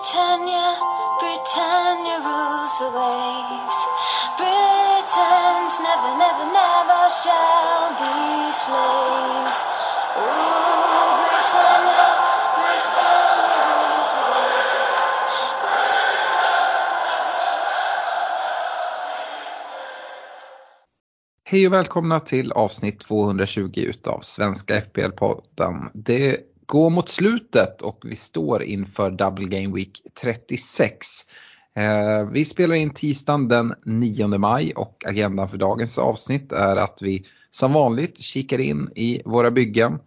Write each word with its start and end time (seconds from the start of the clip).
Britannia, 0.00 0.80
Britannia 1.20 2.16
rules 2.24 2.72
the 2.80 2.88
waves. 2.88 3.76
Britons 4.40 5.74
never, 5.84 6.12
never, 6.16 6.46
never 6.56 7.02
shall 7.20 7.92
be 8.00 8.16
slaves. 8.64 9.58
Oh, 10.16 11.20
Britannia, 11.28 12.06
Britannia 12.56 13.60
rules 13.68 14.10
the 14.16 14.24
waves. 14.32 15.18
Hej 21.44 21.66
och 21.66 21.72
välkomna 21.72 22.20
till 22.20 22.52
avsnitt 22.52 23.00
220 23.00 23.80
utav 23.80 24.20
Svenska 24.20 24.74
FPL-podden. 24.80 25.90
Det 25.94 26.49
Gå 26.70 26.90
mot 26.90 27.08
slutet 27.08 27.82
och 27.82 28.02
vi 28.04 28.16
står 28.16 28.62
inför 28.62 29.10
Double 29.10 29.46
Game 29.46 29.74
Week 29.74 30.02
36. 30.22 31.06
Eh, 31.76 32.30
vi 32.32 32.44
spelar 32.44 32.74
in 32.74 32.90
tisdagen 32.90 33.48
den 33.48 33.74
9 33.84 34.26
maj 34.26 34.72
och 34.76 35.04
agendan 35.06 35.48
för 35.48 35.58
dagens 35.58 35.98
avsnitt 35.98 36.52
är 36.52 36.76
att 36.76 36.98
vi 37.02 37.26
som 37.50 37.72
vanligt 37.72 38.18
kikar 38.18 38.58
in 38.58 38.90
i 38.96 39.22
våra 39.24 39.50
byggen. 39.50 39.98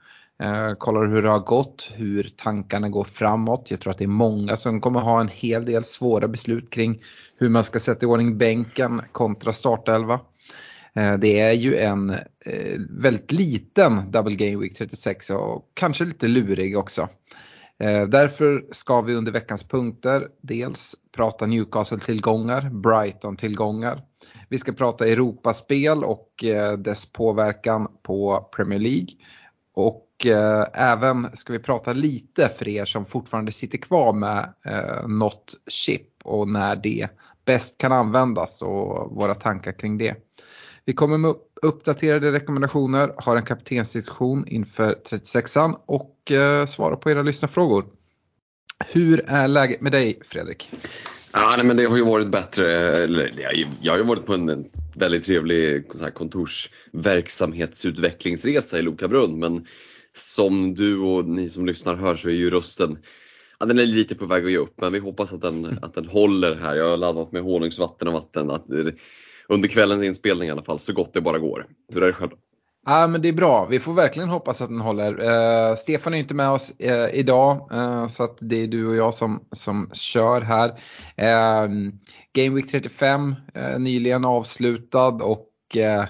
Eh, 0.43 0.73
kollar 0.77 1.07
hur 1.07 1.21
det 1.21 1.29
har 1.29 1.39
gått, 1.39 1.91
hur 1.93 2.31
tankarna 2.35 2.89
går 2.89 3.03
framåt. 3.03 3.71
Jag 3.71 3.79
tror 3.79 3.91
att 3.91 3.97
det 3.97 4.05
är 4.05 4.07
många 4.07 4.57
som 4.57 4.81
kommer 4.81 4.99
ha 4.99 5.21
en 5.21 5.29
hel 5.33 5.65
del 5.65 5.83
svåra 5.83 6.27
beslut 6.27 6.69
kring 6.69 7.01
hur 7.39 7.49
man 7.49 7.63
ska 7.63 7.79
sätta 7.79 8.05
i 8.05 8.09
ordning 8.09 8.37
bänken 8.37 9.01
kontra 9.11 9.53
startelva. 9.53 10.19
Eh, 10.95 11.13
det 11.13 11.39
är 11.39 11.51
ju 11.51 11.77
en 11.77 12.09
eh, 12.45 12.79
väldigt 12.89 13.31
liten 13.31 14.11
Double 14.11 14.35
Game 14.35 14.57
Week 14.57 14.77
36 14.77 15.29
och 15.29 15.71
kanske 15.73 16.05
lite 16.05 16.27
lurig 16.27 16.77
också. 16.77 17.09
Eh, 17.79 18.03
därför 18.03 18.65
ska 18.71 19.01
vi 19.01 19.15
under 19.15 19.31
veckans 19.31 19.63
punkter 19.63 20.27
dels 20.41 20.95
prata 21.15 21.45
Newcastle-tillgångar, 21.45 22.69
Brighton-tillgångar. 22.69 24.01
Vi 24.49 24.57
ska 24.57 24.71
prata 24.71 25.07
Europaspel 25.07 26.03
och 26.03 26.29
dess 26.77 27.05
påverkan 27.11 27.87
på 28.03 28.49
Premier 28.55 28.79
League. 28.79 29.07
Och 29.73 30.07
även 30.73 31.37
ska 31.37 31.53
vi 31.53 31.59
prata 31.59 31.93
lite 31.93 32.49
för 32.57 32.67
er 32.67 32.85
som 32.85 33.05
fortfarande 33.05 33.51
sitter 33.51 33.77
kvar 33.77 34.13
med 34.13 34.53
eh, 34.65 35.07
något 35.07 35.53
chip 35.67 36.07
och 36.23 36.47
när 36.47 36.75
det 36.75 37.07
bäst 37.45 37.77
kan 37.77 37.91
användas 37.91 38.61
och 38.61 39.11
våra 39.15 39.35
tankar 39.35 39.71
kring 39.71 39.97
det. 39.97 40.15
Vi 40.85 40.93
kommer 40.93 41.17
med 41.17 41.33
uppdaterade 41.61 42.31
rekommendationer, 42.31 43.13
har 43.17 43.37
en 43.37 43.45
kaptensdiskussion 43.45 44.47
inför 44.47 44.95
36an 45.09 45.75
och 45.85 46.31
eh, 46.31 46.65
svarar 46.65 46.95
på 46.95 47.11
era 47.11 47.21
lyssnarfrågor. 47.21 47.85
Hur 48.85 49.29
är 49.29 49.47
läget 49.47 49.81
med 49.81 49.91
dig 49.91 50.19
Fredrik? 50.25 50.69
Ja, 51.33 51.53
nej, 51.57 51.65
men 51.65 51.77
det 51.77 51.85
har 51.85 51.97
ju 51.97 52.05
varit 52.05 52.27
bättre. 52.27 52.73
Eller, 53.03 53.33
jag 53.81 53.93
har 53.93 53.97
ju 53.97 54.03
varit 54.05 54.25
på 54.25 54.33
en 54.33 54.49
en 54.49 54.65
väldigt 54.95 55.25
trevlig 55.25 55.83
så 55.95 56.03
här, 56.03 56.11
kontorsverksamhetsutvecklingsresa 56.11 58.79
i 58.79 58.81
Lokabrunn. 58.81 59.39
Men 59.39 59.65
som 60.15 60.75
du 60.75 60.99
och 60.99 61.25
ni 61.25 61.49
som 61.49 61.65
lyssnar 61.65 61.95
hör 61.95 62.15
så 62.15 62.29
är 62.29 62.33
ju 62.33 62.49
rösten 62.49 62.97
Ja, 63.59 63.65
den 63.65 63.79
är 63.79 63.85
lite 63.85 64.15
på 64.15 64.25
väg 64.25 64.45
att 64.45 64.51
ge 64.51 64.57
upp 64.57 64.81
men 64.81 64.93
vi 64.93 64.99
hoppas 64.99 65.33
att 65.33 65.41
den, 65.41 65.79
att 65.81 65.93
den 65.93 66.05
håller 66.05 66.55
här. 66.55 66.75
Jag 66.75 66.89
har 66.89 66.97
laddat 66.97 67.31
med 67.31 67.43
honungsvatten 67.43 68.07
och 68.07 68.13
vatten. 68.13 68.51
Att, 68.51 68.67
det- 68.67 68.93
under 69.49 69.69
kvällens 69.69 70.03
inspelning 70.03 70.47
i 70.47 70.51
alla 70.51 70.63
fall, 70.63 70.79
så 70.79 70.93
gott 70.93 71.13
det 71.13 71.21
bara 71.21 71.39
går. 71.39 71.65
Hur 71.93 72.03
är 72.03 72.07
det 72.07 72.13
själv? 72.13 72.31
Ja 72.85 73.07
men 73.07 73.21
det 73.21 73.29
är 73.29 73.33
bra, 73.33 73.65
vi 73.65 73.79
får 73.79 73.93
verkligen 73.93 74.29
hoppas 74.29 74.61
att 74.61 74.69
den 74.69 74.81
håller. 74.81 75.23
Eh, 75.23 75.75
Stefan 75.75 76.13
är 76.13 76.17
inte 76.17 76.33
med 76.33 76.49
oss 76.49 76.73
eh, 76.79 77.19
idag 77.19 77.69
eh, 77.71 78.07
så 78.07 78.23
att 78.23 78.37
det 78.39 78.63
är 78.63 78.67
du 78.67 78.87
och 78.87 78.95
jag 78.95 79.13
som, 79.13 79.45
som 79.51 79.89
kör 79.93 80.41
här. 80.41 80.69
Eh, 81.15 81.69
Game 82.33 82.55
Week 82.55 82.71
35 82.71 83.35
eh, 83.53 83.79
nyligen 83.79 84.25
avslutad 84.25 85.07
och 85.07 85.47
eh, 85.75 86.05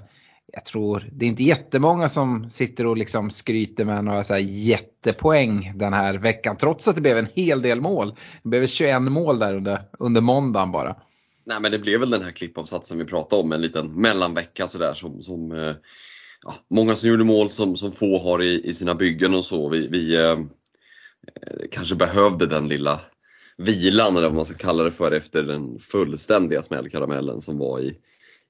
jag 0.53 0.65
tror 0.65 1.09
det 1.11 1.25
är 1.25 1.29
inte 1.29 1.43
jättemånga 1.43 2.09
som 2.09 2.49
sitter 2.49 2.85
och 2.85 2.97
liksom 2.97 3.29
skryter 3.29 3.85
med 3.85 4.05
några 4.05 4.23
så 4.23 4.33
här 4.33 4.41
jättepoäng 4.41 5.71
den 5.75 5.93
här 5.93 6.13
veckan 6.13 6.57
trots 6.57 6.87
att 6.87 6.95
det 6.95 7.01
blev 7.01 7.17
en 7.17 7.27
hel 7.35 7.61
del 7.61 7.81
mål. 7.81 8.15
Det 8.43 8.49
blev 8.49 8.67
21 8.67 9.01
mål 9.01 9.39
där 9.39 9.55
under, 9.55 9.81
under 9.99 10.21
måndagen 10.21 10.71
bara. 10.71 10.95
Nej 11.45 11.61
men 11.61 11.71
det 11.71 11.79
blev 11.79 11.99
väl 11.99 12.09
den 12.09 12.21
här 12.21 12.31
klippavsatsen 12.31 12.97
vi 12.97 13.05
pratade 13.05 13.41
om, 13.41 13.51
en 13.51 13.61
liten 13.61 14.01
mellanvecka 14.01 14.67
sådär 14.67 14.93
som, 14.93 15.21
som 15.21 15.51
eh, 15.51 15.75
ja, 16.43 16.55
många 16.69 16.95
som 16.95 17.09
gjorde 17.09 17.23
mål 17.23 17.49
som, 17.49 17.77
som 17.77 17.91
få 17.91 18.19
har 18.19 18.41
i, 18.41 18.61
i 18.63 18.73
sina 18.73 18.95
byggen 18.95 19.33
och 19.33 19.45
så. 19.45 19.69
Vi, 19.69 19.87
vi 19.87 20.15
eh, 20.15 20.37
kanske 21.71 21.95
behövde 21.95 22.47
den 22.47 22.67
lilla 22.67 23.01
vilan 23.57 24.17
eller 24.17 24.27
vad 24.27 24.35
man 24.35 24.45
ska 24.45 24.53
kalla 24.53 24.83
det 24.83 24.91
för 24.91 25.11
efter 25.11 25.43
den 25.43 25.79
fullständiga 25.79 26.61
smällkaramellen 26.61 27.41
som 27.41 27.57
var 27.57 27.79
i, 27.79 27.97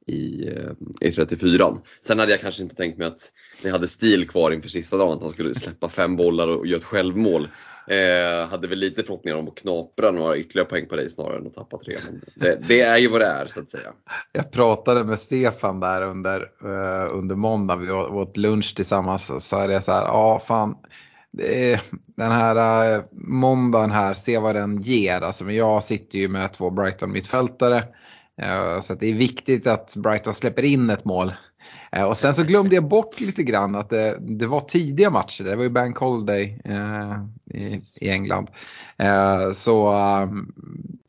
i, 0.08 0.48
eh, 0.48 0.72
e 1.02 1.08
i 1.08 1.12
34 1.12 1.78
Sen 2.02 2.20
hade 2.20 2.32
jag 2.32 2.42
kanske 2.42 2.64
inte 2.64 2.76
tänkt 2.76 2.98
mig 2.98 3.08
att 3.08 3.32
ni 3.64 3.70
hade 3.70 3.88
stil 3.88 4.30
kvar 4.30 4.52
inför 4.52 4.70
sista 4.70 4.98
dagen, 4.98 5.18
att 5.18 5.24
han 5.24 5.32
skulle 5.32 5.56
släppa 5.56 5.90
fem 5.90 6.16
bollar 6.16 6.48
och 6.48 6.68
göra 6.68 6.78
ett 6.78 6.84
självmål. 6.84 7.48
Eh, 7.88 8.48
hade 8.50 8.68
väl 8.68 8.80
lite 8.80 9.04
förhoppningar 9.04 9.38
om 9.38 9.48
att 9.48 9.56
knapra 9.56 10.12
några 10.12 10.38
ytterligare 10.38 10.70
poäng 10.70 10.88
på 10.88 10.96
dig 10.96 11.10
snarare 11.10 11.38
än 11.38 11.48
att 11.48 11.54
tappa 11.54 11.78
tre. 11.78 11.96
Men 12.06 12.22
det, 12.36 12.68
det 12.68 12.82
är 12.82 12.98
ju 12.98 13.08
vad 13.08 13.22
det 13.22 13.28
är 13.28 13.48
så 13.48 13.60
att 13.60 13.70
säga. 13.70 13.94
Jag 14.32 14.52
pratade 14.52 15.04
med 15.04 15.20
Stefan 15.20 15.80
där 15.80 16.02
under, 16.02 16.42
eh, 16.42 17.16
under 17.16 17.36
måndag, 17.36 17.76
vi 17.76 17.92
åt 17.92 18.12
åt 18.12 18.38
lunch 18.38 18.76
tillsammans 18.76 19.26
så 19.26 19.40
sa 19.40 19.68
det 19.68 19.82
så 19.82 19.92
här, 19.92 20.02
ja 20.02 20.42
fan, 20.48 20.76
är, 21.40 21.82
den 22.18 22.32
här 22.32 22.96
eh, 22.96 23.04
måndagen 23.12 23.92
här, 23.92 24.14
se 24.14 24.38
vad 24.38 24.56
den 24.56 24.82
ger. 24.82 25.22
Alltså, 25.22 25.44
men 25.44 25.56
jag 25.56 25.84
sitter 25.84 26.20
ju 26.20 26.28
med 26.28 26.54
två 26.54 26.70
Brighton-mittfältare. 26.70 27.84
eh, 28.42 28.80
Så 28.80 28.94
att 28.94 29.00
det 29.00 29.08
är 29.08 29.14
viktigt 29.14 29.68
att 29.68 29.96
Brighton 29.98 30.34
släpper 30.34 30.64
in 30.66 30.90
ett 30.90 31.06
mål. 31.06 31.34
Eh, 31.92 32.04
Och 32.04 32.18
sen 32.18 32.34
så 32.34 32.44
glömde 32.44 32.76
jag 32.76 32.88
bort 32.88 33.20
lite 33.20 33.44
grann 33.44 33.76
att 33.76 33.90
det, 33.90 34.18
det 34.20 34.48
var 34.48 34.60
tidiga 34.60 35.10
matcher. 35.10 35.44
Det 35.44 35.56
var 35.56 35.64
ju 35.64 35.70
Bank 35.70 35.98
Holiday 35.98 36.62
eh, 36.66 37.24
i, 37.60 37.82
i 38.02 38.10
England. 38.10 38.48
Eh, 38.98 39.52
så 39.52 39.94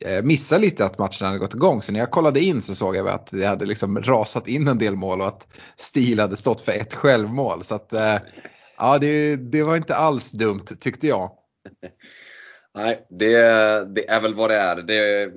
eh, 0.05 0.23
missade 0.23 0.61
lite 0.61 0.85
att 0.85 0.99
matchen 0.99 1.27
hade 1.27 1.39
gått 1.39 1.55
igång. 1.55 1.81
Så 1.81 1.91
när 1.91 1.99
jag 1.99 2.11
kollade 2.11 2.39
in 2.39 2.61
så 2.61 2.75
såg 2.75 2.95
jag 2.95 3.07
att 3.07 3.27
det 3.31 3.45
hade 3.45 3.65
liksom 3.65 4.01
rasat 4.01 4.47
in 4.47 4.67
en 4.67 4.77
del 4.77 4.95
mål 4.95 5.21
och 5.21 5.27
att 5.27 5.47
Stil 5.75 6.19
hade 6.19 6.37
stått 6.37 6.61
för 6.61 6.71
ett 6.71 6.93
självmål. 6.93 7.63
Så 7.63 7.75
att, 7.75 7.93
eh, 7.93 8.17
ja, 8.77 8.97
det, 8.97 9.35
det 9.35 9.63
var 9.63 9.75
inte 9.75 9.95
alls 9.95 10.31
dumt 10.31 10.65
tyckte 10.79 11.07
jag. 11.07 11.31
Nej, 12.75 13.05
det, 13.09 13.35
det 13.95 14.09
är 14.09 14.21
väl 14.21 14.35
vad 14.35 14.49
det 14.49 14.55
är. 14.55 14.75
Det, 14.75 15.31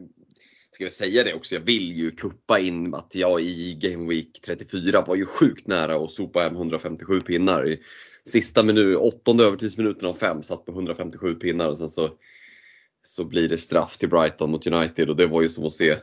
ska 0.79 0.85
jag 0.85 0.93
säga 0.93 1.25
det 1.25 1.35
också, 1.35 1.55
jag 1.55 1.61
vill 1.61 1.93
ju 1.93 2.11
kuppa 2.11 2.59
in 2.59 2.95
att 2.95 3.15
jag 3.15 3.41
i 3.41 3.79
Game 3.81 4.09
Week 4.09 4.41
34 4.45 5.05
var 5.07 5.17
ju 5.17 5.27
sjukt 5.27 5.67
nära 5.67 5.97
att 6.05 6.13
sopa 6.13 6.41
hem 6.41 6.57
157 6.57 7.21
pinnar. 7.21 7.69
I 7.69 7.81
sista 8.25 8.63
minut, 8.63 8.97
åttonde 8.97 9.45
övertidsminuten 9.45 10.09
av 10.09 10.15
fem 10.15 10.43
satt 10.43 10.65
på 10.65 10.73
157 10.73 11.35
pinnar 11.35 11.69
och 11.69 11.79
sen 11.79 11.89
så, 11.89 12.11
så 13.07 13.25
blir 13.25 13.49
det 13.49 13.59
straff 13.59 13.99
till 13.99 14.09
Brighton 14.09 14.51
mot 14.51 14.67
United 14.67 15.11
och 15.11 15.17
det 15.17 15.27
var 15.27 15.43
ju 15.43 15.49
som 15.49 15.65
att 15.65 15.73
se 15.73 15.97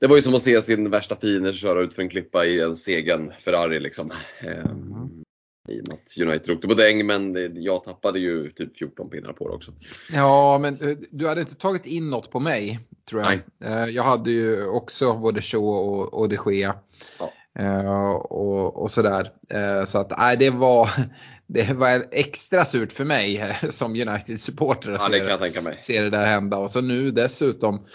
det 0.00 0.06
var 0.06 0.16
ju 0.16 0.22
som 0.22 0.34
att 0.34 0.42
se 0.42 0.62
sin 0.62 0.90
värsta 0.90 1.16
fiende 1.16 1.52
köra 1.52 1.80
ut 1.80 1.94
för 1.94 2.02
en 2.02 2.08
klippa 2.08 2.46
i 2.46 2.60
en 2.60 2.76
segen 2.76 3.32
Ferrari 3.38 3.80
liksom. 3.80 4.12
Ehm, 4.40 5.24
I 5.68 5.80
och 5.80 5.88
med 5.88 5.94
att 5.96 6.18
United 6.28 6.54
åkte 6.54 6.68
på 6.68 6.74
däng 6.74 7.06
men 7.06 7.52
jag 7.62 7.84
tappade 7.84 8.18
ju 8.18 8.50
typ 8.50 8.76
14 8.76 9.10
pinnar 9.10 9.32
på 9.32 9.48
det 9.48 9.54
också. 9.54 9.72
Ja, 10.12 10.58
men 10.58 10.98
du 11.10 11.28
hade 11.28 11.40
inte 11.40 11.54
tagit 11.54 11.86
in 11.86 12.10
något 12.10 12.30
på 12.30 12.40
mig 12.40 12.80
tror 13.10 13.22
jag. 13.22 13.40
Nej. 13.58 13.72
Eh, 13.72 13.84
Jag 13.90 14.02
hade 14.02 14.30
ju 14.30 14.66
också 14.66 15.14
både 15.14 15.42
Shaw 15.42 15.64
och, 15.64 16.14
och 16.14 16.28
de 16.28 16.38
Gea. 16.46 16.74
Ja. 17.18 17.32
Eh, 17.58 18.10
och, 18.10 18.82
och 18.82 18.90
sådär. 18.90 19.32
Eh, 19.50 19.84
så 19.84 19.98
att 19.98 20.18
nej, 20.18 20.36
det 20.36 20.50
var, 20.50 20.90
det 21.46 21.72
var 21.72 22.06
extra 22.10 22.64
surt 22.64 22.92
för 22.92 23.04
mig 23.04 23.56
som 23.70 23.92
United-supporter 23.92 24.92
att 24.92 25.00
Ja, 25.00 25.72
se 25.80 26.02
det 26.02 26.10
där 26.10 26.26
hända. 26.26 26.56
Och 26.56 26.70
så 26.70 26.80
nu 26.80 27.10
dessutom 27.10 27.86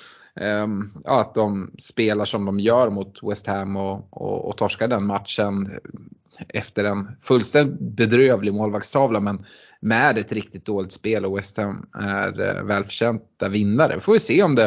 Ehm, 0.41 0.93
ja, 1.05 1.21
att 1.21 1.33
de 1.33 1.71
spelar 1.79 2.25
som 2.25 2.45
de 2.45 2.59
gör 2.59 2.89
mot 2.89 3.19
West 3.23 3.47
Ham 3.47 3.75
och, 3.75 4.07
och, 4.09 4.45
och 4.45 4.57
torskar 4.57 4.87
den 4.87 5.05
matchen 5.05 5.67
efter 6.49 6.83
en 6.83 7.11
fullständigt 7.21 7.79
bedrövlig 7.79 8.53
målvaktstavla 8.53 9.19
men 9.19 9.45
med 9.79 10.17
ett 10.17 10.31
riktigt 10.31 10.65
dåligt 10.65 10.91
spel 10.91 11.25
och 11.25 11.37
West 11.37 11.57
Ham 11.57 11.89
är 11.93 12.41
eh, 12.41 12.63
välförtjänta 12.63 13.47
vinnare. 13.49 13.99
Får 13.99 14.13
vi 14.13 14.19
se 14.19 14.43
om 14.43 14.55
det 14.55 14.65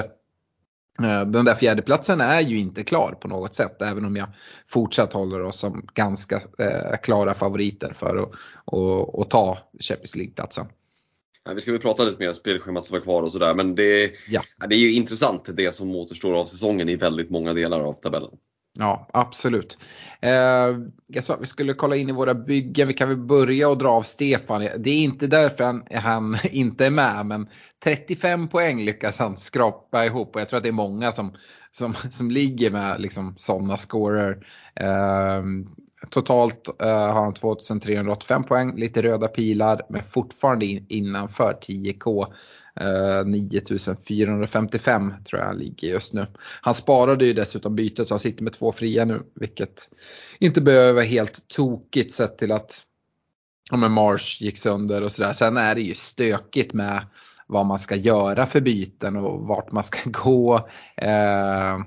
eh, 1.03 1.27
den 1.27 1.45
där 1.45 1.55
fjärdeplatsen 1.55 2.21
är 2.21 2.41
ju 2.41 2.59
inte 2.59 2.85
klar 2.85 3.13
på 3.21 3.29
något 3.29 3.55
sätt 3.55 3.83
även 3.83 4.05
om 4.05 4.17
jag 4.17 4.29
fortsatt 4.69 5.13
håller 5.13 5.43
oss 5.43 5.59
som 5.59 5.87
ganska 5.95 6.37
eh, 6.59 6.97
klara 7.03 7.35
favoriter 7.35 7.93
för 7.93 8.17
att 8.17 8.31
och, 8.65 9.19
och 9.19 9.31
ta 9.31 9.59
Champions 9.81 10.17
League-platsen. 10.17 10.67
Ja, 11.45 11.55
vi 11.55 11.61
ska 11.61 11.73
väl 11.73 11.81
prata 11.81 12.05
lite 12.05 12.19
mer 12.19 12.29
om 12.29 12.35
spelschemat 12.35 12.85
som 12.85 12.97
är 12.97 13.01
kvar 13.01 13.23
och 13.23 13.33
sådär 13.33 13.55
men 13.55 13.75
det, 13.75 14.13
Ja. 14.29 14.43
ja, 14.59 14.67
det 14.67 14.75
är 14.75 14.79
ju 14.79 14.93
intressant 14.93 15.57
det 15.57 15.75
som 15.75 15.97
återstår 15.97 16.35
av 16.35 16.45
säsongen 16.47 16.89
i 16.89 16.97
väldigt 16.97 17.31
många 17.31 17.53
delar 17.53 17.81
av 17.81 17.93
tabellen. 17.93 18.31
Ja, 18.79 19.09
absolut. 19.13 19.79
Eh, 20.21 20.31
jag 21.07 21.25
sa 21.25 21.35
att 21.35 21.41
vi 21.43 21.47
skulle 21.47 21.75
kolla 21.75 21.97
in 21.97 22.09
i 22.09 22.13
våra 22.13 22.35
byggen. 22.35 22.89
Vi 22.89 22.95
kan 22.95 23.09
väl 23.09 23.19
börja 23.19 23.69
och 23.69 23.79
dra 23.79 23.89
av 23.89 24.03
Stefan. 24.03 24.69
Det 24.79 24.91
är 24.91 24.99
inte 24.99 25.27
därför 25.27 25.65
han, 25.65 25.83
han 25.95 26.39
inte 26.51 26.87
är 26.87 26.91
med, 26.91 27.27
men 27.27 27.49
35 27.85 28.49
poäng 28.49 28.85
lyckas 28.85 29.19
han 29.19 29.37
skrapa 29.37 30.05
ihop 30.05 30.35
och 30.35 30.41
jag 30.41 30.49
tror 30.49 30.57
att 30.57 30.63
det 30.63 30.71
är 30.71 30.73
många 30.73 31.13
som, 31.13 31.33
som, 31.71 31.95
som 32.11 32.31
ligger 32.31 32.71
med 32.71 33.01
liksom, 33.01 33.35
sådana 33.37 33.77
scorer. 33.77 34.47
Eh, 34.75 35.43
totalt 36.11 36.83
eh, 36.83 36.89
har 36.89 37.23
han 37.23 37.35
2385 37.35 38.45
poäng, 38.45 38.77
lite 38.77 39.03
röda 39.03 39.29
pilar, 39.29 39.83
men 39.89 40.03
fortfarande 40.03 40.67
in, 40.67 40.87
innanför 40.89 41.59
10K. 41.69 42.27
9455 43.27 45.11
eh, 45.11 45.23
tror 45.23 45.41
jag 45.41 45.47
han 45.47 45.59
ligger 45.59 45.89
just 45.89 46.13
nu. 46.13 46.27
Han 46.61 46.75
sparade 46.75 47.27
ju 47.27 47.33
dessutom 47.33 47.77
bytet 47.77 48.09
så 48.09 48.15
han 48.15 48.21
sitter 48.21 48.45
med 48.45 48.53
två 48.53 48.73
fria 48.73 49.05
nu 49.05 49.23
vilket 49.35 49.91
inte 50.39 50.61
behöver 50.61 50.93
vara 50.93 51.05
helt 51.05 51.49
tokigt 51.49 52.15
sett 52.15 52.39
till 52.39 52.53
att 52.53 52.83
ja, 53.71 53.77
men 53.77 53.93
Mars 53.93 54.41
gick 54.41 54.59
sönder 54.59 55.03
och 55.03 55.13
sådär. 55.13 55.33
Sen 55.33 55.57
är 55.57 55.75
det 55.75 55.81
ju 55.81 55.95
stökigt 55.95 56.73
med 56.73 57.07
vad 57.47 57.67
man 57.67 57.79
ska 57.79 57.97
göra 57.97 58.47
för 58.47 58.61
byten 58.61 59.17
och 59.17 59.41
vart 59.41 59.73
man 59.73 59.85
ska 59.85 59.99
gå. 60.11 60.69
Eh, 60.97 61.79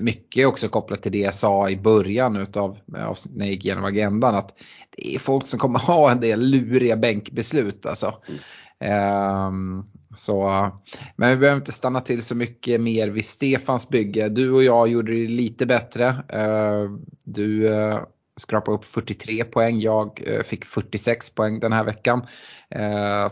mycket 0.00 0.46
också 0.46 0.68
kopplat 0.68 1.02
till 1.02 1.12
det 1.12 1.18
jag 1.18 1.34
sa 1.34 1.70
i 1.70 1.76
början 1.76 2.36
utav 2.36 2.78
när 2.86 3.16
jag 3.34 3.48
gick 3.48 3.64
igenom 3.64 3.84
agendan 3.84 4.34
att 4.34 4.54
det 4.96 5.14
är 5.14 5.18
folk 5.18 5.46
som 5.46 5.58
kommer 5.58 5.78
ha 5.78 6.10
en 6.10 6.20
del 6.20 6.40
luriga 6.40 6.96
bänkbeslut 6.96 7.86
alltså. 7.86 8.14
Um, 9.48 9.86
så, 10.14 10.70
men 11.16 11.30
vi 11.30 11.36
behöver 11.36 11.60
inte 11.60 11.72
stanna 11.72 12.00
till 12.00 12.22
så 12.22 12.34
mycket 12.34 12.80
mer 12.80 13.08
vid 13.08 13.24
Stefans 13.24 13.88
bygge. 13.88 14.28
Du 14.28 14.52
och 14.52 14.62
jag 14.62 14.88
gjorde 14.88 15.12
det 15.12 15.28
lite 15.28 15.66
bättre. 15.66 16.08
Uh, 16.08 16.98
du 17.24 17.68
uh, 17.68 18.00
skrapade 18.40 18.76
upp 18.76 18.84
43 18.84 19.44
poäng, 19.44 19.80
jag 19.80 20.22
uh, 20.28 20.42
fick 20.42 20.64
46 20.64 21.30
poäng 21.30 21.60
den 21.60 21.72
här 21.72 21.84
veckan. 21.84 22.26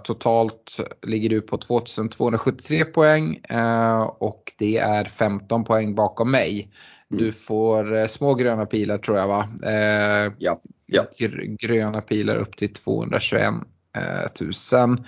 totalt 0.05 0.77
ligger 1.07 1.29
du 1.29 1.41
på 1.41 1.59
2273 1.59 2.85
poäng 2.85 3.41
och 4.19 4.53
det 4.59 4.79
är 4.79 5.05
15 5.05 5.65
poäng 5.65 5.95
bakom 5.95 6.31
mig. 6.31 6.73
Du 7.09 7.25
mm. 7.25 7.33
får 7.33 8.07
små 8.07 8.35
gröna 8.35 8.67
pilar 8.67 8.99
tror 8.99 9.19
jag 9.19 9.29
va? 9.29 9.49
ja. 10.39 10.61
ja. 10.87 11.07
Gröna 11.59 12.01
pilar 12.01 12.37
upp 12.37 12.57
till 12.57 12.73
221 12.73 13.55
000 14.73 15.05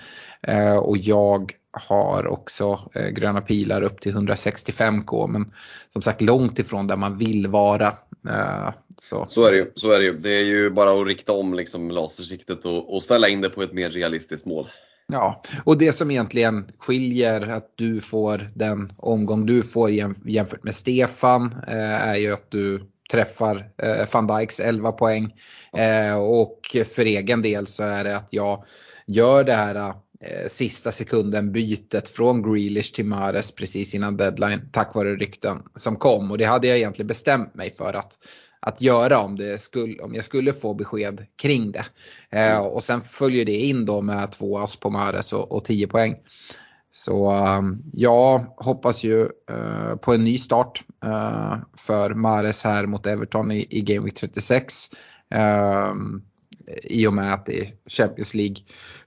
och 0.81 0.97
jag 0.97 1.53
har 1.73 2.27
också 2.27 2.91
eh, 2.93 3.09
gröna 3.09 3.41
pilar 3.41 3.81
upp 3.81 4.01
till 4.01 4.15
165k 4.15 5.27
men 5.27 5.53
som 5.89 6.01
sagt 6.01 6.21
långt 6.21 6.59
ifrån 6.59 6.87
där 6.87 6.95
man 6.95 7.17
vill 7.17 7.47
vara. 7.47 7.87
Eh, 8.29 8.69
så. 8.97 9.25
Så, 9.27 9.45
är 9.45 9.51
det 9.51 9.57
ju, 9.57 9.71
så 9.75 9.91
är 9.91 9.99
det 9.99 10.05
ju. 10.05 10.11
Det 10.11 10.33
är 10.33 10.43
ju 10.43 10.69
bara 10.69 11.01
att 11.01 11.07
rikta 11.07 11.31
om 11.31 11.53
liksom 11.53 11.91
lasersiktet 11.91 12.65
och, 12.65 12.95
och 12.95 13.03
ställa 13.03 13.29
in 13.29 13.41
det 13.41 13.49
på 13.49 13.61
ett 13.61 13.73
mer 13.73 13.89
realistiskt 13.89 14.45
mål. 14.45 14.67
Ja, 15.07 15.41
och 15.63 15.77
det 15.77 15.93
som 15.93 16.11
egentligen 16.11 16.71
skiljer 16.77 17.41
att 17.41 17.73
du 17.75 18.01
får 18.01 18.49
den 18.55 18.93
omgång 18.97 19.45
du 19.45 19.63
får 19.63 19.91
jämfört 20.25 20.63
med 20.63 20.75
Stefan 20.75 21.55
eh, 21.67 22.07
är 22.07 22.15
ju 22.15 22.33
att 22.33 22.51
du 22.51 22.89
träffar 23.11 23.69
eh, 23.77 24.07
van 24.11 24.27
Dijks 24.27 24.59
11 24.59 24.91
poäng. 24.91 25.33
Eh, 25.77 26.17
och 26.17 26.75
för 26.95 27.05
egen 27.05 27.41
del 27.41 27.67
så 27.67 27.83
är 27.83 28.03
det 28.03 28.17
att 28.17 28.27
jag 28.29 28.63
gör 29.07 29.43
det 29.43 29.53
här 29.53 29.93
sista 30.47 30.91
sekunden 30.91 31.51
bytet 31.51 32.09
från 32.09 32.41
Grealish 32.41 32.93
till 32.93 33.05
Mares 33.05 33.51
precis 33.51 33.93
innan 33.93 34.17
deadline 34.17 34.69
tack 34.71 34.95
vare 34.95 35.15
rykten 35.15 35.61
som 35.75 35.95
kom. 35.95 36.31
Och 36.31 36.37
det 36.37 36.45
hade 36.45 36.67
jag 36.67 36.77
egentligen 36.77 37.07
bestämt 37.07 37.55
mig 37.55 37.75
för 37.77 37.93
att, 37.93 38.17
att 38.59 38.81
göra 38.81 39.19
om, 39.19 39.35
det 39.35 39.61
skulle, 39.61 40.03
om 40.03 40.15
jag 40.15 40.25
skulle 40.25 40.53
få 40.53 40.73
besked 40.73 41.25
kring 41.41 41.71
det. 41.71 41.85
Eh, 42.29 42.59
och 42.59 42.83
sen 42.83 43.01
följer 43.01 43.45
det 43.45 43.55
in 43.55 43.85
då 43.85 44.01
med 44.01 44.31
två 44.31 44.57
ass 44.57 44.75
på 44.75 44.89
Mares 44.89 45.33
och, 45.33 45.51
och 45.51 45.65
10 45.65 45.87
poäng. 45.87 46.15
Så 46.91 47.35
um, 47.57 47.83
jag 47.93 48.45
hoppas 48.57 49.03
ju 49.03 49.21
uh, 49.51 49.95
på 50.01 50.13
en 50.13 50.23
ny 50.23 50.37
start 50.37 50.83
uh, 51.05 51.57
för 51.77 52.13
Mares 52.13 52.63
här 52.63 52.85
mot 52.85 53.05
Everton 53.05 53.51
i, 53.51 53.67
i 53.69 53.81
Game 53.81 54.05
Week 54.05 54.15
36. 54.15 54.89
I 56.83 57.07
och 57.07 57.13
med 57.13 57.33
att 57.33 57.45
det 57.45 57.59
är 57.59 57.73
Champions 57.89 58.33
League 58.33 58.55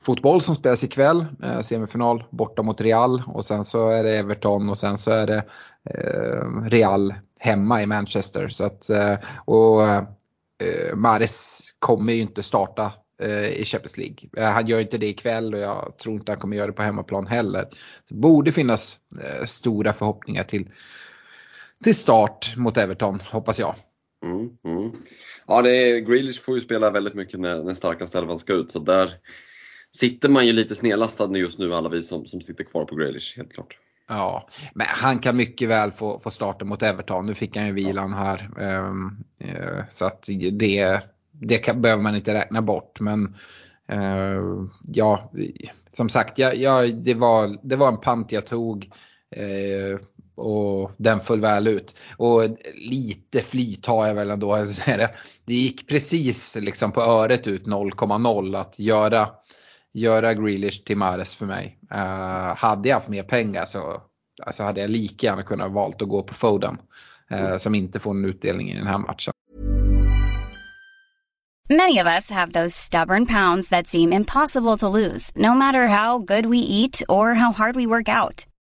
fotboll 0.01 0.41
som 0.41 0.55
spelas 0.55 0.85
ikväll. 0.85 1.27
Eh, 1.43 1.61
semifinal 1.61 2.25
borta 2.31 2.63
mot 2.63 2.81
Real 2.81 3.23
och 3.27 3.45
sen 3.45 3.65
så 3.65 3.89
är 3.89 4.05
det 4.05 4.19
Everton 4.19 4.71
och 4.71 4.79
sen 4.79 4.99
så 4.99 5.11
är 5.11 5.27
det 5.27 5.45
eh, 5.91 6.63
Real 6.63 7.15
hemma 7.41 7.83
i 7.83 7.87
Manchester. 7.87 8.49
Så 8.49 8.65
att, 8.65 8.91
eh, 8.91 9.17
och 9.45 9.83
eh, 9.83 10.03
Mares 10.95 11.61
kommer 11.79 12.13
ju 12.13 12.21
inte 12.21 12.43
starta 12.43 12.93
eh, 13.23 13.47
i 13.47 13.65
Champions 13.65 13.97
League. 13.97 14.17
Eh, 14.37 14.53
han 14.53 14.67
gör 14.67 14.81
inte 14.81 14.99
det 14.99 15.07
ikväll 15.07 15.55
och 15.55 15.61
jag 15.61 15.95
tror 16.03 16.15
inte 16.15 16.33
han 16.33 16.39
kommer 16.39 16.57
göra 16.57 16.67
det 16.67 16.73
på 16.73 16.83
hemmaplan 16.83 17.27
heller. 17.27 17.69
Så 18.05 18.15
det 18.15 18.21
borde 18.21 18.53
finnas 18.53 18.99
eh, 19.23 19.47
stora 19.47 19.93
förhoppningar 19.93 20.45
till, 20.45 20.71
till 21.85 21.95
start 21.95 22.55
mot 22.57 22.77
Everton 22.77 23.21
hoppas 23.31 23.59
jag. 23.59 23.75
Mm, 24.25 24.51
mm. 24.65 24.93
Ja, 25.47 25.63
det 25.63 25.77
är, 25.77 26.01
Grealish 26.01 26.43
får 26.43 26.55
ju 26.55 26.61
spela 26.61 26.91
väldigt 26.91 27.15
mycket 27.15 27.41
när, 27.41 27.63
när 27.63 27.75
starkaste 27.75 28.19
elvan 28.19 28.39
ska 28.39 28.53
ut 28.53 28.73
så 28.73 28.79
där 28.79 29.15
sitter 29.95 30.29
man 30.29 30.47
ju 30.47 30.53
lite 30.53 30.75
snedlastad 30.75 31.39
just 31.39 31.59
nu 31.59 31.75
alla 31.75 31.89
vi 31.89 32.03
som, 32.03 32.27
som 32.27 32.41
sitter 32.41 32.65
kvar 32.65 32.85
på 32.85 32.95
Grealish 32.95 33.37
helt 33.37 33.53
klart. 33.53 33.79
Ja, 34.09 34.49
men 34.75 34.87
han 34.91 35.19
kan 35.19 35.37
mycket 35.37 35.69
väl 35.69 35.93
få, 35.93 36.19
få 36.19 36.31
starta 36.31 36.65
mot 36.65 36.83
Everton. 36.83 37.27
Nu 37.27 37.35
fick 37.35 37.57
han 37.57 37.67
ju 37.67 37.73
vilan 37.73 38.13
här. 38.13 38.51
Um, 38.59 39.25
uh, 39.45 39.83
så 39.89 40.05
att 40.05 40.29
det, 40.53 41.01
det 41.33 41.59
kan, 41.59 41.83
behöver 41.83 42.03
man 42.03 42.17
inte 42.17 42.35
räkna 42.35 42.63
bort. 42.63 43.01
Men 43.01 43.37
uh, 43.93 44.69
ja, 44.83 45.33
som 45.93 46.09
sagt, 46.09 46.39
ja, 46.39 46.53
ja, 46.53 46.87
det, 46.87 47.15
var, 47.15 47.59
det 47.63 47.77
var 47.77 47.89
en 47.89 48.01
pant 48.01 48.33
jag 48.33 48.47
tog. 48.47 48.91
Uh, 49.37 49.99
och 50.37 50.93
den 50.97 51.21
föll 51.21 51.41
väl 51.41 51.69
ut. 51.69 51.97
Och 52.17 52.43
lite 52.75 53.41
flyt 53.41 53.87
har 53.87 54.07
jag 54.07 54.15
väl 54.15 54.31
ändå. 54.31 54.57
Det 55.45 55.55
gick 55.55 55.89
precis 55.89 56.57
liksom 56.57 56.93
på 56.93 57.01
öret 57.01 57.47
ut 57.47 57.67
0,0 57.67 58.61
att 58.61 58.79
göra, 58.79 59.29
göra 59.93 60.35
Grealish 60.35 60.85
till 60.85 60.97
Mares 60.97 61.35
för 61.35 61.47
mig. 61.47 61.79
Uh, 61.93 62.57
hade 62.57 62.89
jag 62.89 62.97
haft 62.97 63.09
mer 63.09 63.23
pengar 63.23 63.65
så 63.65 64.03
alltså 64.47 64.63
hade 64.63 64.81
jag 64.81 64.91
lika 64.91 65.27
gärna 65.27 65.43
kunnat 65.43 65.73
valt 65.73 66.03
att 66.03 66.09
gå 66.09 66.23
på 66.23 66.35
Foden. 66.35 66.79
Uh, 67.33 67.57
som 67.57 67.75
inte 67.75 68.01
får 68.01 68.11
en 68.11 68.25
utdelning 68.25 68.71
i 68.71 68.77
den 68.77 68.87
här 68.87 68.99
matchen. 68.99 69.33
Many 71.69 71.99
of 71.99 72.07
us 72.07 72.31
have 72.31 72.53
those 72.53 72.77
stubborn 72.77 73.27
pounds 73.27 73.69
that 73.69 73.89
seem 73.89 74.13
impossible 74.13 74.77
to 74.77 74.89
lose 74.89 75.33
no 75.35 75.53
matter 75.55 75.89
how 75.89 76.19
good 76.19 76.47
we 76.47 76.59
eat 76.59 77.03
or 77.09 77.35
how 77.35 77.53
hard 77.53 77.75
we 77.75 77.87
work 77.87 78.09
out. 78.09 78.47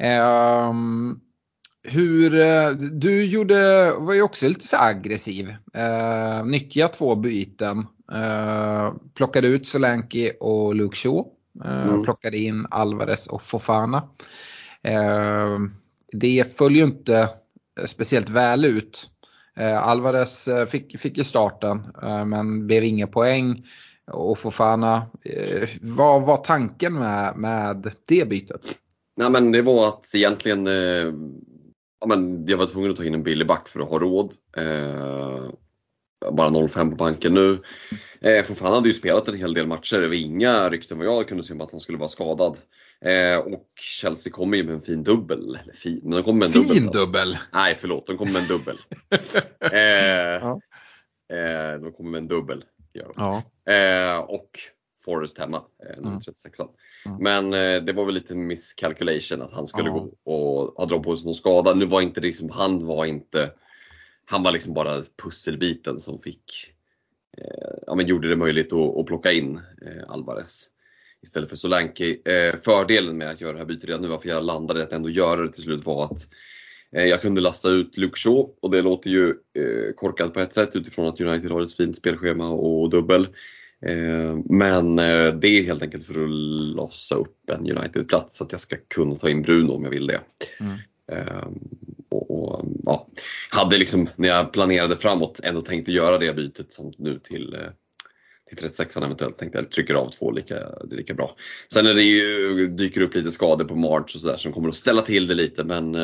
Um, 0.00 1.20
hur, 1.82 2.34
eh, 2.34 2.70
du 2.70 3.24
gjorde, 3.24 3.92
var 3.98 4.14
ju 4.14 4.22
också 4.22 4.48
lite 4.48 4.66
så 4.66 4.76
aggressiv. 4.76 5.48
Uh, 5.76 6.46
nyttja 6.46 6.88
två 6.88 7.14
byten. 7.14 7.78
Uh, 8.12 8.94
plockade 9.14 9.48
ut 9.48 9.66
Solanke 9.66 10.32
och 10.40 10.74
Luke 10.74 10.96
Shaw. 10.96 11.24
Uh, 11.64 11.88
mm. 11.88 12.02
Plockade 12.02 12.38
in 12.38 12.66
Alvarez 12.70 13.26
och 13.26 13.42
Fofana. 13.42 14.08
Uh, 14.88 15.58
det 16.12 16.56
föll 16.58 16.76
ju 16.76 16.82
inte 16.82 17.28
speciellt 17.86 18.28
väl 18.28 18.64
ut. 18.64 19.10
Alvarez 19.80 20.48
fick, 20.68 21.00
fick 21.00 21.18
ju 21.18 21.24
starten 21.24 21.82
men 22.26 22.66
blev 22.66 22.84
inga 22.84 23.06
poäng. 23.06 23.66
Och 24.12 24.38
Fofana, 24.38 25.06
vad 25.80 26.22
var 26.22 26.36
tanken 26.36 26.94
med, 26.94 27.36
med 27.36 27.92
det 28.08 28.28
bytet? 28.28 28.80
Nej 29.16 29.30
men 29.30 29.52
det 29.52 29.62
var 29.62 29.88
att 29.88 30.14
egentligen 30.14 30.66
eh, 30.66 31.12
ja, 32.00 32.06
men 32.06 32.46
jag 32.46 32.58
var 32.58 32.66
tvungen 32.66 32.90
att 32.90 32.96
ta 32.96 33.04
in 33.04 33.14
en 33.14 33.22
billig 33.22 33.46
back 33.46 33.68
för 33.68 33.80
att 33.80 33.88
ha 33.88 33.98
råd. 33.98 34.34
Eh, 34.56 35.50
bara 36.32 36.48
0,5 36.48 36.90
på 36.90 36.96
banken 36.96 37.34
nu. 37.34 37.62
Eh, 38.20 38.44
för 38.44 38.64
han 38.64 38.72
hade 38.74 38.88
ju 38.88 38.94
spelat 38.94 39.28
en 39.28 39.36
hel 39.36 39.54
del 39.54 39.66
matcher. 39.66 40.00
Det 40.00 40.08
var 40.08 40.14
inga 40.14 40.70
rykten 40.70 40.98
vad 40.98 41.06
jag 41.06 41.28
kunde 41.28 41.42
se 41.44 41.54
om 41.54 41.60
att 41.60 41.70
han 41.70 41.80
skulle 41.80 41.98
vara 41.98 42.08
skadad. 42.08 42.56
Eh, 43.04 43.38
och 43.38 43.68
Chelsea 43.80 44.32
kommer 44.32 44.56
ju 44.56 44.64
med 44.64 44.74
en 44.74 44.80
fin 44.80 45.02
dubbel. 45.02 45.58
Eller 45.62 45.72
fin, 45.72 46.00
men 46.02 46.12
de 46.12 46.22
kommer 46.22 46.38
med 46.38 46.56
en 46.56 46.64
fin 46.64 46.86
dubbel. 46.86 46.92
dubbel? 46.92 47.38
Nej 47.52 47.74
förlåt, 47.78 48.06
de 48.06 48.16
kommer 48.18 48.32
med 48.32 48.42
en 48.42 48.48
dubbel. 48.48 48.76
eh, 49.60 49.78
ja. 50.40 50.60
Eh, 51.32 51.80
de 51.80 51.92
kommer 51.92 52.10
med 52.10 52.18
en 52.18 52.28
dubbel. 52.28 52.64
Ja. 52.92 53.42
Eh, 53.72 54.18
och 54.18 54.50
Forrest 55.04 55.38
hemma, 55.38 55.56
eh, 55.56 55.96
nummer 55.96 56.08
Mm. 56.10 56.20
36 56.20 56.58
Mm. 57.06 57.22
Men 57.22 57.54
eh, 57.54 57.84
det 57.84 57.92
var 57.92 58.04
väl 58.04 58.14
lite 58.14 58.34
miscalculation 58.34 59.42
att 59.42 59.52
han 59.52 59.66
skulle 59.66 59.88
Ja. 59.88 59.92
gå 60.24 60.32
och 60.32 60.74
ha 60.76 60.86
dragit 60.86 61.04
på 61.04 61.16
sig 61.16 61.24
någon 61.24 61.34
skada. 61.34 61.74
Nu 61.74 61.86
var 61.86 62.00
inte 62.00 62.20
liksom, 62.20 62.50
han 62.50 62.86
var 62.86 63.04
inte, 63.04 63.50
han 64.24 64.42
var 64.42 64.52
liksom 64.52 64.74
bara 64.74 65.02
pusselbiten 65.22 65.96
som 65.98 66.18
fick, 66.18 66.72
eh, 67.38 67.78
ja 67.86 67.94
men 67.94 68.06
gjorde 68.06 68.28
det 68.28 68.36
möjligt 68.36 68.72
att, 68.72 68.96
att 68.98 69.06
plocka 69.06 69.32
in 69.32 69.56
eh, 69.86 70.04
Alvarez 70.10 70.66
istället 71.22 71.48
för 71.48 71.56
Solanke. 71.56 72.16
Eh, 72.24 72.56
fördelen 72.60 73.16
med 73.18 73.30
att 73.30 73.40
göra 73.40 73.52
det 73.52 73.58
här 73.58 73.66
bytet 73.66 73.84
redan 73.84 74.02
nu, 74.02 74.08
varför 74.08 74.28
jag 74.28 74.44
landade 74.44 74.82
att 74.82 74.92
ändå 74.92 75.10
göra 75.10 75.42
det 75.42 75.52
till 75.52 75.62
slut 75.62 75.86
var 75.86 76.04
att 76.04 76.28
eh, 76.96 77.04
jag 77.04 77.22
kunde 77.22 77.40
lasta 77.40 77.68
ut 77.68 77.96
Luke 77.96 78.18
Shaw 78.18 78.48
och 78.62 78.70
det 78.70 78.82
låter 78.82 79.10
ju 79.10 79.34
korkat 79.96 80.34
på 80.34 80.40
ett 80.40 80.52
sätt 80.54 80.76
utifrån 80.76 81.06
att 81.06 81.20
United 81.20 81.50
har 81.50 81.62
ett 81.62 81.74
fint 81.76 81.96
spelschema 81.96 82.50
och 82.50 82.90
dubbel. 82.90 83.28
Eh, 83.86 84.38
Men 84.44 84.98
eh, 84.98 85.34
det 85.34 85.48
är 85.48 85.64
helt 85.64 85.82
enkelt 85.82 86.06
för 86.06 86.24
att 86.24 86.30
lossa 86.76 87.14
upp 87.14 87.50
en 87.50 87.70
United-plats 87.70 88.36
så 88.36 88.44
att 88.44 88.52
jag 88.52 88.60
ska 88.60 88.76
kunna 88.94 89.16
ta 89.16 89.28
in 89.28 89.42
Bruno 89.42 89.72
om 89.72 89.84
jag 89.84 89.90
vill 89.90 90.06
det. 90.06 90.20
Mm. 90.60 90.76
Eh, 91.12 91.48
Och, 92.10 92.30
och, 92.30 92.64
ja, 92.84 93.08
hade 93.50 93.78
liksom 93.78 94.08
när 94.16 94.28
jag 94.28 94.52
planerade 94.52 94.96
framåt 94.96 95.40
ändå 95.42 95.60
tänkt 95.60 95.88
att 95.88 95.94
göra 95.94 96.18
det 96.18 96.36
bytet 96.36 96.72
som 96.72 96.92
nu 96.98 97.18
till, 97.18 97.56
till 98.48 98.56
36 98.56 98.96
eventuellt. 98.96 99.38
Tänkte 99.38 99.58
jag 99.58 99.70
trycker 99.70 99.94
av 99.94 100.10
två 100.10 100.30
lika, 100.32 100.54
det 100.54 100.94
är 100.94 100.96
lika 100.96 101.14
bra. 101.14 101.36
Sen 101.72 101.86
är 101.86 101.94
det 101.94 102.02
ju, 102.02 102.66
dyker 102.66 103.00
upp 103.00 103.14
lite 103.14 103.30
skador 103.30 103.64
på 103.64 103.76
March 103.76 104.14
och 104.14 104.20
sådär 104.20 104.36
som 104.36 104.52
kommer 104.52 104.68
att 104.68 104.76
ställa 104.76 105.02
till 105.02 105.26
det 105.26 105.34
lite 105.34 105.64
men 105.64 105.94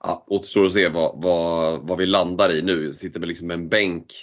ja, 0.00 0.24
återstår 0.26 0.66
att 0.66 0.72
se 0.72 0.88
vad, 0.88 1.22
vad, 1.22 1.80
vad 1.88 1.98
vi 1.98 2.06
landar 2.06 2.52
i 2.52 2.62
nu. 2.62 2.84
Jag 2.86 2.94
sitter 2.94 3.20
med 3.20 3.28
liksom 3.28 3.50
en 3.50 3.68
bänk 3.68 4.14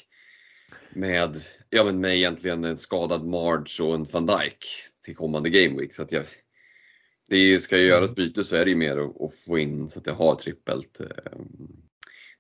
med, 0.94 1.38
ja, 1.76 1.84
men 1.84 2.00
med 2.00 2.16
egentligen 2.16 2.64
en 2.64 2.78
skadad 2.78 3.26
Marge 3.26 3.84
och 3.84 3.96
en 3.96 4.06
van 4.12 4.26
Dijk 4.26 4.66
till 5.06 5.16
kommande 5.16 5.50
Game 5.50 5.82
Week. 5.82 5.94
Så 5.94 6.02
att 6.02 6.12
jag, 6.12 6.26
det 7.30 7.60
ska 7.60 7.78
jag 7.78 7.86
göra 7.86 8.06
ett 8.06 8.16
byte 8.16 8.44
så 8.44 8.56
är 8.56 8.66
det 8.66 8.72
ju 8.72 8.78
mer 8.78 8.98
att, 8.98 9.22
att 9.22 9.36
få 9.36 9.60
in 9.60 9.90
så 9.90 10.00
att 10.00 10.08
jag 10.08 10.14
har 10.14 10.36
trippelt, 10.36 11.00
eh, 11.00 11.08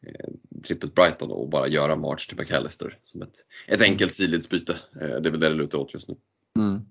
eh, 0.07 0.29
trippelt 0.67 0.95
Brighton 0.95 1.31
och 1.31 1.49
bara 1.49 1.67
göra 1.67 1.95
March 1.95 2.27
till 2.27 2.37
McAllister 2.37 2.99
som 3.03 3.21
ett, 3.21 3.35
ett 3.67 3.81
enkelt 3.81 4.15
sidledsbyte. 4.15 4.79
Eh, 5.01 5.07
det 5.07 5.29
är 5.29 5.31
väl 5.31 5.39
det 5.39 5.49
det 5.49 5.55
lutar 5.55 5.77
åt 5.77 5.93
just 5.93 6.07
nu. 6.07 6.15
Mm. 6.59 6.81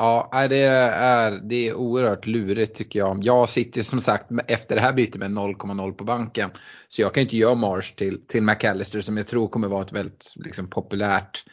Ja, 0.00 0.46
det 0.50 0.62
är, 0.62 1.40
det 1.48 1.68
är 1.68 1.74
oerhört 1.74 2.26
lurigt 2.26 2.76
tycker 2.76 2.98
jag. 2.98 3.20
Jag 3.22 3.50
sitter 3.50 3.82
som 3.82 4.00
sagt 4.00 4.26
efter 4.46 4.74
det 4.74 4.80
här 4.80 4.92
bytet 4.92 5.16
med 5.16 5.30
0,0 5.30 5.92
på 5.92 6.04
banken. 6.04 6.50
Så 6.88 7.02
jag 7.02 7.14
kan 7.14 7.20
inte 7.20 7.36
göra 7.36 7.54
Marsh 7.54 7.94
till, 7.94 8.26
till 8.26 8.42
McAllister 8.42 9.00
som 9.00 9.16
jag 9.16 9.26
tror 9.26 9.48
kommer 9.48 9.68
vara 9.68 9.82
ett 9.82 9.92
väldigt 9.92 10.32
liksom, 10.36 10.70
populärt 10.70 11.44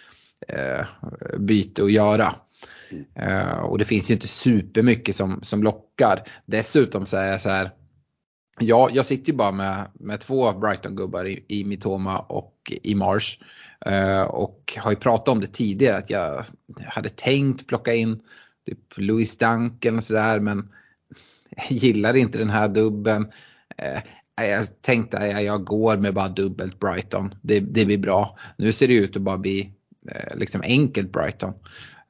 byte 1.38 1.84
att 1.84 1.92
göra. 1.92 2.36
Eh, 3.16 3.60
och 3.60 3.78
det 3.78 3.86
finns 3.86 4.10
ju 4.10 4.14
inte 4.14 4.28
supermycket 4.28 5.16
som, 5.16 5.40
som 5.42 5.64
lockar. 5.64 6.24
Dessutom 6.46 7.06
så 7.06 7.18
är 7.18 7.32
jag 7.32 7.42
så 7.42 7.50
här. 7.50 7.72
Ja, 8.60 8.90
jag 8.94 9.06
sitter 9.06 9.32
ju 9.32 9.38
bara 9.38 9.52
med, 9.52 9.88
med 9.94 10.20
två 10.20 10.52
Brighton-gubbar 10.52 11.26
i, 11.28 11.46
i 11.48 11.64
Mitoma 11.64 12.20
och 12.20 12.74
i 12.84 12.96
Marsh. 12.96 13.40
Eh, 13.86 14.22
och 14.22 14.74
har 14.78 14.92
ju 14.92 14.98
pratat 14.98 15.28
om 15.28 15.42
det 15.42 15.48
tidigare 15.48 15.98
att 15.98 16.10
jag 16.10 16.46
hade 16.86 17.10
tänkt 17.10 17.68
plocka 17.68 17.94
in 17.94 18.20
typ 18.66 18.80
Louis 18.96 19.38
Duncan 19.38 19.96
och 19.96 20.04
sådär 20.04 20.40
men 20.40 20.70
gillar 21.70 22.16
inte 22.16 22.38
den 22.38 22.50
här 22.50 22.68
dubben. 22.68 23.32
Eh, 23.78 24.02
jag 24.48 24.82
tänkte 24.82 25.18
att 25.18 25.44
jag 25.44 25.64
går 25.64 25.98
med 25.98 26.14
bara 26.14 26.30
dubbelt 26.30 26.80
Brighton. 26.80 27.36
Det, 27.42 27.60
det 27.60 27.86
blir 27.86 27.98
bra. 27.98 28.38
Nu 28.58 28.72
ser 28.72 28.88
det 28.88 28.94
ut 28.96 29.16
att 29.16 29.22
bara 29.22 29.38
bli 29.38 29.60
eh, 29.62 29.68
liksom 30.36 30.62
enkelt 30.62 31.12
Brighton. 31.12 31.54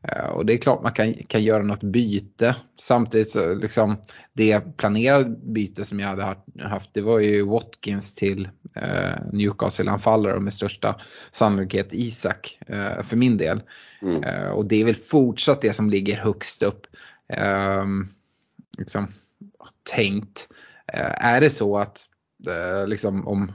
Eh, 0.08 0.26
Och 0.30 0.46
det 0.46 0.54
är 0.54 0.58
klart 0.58 0.84
man 0.84 0.94
kan, 0.94 1.14
kan 1.14 1.44
göra 1.44 1.64
något 1.64 1.84
byte. 1.84 2.56
Samtidigt 2.80 3.30
så 3.32 3.56
liksom 3.56 3.98
det 4.34 4.78
planerade 4.78 5.30
byte 5.30 5.86
som 5.86 6.00
jag 6.00 6.08
hade 6.08 6.24
haft- 6.62 6.94
det 6.94 7.02
var 7.02 7.20
ju 7.20 7.46
Watkins 7.46 8.14
till 8.16 8.50
eh, 8.76 9.18
Newcastle-anfallare 9.34 10.36
och 10.36 10.42
med 10.44 10.54
största 10.54 11.02
sannolikhet 11.32 11.88
Isak 11.92 12.60
eh, 12.68 13.04
för 13.04 13.16
min 13.16 13.38
del. 13.38 13.62
Mm. 14.02 14.24
Eh, 14.24 14.48
och 14.50 14.66
det 14.66 14.82
är 14.82 14.86
väl 14.86 14.96
fortsatt 14.96 15.62
det 15.62 15.74
som 15.74 15.90
ligger 15.90 16.18
högst 16.18 16.64
upp. 16.64 16.88
Ehm, 17.30 18.08
liksom, 18.78 19.14
tänkt. 19.96 20.48
Eh, 20.94 21.26
är 21.26 21.42
det 21.42 21.50
så 21.50 21.78
att 21.78 22.06
eh, 22.48 22.88
liksom 22.88 23.28
om 23.28 23.52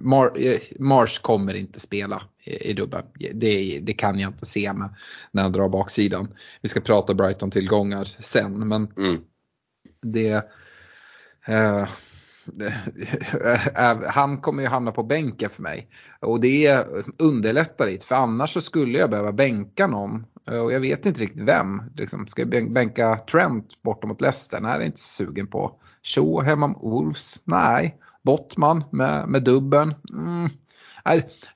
Mar 0.00 0.46
eh, 0.46 0.58
Mars 0.78 1.18
kommer 1.18 1.54
inte 1.54 1.80
spela 1.80 2.22
i, 2.44 2.70
i 2.70 2.72
dubbeln. 2.72 3.04
Det, 3.34 3.80
det 3.82 3.92
kan 3.92 4.18
jag 4.18 4.30
inte 4.30 4.46
se 4.46 4.72
med 4.72 4.94
när 5.32 5.42
han 5.42 5.52
drar 5.52 5.68
baksidan. 5.68 6.26
Vi 6.62 6.68
ska 6.68 6.80
prata 6.80 7.14
Brighton-tillgångar 7.14 8.04
sen 8.04 8.68
men 8.68 8.88
Mm. 8.96 9.20
det, 10.02 10.30
eh, 11.46 11.88
det 12.46 12.74
eh, 13.76 14.10
han 14.10 14.40
kommer 14.40 14.62
ju 14.62 14.68
hamna 14.68 14.92
på 14.92 15.02
bänken 15.02 15.50
för 15.50 15.62
mig. 15.62 15.88
Och 16.20 16.40
det 16.40 16.86
underlättar 17.18 17.86
lite 17.86 18.06
för 18.06 18.14
annars 18.14 18.52
så 18.52 18.60
skulle 18.60 18.98
jag 18.98 19.10
behöva 19.10 19.32
bänka 19.32 19.86
någon. 19.86 20.24
Eh, 20.50 20.58
Och 20.58 20.72
jag 20.72 20.80
vet 20.80 21.06
inte 21.06 21.20
riktigt 21.20 21.42
vem. 21.42 21.82
Liksom, 21.96 22.26
ska 22.26 22.42
jag 22.42 22.48
bän- 22.54 22.72
bänka 22.72 23.16
Trent 23.30 23.82
bortom 23.82 24.08
mot 24.08 24.20
Leicester? 24.20 24.60
Nej, 24.60 24.70
det 24.70 24.74
är 24.76 24.80
jag 24.80 24.86
inte 24.88 25.00
sugen 25.00 25.46
på. 25.46 25.80
Shaw 26.02 26.42
hemma 26.44 26.66
mot 26.66 26.82
Wolves? 26.82 27.40
Nej. 27.44 27.96
Bottman 28.24 28.84
med, 28.92 29.28
med 29.28 29.42
dubben? 29.42 29.94
Mm. 30.12 30.50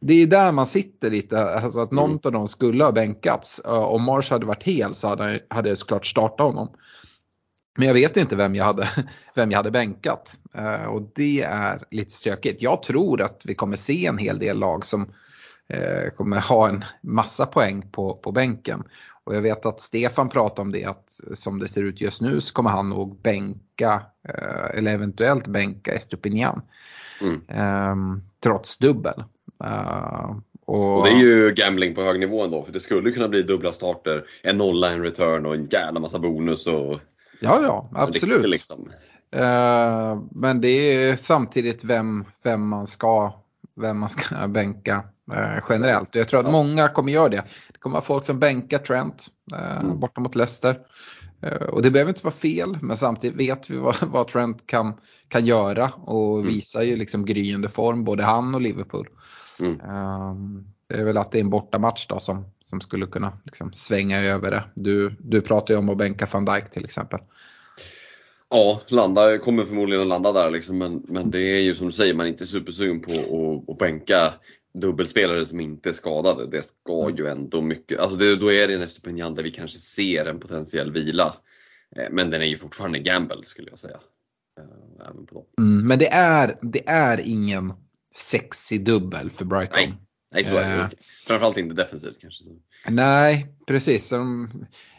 Det 0.00 0.14
är 0.14 0.26
där 0.26 0.52
man 0.52 0.66
sitter 0.66 1.10
lite, 1.10 1.44
alltså 1.44 1.80
att 1.80 1.90
någon 1.90 2.10
Mm. 2.10 2.20
av 2.24 2.32
dem 2.32 2.48
skulle 2.48 2.84
ha 2.84 2.92
bänkats. 2.92 3.60
Om 3.64 4.02
Mars 4.02 4.30
hade 4.30 4.46
varit 4.46 4.62
hel 4.62 4.94
så 4.94 5.08
hade, 5.08 5.40
hade 5.50 5.68
jag 5.68 5.78
såklart 5.78 6.06
startat 6.06 6.46
honom. 6.46 6.68
Men 7.78 7.86
jag 7.86 7.94
vet 7.94 8.16
inte 8.16 8.36
vem 8.36 8.54
jag 8.54 8.64
hade, 8.64 8.88
vem 9.34 9.50
jag 9.50 9.58
hade 9.58 9.70
bänkat. 9.70 10.38
Eh, 10.54 10.84
och 10.84 11.12
det 11.14 11.42
är 11.42 11.82
lite 11.90 12.10
stökigt. 12.10 12.62
Jag 12.62 12.82
tror 12.82 13.22
att 13.22 13.42
vi 13.44 13.54
kommer 13.54 13.76
se 13.76 14.06
en 14.06 14.18
hel 14.18 14.38
del 14.38 14.58
lag 14.58 14.84
som 14.84 15.12
kommer 16.16 16.40
ha 16.40 16.68
en 16.68 16.84
massa 17.02 17.46
poäng 17.46 17.88
på, 17.92 18.14
på 18.14 18.32
bänken. 18.32 18.82
Och 19.24 19.34
jag 19.34 19.42
vet 19.42 19.66
att 19.66 19.80
Stefan 19.80 20.28
pratade 20.28 20.60
om 20.60 20.72
det 20.72 20.84
att 20.84 21.20
som 21.34 21.58
det 21.58 21.68
ser 21.68 21.82
ut 21.82 22.00
just 22.00 22.20
nu 22.20 22.40
så 22.40 22.54
kommer 22.54 22.70
han 22.70 22.90
nog 22.90 23.22
bänka 23.22 24.02
eh, 24.28 24.78
eller 24.78 24.94
eventuellt 24.94 25.46
bänka 25.46 25.92
Estupinian. 25.92 26.62
Mm. 27.20 27.40
Eh, 27.48 28.22
trots 28.42 28.78
dubbel. 28.78 29.24
Eh, 29.64 30.36
och, 30.66 30.98
Och 30.98 31.04
det 31.04 31.10
är 31.10 31.18
ju 31.18 31.52
gambling 31.52 31.94
på 31.94 32.02
hög 32.02 32.20
nivå 32.20 32.44
ändå 32.44 32.62
för 32.62 32.72
det 32.72 32.80
skulle 32.80 33.10
kunna 33.10 33.28
bli 33.28 33.42
dubbla 33.42 33.72
starter, 33.72 34.24
en 34.42 34.58
nolla, 34.58 34.90
en 34.90 35.02
return 35.02 35.46
och 35.46 35.54
en 35.54 35.66
jävla 35.66 36.00
massa 36.00 36.18
bonus 36.18 36.66
och 36.66 37.00
Ja, 37.40 37.62
ja, 37.62 37.88
absolut. 37.92 38.48
Liksom. 38.48 38.90
Eh, 39.30 40.22
men 40.30 40.60
det 40.60 40.68
är 40.68 41.16
samtidigt 41.16 41.84
vem, 41.84 42.24
vem, 42.42 42.68
man 42.68 42.86
ska, 42.86 43.32
vem 43.74 43.98
man 43.98 44.10
ska 44.10 44.48
bänka 44.48 45.04
eh, 45.32 45.64
generellt. 45.68 46.14
Jag 46.14 46.28
tror 46.28 46.40
att 46.40 46.52
många 46.52 46.88
kommer 46.88 47.12
göra 47.12 47.28
det. 47.28 47.44
Det 47.72 47.78
kommer 47.78 47.94
vara 47.94 48.04
folk 48.04 48.24
som 48.24 48.38
bänkar 48.38 48.78
Trent 48.78 49.26
eh, 49.52 49.80
Mm. 49.80 50.00
borta 50.00 50.20
mot 50.20 50.34
Leicester. 50.34 50.78
Eh, 51.42 51.52
och 51.52 51.82
det 51.82 51.90
behöver 51.90 52.10
inte 52.10 52.24
vara 52.24 52.34
fel 52.34 52.78
men 52.82 52.96
samtidigt 52.96 53.36
vet 53.36 53.70
vi 53.70 53.76
vad, 53.76 53.96
vad 54.02 54.28
Trent 54.28 54.66
kan, 54.66 54.94
kan 55.28 55.46
göra 55.46 55.92
och 56.04 56.38
Mm. 56.38 56.48
visar 56.48 56.82
ju 56.82 56.96
liksom 56.96 57.24
gryende 57.24 57.68
form 57.68 58.04
både 58.04 58.24
han 58.24 58.54
och 58.54 58.60
Liverpool. 58.60 59.08
Mm. 59.60 59.80
Eh, 59.80 60.34
det 60.88 60.94
är 60.94 61.04
väl 61.04 61.16
att 61.18 61.30
det 61.32 61.38
är 61.38 61.42
en 61.42 61.50
bortamatch 61.50 62.06
då 62.06 62.20
som, 62.20 62.44
som 62.60 62.80
skulle 62.80 63.06
kunna 63.06 63.32
liksom 63.44 63.72
svänga 63.72 64.20
över 64.20 64.50
det. 64.50 64.64
Du, 64.74 65.16
du 65.18 65.40
pratar 65.40 65.74
ju 65.74 65.78
om 65.78 65.88
att 65.88 65.98
bänka 65.98 66.28
van 66.32 66.44
Dijk 66.44 66.70
till 66.70 66.84
exempel. 66.84 67.20
Ja, 68.50 68.80
landa, 68.88 69.38
kommer 69.38 69.62
förmodligen 69.62 70.02
att 70.02 70.08
landa 70.08 70.32
där 70.32 70.50
liksom, 70.50 70.78
men, 70.78 71.02
men 71.08 71.30
det 71.30 71.40
är 71.40 71.60
ju 71.60 71.74
som 71.74 71.86
du 71.86 71.92
säger, 71.92 72.14
man 72.14 72.26
är 72.26 72.30
inte 72.30 72.46
supersugen 72.46 73.00
på 73.00 73.10
att, 73.12 73.70
att 73.70 73.78
bänka 73.78 74.32
dubbelspelare 74.74 75.46
som 75.46 75.60
inte 75.60 75.88
är 75.88 75.92
skadade. 75.92 76.46
Det 76.46 76.62
ska 76.62 77.10
ju 77.16 77.26
ändå 77.26 77.62
mycket, 77.62 77.98
alltså 77.98 78.16
det, 78.18 78.36
då 78.36 78.52
är 78.52 78.68
det 78.68 78.74
en 78.74 78.82
Estupinian 78.82 79.34
där 79.34 79.42
vi 79.42 79.50
kanske 79.50 79.78
ser 79.78 80.26
en 80.26 80.40
potentiell 80.40 80.92
vila. 80.92 81.36
Eh, 81.96 82.06
Men 82.10 82.30
den 82.30 82.42
är 82.42 82.46
ju 82.46 82.56
fortfarande 82.56 82.98
gamble 82.98 83.42
skulle 83.42 83.70
jag 83.70 83.78
säga. 83.78 84.00
Eh, 84.58 85.06
Även 85.10 85.26
på 85.26 85.34
dem. 85.34 85.44
Mm, 85.58 85.86
men 85.86 85.98
det 85.98 86.08
är, 86.08 86.58
det 86.62 86.88
är 86.88 87.20
ingen 87.20 87.72
sexig 88.14 88.84
dubbel 88.84 89.30
för 89.30 89.44
Brighton. 89.44 89.76
Nej. 89.76 89.94
Nej, 90.32 90.44
så 90.44 90.56
är 90.56 90.68
det 90.68 90.82
Eh. 90.82 90.88
Framförallt 91.26 91.58
inte 91.58 91.74
defensivt 91.74 92.20
kanske. 92.20 92.44
Nej, 92.88 93.46
precis. 93.66 94.08
De, 94.08 94.50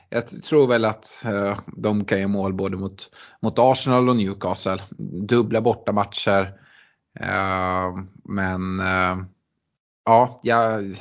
jag 0.09 0.27
tror 0.27 0.67
väl 0.67 0.85
att 0.85 1.23
eh, 1.25 1.59
de 1.77 2.05
kan 2.05 2.19
göra 2.19 2.27
mål 2.27 2.53
både 2.53 2.77
mot, 2.77 3.15
mot 3.41 3.59
Arsenal 3.59 4.09
och 4.09 4.15
Newcastle. 4.15 4.81
Dubbla 5.27 5.61
bortamatcher. 5.61 6.59
Uh, 7.21 8.03
men 8.23 8.79
ja, 10.09 10.39
jag, 10.43 10.95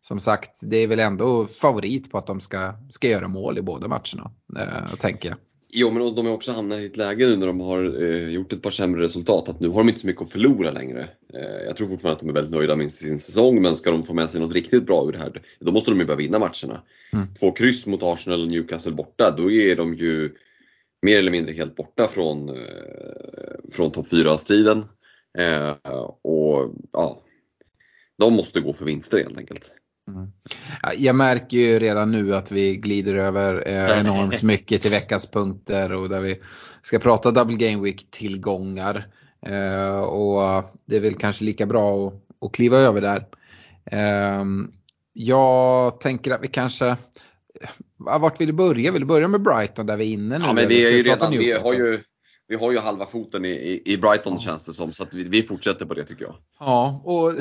som 0.00 0.20
sagt, 0.20 0.60
det 0.62 0.76
är 0.76 0.86
väl 0.86 1.00
ändå 1.00 1.46
favorit 1.46 2.10
på 2.10 2.18
att 2.18 2.26
de 2.26 2.40
ska, 2.40 2.74
ska 2.90 3.08
göra 3.08 3.28
mål 3.28 3.58
i 3.58 3.62
båda 3.62 3.88
matcherna. 3.88 4.30
Uh, 4.58 4.94
tänker 4.96 5.28
jag. 5.28 5.38
Jo, 5.74 5.90
men 5.90 6.14
de 6.14 6.26
har 6.26 6.32
också 6.32 6.52
hamnat 6.52 6.78
i 6.78 6.86
ett 6.86 6.96
läge 6.96 7.26
nu 7.26 7.36
när 7.36 7.46
de 7.46 7.60
har 7.60 8.02
eh, 8.02 8.28
gjort 8.28 8.52
ett 8.52 8.62
par 8.62 8.70
sämre 8.70 9.02
resultat 9.02 9.48
att 9.48 9.60
nu 9.60 9.68
har 9.68 9.78
de 9.78 9.88
inte 9.88 10.00
så 10.00 10.06
mycket 10.06 10.22
att 10.22 10.30
förlora 10.30 10.70
längre. 10.70 11.08
Eh, 11.34 11.64
jag 11.66 11.76
tror 11.76 11.88
fortfarande 11.88 12.14
att 12.14 12.20
de 12.20 12.28
är 12.28 12.32
väldigt 12.32 12.54
nöjda 12.54 12.76
med 12.76 12.92
sin 12.92 13.18
säsong 13.18 13.62
men 13.62 13.76
ska 13.76 13.90
de 13.90 14.02
få 14.02 14.14
med 14.14 14.30
sig 14.30 14.40
något 14.40 14.52
riktigt 14.52 14.86
bra 14.86 15.08
ur 15.08 15.12
det 15.12 15.18
här 15.18 15.42
då 15.60 15.72
måste 15.72 15.90
de 15.90 16.00
ju 16.00 16.06
börja 16.06 16.16
vinna 16.16 16.38
matcherna. 16.38 16.82
Mm. 17.12 17.34
Två 17.40 17.52
kryss 17.52 17.86
mot 17.86 18.02
Arsenal 18.02 18.40
och 18.40 18.48
Newcastle 18.48 18.92
borta, 18.92 19.34
då 19.36 19.50
är 19.50 19.76
de 19.76 19.94
ju 19.94 20.30
mer 21.02 21.18
eller 21.18 21.30
mindre 21.30 21.54
helt 21.54 21.76
borta 21.76 22.08
från, 22.08 22.48
eh, 22.48 22.54
från 23.72 23.92
topp 23.92 24.06
4-striden. 24.10 24.84
Eh, 25.38 25.70
och 26.22 26.74
ja, 26.92 27.22
de 28.18 28.34
måste 28.34 28.60
gå 28.60 28.72
för 28.72 28.84
vinster 28.84 29.18
helt 29.18 29.38
enkelt. 29.38 29.70
Mm. 30.08 30.32
Jag 30.98 31.16
märker 31.16 31.56
ju 31.56 31.78
redan 31.78 32.10
nu 32.10 32.34
att 32.34 32.52
vi 32.52 32.76
glider 32.76 33.14
över 33.14 33.68
eh, 33.68 34.00
enormt 34.00 34.42
mycket 34.42 34.82
till 34.82 34.90
veckans 34.90 35.30
punkter 35.30 35.92
och 35.92 36.08
där 36.08 36.20
vi 36.20 36.40
ska 36.82 36.98
prata 36.98 37.30
Double 37.30 37.56
Game 37.56 37.82
Week 37.82 38.10
tillgångar. 38.10 39.08
Eh, 39.46 40.00
och 40.00 40.64
det 40.84 40.96
är 40.96 41.00
väl 41.00 41.14
kanske 41.14 41.44
lika 41.44 41.66
bra 41.66 42.06
att, 42.06 42.14
att 42.46 42.52
kliva 42.52 42.78
över 42.78 43.00
där. 43.00 43.26
Eh, 43.84 44.44
jag 45.12 46.00
tänker 46.00 46.30
att 46.30 46.44
vi 46.44 46.48
kanske 46.48 46.96
vart 47.96 48.40
vill 48.40 48.46
du 48.46 48.52
börja? 48.52 48.92
Vill 48.92 49.00
du 49.00 49.06
börja 49.06 49.28
med 49.28 49.42
Brighton 49.42 49.86
där 49.86 49.96
vi 49.96 50.04
är 50.04 50.12
inne 50.12 50.38
nu? 50.38 50.44
Ja 50.44 50.52
men 50.52 50.68
vi 50.68 50.86
är 50.86 50.90
ju 50.90 51.02
redan, 51.02 51.32
vi 51.32 51.52
har 51.52 51.74
ju, 51.74 52.00
vi 52.52 52.58
har 52.58 52.72
ju 52.72 52.78
halva 52.78 53.06
foten 53.06 53.44
i, 53.44 53.82
i 53.84 53.96
Brighton 53.96 54.38
känns 54.38 54.64
det 54.64 54.72
som 54.72 54.92
så 54.92 55.02
att 55.02 55.14
vi, 55.14 55.24
vi, 55.28 55.42
fortsätter 55.42 55.86
på 55.86 55.94
det 55.94 56.04
tycker 56.04 56.24
jag. 56.24 56.34
Ja 56.60 57.02
och 57.04 57.32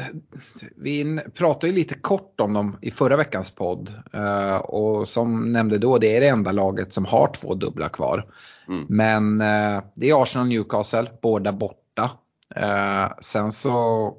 vi 0.75 1.19
pratade 1.33 1.67
ju 1.67 1.73
lite 1.73 1.95
kort 1.95 2.41
om 2.41 2.53
dem 2.53 2.77
i 2.81 2.91
förra 2.91 3.15
veckans 3.15 3.51
podd. 3.51 3.93
Uh, 4.15 4.57
och 4.57 5.09
som 5.09 5.51
nämnde 5.51 5.77
då 5.77 5.97
det 5.97 6.15
är 6.15 6.21
det 6.21 6.27
enda 6.27 6.51
laget 6.51 6.93
som 6.93 7.05
har 7.05 7.27
två 7.33 7.53
dubbla 7.53 7.89
kvar. 7.89 8.25
Mm. 8.67 8.85
Men 8.89 9.41
uh, 9.41 9.83
det 9.95 10.09
är 10.09 10.23
Arsenal 10.23 10.45
och 10.45 10.49
Newcastle, 10.49 11.11
båda 11.21 11.53
borta. 11.53 12.11
Uh, 12.57 13.13
sen 13.21 13.51
så 13.51 14.15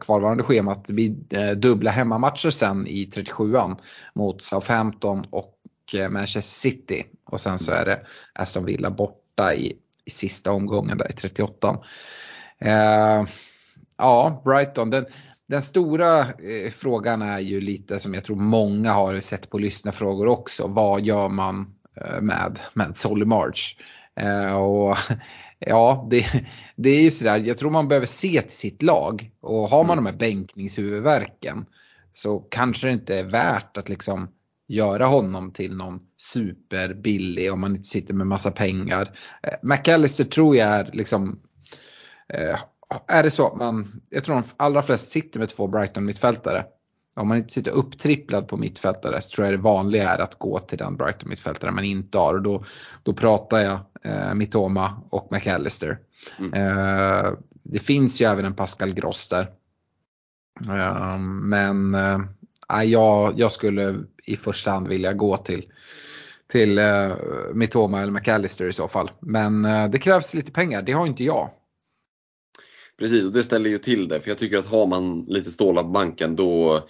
kvarvarande 0.00 0.42
schemat, 0.42 0.84
det 0.84 0.92
blir 0.92 1.54
dubbla 1.54 1.90
hemmamatcher 1.90 2.50
sen 2.50 2.86
i 2.86 3.10
37an 3.14 3.76
mot 4.14 4.42
Southampton 4.42 5.26
och 5.30 5.54
Manchester 6.10 6.40
City. 6.40 7.04
Och 7.30 7.40
sen 7.40 7.58
så 7.58 7.72
är 7.72 7.84
det 7.84 8.00
Aston 8.32 8.64
Villa 8.64 8.90
borta 8.90 9.54
i 9.54 9.72
i 10.04 10.10
sista 10.10 10.52
omgången 10.52 10.98
där 10.98 11.10
i 11.10 11.12
38. 11.12 11.78
Eh, 12.58 13.24
ja, 13.98 14.42
Brighton. 14.44 14.90
Den, 14.90 15.06
den 15.48 15.62
stora 15.62 16.20
eh, 16.20 16.72
frågan 16.72 17.22
är 17.22 17.38
ju 17.38 17.60
lite 17.60 18.00
som 18.00 18.14
jag 18.14 18.24
tror 18.24 18.36
många 18.36 18.92
har 18.92 19.20
sett 19.20 19.50
på 19.50 19.58
lyssnarfrågor 19.58 20.26
också. 20.26 20.66
Vad 20.66 21.02
gör 21.04 21.28
man 21.28 21.74
eh, 22.00 22.20
med, 22.20 22.58
med 22.74 22.96
Solly 22.96 23.24
March? 23.24 23.76
Eh, 24.20 24.56
och 24.56 24.96
Ja, 25.66 26.06
det, 26.10 26.26
det 26.76 26.88
är 26.90 27.02
ju 27.02 27.10
sådär. 27.10 27.38
Jag 27.38 27.58
tror 27.58 27.70
man 27.70 27.88
behöver 27.88 28.06
se 28.06 28.40
till 28.42 28.56
sitt 28.56 28.82
lag. 28.82 29.30
Och 29.40 29.68
har 29.68 29.84
man 29.84 29.96
de 29.96 30.06
här 30.06 30.12
bänkningshuvudvärken 30.12 31.66
så 32.12 32.38
kanske 32.38 32.86
det 32.86 32.92
inte 32.92 33.18
är 33.18 33.24
värt 33.24 33.76
att 33.76 33.88
liksom 33.88 34.28
göra 34.68 35.06
honom 35.06 35.52
till 35.52 35.76
någon 35.76 36.00
superbillig 36.16 37.52
om 37.52 37.60
man 37.60 37.76
inte 37.76 37.88
sitter 37.88 38.14
med 38.14 38.26
massa 38.26 38.50
pengar. 38.50 39.18
Eh, 39.42 39.54
McAllister 39.62 40.24
tror 40.24 40.56
jag 40.56 40.68
är 40.68 40.90
liksom 40.92 41.40
eh, 42.28 42.58
är 43.08 43.22
det 43.22 43.30
så 43.30 43.46
att 43.46 43.56
man, 43.56 44.00
jag 44.10 44.24
tror 44.24 44.34
de 44.34 44.44
allra 44.56 44.82
flesta 44.82 45.10
sitter 45.10 45.38
med 45.38 45.48
två 45.48 45.66
Brighton-mittfältare. 45.66 46.64
Om 47.16 47.28
man 47.28 47.36
inte 47.36 47.52
sitter 47.52 47.70
upptripplad 47.70 48.48
på 48.48 48.56
mittfältare 48.56 49.20
så 49.20 49.34
tror 49.34 49.46
jag 49.46 49.54
det 49.54 49.62
vanliga 49.62 50.10
är 50.10 50.18
att 50.18 50.38
gå 50.38 50.58
till 50.58 50.78
den 50.78 50.96
Brighton-mittfältare 50.96 51.70
man 51.70 51.84
inte 51.84 52.18
har. 52.18 52.34
Och 52.34 52.42
då, 52.42 52.64
då 53.02 53.12
pratar 53.12 53.58
jag 53.58 53.78
eh, 54.02 54.34
Mitoma 54.34 55.02
och 55.10 55.32
McAllister. 55.32 55.98
Mm. 56.38 56.52
Eh, 56.52 57.32
det 57.62 57.78
finns 57.78 58.20
ju 58.20 58.26
även 58.26 58.44
en 58.44 58.54
Pascal 58.54 58.94
Gross 58.94 59.28
där. 59.28 59.50
Eh, 60.68 61.18
men 61.18 61.94
eh, 61.94 62.18
jag, 62.68 63.34
jag 63.38 63.52
skulle 63.52 64.04
i 64.26 64.36
första 64.36 64.70
hand 64.70 64.88
vilja 64.88 65.12
gå 65.12 65.36
till, 65.36 65.72
till 66.52 66.78
uh, 66.78 67.14
Mitoma 67.54 68.00
eller 68.00 68.12
McAllister 68.12 68.66
i 68.66 68.72
så 68.72 68.88
fall. 68.88 69.10
Men 69.20 69.64
uh, 69.64 69.90
det 69.90 69.98
krävs 69.98 70.34
lite 70.34 70.52
pengar, 70.52 70.82
det 70.82 70.92
har 70.92 71.06
inte 71.06 71.24
jag. 71.24 71.50
Precis, 72.98 73.24
och 73.24 73.32
det 73.32 73.42
ställer 73.42 73.70
ju 73.70 73.78
till 73.78 74.08
det. 74.08 74.20
För 74.20 74.30
jag 74.30 74.38
tycker 74.38 74.58
att 74.58 74.66
har 74.66 74.86
man 74.86 75.24
lite 75.28 75.50
stålar 75.50 75.82
på 75.82 75.88
banken 75.88 76.36
då, 76.36 76.82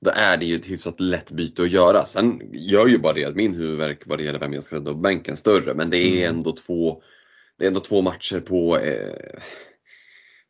då 0.00 0.10
är 0.14 0.36
det 0.36 0.46
ju 0.46 0.56
ett 0.56 0.66
hyfsat 0.66 1.00
lätt 1.00 1.30
byte 1.30 1.62
att 1.62 1.70
göra. 1.70 2.04
Sen 2.04 2.40
gör 2.52 2.86
ju 2.86 2.98
bara 2.98 3.12
det 3.12 3.24
att 3.24 3.36
min 3.36 3.54
huvudvärk 3.54 4.02
vad 4.06 4.18
det 4.18 4.24
gäller 4.24 4.38
vem 4.38 4.52
jag 4.52 4.64
ska 4.64 4.76
sätta 4.76 4.92
på 4.92 4.98
bänken 4.98 5.36
större. 5.36 5.74
Men 5.74 5.90
det 5.90 5.98
är 5.98 6.26
mm. 6.26 6.36
ändå 6.36 6.52
två, 6.52 7.02
det 7.58 7.64
är 7.64 7.68
ändå 7.68 7.80
två 7.80 8.02
matcher 8.02 8.40
på 8.40 8.78
eh, 8.78 9.40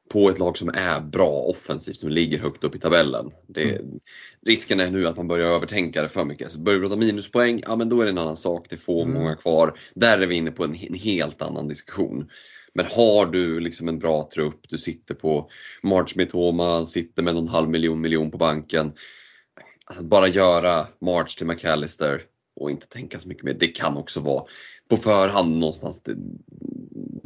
på 0.08 0.28
ett 0.30 0.38
lag 0.38 0.58
som 0.58 0.68
är 0.68 1.00
bra 1.00 1.30
offensivt, 1.30 1.96
som 1.96 2.08
ligger 2.08 2.38
högt 2.38 2.64
upp 2.64 2.74
i 2.74 2.78
tabellen. 2.78 3.30
Det, 3.46 3.70
mm. 3.74 4.00
Risken 4.46 4.80
är 4.80 4.90
nu 4.90 5.06
att 5.06 5.16
man 5.16 5.28
börjar 5.28 5.46
övertänka 5.46 6.02
det 6.02 6.08
för 6.08 6.24
mycket. 6.24 6.52
Så 6.52 6.58
börjar 6.58 6.78
vi 6.78 6.86
prata 6.86 7.00
minuspoäng, 7.00 7.62
ja 7.66 7.76
men 7.76 7.88
då 7.88 8.00
är 8.00 8.04
det 8.04 8.10
en 8.10 8.18
annan 8.18 8.36
sak. 8.36 8.66
Det 8.68 8.76
är 8.76 8.80
få 8.80 9.02
mm. 9.02 9.14
många 9.14 9.36
kvar. 9.36 9.78
Där 9.94 10.20
är 10.20 10.26
vi 10.26 10.34
inne 10.34 10.50
på 10.50 10.64
en, 10.64 10.76
en, 10.76 10.94
helt 10.94 11.42
annan 11.42 11.68
diskussion. 11.68 12.28
Men 12.74 12.86
har 12.86 13.26
du 13.26 13.60
liksom 13.60 13.88
en 13.88 13.98
bra 13.98 14.28
trupp, 14.34 14.60
du 14.68 14.78
sitter 14.78 15.14
på 15.14 15.50
March 15.82 16.16
Mitoma, 16.16 16.86
sitter 16.86 17.22
med 17.22 17.34
någon 17.34 17.48
halv 17.48 17.68
miljon 17.68 18.00
miljon 18.00 18.30
på 18.30 18.38
banken. 18.38 18.92
Att 19.86 20.04
bara 20.04 20.28
göra 20.28 20.86
March 21.00 21.38
till 21.38 21.46
McAllister 21.46 22.22
och 22.60 22.70
inte 22.70 22.86
tänka 22.86 23.18
så 23.18 23.28
mycket 23.28 23.44
mer, 23.44 23.54
det 23.54 23.66
kan 23.66 23.96
också 23.96 24.20
vara 24.20 24.44
på 24.88 24.96
förhand 24.96 25.58
någonstans 25.58 26.02
det, 26.02 26.16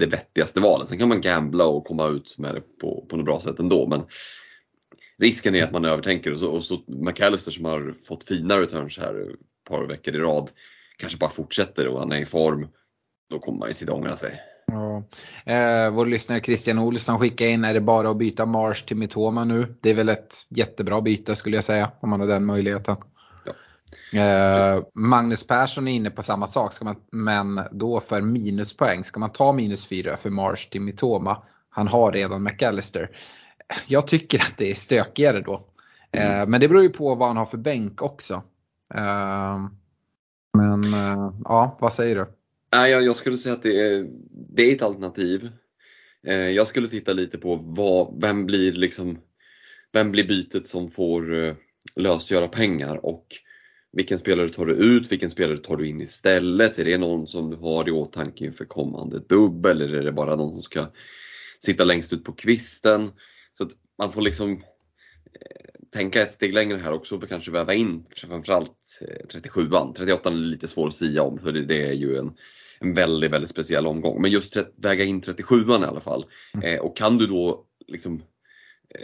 det 0.01 0.07
vettigaste 0.07 0.61
valet. 0.61 0.89
Sen 0.89 0.99
kan 0.99 1.09
man 1.09 1.21
gambla 1.21 1.67
och 1.67 1.85
komma 1.85 2.09
ut 2.09 2.35
med 2.39 2.55
det 2.55 2.61
på, 2.81 3.07
på 3.09 3.17
något 3.17 3.25
bra 3.25 3.41
sätt 3.41 3.59
ändå. 3.59 3.87
Men 3.87 4.03
risken 5.19 5.55
är 5.55 5.63
att 5.63 5.73
man 5.73 5.85
övertänker 5.85 6.33
och 6.33 6.39
så, 6.39 6.51
och 6.51 6.65
så 6.65 6.81
McAllister 6.87 7.53
som 7.53 7.65
har 7.65 7.95
fått 8.09 8.25
fina 8.25 8.61
returns 8.61 8.99
här 8.99 9.31
ett 9.31 9.37
par 9.69 9.87
veckor 9.87 10.15
i 10.15 10.19
rad 10.19 10.51
kanske 10.97 11.19
bara 11.19 11.31
fortsätter 11.31 11.89
och 11.89 11.99
han 11.99 12.13
är 12.13 12.21
i 12.21 12.27
form. 12.27 12.69
Då 13.31 13.39
kommer 13.39 13.59
man 13.59 13.69
ju 13.69 13.75
sitta 13.75 13.93
och 13.93 13.99
ångra 13.99 14.17
sig. 14.17 14.41
Ja. 14.67 15.05
Eh, 15.53 15.91
vår 15.91 16.07
lyssnare 16.07 16.41
Christian 16.41 16.79
Olsson 16.79 17.19
skickar 17.19 17.47
in, 17.47 17.65
är 17.65 17.75
det 17.75 17.81
bara 17.81 18.11
att 18.11 18.19
byta 18.19 18.47
Mars 18.47 18.83
till 18.83 18.97
Mitoma 18.97 19.45
nu? 19.45 19.75
Det 19.81 19.91
är 19.91 19.95
väl 19.95 20.09
ett 20.09 20.35
jättebra 20.49 21.01
byte 21.01 21.37
skulle 21.37 21.57
jag 21.57 21.65
säga, 21.65 21.93
om 22.01 22.11
man 22.11 22.21
har 22.21 22.27
den 22.27 22.45
möjligheten. 22.45 22.97
Eh, 24.13 24.83
Magnus 24.95 25.47
Persson 25.47 25.89
är 25.89 25.93
inne 25.93 26.11
på 26.11 26.23
samma 26.23 26.47
sak, 26.47 26.73
ska 26.73 26.85
man, 26.85 26.97
men 27.13 27.61
då 27.73 28.01
för 28.01 28.21
minuspoäng. 28.21 29.05
Ska 29.05 29.21
man 29.21 29.33
ta 29.33 29.53
minus 29.53 29.87
4 29.87 30.17
för 30.17 30.31
Marsh 30.31 30.71
till 30.71 30.81
Mitoma? 30.81 31.43
Han 31.71 31.89
har 31.89 32.13
redan 32.13 32.43
McAllister. 32.43 33.11
Jag 33.87 34.07
tycker 34.07 34.39
att 34.39 34.55
det 34.57 34.71
är 34.71 34.75
stökigare 34.75 35.41
då. 35.41 35.67
Eh, 36.13 36.37
mm. 36.37 36.51
Men 36.51 36.61
det 36.61 36.69
beror 36.69 36.83
ju 36.83 36.89
på 36.89 37.15
vad 37.15 37.29
han 37.29 37.37
har 37.37 37.47
för 37.47 37.59
bänk 37.59 38.03
också. 38.03 38.43
Eh, 38.95 39.59
men 40.59 40.95
eh, 40.95 41.33
ja, 41.45 41.77
vad 41.81 41.93
säger 41.93 42.17
du? 42.17 42.27
jag, 42.71 43.03
jag 43.03 43.17
skulle 43.17 43.37
säga 43.37 43.55
att 43.55 43.63
det 43.63 43.81
är, 43.81 44.07
det 44.31 44.63
är 44.63 44.77
ett 44.77 44.83
alternativ. 44.83 45.51
Eh, 46.27 46.51
jag 46.51 46.67
skulle 46.67 46.89
titta 46.89 47.13
lite 47.13 47.39
på 47.39 47.57
vad, 47.57 48.21
vem 48.23 48.47
blir 48.47 48.73
liksom 48.73 49.19
vem 49.93 50.11
blir 50.11 50.29
bytet 50.29 50.69
som 50.69 50.91
får 50.91 51.45
eh, 51.45 51.55
lösgöra 51.97 52.49
pengar 52.49 53.07
och 53.07 53.27
vilken 53.93 54.19
spelare 54.19 54.49
tar 54.49 54.67
du 54.67 54.75
ut? 54.75 55.13
Vilken 55.13 55.31
spelare 55.31 55.59
tar 55.59 55.77
du 55.77 55.89
in 55.89 56.01
istället? 56.01 56.79
Är 56.79 56.85
det 56.85 56.99
någon 56.99 57.27
som 57.27 57.51
du 57.51 57.57
har 57.57 57.89
i 57.89 57.91
åtanke 57.91 58.45
inför 58.45 58.65
kommande 58.65 59.19
dubbel 59.19 59.81
eller 59.81 59.99
är 59.99 60.05
det 60.05 60.13
bara 60.13 60.37
någon 60.37 60.51
som 60.51 60.63
ska 60.63 60.87
sitta 61.65 61.85
längst 61.85 62.13
ut 62.13 62.25
på 62.25 62.33
kvisten? 62.33 63.11
Så 63.59 63.65
att 63.65 63.71
man 63.99 64.13
får 64.13 64.23
liksom 64.23 64.53
eh, 64.53 64.61
tänka 65.93 66.23
ett 66.23 66.35
steg 66.35 66.55
längre 66.55 66.79
här 66.79 66.93
också 66.93 67.21
för 67.21 67.27
kanske 67.27 67.51
väva 67.51 67.75
in 67.75 68.05
framförallt 68.11 68.73
37an. 69.33 69.89
Eh, 69.89 69.93
38 69.93 70.29
är 70.29 70.35
lite 70.35 70.69
svår 70.69 70.89
att 70.89 70.95
säga 70.95 71.23
om 71.23 71.39
för 71.39 71.53
det 71.53 71.87
är 71.87 71.93
ju 71.93 72.17
en, 72.17 72.33
en 72.81 72.95
väldigt, 72.95 73.31
väldigt 73.31 73.51
speciell 73.51 73.87
omgång. 73.87 74.23
Men 74.23 74.31
just 74.31 74.57
väga 74.77 75.05
in 75.05 75.23
37an 75.23 75.83
i 75.83 75.87
alla 75.87 76.01
fall. 76.01 76.25
Mm. 76.55 76.75
Eh, 76.75 76.81
och 76.81 76.97
kan 76.97 77.19
du 77.19 77.27
då 77.27 77.65
liksom 77.87 78.23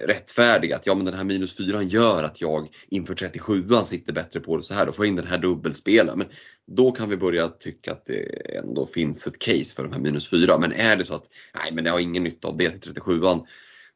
rättfärdiga 0.06 0.76
att 0.76 0.86
ja 0.86 0.94
men 0.94 1.04
den 1.04 1.14
här 1.14 1.24
minus 1.24 1.56
4 1.56 1.82
gör 1.82 2.22
att 2.22 2.40
jag 2.40 2.68
inför 2.88 3.14
37an 3.14 3.82
sitter 3.82 4.12
bättre 4.12 4.40
på 4.40 4.56
det 4.56 4.62
så 4.62 4.74
här. 4.74 4.86
Då 4.86 4.92
får 4.92 5.04
jag 5.04 5.10
in 5.10 5.16
den 5.16 5.26
här 5.26 5.38
dubbelspelen. 5.38 6.18
Men 6.18 6.28
då 6.66 6.92
kan 6.92 7.08
vi 7.08 7.16
börja 7.16 7.48
tycka 7.48 7.92
att 7.92 8.04
det 8.04 8.56
ändå 8.56 8.86
finns 8.86 9.26
ett 9.26 9.38
case 9.38 9.74
för 9.74 9.82
de 9.82 9.92
här 9.92 10.00
minus 10.00 10.30
4. 10.30 10.58
Men 10.58 10.72
är 10.72 10.96
det 10.96 11.04
så 11.04 11.14
att 11.14 11.26
nej 11.62 11.72
men 11.72 11.84
jag 11.84 11.92
har 11.92 12.00
ingen 12.00 12.24
nytta 12.24 12.48
av 12.48 12.56
det 12.56 12.70
till 12.70 12.92
37an. 12.92 13.44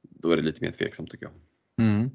Då 0.03 0.31
är 0.31 0.37
det 0.37 0.42
lite 0.42 0.64
mer 0.64 0.72
tveksamt 0.72 1.11
tycker 1.11 1.26
jag. 1.26 1.35
Mm. 1.87 2.11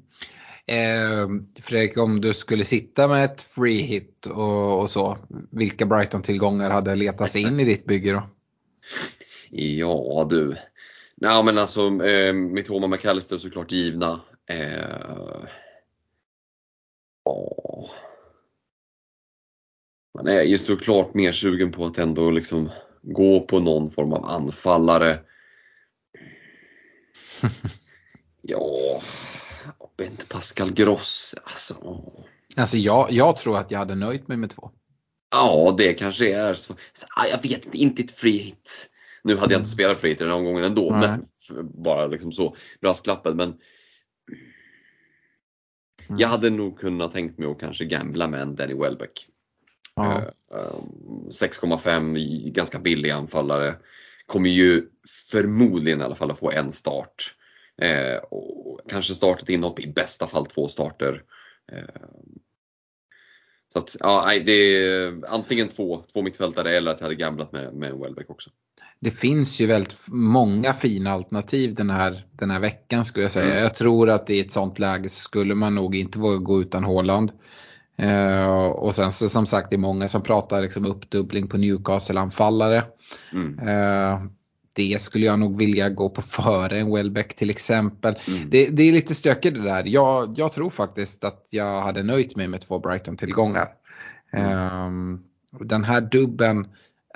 Eh, 0.68 1.28
Fredrik, 1.62 1.98
om 1.98 2.20
du 2.20 2.34
skulle 2.34 2.64
sitta 2.64 3.08
med 3.08 3.24
ett 3.24 3.42
free 3.42 3.82
hit 3.82 4.26
och, 4.26 4.82
och 4.82 4.90
så, 4.90 5.18
vilka 5.50 5.86
Brighton-tillgångar 5.86 6.70
hade 6.70 6.94
letats 6.94 7.36
in 7.36 7.60
i 7.60 7.64
ditt 7.64 7.84
bygge 7.84 8.12
då? 8.12 8.22
Ja 9.50 10.26
du, 10.30 10.56
Nej 11.20 11.44
men 11.44 11.58
alltså 11.58 12.04
eh, 12.04 12.32
Mitoma 12.32 12.86
McAllister 12.86 13.38
såklart 13.38 13.72
givna. 13.72 14.20
Eh, 14.50 15.44
man 20.14 20.28
är 20.28 20.42
ju 20.42 20.58
såklart 20.58 21.14
mer 21.14 21.32
sugen 21.32 21.72
på 21.72 21.86
att 21.86 21.98
ändå 21.98 22.30
liksom 22.30 22.70
gå 23.02 23.40
på 23.40 23.58
någon 23.58 23.90
form 23.90 24.12
av 24.12 24.24
anfallare. 24.24 25.20
Ja, 28.48 29.02
inte 30.02 30.26
Pascal 30.26 30.72
Gross, 30.72 31.34
alltså. 31.44 32.02
Alltså 32.56 32.76
jag, 32.76 33.12
jag 33.12 33.36
tror 33.36 33.58
att 33.58 33.70
jag 33.70 33.78
hade 33.78 33.94
nöjt 33.94 34.28
mig 34.28 34.36
med 34.36 34.50
två. 34.50 34.70
Ja, 35.30 35.74
det 35.78 35.94
kanske 35.94 36.34
är 36.34 36.54
så. 36.54 36.74
Jag 37.30 37.42
vet 37.42 37.64
inte, 37.64 37.78
inte 37.78 38.02
ett 38.02 38.10
free 38.10 38.38
hit. 38.38 38.90
Nu 39.26 39.36
hade 39.36 39.52
jag 39.54 39.60
inte 39.60 39.70
spelat 39.70 39.98
free 39.98 40.10
hit 40.10 40.18
den 40.18 40.28
här 40.30 40.36
omgången 40.36 40.64
ändå, 40.64 40.90
Nej. 41.00 41.18
men 41.50 41.82
bara 41.82 42.06
liksom 42.06 42.32
så 42.32 42.56
brasklappen. 42.80 43.36
Men 43.36 43.54
Mm. 46.08 46.20
jag 46.20 46.28
hade 46.28 46.50
nog 46.50 46.78
kunnat 46.78 47.12
tänkt 47.12 47.38
mig 47.38 47.48
att 47.48 47.60
kanske 47.60 47.84
gambla 47.84 48.28
med 48.28 48.40
en 48.42 48.56
Danny 48.56 48.74
Welbeck. 48.74 49.28
Ja. 49.94 50.12
Eh, 50.18 50.58
eh, 50.58 50.80
6,5 51.30 52.16
i- 52.16 52.50
ganska 52.50 52.78
billig 52.78 53.10
anfallare. 53.10 53.74
Kommer 54.26 54.50
ju 54.50 54.86
förmodligen 55.30 56.00
i 56.00 56.04
alla 56.04 56.14
fall 56.14 56.30
att 56.30 56.38
få 56.38 56.50
en 56.50 56.72
start. 56.72 57.34
Eh, 57.82 58.16
och 58.16 58.80
kanske 58.88 59.14
starta 59.14 59.42
ett 59.42 59.48
inhopp, 59.48 59.80
i 59.80 59.86
bästa 59.92 60.26
fall 60.26 60.46
två 60.46 60.68
starter. 60.68 61.22
Eh, 61.72 61.84
så 63.72 63.78
att, 63.78 63.96
ja, 64.00 64.32
det 64.46 64.52
är 64.52 65.20
antingen 65.28 65.68
två, 65.68 66.04
två 66.12 66.22
mittfältare 66.22 66.76
eller 66.76 66.90
att 66.90 67.00
jag 67.00 67.04
hade 67.04 67.14
gamblat 67.14 67.52
med, 67.52 67.74
med 67.74 67.90
en 67.90 68.00
Welbeck 68.00 68.30
också. 68.30 68.50
Det 69.00 69.10
finns 69.10 69.60
ju 69.60 69.66
väldigt 69.66 69.96
många 70.08 70.72
fina 70.72 71.12
alternativ 71.12 71.74
den 71.74 71.90
här, 71.90 72.26
den 72.32 72.50
här 72.50 72.60
veckan 72.60 73.04
skulle 73.04 73.24
jag 73.24 73.32
säga. 73.32 73.50
Mm. 73.50 73.62
Jag 73.62 73.74
tror 73.74 74.10
att 74.10 74.30
i 74.30 74.40
ett 74.40 74.52
sånt 74.52 74.78
läge 74.78 75.08
så 75.08 75.22
skulle 75.22 75.54
man 75.54 75.74
nog 75.74 75.96
inte 75.96 76.18
våga 76.18 76.36
gå 76.36 76.60
utan 76.60 76.84
Haaland. 76.84 77.32
Eh, 77.98 78.66
och 78.66 78.94
sen 78.94 79.12
så 79.12 79.28
som 79.28 79.46
sagt 79.46 79.70
det 79.70 79.76
är 79.76 79.78
många 79.78 80.08
som 80.08 80.22
pratar 80.22 80.62
liksom 80.62 80.86
uppdubbling 80.86 81.48
på 81.48 81.56
Newcastle-anfallare. 81.56 82.84
Mm. 83.32 83.68
Eh, 83.68 84.20
det 84.76 85.02
skulle 85.02 85.26
jag 85.26 85.38
nog 85.38 85.58
vilja 85.58 85.88
gå 85.88 86.08
på 86.08 86.22
före 86.22 86.80
en 86.80 86.94
Welbeck 86.94 87.36
till 87.36 87.50
exempel. 87.50 88.18
Mm. 88.28 88.50
Det, 88.50 88.66
det 88.66 88.82
är 88.82 88.92
lite 88.92 89.14
stökigt 89.14 89.54
det 89.54 89.62
där. 89.62 89.84
Jag, 89.86 90.34
jag 90.36 90.52
tror 90.52 90.70
faktiskt 90.70 91.24
att 91.24 91.46
jag 91.50 91.82
hade 91.82 92.02
nöjt 92.02 92.36
mig 92.36 92.48
med 92.48 92.60
två 92.60 92.78
Brighton-tillgångar. 92.78 93.68
Ehm, 94.32 95.20
och 95.52 95.66
den 95.66 95.84
här 95.84 96.00
dubben, 96.00 96.66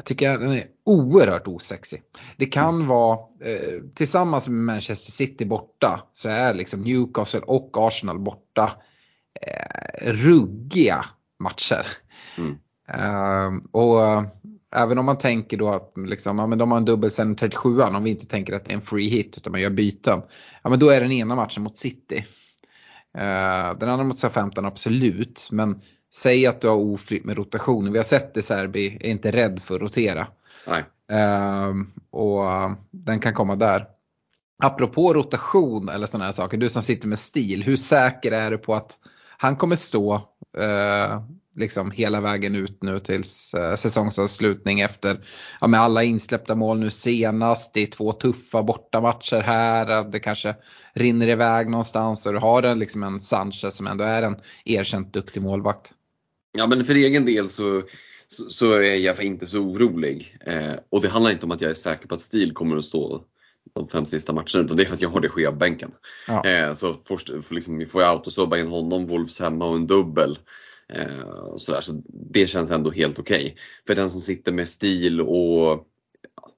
jag 0.00 0.04
tycker 0.04 0.38
den 0.38 0.52
är 0.52 0.64
oerhört 0.84 1.48
osexig. 1.48 2.02
Det 2.36 2.46
kan 2.46 2.86
vara, 2.86 3.18
eh, 3.44 3.80
tillsammans 3.94 4.48
med 4.48 4.74
Manchester 4.74 5.12
City 5.12 5.44
borta, 5.44 6.02
så 6.12 6.28
är 6.28 6.54
liksom 6.54 6.82
Newcastle 6.82 7.40
och 7.40 7.70
Arsenal 7.74 8.18
borta 8.18 8.72
eh, 9.40 10.12
ruggiga 10.12 11.04
matcher. 11.38 11.86
Mm. 12.38 12.58
Ehm, 12.88 13.58
och 13.72 14.02
eh, 14.02 14.24
även 14.72 14.98
om 14.98 15.06
man 15.06 15.18
tänker 15.18 15.56
då 15.56 15.68
att 15.68 15.92
liksom, 15.96 16.38
ja, 16.38 16.46
men 16.46 16.58
de 16.58 16.70
har 16.70 16.78
en 16.78 16.84
dubbel 16.84 17.10
sen 17.10 17.36
37 17.36 17.80
om 17.80 18.04
vi 18.04 18.10
inte 18.10 18.26
tänker 18.26 18.52
att 18.52 18.64
det 18.64 18.72
är 18.72 18.76
en 18.76 18.82
free 18.82 19.08
hit 19.08 19.36
utan 19.36 19.52
man 19.52 19.60
gör 19.60 19.70
byten. 19.70 20.22
Ja 20.62 20.70
men 20.70 20.78
då 20.78 20.90
är 20.90 21.00
den 21.00 21.12
ena 21.12 21.34
matchen 21.34 21.62
mot 21.62 21.78
City. 21.78 22.26
Eh, 23.14 23.78
den 23.78 23.88
andra 23.88 24.04
mot 24.04 24.18
Southampton 24.18 24.64
absolut 24.64 25.48
men 25.50 25.80
säg 26.12 26.46
att 26.46 26.60
du 26.60 26.68
har 26.68 26.76
oflytt 26.76 27.24
med 27.24 27.36
rotation. 27.36 27.92
Vi 27.92 27.98
har 27.98 28.04
sett 28.04 28.34
det 28.34 28.42
Serbi 28.42 28.98
är 29.00 29.06
inte 29.06 29.30
rädd 29.30 29.60
för 29.62 29.74
att 29.74 29.80
rotera. 29.80 30.26
Nej. 30.66 30.84
Ehm, 31.10 31.90
och 32.10 32.44
eh, 32.44 32.72
den 32.90 33.20
kan 33.20 33.34
komma 33.34 33.56
där. 33.56 33.86
Apropå 34.62 35.14
rotation 35.14 35.88
eller 35.88 36.06
sådana 36.06 36.24
här 36.24 36.32
saker, 36.32 36.58
du 36.58 36.68
som 36.68 36.82
sitter 36.82 37.08
med 37.08 37.18
stil, 37.18 37.62
hur 37.62 37.76
säker 37.76 38.32
är 38.32 38.50
du 38.50 38.58
på 38.58 38.74
att 38.74 38.98
han 39.36 39.56
kommer 39.56 39.76
stå 39.76 40.14
eh, 40.58 41.20
liksom 41.56 41.90
hela 41.90 42.20
vägen 42.20 42.54
ut 42.54 42.82
nu 42.82 43.00
tills 43.00 43.54
eh, 43.54 43.74
säsongsavslutning 43.74 44.80
efter 44.80 45.20
ja, 45.60 45.66
med 45.66 45.80
alla 45.80 46.02
insläppta 46.02 46.54
mål 46.54 46.78
nu 46.78 46.90
senast. 46.90 47.74
Det 47.74 47.80
är 47.80 47.86
två 47.86 48.12
tuffa 48.12 48.62
bortamatcher 48.62 49.40
här. 49.40 50.10
Det 50.10 50.18
kanske 50.18 50.54
rinner 50.94 51.28
iväg 51.28 51.70
någonstans 51.70 52.26
och 52.26 52.32
du 52.32 52.38
har 52.38 52.62
en, 52.62 52.78
liksom 52.78 53.02
en 53.02 53.20
Sanchez 53.20 53.74
som 53.74 53.86
ändå 53.86 54.04
är 54.04 54.22
en 54.22 54.36
erkänt 54.64 55.12
duktig 55.12 55.42
målvakt. 55.42 55.92
Ja 56.52 56.66
men 56.66 56.84
för 56.84 56.94
egen 56.94 57.24
del 57.24 57.48
så, 57.48 57.82
så, 58.26 58.50
så 58.50 58.72
är 58.72 58.96
jag 58.96 59.22
inte 59.22 59.46
så 59.46 59.58
orolig. 59.58 60.38
Eh, 60.46 60.74
och 60.90 61.02
det 61.02 61.08
handlar 61.08 61.30
inte 61.30 61.46
om 61.46 61.50
att 61.50 61.60
jag 61.60 61.70
är 61.70 61.74
säker 61.74 62.08
på 62.08 62.14
att 62.14 62.20
Stil 62.20 62.52
kommer 62.52 62.76
att 62.76 62.84
stå 62.84 63.24
de 63.74 63.88
fem 63.88 64.06
sista 64.06 64.32
matcherna 64.32 64.64
utan 64.64 64.76
det 64.76 64.82
är 64.82 64.86
för 64.86 64.94
att 64.94 65.02
jag 65.02 65.08
har 65.08 65.20
det 65.20 65.28
på 65.28 65.52
bänken. 65.52 65.92
Ja. 66.26 66.44
Eh, 66.44 66.74
så 66.74 66.96
först, 67.04 67.28
får, 67.44 67.54
liksom, 67.54 67.86
får 67.88 68.02
jag 68.02 68.10
autosubba 68.10 68.58
in 68.58 68.66
honom, 68.66 69.06
Wolves 69.06 69.40
hemma 69.40 69.68
och 69.68 69.76
en 69.76 69.86
dubbel. 69.86 70.38
Eh, 70.92 71.56
sådär, 71.56 71.80
så 71.80 72.02
det 72.32 72.46
känns 72.46 72.70
ändå 72.70 72.90
helt 72.90 73.18
okej. 73.18 73.56
För 73.86 73.94
den 73.94 74.10
som 74.10 74.20
sitter 74.20 74.52
med 74.52 74.68
Stil 74.68 75.20
och 75.20 75.86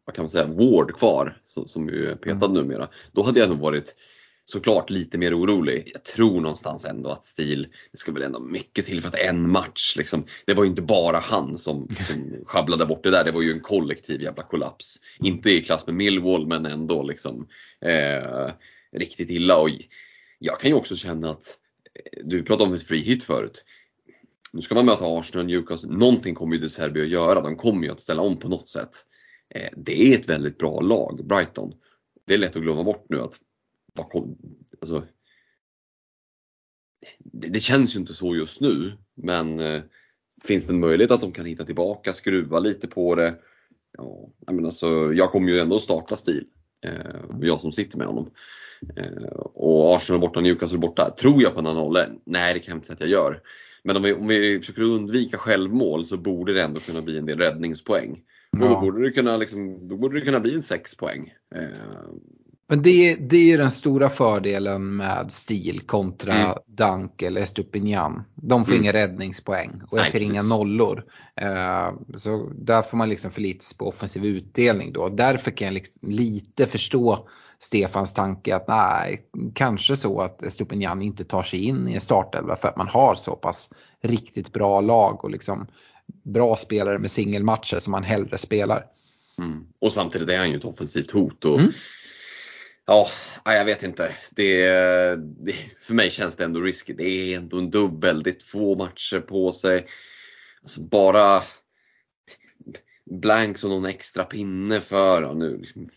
vad 0.05 0.15
kan 0.15 0.23
man 0.23 0.29
säga, 0.29 0.47
Ward 0.47 0.95
kvar, 0.97 1.41
som, 1.45 1.69
som 1.69 1.89
ju 1.89 2.07
är 2.07 2.17
petad 2.17 2.49
numera. 2.49 2.89
Då 3.13 3.23
hade 3.23 3.41
jag 3.41 3.49
nog 3.49 3.59
varit 3.59 3.95
såklart 4.45 4.91
lite 4.91 5.19
mer 5.19 5.39
orolig. 5.39 5.91
Jag 5.93 6.05
tror 6.05 6.41
någonstans 6.41 6.85
ändå 6.85 7.11
att 7.11 7.25
Stil, 7.25 7.69
det 7.93 7.99
ska 7.99 8.13
väl 8.13 8.23
ändå 8.23 8.41
mycket 8.41 8.85
till 8.85 9.01
för 9.01 9.09
att 9.09 9.19
en 9.19 9.51
match 9.51 9.97
liksom. 9.97 10.27
Det 10.47 10.55
var 10.55 10.65
ju 10.65 10.71
inte 10.71 10.83
bara 10.83 11.19
han 11.19 11.59
som, 11.59 11.89
som 12.09 12.35
sjabblade 12.47 12.87
bort 12.87 13.05
det 13.05 13.11
där, 13.11 13.25
det 13.25 13.31
var 13.31 13.43
ju 13.43 13.53
en 13.53 13.61
kollektiv 13.61 14.23
jävla 14.23 14.43
kollaps. 14.43 15.01
Inte 15.19 15.51
i 15.51 15.63
klass 15.63 15.87
med 15.87 15.95
Millwall 15.95 16.47
men 16.47 16.67
ändå 16.67 17.03
liksom 17.03 17.49
eh, 17.81 18.53
riktigt 18.93 19.31
illa. 19.31 19.59
Och 19.59 19.71
jag 20.39 20.61
kan 20.61 20.71
ju 20.71 20.77
också 20.77 20.97
känna 20.97 21.31
att, 21.31 21.59
eh, 21.95 22.21
du 22.25 22.43
pratade 22.43 22.71
om 22.71 22.77
ett 22.77 22.87
free 22.87 23.03
hit 23.03 23.25
förut. 23.25 23.65
Nu 24.53 24.63
ska 24.63 24.75
man 24.75 24.87
möta 24.87 25.05
Arsenal 25.05 25.45
och 25.45 25.51
Newcastle. 25.51 25.91
Någonting 25.91 26.35
kommer 26.35 26.55
ju 26.55 26.61
De 26.61 26.69
Serbi 26.69 27.03
att 27.03 27.09
göra. 27.09 27.41
De 27.41 27.57
kommer 27.57 27.87
ju 27.87 27.93
att 27.93 28.01
ställa 28.01 28.23
om 28.23 28.37
på 28.37 28.49
något 28.49 28.69
sätt. 28.69 28.91
Eh, 29.55 29.69
det 29.77 30.03
är 30.03 30.19
ett 30.19 30.29
väldigt 30.29 30.59
bra 30.59 30.81
lag, 30.81 31.27
Brighton. 31.27 31.73
Det 32.27 32.35
är 32.35 32.39
lätt 32.39 32.57
att 32.57 32.63
glömma 32.63 32.85
bort 32.85 33.07
nu 33.09 33.21
att 33.21 33.39
vad 33.93 34.09
kom, 34.09 34.39
alltså, 34.81 35.07
det, 37.19 37.49
det 37.49 37.61
känns 37.61 37.95
ju 37.97 38.01
inte 38.01 38.15
så 38.15 38.37
just 38.37 38.61
nu 38.61 38.93
men 39.15 39.61
eh, 39.61 39.83
finns 40.45 40.67
det 40.67 40.73
en 40.73 40.81
möjlighet 40.81 41.11
att 41.11 41.21
de 41.21 41.33
kan 41.33 41.47
hitta 41.47 41.65
tillbaka, 41.65 42.13
skruva 42.13 42.59
lite 42.59 42.89
på 42.89 43.15
det? 43.15 43.35
Ja, 43.99 44.29
jag, 44.47 44.55
menar, 44.55 44.69
alltså, 44.69 45.13
jag 45.13 45.31
kommer 45.31 45.49
ju 45.53 45.59
ändå 45.59 45.79
starta 45.79 46.17
stil. 46.17 46.45
Eh, 46.85 47.21
jag 47.41 47.61
som 47.61 47.73
sitter 47.73 47.99
med 47.99 48.07
honom. 48.07 48.31
Eh, 48.97 49.33
och 49.55 49.97
Arsenal 49.97 50.21
borta, 50.21 50.41
Newcastle 50.41 50.79
borta. 50.79 51.15
Tror 51.19 51.43
jag 51.43 51.55
på 51.55 51.63
några 51.63 51.77
nollor? 51.81 52.21
Nej, 52.25 52.55
det 52.55 52.61
kan 52.61 52.71
jag 52.73 52.77
inte 52.77 52.87
säga 52.87 52.95
att 52.95 53.01
jag 53.01 53.11
gör. 53.11 53.41
Men 53.85 53.97
om 53.97 54.03
vi, 54.03 54.13
om 54.13 54.27
vi 54.27 54.59
försöker 54.59 54.83
undvika 54.83 55.39
självmål 55.39 56.07
så 56.07 56.17
borde 56.17 56.53
det 56.53 56.63
ändå 56.63 56.81
kunna 56.81 57.03
bli 57.03 57.19
en 57.19 57.27
del 57.27 57.39
räddningspoäng. 57.39 58.23
Och 58.53 58.59
då 58.59 58.67
Ja. 58.67 58.81
borde 58.81 59.03
det 59.03 59.11
kunna, 59.11 59.37
liksom, 59.37 59.89
då 59.89 59.97
borde 59.97 60.19
det 60.21 60.25
kunna 60.27 60.41
bli 60.41 60.55
en 60.55 60.63
6 60.63 60.97
poäng. 60.97 61.35
Eh, 61.55 61.69
Men 62.73 62.83
det, 62.83 63.15
det 63.15 63.37
är 63.37 63.45
ju 63.45 63.57
den 63.57 63.71
stora 63.71 64.11
fördelen 64.11 64.97
med 64.97 65.33
stil 65.33 65.81
kontra 65.81 66.35
Mm. 66.35 66.57
Dunk 66.67 67.23
eller 67.23 67.41
Estupinian. 67.41 68.23
De 68.35 68.65
får 68.65 68.73
Mm. 68.73 68.83
inga 68.85 68.93
räddningspoäng 68.93 69.83
och 69.91 69.99
jag 69.99 70.03
Nej, 70.03 70.11
ser 70.11 70.21
inga 70.21 70.33
precis. 70.33 70.51
nollor. 70.51 71.05
Eh, 71.41 71.91
så 72.17 72.51
där 72.55 72.83
får 72.83 72.97
man 72.97 73.09
liksom 73.09 73.31
förlita 73.31 73.63
sig 73.65 73.77
på 73.79 73.89
offensiv 73.89 74.25
utdelning 74.25 74.93
då. 74.93 75.09
Därför 75.09 75.51
kan 75.51 75.67
jag 75.67 75.75
liksom 75.75 76.11
lite 76.11 76.67
förstå 76.67 77.29
Stefans 77.59 78.13
tanke 78.15 78.57
att 78.57 78.69
nej, 78.69 79.23
kanske 79.55 79.97
så 79.97 80.21
att 80.21 80.43
Estupinian 80.43 81.03
inte 81.03 81.25
tar 81.25 81.43
sig 81.43 81.65
in 81.65 81.89
i 81.89 81.95
en 81.95 82.01
startelva 82.01 82.57
för 82.57 82.69
att 82.69 82.77
man 82.77 82.89
har 82.89 83.15
så 83.15 83.37
pass 83.37 83.71
riktigt 84.03 84.53
bra 84.53 84.81
lag 84.81 85.25
och 85.25 85.31
liksom 85.31 85.67
bra 86.25 86.57
spelare 86.57 86.99
med 86.99 87.11
singelmatcher 87.11 87.79
som 87.81 87.91
man 87.91 88.05
hellre 88.05 88.39
spelar. 88.39 88.85
Mm. 89.39 89.65
Och 89.81 89.93
samtidigt 89.93 90.29
är 90.29 90.39
han 90.39 90.51
ju 90.51 90.57
ett 90.57 90.65
offensivt 90.65 91.11
hot. 91.11 91.45
Och, 91.45 91.59
Mm. 91.59 91.73
Ja, 92.87 93.09
jag 93.45 93.65
vet 93.65 93.83
inte. 93.83 94.13
Det, 94.31 94.67
det, 95.17 95.55
för 95.83 95.95
mig 95.95 96.11
känns 96.11 96.37
det 96.37 96.45
ändå 96.45 96.61
risky. 96.61 96.93
Det 96.93 97.05
är 97.05 97.37
ändå 97.37 97.59
en 97.59 97.71
dubbel, 97.71 98.23
det 98.23 98.31
är 98.31 98.53
två 98.53 98.77
matcher 98.77 99.21
på 99.21 99.53
sig. 99.53 99.87
Alltså 100.63 100.81
bara 100.81 101.43
blanks 103.11 103.65
och 103.65 103.71
någon 103.71 103.87
extra 103.87 104.25
pinne 104.25 104.81
för 104.81 105.23
ja, 105.23 105.33
nu. 105.35 105.57
Liksom. 105.57 105.89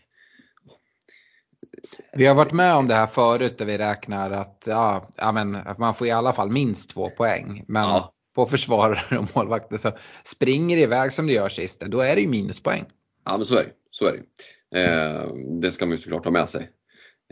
Vi 2.12 2.26
har 2.26 2.34
varit 2.34 2.52
med 2.52 2.74
om 2.74 2.88
det 2.88 2.94
här 2.94 3.06
förut 3.06 3.58
där 3.58 3.64
vi 3.64 3.78
räknar 3.78 4.30
att, 4.30 4.64
ja, 4.66 5.08
ja, 5.16 5.32
men, 5.32 5.54
att 5.54 5.78
man 5.78 5.94
får 5.94 6.06
i 6.06 6.10
alla 6.10 6.32
fall 6.32 6.50
minst 6.50 6.90
två 6.90 7.10
poäng. 7.10 7.64
Men 7.68 7.82
Ja. 7.82 8.12
på 8.34 8.46
försvarare 8.46 9.18
och 9.18 9.36
målvakter 9.36 9.78
så 9.78 9.92
springer 10.24 10.76
det 10.76 10.82
iväg 10.82 11.12
som 11.12 11.26
det 11.26 11.32
gör 11.32 11.48
sist, 11.48 11.80
då 11.80 12.00
är 12.00 12.14
det 12.14 12.20
ju 12.20 12.28
minuspoäng. 12.28 12.84
Ja 13.24 13.36
men 13.36 13.46
så 13.46 13.56
är 13.56 13.64
det. 13.64 13.70
Så 13.90 14.06
är 14.06 14.12
det. 14.12 14.22
Eh, 14.80 15.34
det 15.60 15.72
ska 15.72 15.86
man 15.86 15.96
ju 15.96 16.02
såklart 16.02 16.24
ha 16.24 16.32
med 16.32 16.48
sig. 16.48 16.70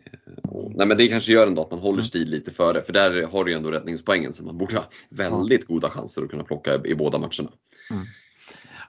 Eh, 0.02 0.32
nej 0.74 0.86
men 0.86 0.96
det 0.96 1.08
kanske 1.08 1.32
gör 1.32 1.46
ändå 1.46 1.62
att 1.62 1.70
man 1.70 1.80
håller 1.80 2.02
stil 2.02 2.28
lite 2.28 2.50
före 2.50 2.82
för 2.82 2.92
där 2.92 3.22
har 3.22 3.44
du 3.44 3.50
ju 3.50 3.56
ändå 3.56 3.70
räddningspoängen 3.70 4.32
så 4.32 4.44
man 4.44 4.58
borde 4.58 4.76
ha 4.76 4.84
väldigt 5.10 5.66
goda 5.66 5.90
chanser 5.90 6.22
att 6.22 6.30
kunna 6.30 6.44
plocka 6.44 6.80
i, 6.84 6.94
båda 6.94 7.18
matcherna. 7.18 7.50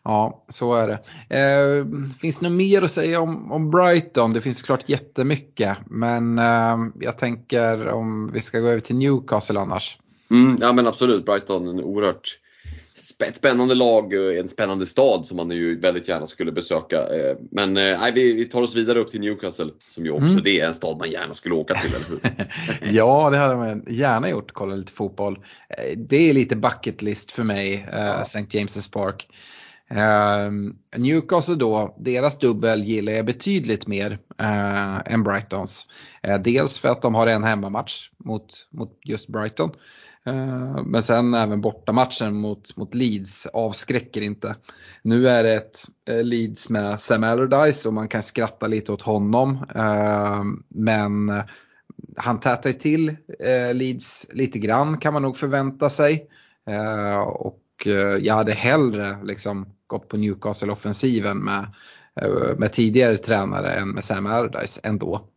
Ja, 0.03 0.45
så 0.49 0.73
är 0.73 0.87
det. 0.87 0.99
Eh, 1.39 1.85
finns 2.19 2.39
det 2.39 2.49
något 2.49 2.57
mer 2.57 2.81
att 2.81 2.91
säga 2.91 3.21
om, 3.21 3.51
om 3.51 3.71
Brighton? 3.71 4.33
Det 4.33 4.41
finns 4.41 4.57
såklart 4.59 4.89
jättemycket. 4.89 5.77
Men 5.85 6.39
eh, 6.39 6.77
jag 6.99 7.17
tänker 7.17 7.87
om 7.87 8.31
vi 8.33 8.41
ska 8.41 8.59
gå 8.59 8.67
över 8.67 8.79
till 8.79 8.95
Newcastle 8.95 9.59
annars. 9.59 9.99
Mm, 10.31 10.57
ja 10.61 10.73
men 10.73 10.87
absolut, 10.87 11.25
Brighton 11.25 11.67
en 11.67 11.79
oerhört 11.79 12.39
ett 13.27 13.35
spännande 13.35 13.75
lag, 13.75 14.13
en 14.13 14.47
spännande 14.47 14.85
stad 14.85 15.25
som 15.27 15.37
man 15.37 15.51
ju 15.51 15.79
väldigt 15.79 16.07
gärna 16.07 16.27
skulle 16.27 16.51
besöka. 16.51 17.01
Men 17.51 17.73
nej, 17.73 18.11
vi 18.11 18.45
tar 18.45 18.61
oss 18.61 18.75
vidare 18.75 18.99
upp 18.99 19.11
till 19.11 19.19
Newcastle 19.19 19.71
som 19.87 20.05
ju 20.05 20.11
också 20.11 20.25
mm. 20.25 20.43
det 20.43 20.59
är 20.59 20.67
en 20.67 20.73
stad 20.73 20.97
man 20.97 21.11
gärna 21.11 21.33
skulle 21.33 21.55
åka 21.55 21.73
till, 21.73 21.93
eller 21.95 22.05
hur? 22.07 22.19
ja, 22.95 23.29
det 23.29 23.37
hade 23.37 23.55
man 23.55 23.83
gärna 23.87 24.29
gjort, 24.29 24.51
kolla 24.51 24.75
lite 24.75 24.93
fotboll. 24.93 25.39
Det 25.95 26.29
är 26.29 26.33
lite 26.33 26.55
bucket 26.55 27.01
list 27.01 27.31
för 27.31 27.43
mig, 27.43 27.87
ja. 27.91 28.21
St. 28.21 28.39
James's 28.39 28.91
Park. 28.91 29.27
Uh, 29.91 30.51
Newcastle 30.97 31.55
då, 31.55 31.95
deras 31.99 32.39
dubbel 32.39 32.83
gillar 32.83 33.13
jag 33.13 33.25
betydligt 33.25 33.87
mer 33.87 34.19
än 35.05 35.23
Brightons. 35.23 35.87
Dels 36.39 36.79
för 36.79 36.89
att 36.89 37.01
de 37.01 37.15
har 37.15 37.27
en 37.27 37.43
hemmamatch 37.43 38.09
mot, 38.17 38.67
mot 38.71 38.99
just 39.03 39.27
Brighton. 39.27 39.71
Eh, 40.27 40.83
men 40.85 41.03
sen 41.03 41.33
även 41.33 41.61
bortamatchen 41.61 42.35
mot, 42.35 42.77
mot 42.77 42.93
Leeds 42.93 43.45
avskräcker 43.45 44.21
inte. 44.21 44.55
Nu 45.01 45.27
är 45.27 45.43
det 45.43 45.53
ett 45.53 45.79
eh, 46.09 46.23
Leeds 46.23 46.69
med 46.69 46.99
Sam 46.99 47.23
Allardyce 47.23 47.87
och 47.87 47.93
man 47.93 48.07
kan 48.07 48.23
skratta 48.23 48.67
lite 48.67 48.91
åt 48.91 49.01
honom. 49.01 49.65
Eh, 49.75 50.43
men 50.67 51.43
han 52.17 52.39
tätar 52.39 52.71
till 52.71 53.17
Leeds 53.73 54.27
lite 54.31 54.59
grann 54.59 54.97
kan 54.97 55.13
man 55.13 55.21
nog 55.21 55.37
förvänta 55.37 55.89
sig. 55.89 56.27
Och 57.27 57.87
jag 58.21 58.33
hade 58.33 58.53
hellre 58.53 59.17
liksom 59.23 59.65
gått 59.87 60.09
på 60.09 60.17
Newcastle-offensiven 60.17 61.37
med, 61.37 61.73
med 62.57 62.73
tidigare 62.73 63.17
tränare 63.17 63.73
än 63.73 63.89
med 63.89 64.03
Sam 64.03 64.25
Allardyce 64.25 64.81
ändå 64.83 65.27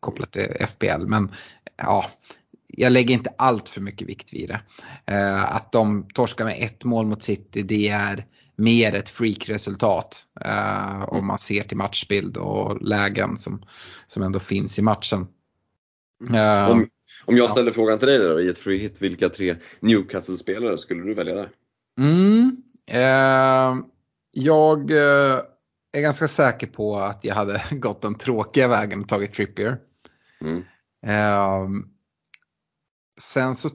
kopplat 0.00 0.32
till 0.32 0.66
FPL. 0.68 1.06
Men 1.06 1.32
ja, 1.76 2.04
jag 2.76 2.92
lägger 2.92 3.14
inte 3.14 3.30
allt 3.38 3.68
för 3.68 3.80
mycket 3.80 4.08
vikt 4.08 4.32
vid 4.32 4.48
det. 4.48 4.60
Eh, 5.14 5.56
att 5.56 5.72
de 5.72 6.08
torskar 6.14 6.44
med 6.44 6.56
ett 6.58 6.84
mål 6.84 7.06
mot 7.06 7.22
City 7.22 7.62
det 7.62 7.88
är 7.88 8.26
mer 8.56 8.94
ett 8.94 9.08
freak-resultat 9.08 10.22
eh, 10.40 11.04
om 11.04 11.26
man 11.26 11.38
ser 11.38 11.62
till 11.62 11.76
matchbild 11.76 12.36
och 12.36 12.82
lägen 12.82 13.36
som, 13.36 13.64
som 14.06 14.22
ändå 14.22 14.38
finns 14.38 14.78
i 14.78 14.82
matchen. 14.82 15.26
Eh, 16.34 16.70
om, 16.70 16.86
om 17.24 17.36
jag 17.36 17.50
ställer 17.50 17.70
ja. 17.70 17.74
frågan 17.74 17.98
till 17.98 18.08
dig 18.08 18.18
då, 18.18 18.40
i 18.40 18.48
ett 18.48 18.58
free 18.58 18.78
hit, 18.78 19.02
vilka 19.02 19.28
tre 19.28 19.56
Newcastle-spelare 19.80 20.78
skulle 20.78 21.02
du 21.02 21.14
välja 21.14 21.34
där? 21.34 21.48
Mm, 21.98 22.56
Eh, 22.86 23.76
jag 24.32 24.90
eh, 24.90 25.40
är 25.92 26.00
ganska 26.00 26.28
säker 26.28 26.66
på 26.66 26.96
att 26.96 27.24
jag 27.24 27.34
hade 27.34 27.62
gått 27.70 28.02
den 28.02 28.14
tråkiga 28.14 28.68
vägen 28.68 29.00
och 29.00 29.08
tagit 29.08 29.34
Trippier. 29.34 29.78
Mm. 30.40 30.64
Sen 33.18 33.54
så 33.54 33.70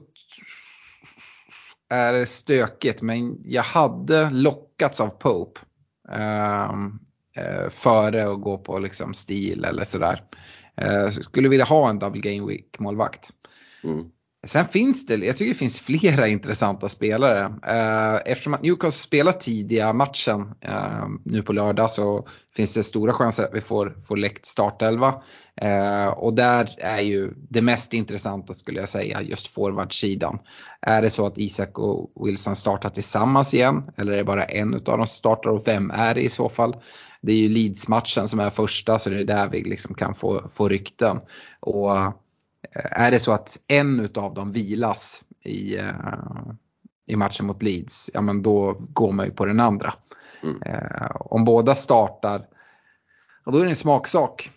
är 1.90 2.12
det 2.12 2.26
stökigt 2.26 3.02
men 3.02 3.38
jag 3.44 3.62
hade 3.62 4.30
lockats 4.30 5.00
av 5.00 5.08
Pope. 5.08 5.60
Ehm, 6.12 6.98
eh, 7.36 7.70
före 7.70 8.30
att 8.30 8.40
gå 8.40 8.58
på 8.58 8.78
liksom 8.78 9.14
stil 9.14 9.64
eller 9.64 9.84
sådär. 9.84 10.24
Eh, 10.76 11.08
skulle 11.08 11.48
vilja 11.48 11.64
ha 11.64 11.90
en 11.90 11.98
double 11.98 12.20
game 12.20 12.46
week 12.46 12.78
målvakt. 12.78 13.30
Mm. 13.84 14.10
Sen 14.46 14.64
finns 14.64 15.06
det, 15.06 15.14
jag 15.14 15.36
tycker 15.36 15.52
det 15.52 15.58
finns 15.58 15.80
flera 15.80 16.28
intressanta 16.28 16.88
spelare. 16.88 17.40
Eh, 17.66 18.32
eftersom 18.32 18.54
att 18.54 18.62
Newcastle 18.62 19.00
spelar 19.02 19.32
tidiga 19.32 19.92
matchen 19.92 20.54
eh, 20.60 21.08
nu 21.24 21.42
på 21.42 21.52
lördag 21.52 21.90
så 21.90 22.28
finns 22.56 22.74
det 22.74 22.82
stora 22.82 23.12
chanser 23.12 23.44
att 23.44 23.54
vi 23.54 23.60
får, 23.60 23.96
får 24.08 24.16
läckt 24.16 24.46
startelva. 24.46 25.22
Eh, 25.56 26.08
och 26.08 26.34
där 26.34 26.74
är 26.78 27.00
ju 27.00 27.32
det 27.50 27.62
mest 27.62 27.94
intressanta 27.94 28.54
skulle 28.54 28.80
jag 28.80 28.88
säga 28.88 29.22
just 29.22 29.54
forwardsidan. 29.54 30.38
Är 30.82 31.02
det 31.02 31.10
så 31.10 31.26
att 31.26 31.38
Isak 31.38 31.78
och 31.78 32.26
Wilson 32.26 32.56
startar 32.56 32.88
tillsammans 32.88 33.54
igen 33.54 33.90
eller 33.96 34.12
är 34.12 34.16
det 34.16 34.24
bara 34.24 34.44
en 34.44 34.74
av 34.74 34.82
dem 34.82 34.96
som 34.96 35.06
startar 35.06 35.50
och 35.50 35.62
vem 35.66 35.90
är 35.90 36.14
det 36.14 36.22
i 36.22 36.28
så 36.28 36.48
fall? 36.48 36.76
Det 37.22 37.32
är 37.32 37.36
ju 37.36 37.48
Leeds-matchen 37.48 38.28
som 38.28 38.40
är 38.40 38.50
första 38.50 38.98
så 38.98 39.10
det 39.10 39.20
är 39.20 39.24
där 39.24 39.48
vi 39.48 39.62
liksom 39.62 39.94
kan 39.94 40.14
få, 40.14 40.48
få 40.48 40.68
rykten. 40.68 41.20
Och 41.60 41.90
är 42.72 43.10
det 43.10 43.20
så 43.20 43.32
att 43.32 43.58
en 43.68 44.00
utav 44.00 44.34
dem 44.34 44.52
vilas 44.52 45.24
i, 45.44 45.78
eh, 45.78 45.94
i 47.06 47.16
matchen 47.16 47.46
mot 47.46 47.62
Leeds, 47.62 48.10
ja 48.14 48.20
men 48.20 48.42
då 48.42 48.76
går 48.78 49.12
man 49.12 49.26
ju 49.26 49.32
på 49.32 49.46
den 49.46 49.60
andra. 49.60 49.94
Mm. 50.42 50.62
Eh, 50.62 51.10
om 51.14 51.44
båda 51.44 51.74
startar, 51.74 52.46
och 53.44 53.52
då 53.52 53.58
är 53.58 53.64
det 53.64 53.70
en 53.70 53.76
smaksak. 53.76 54.50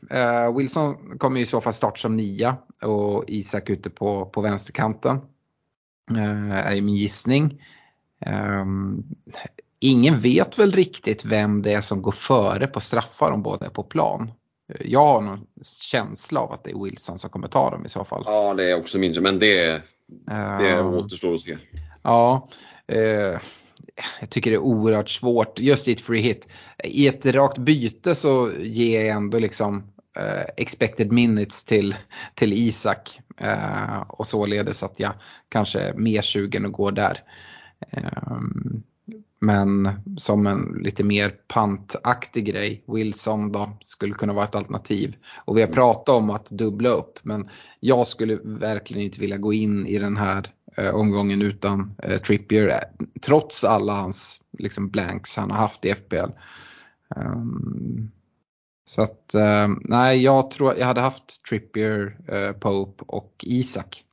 Wilson 0.58 1.18
kommer 1.18 1.40
i 1.40 1.46
så 1.46 1.62
fall 1.62 1.74
starta 1.74 1.98
som 1.98 2.18
nia 2.18 2.58
och 2.82 3.24
Isak 3.28 3.70
ute 3.70 3.90
på, 3.90 4.26
på 4.26 4.42
vänsterkanten. 4.42 5.20
är 6.54 6.82
min 6.82 6.96
gissning. 6.96 7.62
ingen 9.80 10.20
vet 10.20 10.60
väl 10.60 10.72
riktigt 10.72 11.26
vem 11.26 11.62
det 11.62 11.74
är 11.74 11.82
som 11.82 12.02
går 12.02 12.12
före 12.12 12.68
på 12.68 12.80
straffar 12.80 13.32
om 13.32 13.44
båda 13.44 13.66
är 13.66 13.70
på 13.70 13.84
plan. 13.84 14.32
Jag 14.80 15.06
har 15.06 15.22
någon 15.22 15.46
känsla 15.82 16.40
av 16.40 16.52
att 16.52 16.64
det 16.64 16.72
är 16.72 16.84
Wilson 16.84 17.20
som 17.20 17.30
kommer 17.30 17.48
ta 17.48 17.70
dem 17.70 17.86
i 17.86 17.90
så 17.90 18.06
fall. 18.06 18.24
Ja, 18.26 18.54
det 18.54 18.72
är 18.72 18.80
också 18.80 18.98
mindre, 18.98 19.22
men 19.22 19.40
det, 19.40 19.82
det 20.60 20.80
uh, 20.80 20.94
återstår 20.94 21.36
att 21.36 21.42
se. 21.42 21.58
Ja, 22.04 22.48
uh, 22.92 23.40
jag 24.20 24.30
tycker 24.30 24.52
det 24.52 24.58
är 24.58 24.62
oerhört 24.62 25.10
svårt 25.10 25.60
just 25.60 25.88
i 25.88 25.92
ett 25.92 26.02
free 26.02 26.22
hit. 26.22 26.48
I 26.84 27.08
ett 27.08 27.26
rakt 27.26 27.58
byte 27.58 28.16
så 28.16 28.52
ger 28.60 29.06
jag 29.06 29.16
ändå 29.16 29.40
liksom 29.40 29.78
uh, 30.20 30.44
expected 30.58 31.12
minutes 31.12 31.64
till, 31.64 31.96
till 32.36 32.54
Isak 32.54 33.20
uh, 33.44 34.02
och 34.02 34.28
således 34.28 34.84
att 34.84 35.00
jag 35.00 35.14
kanske 35.50 35.80
är 35.80 35.94
mer 35.94 36.22
sugen 36.22 36.66
och 36.66 36.72
går 36.72 36.92
där. 36.92 37.24
Um, 38.32 38.84
men 39.44 39.90
som 40.18 40.48
en 40.48 40.80
lite 40.82 41.04
mer 41.04 41.30
pantaktig 41.48 42.46
grej, 42.46 42.84
Wilson 42.88 43.52
då, 43.52 43.78
skulle 43.82 44.14
kunna 44.14 44.34
vara 44.34 44.46
ett 44.46 44.56
alternativ. 44.56 45.16
Och 45.36 45.58
vi 45.58 45.62
har 45.62 45.68
pratat 45.68 46.16
om 46.16 46.30
att 46.30 46.46
dubbla 46.46 46.90
upp 46.90 47.20
men 47.24 47.50
jag 47.80 48.08
skulle 48.08 48.40
verkligen 48.44 49.04
inte 49.04 49.20
vilja 49.20 49.38
gå 49.38 49.54
in 49.54 49.88
i 49.88 50.00
den 50.00 50.18
här 50.18 50.54
eh, 50.78 50.96
omgången 50.96 51.42
utan 51.42 51.96
eh, 52.04 52.18
Trippier 52.18 52.68
eh, 52.68 53.06
trots 53.22 53.64
alla 53.64 53.94
hans 53.94 54.42
liksom, 54.60 54.90
blanks 54.90 55.38
han 55.38 55.52
har 55.52 55.58
haft 55.58 55.86
i 55.86 55.96
FBL. 55.96 56.18
Um, 56.18 56.32
ehm, 57.16 58.12
så 58.86 59.02
att 59.02 59.34
eh, 59.34 59.68
nej, 59.82 60.24
jag 60.24 60.52
tror 60.52 60.78
jag 60.78 60.86
hade 60.86 61.02
haft 61.02 61.44
Trippier, 61.50 62.18
eh, 62.28 62.52
Pope 62.52 63.04
och 63.08 63.34
Isak. 63.40 64.04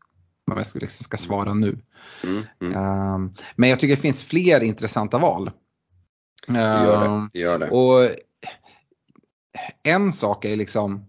Ska, 0.65 0.79
liksom 0.79 1.05
ska 1.05 1.17
svara 1.17 1.55
nu. 1.55 1.79
Mm, 2.25 2.43
mm. 2.61 3.15
Um, 3.15 3.35
men 3.57 3.71
jag 3.71 3.81
tycker 3.81 3.97
det 3.97 4.03
finns 4.03 4.25
fler 4.25 4.63
intressanta 4.63 5.19
val. 5.19 5.51
Det 6.47 6.59
gör 6.59 7.01
det. 7.01 7.07
Ehm, 7.07 7.31
det, 7.33 7.39
gör 7.39 7.59
det. 7.59 7.71
Och 7.71 8.11
en 9.83 10.13
sak 10.13 10.45
är 10.45 10.57
liksom 10.57 11.05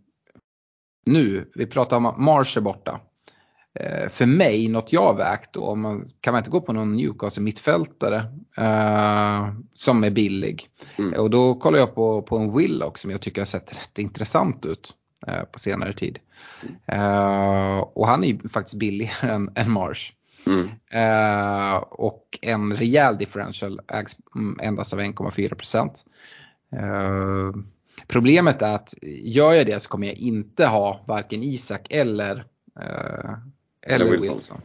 nu, 1.06 1.51
vi 1.56 1.65
pratar 1.65 1.97
om 1.97 2.06
att 2.06 2.17
Marsh 2.17 2.58
är 2.58 2.62
borta. 2.62 2.99
Uh, 3.80 4.10
för 4.10 4.25
mig, 4.25 4.67
något 4.67 4.93
jag 4.93 5.17
vägt 5.17 5.54
då, 5.54 5.75
man, 5.75 6.06
kan 6.21 6.34
man 6.34 6.39
inte 6.39 6.49
gå 6.49 6.62
på 6.62 6.73
någon 6.73 6.95
Newcastle 6.95 7.43
mittfältare 7.43 8.17
uh, 8.60 9.54
som 9.73 10.04
är 10.04 10.10
billig. 10.10 10.69
Mm. 10.97 11.19
Och 11.19 11.30
då 11.30 11.56
kollar 11.56 11.80
jag 11.80 11.95
på, 11.95 12.21
på 12.21 12.38
en 12.38 12.58
Willock 12.58 12.97
som 12.97 13.12
jag 13.12 13.21
tycker 13.21 13.41
har 13.41 13.45
sett 13.45 13.75
rätt 13.75 13.99
intressant 13.99 14.65
ut 14.65 14.93
på 15.51 15.60
senare 15.60 15.93
tid. 15.93 16.19
Uh, 16.93 17.77
och 17.77 18.07
han 18.07 18.23
är 18.23 18.27
ju 18.27 18.39
faktiskt 18.49 18.79
billigare 18.79 19.31
än, 19.31 19.49
än 19.55 19.71
Marsh. 19.71 20.12
Mm. 20.47 20.69
Uh, 20.93 21.75
och 21.77 22.39
en 22.41 22.77
rejäl 22.77 23.17
differential 23.17 23.81
ägs 23.88 24.15
endast 24.62 24.93
av 24.93 24.99
1,4 24.99 25.55
procent. 25.55 26.05
Uh, 26.75 27.55
problemet 28.07 28.62
är 28.62 28.75
att 28.75 28.93
gör 29.23 29.53
jag 29.53 29.65
det 29.65 29.79
så 29.79 29.89
kommer 29.89 30.07
jag 30.07 30.15
inte 30.15 30.65
ha 30.65 31.01
varken 31.07 31.43
Isak 31.43 31.88
eller, 31.89 32.36
uh, 32.79 33.34
eller 33.88 34.05
Wilson. 34.05 34.29
Wilson. 34.29 34.62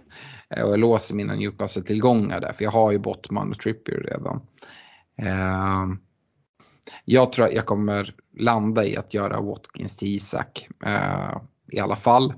Och 0.51 0.73
jag 0.73 0.79
låser 0.79 1.15
mina 1.15 1.35
Newcastle-tillgångar 1.35 2.41
där 2.41 2.53
för 2.53 2.65
jag 2.65 2.71
har 2.71 2.93
ju 2.93 2.99
Bottman 2.99 3.51
och 3.51 3.59
Trippier 3.59 4.01
redan. 4.01 4.41
Jag 7.05 7.33
tror 7.33 7.47
att 7.47 7.53
jag 7.53 7.67
kommer 7.67 8.15
landa 8.37 8.85
i 8.85 8.97
att 8.97 9.15
göra 9.15 9.41
Watkins 9.41 9.97
till 9.97 10.09
Isak 10.09 10.69
i 11.73 11.81
alla 11.81 11.97
fall 11.97 12.35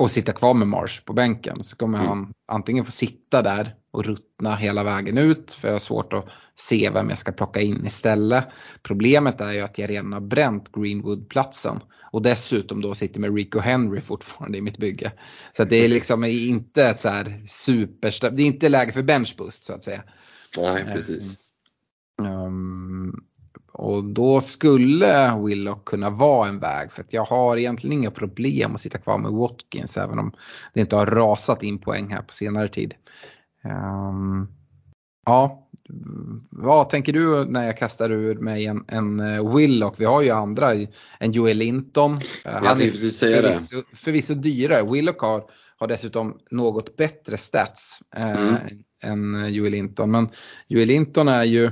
och 0.00 0.10
sitta 0.10 0.32
kvar 0.32 0.54
med 0.54 0.68
Marsh 0.68 1.04
på 1.04 1.12
bänken 1.12 1.62
så 1.62 1.76
kommer 1.76 1.98
mm. 1.98 2.08
han 2.08 2.32
antingen 2.48 2.84
få 2.84 2.92
sitta 2.92 3.42
där 3.42 3.74
och 3.90 4.04
ruttna 4.04 4.56
hela 4.56 4.84
vägen 4.84 5.18
ut 5.18 5.52
för 5.52 5.68
jag 5.68 5.74
har 5.74 5.78
svårt 5.78 6.12
att 6.12 6.24
se 6.54 6.90
vem 6.90 7.08
jag 7.08 7.18
ska 7.18 7.32
plocka 7.32 7.60
in 7.60 7.86
istället. 7.86 8.44
Problemet 8.82 9.40
är 9.40 9.52
ju 9.52 9.60
att 9.60 9.78
jag 9.78 9.90
redan 9.90 10.12
har 10.12 10.20
bränt 10.20 10.72
Greenwood-platsen 10.72 11.80
och 12.12 12.22
dessutom 12.22 12.80
då 12.80 12.94
sitter 12.94 13.20
med 13.20 13.36
Rico 13.36 13.58
Henry 13.58 14.00
fortfarande 14.00 14.58
i 14.58 14.60
mitt 14.60 14.78
bygge. 14.78 15.12
Så 15.52 15.64
det 15.64 15.76
är 15.76 15.88
liksom 15.88 16.24
inte 16.24 16.84
ett 16.84 17.00
så 17.00 17.08
här 17.08 17.42
super, 17.46 18.30
det 18.30 18.42
är 18.42 18.46
inte 18.46 18.68
läge 18.68 18.92
för 18.92 19.02
benchboost 19.02 19.62
så 19.62 19.72
att 19.72 19.84
säga. 19.84 20.02
Nej, 20.58 20.84
precis. 20.84 21.36
Um, 22.18 23.24
och 23.72 24.04
då 24.04 24.40
skulle 24.40 25.40
Willock 25.44 25.84
kunna 25.84 26.10
vara 26.10 26.48
en 26.48 26.58
väg 26.58 26.92
för 26.92 27.02
att 27.02 27.12
jag 27.12 27.24
har 27.24 27.56
egentligen 27.56 27.98
inga 27.98 28.10
problem 28.10 28.74
att 28.74 28.80
sitta 28.80 28.98
kvar 28.98 29.18
med 29.18 29.32
Watkins 29.32 29.96
även 29.96 30.18
om 30.18 30.32
det 30.74 30.80
inte 30.80 30.96
har 30.96 31.06
rasat 31.06 31.62
in 31.62 31.78
poäng 31.78 32.12
här 32.12 32.22
på 32.22 32.34
senare 32.34 32.68
tid. 32.68 32.94
Um, 33.64 34.48
ja, 35.26 35.66
vad 36.50 36.88
tänker 36.88 37.12
du 37.12 37.44
när 37.44 37.66
jag 37.66 37.78
kastar 37.78 38.10
ur 38.10 38.34
mig 38.34 38.66
en, 38.66 38.84
en 38.88 39.20
eh, 39.20 39.54
Willock? 39.56 39.94
Vi 40.00 40.04
har 40.04 40.22
ju 40.22 40.30
andra, 40.30 40.74
en 41.18 41.32
Joel 41.32 41.56
Linton. 41.56 42.20
Han 42.44 42.64
är 42.64 42.76
förvisso, 42.76 43.82
förvisso 43.94 44.34
dyrare. 44.34 44.92
Willock 44.92 45.20
har, 45.20 45.44
har 45.78 45.88
dessutom 45.88 46.38
något 46.50 46.96
bättre 46.96 47.36
stats 47.36 48.00
mm. 48.16 48.54
eh, 48.54 49.10
än 49.10 49.54
Joel 49.54 49.72
Linton. 49.72 50.10
Men 50.10 50.28
Joel 50.68 50.88
Linton 50.88 51.28
är 51.28 51.44
ju, 51.44 51.70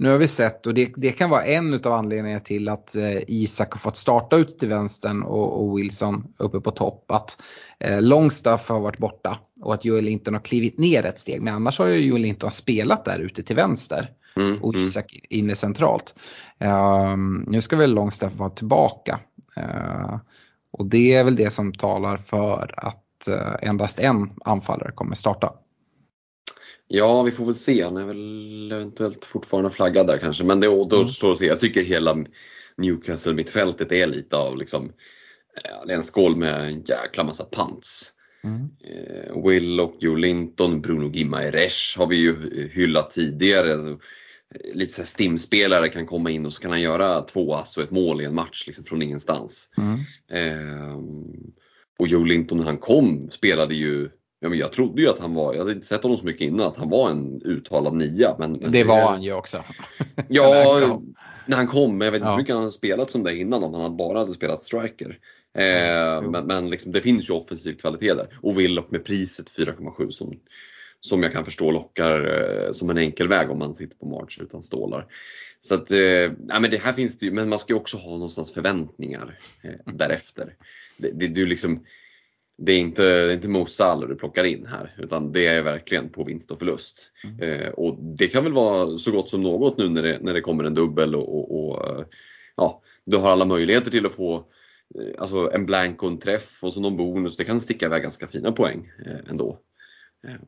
nu 0.00 0.10
har 0.10 0.18
vi 0.18 0.28
sett 0.28 0.66
och 0.66 0.74
det, 0.74 0.92
det 0.96 1.12
kan 1.12 1.30
vara 1.30 1.44
en 1.44 1.74
av 1.74 1.92
anledningarna 1.92 2.40
till 2.40 2.68
att 2.68 2.96
eh, 2.96 3.18
Isak 3.26 3.72
har 3.72 3.78
fått 3.78 3.96
starta 3.96 4.36
ut 4.36 4.58
till 4.58 4.68
vänstern 4.68 5.22
och, 5.22 5.62
och 5.62 5.78
Wilson 5.78 6.26
uppe 6.38 6.60
på 6.60 6.70
topp. 6.70 7.10
Att 7.10 7.42
eh, 7.80 8.02
Longstaff 8.02 8.68
har 8.68 8.80
varit 8.80 8.98
borta 8.98 9.38
och 9.60 9.74
att 9.74 9.84
Joel 9.84 10.04
Linton 10.04 10.34
har 10.34 10.40
klivit 10.40 10.78
ner 10.78 11.06
ett 11.06 11.18
steg. 11.18 11.42
Men 11.42 11.54
annars 11.54 11.78
har 11.78 11.86
ju 11.86 12.06
Joel 12.06 12.22
Linton 12.22 12.50
spelat 12.50 13.04
där 13.04 13.18
ute 13.18 13.42
till 13.42 13.56
vänster 13.56 14.10
mm, 14.36 14.62
och 14.62 14.74
mm. 14.74 14.86
Isak 14.86 15.12
mm. 15.12 15.44
inne 15.44 15.54
centralt. 15.54 16.14
Um, 16.58 17.44
nu 17.48 17.62
ska 17.62 17.76
väl 17.76 17.94
Longstaff 17.94 18.32
vara 18.34 18.50
tillbaka. 18.50 19.20
Uh, 19.58 20.16
och 20.70 20.86
det 20.86 21.14
är 21.14 21.24
väl 21.24 21.36
det 21.36 21.50
som 21.50 21.72
talar 21.72 22.16
för 22.16 22.74
att 22.76 23.28
uh, 23.30 23.56
endast 23.62 23.98
en 23.98 24.30
anfallare 24.44 24.92
kommer 24.92 25.14
starta. 25.14 25.52
Ja, 26.92 27.22
vi 27.22 27.30
får 27.30 27.44
väl 27.46 27.54
se. 27.54 27.82
Han 27.84 27.96
är 27.96 28.04
väl 28.04 28.72
eventuellt 28.72 29.24
fortfarande 29.24 29.70
flaggad 29.70 30.06
där 30.06 30.18
kanske. 30.18 30.44
Men 30.44 30.60
det 30.60 30.68
återstår 30.68 31.26
mm. 31.28 31.32
att 31.32 31.38
se. 31.38 31.46
Jag 31.46 31.60
tycker 31.60 31.82
hela 31.82 32.16
Newcastle-mittfältet 32.76 33.92
är 33.92 34.06
lite 34.06 34.36
av 34.36 34.56
liksom, 34.56 34.92
det 35.86 35.92
är 35.92 35.96
en 35.96 36.04
skål 36.04 36.36
med 36.36 36.54
en 36.54 36.82
jäkla 36.82 37.24
massa 37.24 37.44
pants. 37.44 38.12
Mm. 38.44 38.68
Eh, 38.84 39.44
Willock, 39.46 39.96
Joe 40.02 40.14
Linton, 40.14 40.80
Bruno 40.80 41.10
Gimares 41.10 41.94
har 41.96 42.06
vi 42.06 42.16
ju 42.16 42.68
hyllat 42.72 43.10
tidigare. 43.10 43.72
Alltså, 43.72 43.98
lite 44.74 44.92
så 44.92 45.02
stimspelare 45.02 45.88
kan 45.88 46.06
komma 46.06 46.30
in 46.30 46.46
och 46.46 46.52
så 46.52 46.62
kan 46.62 46.70
han 46.70 46.82
göra 46.82 47.20
två 47.20 47.54
ass 47.54 47.76
och 47.76 47.82
ett 47.82 47.90
mål 47.90 48.20
i 48.20 48.24
en 48.24 48.34
match 48.34 48.64
liksom 48.66 48.84
från 48.84 49.02
ingenstans. 49.02 49.70
Mm. 49.76 49.98
Eh, 50.32 50.98
och 51.98 52.08
Joe 52.08 52.24
Linton 52.24 52.58
när 52.58 52.64
han 52.64 52.78
kom 52.78 53.30
spelade 53.30 53.74
ju 53.74 54.10
Ja, 54.40 54.48
men 54.48 54.58
jag 54.58 54.72
trodde 54.72 55.02
ju 55.02 55.08
att 55.08 55.18
han 55.18 55.34
var, 55.34 55.52
jag 55.52 55.60
hade 55.60 55.72
inte 55.72 55.86
sett 55.86 56.02
honom 56.02 56.18
så 56.18 56.24
mycket 56.24 56.42
innan, 56.42 56.66
att 56.66 56.76
han 56.76 56.90
var 56.90 57.10
en 57.10 57.42
uttalad 57.44 57.94
nia. 57.94 58.36
Men, 58.38 58.52
men 58.52 58.72
det 58.72 58.84
var 58.84 59.10
han 59.10 59.22
ju 59.22 59.32
också. 59.32 59.64
ja, 60.28 61.00
när 61.46 61.56
han 61.56 61.66
kom, 61.66 61.98
men 61.98 62.04
jag 62.04 62.12
vet 62.12 62.18
inte 62.18 62.28
ja. 62.28 62.32
hur 62.32 62.38
mycket 62.38 62.54
han 62.54 62.62
hade 62.62 62.72
spelat 62.72 63.10
som 63.10 63.22
det 63.22 63.36
innan 63.36 63.64
om 63.64 63.74
han 63.74 63.96
bara 63.96 64.18
hade 64.18 64.32
spelat 64.32 64.62
striker. 64.62 65.18
Eh, 65.54 66.22
men, 66.22 66.46
men 66.46 66.70
liksom, 66.70 66.92
det 66.92 67.00
finns 67.00 67.30
ju 67.30 67.34
offensiv 67.34 67.74
kvalitet 67.74 68.14
där. 68.14 68.38
Och 68.42 68.58
Willock 68.58 68.90
med 68.90 69.04
priset 69.04 69.50
4,7 69.50 70.10
som, 70.10 70.38
som 71.00 71.22
jag 71.22 71.32
kan 71.32 71.44
förstå 71.44 71.70
lockar 71.70 72.42
eh, 72.66 72.72
som 72.72 72.90
en 72.90 72.98
enkel 72.98 73.28
väg 73.28 73.50
om 73.50 73.58
man 73.58 73.74
sitter 73.74 73.96
på 73.96 74.06
March 74.06 74.38
utan 74.40 74.62
stålar. 74.62 75.06
Så 75.60 75.74
att, 75.74 75.90
eh, 75.90 76.58
men 76.60 76.70
det 76.70 76.82
här 76.82 76.92
finns 76.92 77.18
det 77.18 77.26
ju, 77.26 77.32
men 77.32 77.48
man 77.48 77.58
ska 77.58 77.72
ju 77.72 77.78
också 77.78 77.96
ha 77.96 78.10
någonstans 78.10 78.52
förväntningar 78.52 79.38
eh, 79.62 79.94
därefter. 79.94 80.54
Det, 80.96 81.10
det, 81.10 81.26
det, 81.28 81.46
liksom, 81.46 81.84
det 82.62 82.72
är 82.72 82.78
inte, 82.78 83.02
det 83.02 83.32
är 83.32 83.34
inte 83.34 83.48
Mo 83.48 83.66
Salah 83.66 84.08
du 84.08 84.14
plockar 84.14 84.44
in 84.44 84.66
här 84.66 84.94
utan 84.98 85.32
det 85.32 85.46
är 85.46 85.62
verkligen 85.62 86.08
på 86.08 86.24
vinst 86.24 86.50
och 86.50 86.58
förlust. 86.58 87.10
Mm. 87.24 87.62
Eh, 87.62 87.68
och 87.68 87.98
det 88.02 88.26
kan 88.26 88.44
väl 88.44 88.52
vara 88.52 88.98
så 88.98 89.10
gott 89.10 89.30
som 89.30 89.42
något 89.42 89.78
nu 89.78 89.88
när 89.88 90.02
det, 90.02 90.18
när 90.20 90.34
det 90.34 90.40
kommer 90.40 90.64
en 90.64 90.74
dubbel 90.74 91.14
och, 91.14 91.38
och, 91.38 91.68
och 91.68 91.98
eh, 91.98 92.04
ja, 92.56 92.82
du 93.04 93.16
har 93.16 93.30
alla 93.30 93.44
möjligheter 93.44 93.90
till 93.90 94.06
att 94.06 94.12
få 94.12 94.34
eh, 94.34 95.14
alltså 95.18 95.50
en 95.52 95.66
blank 95.66 96.02
och 96.02 96.08
en 96.08 96.18
träff 96.18 96.58
och 96.62 96.72
så 96.72 96.80
någon 96.80 96.96
bonus. 96.96 97.36
Det 97.36 97.44
kan 97.44 97.60
sticka 97.60 97.86
iväg 97.86 98.02
ganska 98.02 98.26
fina 98.26 98.52
poäng 98.52 98.90
eh, 99.06 99.30
ändå. 99.30 99.58
Eh, 100.26 100.40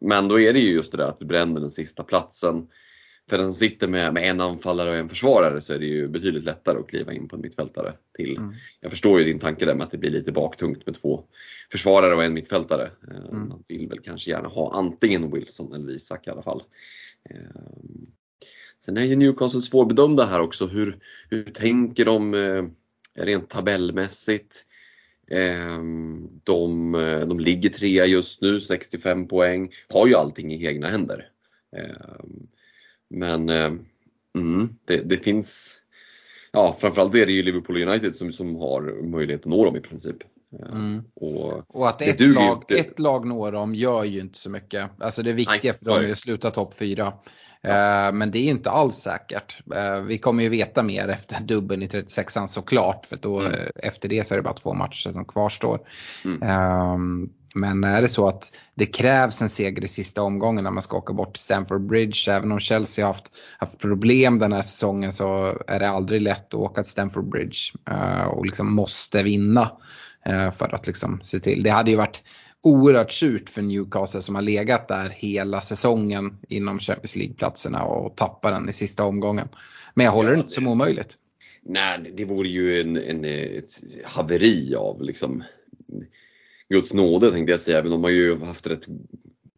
men 0.00 0.28
då 0.28 0.40
är 0.40 0.52
det 0.52 0.60
ju 0.60 0.72
just 0.74 0.92
det 0.92 0.98
där 0.98 1.08
att 1.08 1.20
du 1.20 1.26
bränner 1.26 1.60
den 1.60 1.70
sista 1.70 2.02
platsen 2.02 2.66
för 3.30 3.38
den 3.38 3.46
som 3.46 3.54
sitter 3.54 3.88
med, 3.88 4.14
med, 4.14 4.30
en 4.30 4.40
anfallare 4.40 4.90
och 4.90 4.96
en 4.96 5.08
försvarare 5.08 5.60
så 5.60 5.72
är 5.72 5.78
det 5.78 5.86
ju 5.86 6.08
betydligt 6.08 6.44
lättare 6.44 6.78
att 6.78 6.88
kliva 6.88 7.12
in 7.12 7.28
på 7.28 7.36
en 7.36 7.42
mittfältare 7.42 7.92
till. 8.16 8.36
Mm. 8.36 8.54
Jag 8.80 8.90
förstår 8.90 9.18
ju 9.18 9.24
din 9.24 9.38
tanke 9.38 9.66
där 9.66 9.74
med 9.74 9.84
att 9.84 9.90
det 9.90 9.98
blir 9.98 10.10
lite 10.10 10.32
baktungt 10.32 10.86
med 10.86 10.94
två 10.94 11.24
försvarare 11.72 12.14
och 12.14 12.24
en 12.24 12.34
mittfältare. 12.34 12.90
Eh, 13.10 13.16
mm. 13.16 13.48
Man 13.48 13.64
vill 13.68 13.88
väl 13.88 14.00
kanske 14.00 14.30
gärna 14.30 14.48
ha 14.48 14.72
antingen 14.72 15.30
Wilson 15.30 15.72
eller 15.72 15.92
Isak 15.92 16.26
i 16.26 16.30
alla 16.30 16.42
fall. 16.42 16.62
Eh, 17.30 17.60
sen 18.84 18.96
är 18.96 19.04
ju 19.04 19.16
Newcastle 19.16 19.62
svårbedömda 19.62 20.24
här 20.24 20.40
också. 20.40 20.66
Hur, 20.66 20.98
hur 21.28 21.44
tänker 21.44 22.04
de 22.04 22.34
eh, 22.34 22.64
rent 23.24 23.48
tabellmässigt? 23.48 24.66
De, 26.44 26.92
de 27.28 27.40
ligger 27.40 27.70
trea 27.70 28.06
just 28.06 28.40
nu, 28.40 28.60
65 28.60 29.28
poäng, 29.28 29.72
har 29.88 30.06
ju 30.06 30.14
allting 30.14 30.52
i 30.52 30.66
egna 30.66 30.86
händer. 30.86 31.28
Men 33.10 33.48
eh, 33.48 33.72
mm, 34.36 34.68
det, 34.84 34.96
det, 34.96 35.16
finns, 35.16 35.76
ja 36.52 36.76
framförallt 36.80 37.14
är 37.14 37.26
det 37.26 37.32
ju 37.32 37.42
Liverpool 37.42 37.82
United 37.82 38.14
som, 38.14 38.32
som 38.32 38.56
har 38.56 39.02
möjlighet 39.02 39.40
att 39.40 39.50
nå 39.50 39.64
dem 39.64 39.76
i 39.76 39.80
princip. 39.80 40.16
Eh, 40.62 40.72
mm. 40.72 41.02
Och, 41.14 41.76
och, 41.76 41.88
att 41.88 42.02
ett, 42.02 42.20
lag, 42.20 42.56
inte... 42.56 42.80
ett 42.80 42.98
lag 42.98 43.26
når 43.26 43.52
dem 43.52 43.74
gör 43.74 44.04
ju 44.04 44.20
inte 44.20 44.38
så 44.38 44.50
mycket. 44.50 44.90
Alltså 44.98 45.22
det 45.22 45.32
viktiga 45.32 45.72
Nej, 45.72 45.78
för 45.78 45.84
dem 45.84 46.04
är 46.04 46.12
att 46.12 46.18
sluta 46.18 46.50
topp 46.50 46.74
4. 46.78 47.12
Ja. 47.62 48.06
Eh, 48.08 48.12
men 48.12 48.30
det 48.30 48.38
är 48.38 48.50
inte 48.50 48.70
alls 48.70 48.96
säkert. 48.96 49.58
Vi 50.06 50.18
kommer 50.18 50.42
ju 50.42 50.48
veta 50.48 50.82
mer 50.82 51.08
efter 51.08 51.40
dubbeln 51.44 51.82
i 51.82 51.86
36an 51.86 52.46
såklart. 52.46 53.06
För 53.06 53.16
då, 53.16 53.40
mm. 53.40 53.70
efter 53.74 54.08
det 54.08 54.26
så 54.26 54.34
är 54.34 54.38
det 54.38 54.42
bara 54.42 54.54
två 54.54 54.74
matcher 54.74 55.10
som 55.10 55.24
kvarstår. 55.24 55.80
Mm. 56.24 57.30
Men 57.54 57.84
är 57.84 58.02
det 58.02 58.08
så 58.08 58.28
att 58.28 58.56
det 58.74 58.86
krävs 58.86 59.42
en 59.42 59.48
seger 59.48 59.84
i 59.84 59.88
sista 59.88 60.22
omgången 60.22 60.64
när 60.64 60.70
man 60.70 60.82
ska 60.82 60.96
åka 60.96 61.12
bort 61.12 61.34
till 61.34 61.42
Stamford 61.42 61.86
Bridge. 61.86 62.32
Även 62.32 62.52
om 62.52 62.60
Chelsea 62.60 63.06
har 63.06 63.12
haft, 63.12 63.32
haft 63.58 63.78
problem 63.78 64.38
den 64.38 64.52
här 64.52 64.62
säsongen 64.62 65.12
så 65.12 65.58
är 65.66 65.80
det 65.80 65.88
aldrig 65.88 66.22
lätt 66.22 66.54
att 66.54 66.60
åka 66.60 66.82
till 66.82 66.92
Stamford 66.92 67.28
Bridge 67.28 67.58
uh, 67.90 68.24
och 68.24 68.46
liksom 68.46 68.74
måste 68.74 69.22
vinna 69.22 69.72
uh, 70.28 70.50
för 70.50 70.74
att 70.74 70.86
liksom 70.86 71.20
se 71.22 71.40
till. 71.40 71.62
Det 71.62 71.70
hade 71.70 71.90
ju 71.90 71.96
varit 71.96 72.22
oerhört 72.62 73.12
surt 73.12 73.48
för 73.48 73.62
Newcastle 73.62 74.22
som 74.22 74.34
har 74.34 74.42
legat 74.42 74.88
där 74.88 75.08
hela 75.08 75.60
säsongen 75.60 76.38
inom 76.48 76.78
Champions 76.78 77.16
League-platserna 77.16 77.82
och 77.82 78.16
tappar 78.16 78.52
den 78.52 78.68
i 78.68 78.72
sista 78.72 79.04
omgången. 79.04 79.48
Men 79.94 80.06
jag 80.06 80.12
håller 80.12 80.30
det 80.30 80.38
inte 80.38 80.52
som 80.52 80.68
omöjligt. 80.68 81.16
Nej, 81.62 82.14
det 82.16 82.24
vore 82.24 82.48
ju 82.48 82.80
en, 82.80 82.96
en, 82.96 83.24
ett 83.24 83.70
haveri 84.04 84.74
av 84.74 85.02
liksom 85.02 85.44
Guds 86.70 86.92
nåde 86.92 87.30
tänkte 87.30 87.50
jag 87.50 87.60
säga, 87.60 87.82
men 87.82 87.90
de 87.90 88.04
har 88.04 88.10
ju 88.10 88.38
haft 88.38 88.66
rätt 88.66 88.86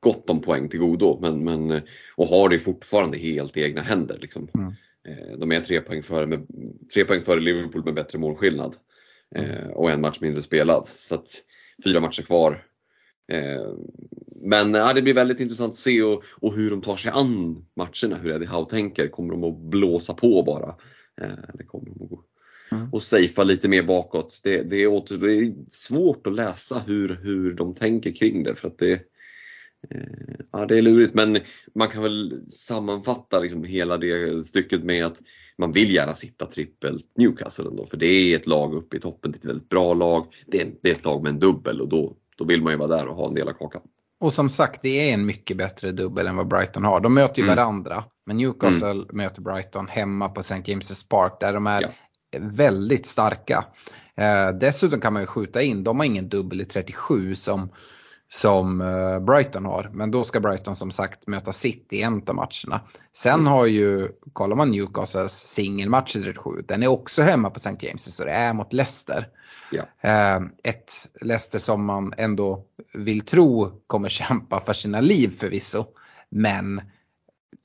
gott 0.01 0.31
om 0.31 0.41
poäng 0.41 0.69
till 0.69 0.81
godo 0.81 1.19
men, 1.21 1.45
men, 1.45 1.83
och 2.17 2.27
har 2.27 2.49
det 2.49 2.59
fortfarande 2.59 3.19
helt 3.19 3.57
i 3.57 3.63
egna 3.63 3.81
händer. 3.81 4.19
Liksom. 4.19 4.49
Mm. 4.55 4.73
Eh, 5.09 5.39
de 5.39 5.53
är 5.53 5.61
tre 5.61 5.81
poäng, 5.81 6.03
före 6.03 6.27
med, 6.27 6.47
tre 6.95 7.05
poäng 7.05 7.23
före 7.23 7.41
Liverpool 7.41 7.85
med 7.85 7.95
bättre 7.95 8.19
målskillnad 8.19 8.77
mm. 9.35 9.71
och 9.71 9.91
en 9.91 10.01
match 10.01 10.21
mindre 10.21 10.43
spelad. 10.43 10.87
Så 10.87 11.15
att, 11.15 11.43
fyra 11.85 12.01
matcher 12.01 12.23
kvar. 12.23 12.65
Eh, 13.33 13.75
men 14.45 14.75
ja, 14.75 14.93
det 14.93 15.03
blir 15.03 15.15
väldigt 15.15 15.41
intressant 15.41 15.71
att 15.71 15.77
se 15.77 16.03
och, 16.03 16.25
och 16.41 16.55
hur 16.55 16.71
de 16.71 16.83
tar 16.83 16.97
sig 16.97 17.11
an 17.15 17.65
matcherna, 17.77 18.17
hur 18.23 18.33
Eddie 18.33 18.47
Howe 18.47 18.71
tänker. 18.71 19.09
Kommer 19.09 19.31
de 19.31 19.45
att 19.45 19.59
blåsa 19.59 20.15
på 20.15 20.43
bara? 20.43 20.75
Eller 21.21 21.65
kommer 21.65 21.85
de 21.85 22.05
att 22.05 22.11
gå 22.11 22.25
mm. 22.75 22.89
och 22.93 23.03
safea 23.03 23.45
lite 23.45 23.69
mer 23.69 23.83
bakåt. 23.83 24.41
Det, 24.43 24.63
det, 24.63 24.77
är 24.77 24.87
åter, 24.87 25.19
det 25.19 25.33
är 25.33 25.55
svårt 25.69 26.27
att 26.27 26.35
läsa 26.35 26.83
hur, 26.87 27.21
hur 27.23 27.55
de 27.55 27.75
tänker 27.75 28.17
kring 28.17 28.43
det 28.43 28.55
för 28.55 28.69
att 28.69 28.79
det, 28.79 28.93
eh, 29.91 30.35
ja, 30.53 30.67
det 30.67 30.79
är 30.79 30.83
lurigt 30.83 31.15
men 31.15 31.39
man 31.75 31.89
kan 31.89 32.03
väl 32.03 32.45
sammanfatta 32.49 33.41
liksom 33.41 33.65
hela 33.65 33.99
det 33.99 34.47
stycket 34.47 34.85
med 34.85 35.05
att 35.05 35.23
man 35.59 35.73
vill 35.73 35.95
gärna 35.95 36.15
sitta 36.15 36.47
trippelt 36.47 37.07
Newcastle 37.17 37.65
ändå 37.69 37.87
för 37.87 37.97
det 37.97 38.07
är 38.07 38.37
ett 38.37 38.47
lag 38.47 38.75
uppe 38.75 38.97
i 38.97 39.01
toppen, 39.01 39.33
det 39.33 39.37
är 39.37 39.39
ett 39.39 39.45
väldigt 39.45 39.69
bra 39.69 39.95
lag. 39.95 40.27
Det 40.47 40.61
är, 40.61 40.73
det 40.83 40.91
är 40.91 40.95
ett 40.95 41.05
lag 41.05 41.23
med 41.23 41.31
en 41.31 41.39
dubbel 41.39 41.81
och 41.81 41.89
då, 41.89 42.17
då 42.37 42.45
vill 42.45 42.63
man 42.63 42.73
ju 42.73 42.79
vara 42.79 42.97
där 42.97 43.09
och 43.09 43.17
ha 43.17 43.29
en 43.29 43.35
del 43.35 43.49
av 43.49 43.53
kakan. 43.53 43.83
Och 44.21 44.35
som 44.35 44.51
sagt, 44.51 44.83
det 44.83 45.11
är 45.11 45.15
en 45.15 45.27
mycket 45.27 45.57
bättre 45.57 45.93
dubbel 45.93 46.27
än 46.27 46.37
vad 46.37 46.49
Brighton 46.49 46.85
har. 46.85 47.01
De 47.01 47.15
möter 47.15 47.39
ju 47.39 47.45
mm. 47.45 47.57
varandra. 47.57 48.05
Men 48.27 48.37
Newcastle 48.37 48.91
mm. 48.91 49.07
möter 49.13 49.43
Brighton 49.43 49.89
hemma 49.89 50.29
på 50.29 50.41
St. 50.41 50.55
James' 50.55 51.09
Park 51.09 51.33
där 51.41 51.53
de 51.53 51.67
är 51.67 51.83
ja 51.83 51.89
väldigt 52.39 53.07
starka. 53.07 53.65
Eh, 54.17 54.49
dessutom 54.49 55.01
kan 55.01 55.13
man 55.13 55.23
ju 55.23 55.27
skjuta 55.27 55.63
in, 55.63 55.85
de 55.85 55.99
har 55.99 56.07
ingen 56.07 56.29
dubbel 56.29 56.61
i 56.61 56.65
37 56.65 57.37
som, 57.37 57.69
som 58.29 58.81
eh, 58.81 59.21
Brighton 59.21 59.65
har. 59.65 59.91
Men 59.93 60.11
då 60.11 60.25
ska 60.25 60.41
Brighton 60.41 60.77
som 60.77 60.91
sagt 60.91 61.27
möta 61.27 61.53
City 61.53 61.97
i 61.97 62.03
en 62.03 62.23
av 62.27 62.35
matcherna. 62.35 62.81
Sen 63.13 63.35
mm. 63.35 63.47
har 63.47 63.67
ju, 63.67 64.09
kollar 64.33 64.57
man 64.57 64.71
Newcastles 64.71 65.33
singelmatch 65.33 66.17
i 66.17 66.23
37, 66.23 66.51
den 66.69 66.83
är 66.83 66.87
också 66.87 67.23
hemma 67.23 67.51
på 67.51 67.57
St. 67.57 67.87
James 67.87 68.17
så 68.17 68.25
det 68.25 68.31
är 68.31 68.53
mot 68.53 68.73
Leicester. 68.73 69.29
Ja. 69.71 69.83
Eh, 70.01 70.41
ett 70.65 70.93
Leicester 71.21 71.59
som 71.59 71.85
man 71.85 72.13
ändå 72.17 72.65
vill 72.95 73.21
tro 73.21 73.83
kommer 73.87 74.09
kämpa 74.09 74.61
för 74.61 74.73
sina 74.73 75.01
liv 75.01 75.37
förvisso. 75.39 75.85
Men 76.31 76.81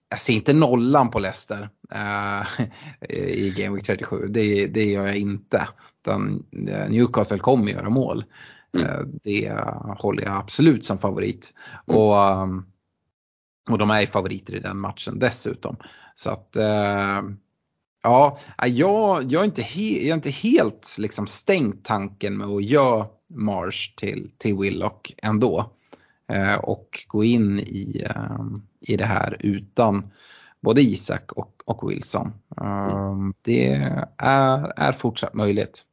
jag 0.10 0.22
ser 0.22 0.34
inte 0.34 0.53
nollan 0.53 1.10
på 1.10 1.20
Leicester 1.20 1.70
uh, 1.95 2.66
i 3.10 3.53
Game 3.58 3.76
Week 3.76 3.86
37. 3.86 4.28
Det, 4.30 4.68
det 4.68 4.84
gör 4.86 5.08
jag 5.08 5.18
inte. 5.18 5.68
Utan 6.01 6.43
eh, 6.70 6.89
Newcastle 6.89 7.39
kommer 7.39 7.72
göra 7.72 7.89
mål. 7.89 8.26
Mm. 8.78 8.88
Uh, 8.88 9.08
det 9.24 9.51
håller 9.99 10.24
jag 10.24 10.36
absolut 10.36 10.86
som 10.86 10.97
favorit. 10.97 11.53
Mm. 11.88 12.01
Och 12.01 12.41
um, 12.43 12.66
Och 13.70 13.78
de 13.78 13.89
är 13.89 14.05
favoriter 14.05 14.55
i 14.55 14.60
den 14.60 14.80
matchen 14.80 15.20
dessutom. 15.20 15.78
Så 16.16 16.30
att 16.30 16.55
eh, 16.55 17.22
ja, 18.03 18.38
jag, 18.66 19.32
jag, 19.32 19.41
är 19.41 19.45
inte 19.45 19.62
he, 19.62 19.99
jag 19.99 20.10
är 20.10 20.14
inte 20.14 20.30
helt 20.30 20.95
liksom 20.99 21.28
stängt 21.28 21.86
tanken 21.86 22.38
med 22.38 22.47
att 22.47 22.64
göra 22.64 23.05
Marsh 23.30 23.95
till, 23.97 24.32
till 24.38 24.58
Willock 24.58 25.14
ändå. 25.24 25.72
Eh, 26.32 26.55
och 26.55 27.05
gå 27.07 27.23
in 27.23 27.59
i, 27.59 28.03
eh, 28.05 28.45
i 28.82 28.97
det 28.97 29.05
här 29.05 29.38
utan 29.39 30.11
både 30.61 30.82
Isak 30.82 31.32
och, 31.32 31.53
och 31.65 31.91
Wilson. 31.91 32.34
Mm. 32.61 33.34
Det 33.41 33.67
är, 34.17 34.73
är 34.75 34.93
fortsatt 34.93 35.34
möjligt. 35.34 35.84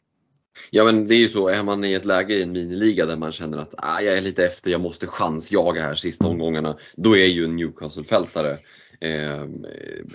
Ja 0.70 0.85
men 0.85 1.09
det 1.09 1.14
är 1.14 1.18
ju 1.18 1.28
så, 1.28 1.49
är 1.49 1.62
man 1.62 1.85
i 1.85 1.93
ett 1.93 2.05
läge 2.05 2.35
i 2.35 2.43
en 2.43 2.53
miniliga 2.53 3.07
där 3.07 3.16
man 3.16 3.32
känner 3.32 3.59
att 3.59 3.74
ah, 3.78 4.01
jag 4.01 4.18
är 4.18 4.22
lite 4.22 4.45
efter, 4.45 4.70
jag 4.70 4.80
måste 4.80 5.07
chansjaga 5.07 5.82
här 5.82 5.95
sista 5.95 6.26
omgångarna. 6.26 6.76
Då 6.97 7.16
är 7.16 7.26
ju 7.26 7.45
en 7.45 7.57
Newcastle-fältare 7.57 8.59
eh, 9.01 9.47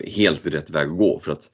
helt 0.08 0.46
rätt 0.46 0.70
väg 0.70 0.88
att 0.88 0.98
gå. 0.98 1.20
För 1.20 1.32
att 1.32 1.52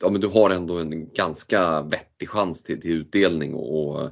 ja, 0.00 0.10
men 0.10 0.20
du 0.20 0.26
har 0.26 0.50
ändå 0.50 0.78
en 0.78 1.08
ganska 1.08 1.82
vettig 1.82 2.28
chans 2.28 2.62
till, 2.62 2.80
till 2.80 2.90
utdelning 2.90 3.54
och, 3.54 3.96
och 3.96 4.10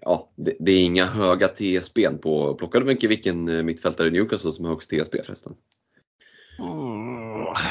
ja, 0.00 0.30
det, 0.36 0.56
det, 0.60 0.72
är 0.72 0.84
inga 0.84 1.06
höga 1.06 1.48
TSB 1.48 2.08
på, 2.22 2.54
plockade 2.54 2.94
du 2.94 3.08
vilken 3.08 3.48
eh, 3.48 3.62
mittfältare 3.62 4.08
i 4.08 4.10
Newcastle 4.10 4.52
som 4.52 4.64
har 4.64 4.72
högst 4.72 4.90
TSB 4.90 5.22
förresten? 5.22 5.52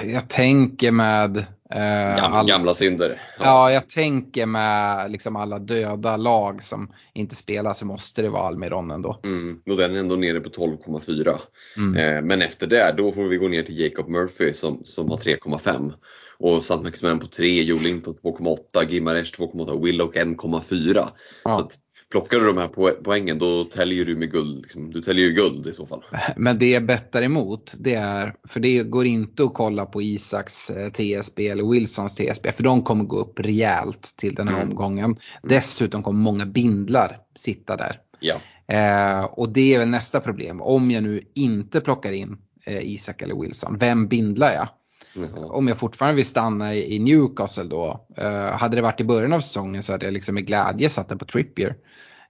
jag 0.04 0.30
tänker 0.30 0.92
med... 0.92 1.38
Eh, 1.70 2.18
gamla, 2.18 2.38
all... 2.38 2.48
gamla 2.48 2.74
synder. 2.74 3.22
Ja. 3.40 3.46
ja. 3.46 3.72
jag 3.72 3.90
tänker 3.90 4.46
med 4.46 5.12
liksom 5.12 5.36
alla 5.36 5.60
döda 5.60 6.18
lag 6.18 6.64
som 6.64 6.92
inte 7.14 7.36
spelar 7.36 7.74
så 7.74 7.86
måste 7.86 8.22
det 8.22 8.30
vara 8.30 8.44
Almiron 8.44 8.92
ändå. 8.92 9.20
Mm, 9.24 9.62
och 9.70 9.78
den 9.78 9.96
är 9.96 10.00
ändå 10.00 10.16
nere 10.16 10.40
på 10.40 10.50
12,4. 10.50 11.38
Mm. 11.78 11.96
Eh, 11.96 12.22
men 12.22 12.42
efter 12.42 12.68
det, 12.68 12.94
då 12.98 13.12
får 13.12 13.24
vi 13.24 13.38
gå 13.38 13.48
ner 13.48 13.64
till 13.64 13.80
Jacob 13.80 14.10
Murphy 14.10 14.54
som, 14.54 14.82
som 14.86 15.10
har 15.10 15.18
3,5. 15.18 15.94
Och 16.40 16.58
St. 16.58 16.84
Maximan 16.84 17.20
på 17.20 17.28
3, 17.28 17.64
Joe 17.64 17.80
Linton 17.80 18.16
2,8, 18.16 18.90
Gimaresh 18.90 19.40
2,8, 19.40 19.84
Willock 19.84 20.16
1,4. 20.16 21.08
Ja. 21.44 21.70
Plockar 22.12 22.40
du 22.40 22.46
de 22.46 22.58
här 22.58 22.68
poängen 23.04 23.40
då 23.40 23.64
täljer 23.64 24.06
du 24.06 24.18
med 24.18 24.32
guld. 24.32 24.62
Liksom. 24.62 24.92
Du 24.92 25.02
täljer 25.02 25.26
ju 25.26 25.34
guld 25.34 25.68
i 25.68 25.74
så 25.74 25.86
fall. 25.86 26.04
Men 26.36 26.60
det 26.60 26.70
jag 26.70 26.86
bettar 26.86 27.22
emot 27.22 27.74
det 27.80 27.96
är, 27.96 28.34
för 28.48 28.60
det 28.60 28.84
går 28.84 29.06
inte 29.06 29.44
att 29.44 29.54
kolla 29.54 29.86
på 29.86 30.02
Isaks 30.02 30.70
eh, 30.70 30.90
TSB 30.90 31.48
eller 31.48 31.72
Wilsons 31.72 32.16
TSB 32.16 32.52
för 32.52 32.64
de 32.64 32.84
kommer 32.84 33.04
gå 33.04 33.20
upp 33.20 33.40
rejält 33.40 34.14
till 34.18 34.36
den 34.36 34.48
här 34.48 34.56
mm. 34.56 34.70
omgången. 34.70 35.06
Mm. 35.06 35.18
Dessutom 35.44 36.04
kommer 36.04 36.20
många 36.20 36.46
bindlar 36.46 37.18
sitta 37.36 37.78
där. 37.78 38.00
Ja. 38.20 38.36
Eh, 38.68 39.24
och 39.24 39.50
det 39.50 39.74
är 39.74 39.80
väl 39.80 39.90
nästa 39.90 40.20
problem. 40.20 40.62
Om 40.62 40.92
jag 40.92 41.04
nu 41.04 41.22
inte 41.36 41.82
plockar 41.82 42.12
in 42.12 42.38
eh, 42.66 42.94
Isak 42.94 43.22
eller 43.22 43.36
Wilson, 43.36 43.78
vem 43.80 44.08
bindlar 44.08 44.52
jag? 44.52 44.70
Mm. 45.18 45.34
Om 45.36 45.68
jag 45.68 45.78
fortfarande 45.78 46.16
vill 46.16 46.26
stanna 46.26 46.76
i 46.76 47.00
Newcastle 47.00 47.64
då. 47.64 48.08
Eh, 48.18 48.58
hade 48.58 48.76
det 48.76 48.82
varit 48.82 49.02
i 49.02 49.04
början 49.04 49.34
av 49.34 49.40
säsongen 49.40 49.84
så 49.84 49.92
hade 49.92 50.06
jag 50.06 50.14
liksom 50.14 50.36
med 50.36 50.48
glädje 50.48 50.90
satt 50.90 51.10
den 51.10 51.18
på 51.18 51.26
Trippier. 51.26 51.76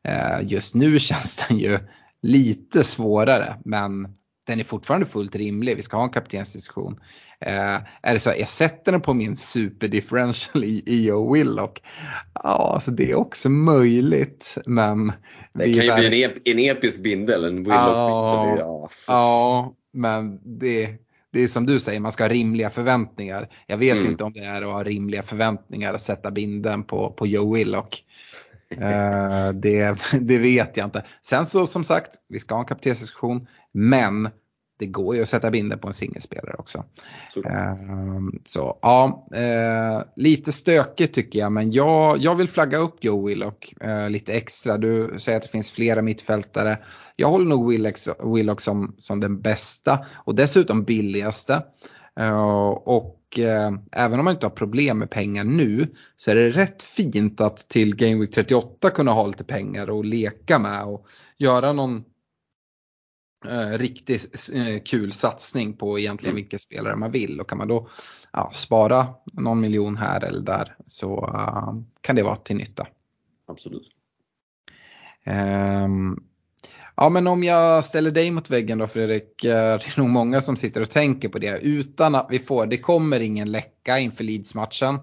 Eh, 0.04 0.48
just 0.48 0.76
nu 0.76 1.00
känns 1.00 1.36
den 1.48 1.58
ju 1.58 1.80
lite 2.22 2.84
svårare 2.84 3.56
men 3.66 4.08
den 4.48 4.60
är 4.60 4.64
fortfarande 4.64 5.06
fullt 5.06 5.36
rimlig. 5.36 5.76
Vi 5.76 5.82
ska 5.82 5.98
ha 5.98 6.04
en 6.04 6.10
kaptensdiskussion. 6.10 7.00
Eh, 7.46 7.76
är 8.02 8.14
det 8.14 8.20
så 8.20 8.30
att 8.30 8.40
jag 8.40 8.48
sätter 8.48 8.92
den 8.92 9.02
på 9.02 9.14
min 9.14 9.36
superdifferential 9.36 10.64
i 10.64 10.84
EO 10.88 11.34
Willock? 11.34 11.82
Ja, 12.34 12.72
alltså 12.74 12.92
det 12.92 13.12
är 13.12 13.16
också 13.16 13.50
möjligt. 13.50 14.58
Men 14.66 15.12
det 15.54 15.88
kan 15.88 16.04
ju 16.04 16.10
bli 16.10 16.24
en, 16.24 16.32
ep 16.32 16.38
en 16.46 16.60
episk 16.60 17.00
bindel, 17.00 17.44
en 17.44 17.64
Willock-bindel. 17.64 18.60
Ja, 18.60 18.90
ja, 19.08 19.74
men 19.94 20.40
det, 20.60 20.90
det 21.38 21.44
är 21.44 21.48
som 21.48 21.66
du 21.66 21.80
säger, 21.80 22.00
man 22.00 22.12
ska 22.12 22.24
ha 22.24 22.30
rimliga 22.30 22.70
förväntningar. 22.70 23.50
Jag 23.68 23.78
vet 23.78 23.98
mm. 23.98 24.12
inte 24.12 24.24
om 24.24 24.34
det 24.34 24.44
är 24.44 24.62
att 24.62 24.74
ha 24.74 24.84
rimliga 24.84 25.24
förväntningar 25.24 25.94
att 25.94 26.02
sätta 26.02 26.32
binden 26.32 26.84
på, 26.84 27.12
på 27.12 27.28
Joe 27.28 27.56
Willock. 27.56 28.04
uh, 28.72 29.50
det, 29.54 29.98
det 30.22 30.38
vet 30.38 30.78
jag 30.78 30.88
inte. 30.88 31.06
Sen 31.22 31.46
så 31.46 31.68
som 31.68 31.84
sagt, 31.84 32.12
vi 32.30 32.40
ska 32.40 32.56
ha 32.56 32.60
en 32.60 32.68
kaptensdiskussion, 32.68 33.48
men 33.72 34.30
det 34.80 34.86
går 34.86 35.16
ju 35.16 35.22
att 35.22 35.30
sätta 35.30 35.52
binden 35.52 35.80
på 35.80 35.88
en 35.88 35.94
singelspelare 35.94 36.56
också. 36.58 36.84
Uh, 37.38 38.30
så 38.46 38.80
ja, 38.82 39.28
uh, 39.36 40.04
lite 40.16 40.52
stökigt 40.52 41.16
tycker 41.16 41.40
jag 41.40 41.52
men 41.52 41.72
jag, 41.72 42.18
jag 42.18 42.36
vill 42.36 42.50
flagga 42.50 42.78
upp 42.78 43.04
Joe 43.04 43.28
Willock 43.28 43.74
uh, 43.86 44.10
lite 44.10 44.34
extra. 44.34 44.78
Du 44.78 45.16
säger 45.20 45.38
att 45.38 45.44
det 45.44 45.50
finns 45.50 45.72
flera 45.72 46.02
mittfältare. 46.02 46.78
Jag 47.16 47.28
håller 47.28 47.46
nog 47.46 47.72
Willock, 47.72 47.98
Willock 48.36 48.62
som, 48.62 48.96
som 48.98 49.20
den 49.20 49.42
bästa 49.42 50.06
och 50.16 50.36
dessutom 50.36 50.84
billigaste. 50.84 51.64
och 52.84 53.14
även 53.92 54.20
om 54.20 54.26
man 54.26 54.34
inte 54.34 54.46
har 54.46 54.52
problem 54.52 55.00
med 55.00 55.10
pengar 55.10 55.44
nu 55.44 55.88
så 56.16 56.32
är 56.32 56.36
det 56.36 56.50
rätt 56.50 56.84
fint 56.84 57.42
att 57.42 57.58
till 57.58 57.96
Game 57.96 58.16
Week 58.16 58.32
38 58.32 58.90
kunna 58.90 59.12
ha 59.12 59.28
lite 59.28 59.44
pengar 59.44 59.90
och 59.90 60.06
leka 60.06 60.60
med 60.60 60.84
och 60.84 61.08
göra 61.38 61.74
någon 61.74 62.04
eh, 63.46 63.78
riktigt 63.78 64.50
eh, 64.54 64.84
kul 64.84 65.12
satsning 65.12 65.74
på 65.74 66.00
egentligen 66.00 66.32
mm. 66.32 66.44
vilka 66.44 66.58
spelare 66.58 66.96
man 66.96 67.12
vill 67.12 67.42
och 67.42 67.50
kan 67.50 67.58
man 67.58 67.68
då 67.68 67.90
ja, 68.34 68.52
spara 68.56 69.08
någon 69.34 69.60
miljon 69.60 69.98
här 69.98 70.24
eller 70.24 70.42
där 70.42 70.76
så 70.86 71.26
uh, 71.26 71.74
kan 72.02 72.16
det 72.16 72.24
vara 72.24 72.36
till 72.36 72.56
nytta. 72.56 72.88
Absolut. 73.48 73.92
Um, 75.26 76.24
ja 76.96 77.10
men 77.10 77.28
om 77.28 77.44
jag 77.44 77.86
ställer 77.86 78.12
dig 78.12 78.32
mot 78.32 78.50
väggen 78.50 78.78
då 78.78 78.88
Fredrik, 78.88 79.44
eh, 79.44 79.78
det 79.78 79.86
är 79.86 80.00
nog 80.00 80.10
många 80.10 80.42
som 80.42 80.56
sitter 80.56 80.82
och 80.82 80.90
tänker 80.90 81.30
på 81.30 81.40
det 81.40 81.60
utan 81.62 82.16
att 82.16 82.28
vi 82.30 82.40
får, 82.40 82.66
det 82.66 82.78
kommer 82.78 83.20
ingen 83.20 83.52
läcka 83.52 84.00
inför 84.00 84.24
Leeds-matchen. 84.24 84.96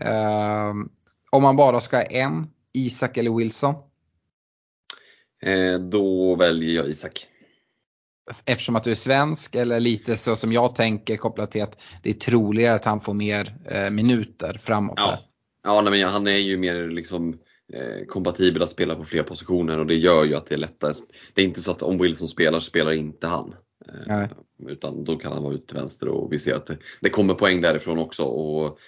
Um, 0.00 0.90
om 1.30 1.42
man 1.42 1.56
bara 1.56 1.80
ska 1.80 1.96
ha 1.96 2.02
en, 2.02 2.46
Isak 2.72 3.16
eller 3.16 3.30
Wilson? 3.30 3.74
Eh, 5.42 5.78
då 5.78 6.34
väljer 6.34 6.76
jag 6.76 6.86
Isak 6.86 7.26
eftersom 8.44 8.76
att 8.76 8.84
du 8.84 8.90
är 8.90 8.94
svensk 8.94 9.54
eller 9.54 9.80
lite 9.80 10.16
så 10.16 10.36
som 10.36 10.52
jag 10.52 10.74
tänker 10.74 11.16
kopplat 11.16 11.50
till 11.50 11.62
att 11.62 11.80
det 12.02 12.10
är 12.10 12.14
troligare 12.14 12.74
att 12.74 12.84
han 12.84 13.00
får 13.00 13.14
mer 13.14 13.54
eh, 13.70 13.90
minuter 13.90 14.60
framåt. 14.62 14.94
Ja, 14.96 15.18
ja 15.64 15.80
nej, 15.80 15.90
men 15.90 16.12
han 16.12 16.26
är 16.26 16.36
ju 16.36 16.56
mer 16.56 16.88
liksom 16.88 17.38
eh, 17.72 18.06
kompatibel 18.08 18.62
att 18.62 18.70
spela 18.70 18.94
på 18.94 19.04
fler 19.04 19.22
positioner 19.22 19.78
och 19.78 19.86
det 19.86 19.94
gör 19.94 20.24
ju 20.24 20.34
att 20.34 20.46
det 20.46 20.54
är 20.54 20.58
lättare. 20.58 20.92
Det 21.34 21.42
är 21.42 21.46
inte 21.46 21.62
så 21.62 21.70
att 21.70 21.82
om 21.82 21.98
Wilson 21.98 22.28
spelar 22.28 22.60
så 22.60 22.66
spelar 22.66 22.92
inte 22.92 23.26
han. 23.26 23.54
Eh, 24.08 24.26
utan 24.68 25.04
då 25.04 25.16
kan 25.16 25.32
han 25.32 25.42
vara 25.42 25.54
ute 25.54 25.66
till 25.66 25.76
vänster 25.76 26.08
och 26.08 26.32
vi 26.32 26.38
ser 26.38 26.54
att 26.54 26.66
det, 26.66 26.78
det 27.00 27.10
kommer 27.10 27.34
poäng 27.34 27.60
därifrån 27.60 27.98
också. 27.98 28.22
Och 28.22 28.78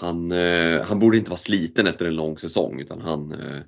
han, 0.00 0.32
eh, 0.32 0.82
han 0.82 0.98
borde 0.98 1.16
inte 1.16 1.30
vara 1.30 1.38
sliten 1.38 1.86
efter 1.86 2.06
en 2.06 2.16
lång 2.16 2.38
säsong 2.38 2.80
utan 2.80 3.00
han 3.00 3.32
eh, 3.32 3.60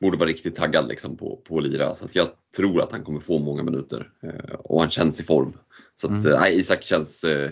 borde 0.00 0.16
vara 0.16 0.28
riktigt 0.28 0.56
taggad 0.56 0.88
liksom 0.88 1.16
på, 1.16 1.36
på 1.36 1.58
att 1.58 1.66
lira. 1.66 1.94
Så 1.94 2.04
att 2.04 2.14
jag 2.14 2.26
tror 2.56 2.82
att 2.82 2.92
han 2.92 3.04
kommer 3.04 3.20
få 3.20 3.38
många 3.38 3.62
minuter 3.62 4.10
eh, 4.22 4.54
och 4.54 4.80
han 4.80 4.90
känns 4.90 5.20
i 5.20 5.24
form. 5.24 5.52
Så 6.00 6.06
att, 6.06 6.24
mm. 6.24 6.34
eh, 6.34 6.58
Isak 6.58 6.82
känns, 6.82 7.24
eh, 7.24 7.50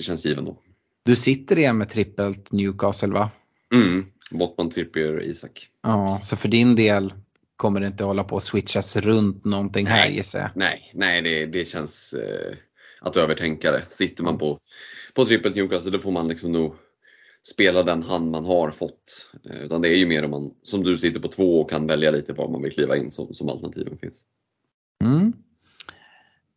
känns 0.00 0.26
given 0.26 0.44
då. 0.44 0.58
Du 1.02 1.16
sitter 1.16 1.58
igen 1.58 1.78
med 1.78 1.88
trippelt 1.88 2.52
Newcastle 2.52 3.08
va? 3.08 3.30
Mm, 3.74 4.06
Botman, 4.30 4.70
Trippier, 4.70 5.22
Isak. 5.22 5.68
Ja, 5.82 6.20
så 6.22 6.36
för 6.36 6.48
din 6.48 6.76
del 6.76 7.12
kommer 7.56 7.80
det 7.80 7.86
inte 7.86 8.04
hålla 8.04 8.24
på 8.24 8.36
att 8.36 8.42
switchas 8.42 8.96
runt 8.96 9.44
någonting 9.44 9.84
nej, 9.84 9.92
här 9.92 10.08
gissar 10.08 10.38
jag? 10.38 10.50
Nej, 10.54 10.90
nej 10.94 11.22
det, 11.22 11.46
det 11.46 11.64
känns 11.64 12.12
eh, 12.12 12.56
att 13.00 13.16
övertänka 13.16 13.72
det. 13.72 13.82
Sitter 13.90 14.22
man 14.24 14.38
på, 14.38 14.58
på 15.14 15.24
trippelt 15.24 15.56
Newcastle 15.56 15.90
då 15.90 15.98
får 15.98 16.10
man 16.10 16.28
liksom 16.28 16.52
nog 16.52 16.74
spela 17.42 17.82
den 17.82 18.02
hand 18.02 18.30
man 18.30 18.44
har 18.44 18.70
fått. 18.70 19.30
Eh, 19.50 19.60
utan 19.60 19.82
det 19.82 19.88
är 19.88 19.96
ju 19.96 20.06
mer 20.06 20.24
om 20.24 20.30
man, 20.30 20.54
som 20.62 20.82
du 20.84 20.96
sitter 20.96 21.20
på 21.20 21.28
två 21.28 21.60
och 21.60 21.70
kan 21.70 21.86
välja 21.86 22.10
lite 22.10 22.32
var 22.32 22.48
man 22.48 22.62
vill 22.62 22.72
kliva 22.72 22.96
in 22.96 23.10
som, 23.10 23.34
som 23.34 23.48
alternativen 23.48 23.98
finns. 23.98 24.24
Mm. 25.04 25.32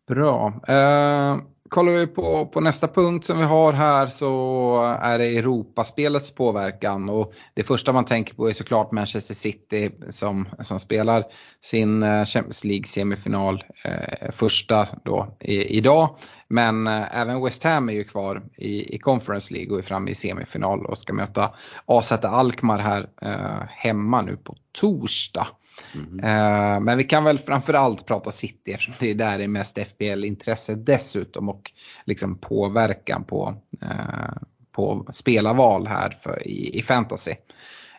Bra. 0.07 0.61
Eh, 0.67 1.37
kollar 1.71 1.91
vi 1.91 2.07
på, 2.07 2.45
på 2.45 2.61
nästa 2.61 2.87
punkt 2.87 3.25
som 3.25 3.37
vi 3.37 3.43
har 3.43 3.73
här 3.73 4.07
så 4.07 4.97
är 5.01 5.19
det 5.19 5.37
Europaspelets 5.37 6.35
påverkan 6.35 7.09
och 7.09 7.33
det 7.53 7.63
första 7.63 7.93
man 7.93 8.05
tänker 8.05 8.33
på 8.33 8.49
är 8.49 8.53
såklart 8.53 8.91
Manchester 8.91 9.33
City 9.33 9.91
som, 10.09 10.47
som 10.59 10.79
spelar 10.79 11.23
sin 11.61 12.03
eh, 12.03 12.25
Champions 12.25 12.63
League 12.63 12.85
semifinal 12.85 13.63
eh, 13.85 14.31
första 14.31 14.87
då 15.05 15.37
i, 15.39 15.77
idag. 15.77 16.15
Men 16.47 16.87
eh, 16.87 17.19
även 17.19 17.43
West 17.43 17.63
Ham 17.63 17.89
är 17.89 17.93
ju 17.93 18.03
kvar 18.03 18.43
i, 18.57 18.95
i 18.95 18.97
Conference 18.97 19.53
League 19.53 19.73
och 19.73 19.79
är 19.79 19.83
framme 19.83 20.11
i 20.11 20.15
semifinal 20.15 20.85
och 20.85 20.97
ska 20.97 21.13
möta 21.13 21.53
AZ 21.85 22.11
Alkmaar 22.11 22.79
här 22.79 23.09
eh, 23.21 23.67
hemma 23.67 24.21
nu 24.21 24.37
på 24.37 24.55
torsdag. 24.71 25.47
Mm. 25.95 26.83
Men 26.83 26.97
vi 26.97 27.03
kan 27.03 27.23
väl 27.23 27.39
framförallt 27.39 28.05
prata 28.05 28.31
City 28.31 28.71
eftersom 28.71 28.93
det 28.99 29.09
är 29.09 29.15
där 29.15 29.37
det 29.37 29.43
är 29.43 29.47
mest 29.47 29.77
FBL-intresse 29.77 30.75
dessutom 30.75 31.49
och 31.49 31.71
liksom 32.05 32.37
påverkan 32.37 33.23
på, 33.23 33.55
eh, 33.81 34.33
på 34.71 35.07
spelarval 35.11 35.87
här 35.87 36.09
för, 36.09 36.47
i, 36.47 36.79
i 36.79 36.81
fantasy. 36.81 37.31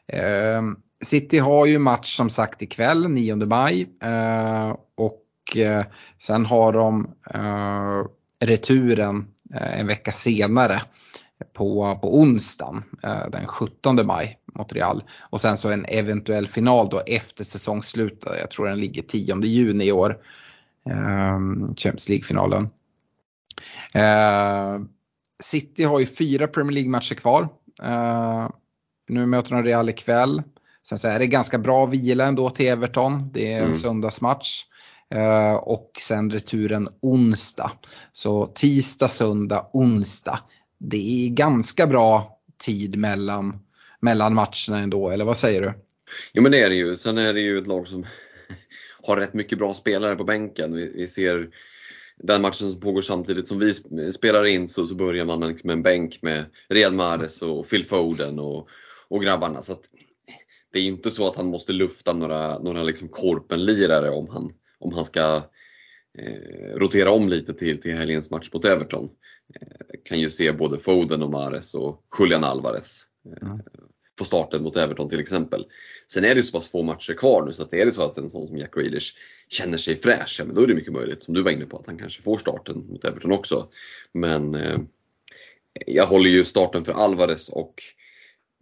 Eh, 0.07 0.63
city 1.05 1.39
har 1.39 1.67
ju 1.67 1.79
match 1.79 2.17
som 2.17 2.31
sagt 2.31 2.63
ikväll 2.63 3.11
9 3.11 3.37
maj 3.37 3.89
och 4.97 5.57
sen 6.19 6.47
har 6.47 6.73
de 6.73 7.15
returen 8.41 9.27
en 9.55 9.87
vecka 9.87 10.13
senare 10.13 10.83
på, 11.53 11.99
på 12.03 12.19
onsdagen 12.19 12.83
eh, 13.03 13.31
den 13.33 13.47
17 13.47 14.07
maj 14.07 14.39
mot 14.55 14.73
Real. 14.73 15.03
Och 15.21 15.41
sen 15.41 15.57
så 15.57 15.71
en 15.71 15.85
eventuell 15.89 16.49
final 16.49 16.89
då 16.89 17.03
efter 17.07 17.45
säsongsslutet. 17.45 18.33
Jag 18.41 18.51
tror 18.51 18.67
den 18.67 18.79
ligger 18.79 19.03
10 19.03 19.41
juni 19.43 19.85
i 19.85 19.93
år. 19.93 20.19
Eh, 20.91 21.39
Champions 21.77 22.09
League-finalen. 22.09 22.69
Eh, 23.95 24.81
City 25.43 25.85
har 25.85 26.01
ju 26.01 26.07
fyra 26.07 26.49
Premier 26.49 26.73
League-matcher 26.73 27.15
kvar. 27.15 27.49
Eh, 27.83 28.49
nu 29.09 29.27
möter 29.27 29.51
de 29.51 29.63
Real 29.63 29.89
ikväll. 29.89 30.43
Sen 30.89 30.99
så 30.99 31.09
är 31.09 31.19
det 31.19 31.27
ganska 31.27 31.59
bra 31.59 31.87
vila 31.87 32.25
ändå 32.25 32.51
till 32.51 32.67
Everton. 32.67 33.31
Det 33.33 33.53
är 33.53 33.57
en 33.57 33.63
mm. 33.63 33.75
söndagsmatch. 33.75 34.65
Och 35.61 35.91
sen 36.01 36.31
returen 36.31 36.89
onsdag. 37.03 37.73
Så 38.13 38.47
tisdag, 38.47 39.09
söndag, 39.09 39.67
onsdag. 39.73 40.39
Det 40.85 41.27
är 41.27 41.31
ganska 41.31 41.87
bra 41.87 42.39
tid 42.65 42.99
mellan, 42.99 43.59
mellan 44.01 44.35
matcherna 44.35 44.79
ändå, 44.79 45.11
eller 45.11 45.25
vad 45.25 45.37
säger 45.37 45.61
du? 45.61 45.73
Jo 46.33 46.43
men 46.43 46.53
det 46.53 46.61
är 46.61 46.69
det 46.69 46.75
ju. 46.75 46.97
Sen 46.97 47.19
är 47.19 47.35
det 47.35 47.41
ju 47.41 47.59
ett 47.59 47.67
lag 47.67 47.89
som 47.89 48.07
har 49.03 49.17
rätt 49.17 49.35
mycket 49.35 49.59
bra 49.59 49.75
spelare 49.75 50.17
på 50.17 50.25
bänken. 50.25 50.75
Vi, 50.75 50.93
vi 50.95 51.09
ser 51.09 51.49
den 52.17 52.43
matchen 52.43 52.71
som 52.71 52.81
pågår 52.81 53.03
samtidigt 53.03 53.49
som 53.49 53.59
vi 53.59 53.75
spelar 54.13 54.45
in 54.45 54.69
så, 54.69 54.87
så 54.87 54.95
börjar 54.95 55.25
man 55.25 55.41
liksom 55.41 55.47
med 55.47 55.55
liksom 55.55 55.71
en 55.71 55.83
bänk 55.83 56.23
med 56.23 56.45
Riyad 56.69 56.95
Mahrez 56.95 57.43
och 57.43 57.69
Phil 57.69 57.85
Foden 57.85 58.39
och, 58.39 58.69
och 59.09 59.23
grabbarna. 59.23 59.63
Så 59.63 59.77
det 60.73 60.79
är 60.79 60.85
inte 60.85 61.11
så 61.11 61.29
att 61.29 61.37
han 61.37 61.47
måste 61.47 61.73
lufta 61.73 62.13
några, 62.13 62.59
några 62.59 62.83
liksom 62.83 63.09
korpenlirare 63.09 64.11
om 64.11 64.29
han, 64.29 64.53
om 64.79 64.93
han 64.93 65.05
ska 65.05 65.43
eh, 66.19 66.77
rotera 66.77 67.11
om 67.11 67.29
lite 67.29 67.55
till, 67.55 67.81
till 67.81 67.95
helgens 67.95 68.31
match 68.31 68.51
mot 68.53 68.65
Everton. 68.65 69.11
Kan 70.05 70.21
ju 70.21 70.31
se 70.31 70.53
både 70.53 70.79
Foden 70.79 71.23
och 71.23 71.31
Mares 71.31 71.75
och 71.75 72.03
Julian 72.19 72.45
Alvarez 72.45 73.05
eh, 73.27 73.49
mm. 73.49 73.61
på 74.19 74.25
starten 74.25 74.63
mot 74.63 74.77
Everton 74.77 75.09
till 75.09 75.21
exempel. 75.21 75.67
Sen 76.13 76.25
är 76.25 76.29
det 76.29 76.41
ju 76.41 76.47
så 76.47 76.53
pass 76.53 76.69
få 76.69 76.83
matcher 76.83 77.15
kvar 77.15 77.47
nu 77.47 77.53
så 77.53 77.63
att 77.63 77.75
är 77.75 77.85
det 77.85 77.93
så 77.93 78.05
att 78.05 78.17
en 78.17 78.31
sån 78.31 78.49
som 78.49 78.59
Jack 78.59 78.75
Grealish 78.75 79.15
känner 79.49 79.79
sig 79.79 79.97
fräsch, 79.97 80.37
ja, 80.39 80.45
men 80.45 80.55
då 80.55 80.63
är 80.63 80.67
det 80.67 80.75
mycket 80.75 80.93
möjligt, 80.93 81.23
som 81.23 81.35
du 81.35 81.43
var 81.43 81.51
inne 81.51 81.67
på, 81.67 81.77
att 81.77 81.87
han 81.87 81.99
kanske 81.99 82.23
får 82.23 82.39
starten 82.39 82.87
mot 82.87 83.05
Everton 83.05 83.33
också. 83.33 83.69
Men 84.13 84.55
eh, 84.55 84.79
jag 85.87 86.07
håller 86.07 86.31
ju 86.31 86.45
starten 86.45 86.85
för 86.85 86.93
Alvarez 86.93 87.49
och 87.49 87.75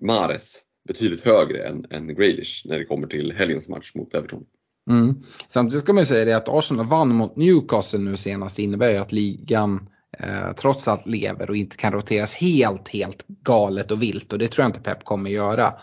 Mares 0.02 0.62
betydligt 0.88 1.20
högre 1.20 1.68
än, 1.68 1.86
än 1.90 2.14
Grealish 2.14 2.62
när 2.66 2.78
det 2.78 2.84
kommer 2.84 3.06
till 3.06 3.32
helgens 3.32 3.68
match 3.68 3.92
mot 3.94 4.14
Everton. 4.14 4.44
Mm. 4.90 5.22
Samtidigt 5.48 5.82
ska 5.84 5.92
man 5.92 6.06
säga 6.06 6.24
det 6.24 6.36
att 6.36 6.48
Arsenal 6.48 6.86
vann 6.86 7.08
mot 7.08 7.36
Newcastle 7.36 7.98
nu 7.98 8.16
senast 8.16 8.58
innebär 8.58 8.90
ju 8.90 8.96
att 8.96 9.12
ligan 9.12 9.88
eh, 10.18 10.52
trots 10.52 10.88
allt 10.88 11.06
lever 11.06 11.50
och 11.50 11.56
inte 11.56 11.76
kan 11.76 11.92
roteras 11.92 12.34
helt, 12.34 12.88
helt 12.88 13.24
galet 13.28 13.90
och 13.90 14.02
vilt 14.02 14.32
och 14.32 14.38
det 14.38 14.48
tror 14.48 14.62
jag 14.62 14.68
inte 14.68 14.80
Pep 14.80 15.04
kommer 15.04 15.30
göra. 15.30 15.74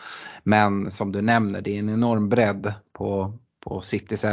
Men 0.44 0.92
som 0.92 1.12
du 1.12 1.22
nämner, 1.22 1.62
det 1.62 1.76
är 1.76 1.80
en 1.80 1.90
enorm 1.90 2.30
bredd 2.30 2.74
på, 2.94 3.38
på 3.64 3.82
Citys, 3.82 4.26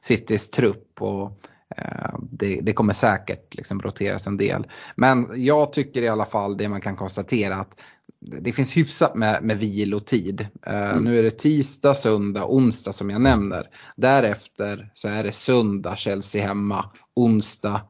Citys 0.00 0.50
trupp 0.50 1.02
och 1.02 1.38
eh, 1.76 2.14
det, 2.30 2.60
det, 2.62 2.72
kommer 2.72 2.92
säkert 2.92 3.54
liksom 3.54 3.80
roteras 3.80 4.26
en 4.26 4.36
del. 4.36 4.66
Men 4.96 5.28
jag 5.34 5.72
tycker 5.72 6.02
i 6.02 6.08
alla 6.08 6.26
fall 6.26 6.56
det 6.56 6.68
man 6.68 6.80
kan 6.80 6.96
konstatera 6.96 7.56
att 7.56 7.80
det 8.20 8.52
finns 8.52 8.76
hyfsat 8.76 9.14
med, 9.14 9.42
med 9.42 9.58
vilotid. 9.58 10.46
Uh, 10.66 10.90
mm. 10.90 11.04
Nu 11.04 11.18
är 11.18 11.22
det 11.22 11.38
tisdag, 11.38 11.94
söndag, 11.94 12.46
onsdag 12.46 12.92
som 12.92 13.10
jag 13.10 13.20
nämner. 13.20 13.66
Därefter 13.96 14.90
så 14.92 15.08
är 15.08 15.24
det 15.24 15.32
söndag, 15.32 15.96
Chelsea 15.96 16.46
hemma, 16.46 16.90
onsdag, 17.16 17.80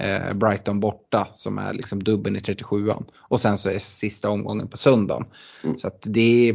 uh, 0.00 0.34
Brighton 0.34 0.80
borta 0.80 1.28
som 1.34 1.58
är 1.58 1.72
liksom 1.74 2.02
dubben 2.02 2.36
i 2.36 2.38
37an. 2.38 3.04
Och 3.16 3.40
sen 3.40 3.58
så 3.58 3.70
är 3.70 3.78
sista 3.78 4.28
omgången 4.28 4.68
på 4.68 4.76
söndagen. 4.76 5.26
Mm. 5.64 5.78
Så 5.78 5.90
det, 6.02 6.48
är, 6.48 6.54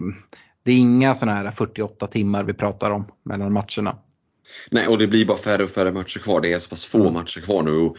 det 0.64 0.72
är 0.72 0.78
inga 0.78 1.16
sådana 1.16 1.38
här 1.38 1.52
48 1.52 2.08
timmar 2.08 2.44
vi 2.44 2.54
pratar 2.54 2.92
om 2.92 3.08
mellan 3.24 3.54
matcherna. 3.54 3.98
Nej, 4.72 4.88
och 4.88 4.98
det 4.98 5.08
blir 5.08 5.26
bara 5.26 5.38
färre 5.38 5.64
och 5.64 5.70
färre 5.70 5.92
matcher 5.92 6.20
kvar. 6.20 6.42
Det 6.42 6.54
är 6.54 6.60
så 6.60 6.70
pass 6.70 6.86
få 6.86 7.02
mm. 7.02 7.14
matcher 7.14 7.42
kvar 7.42 7.64
nu. 7.64 7.72
Och 7.72 7.98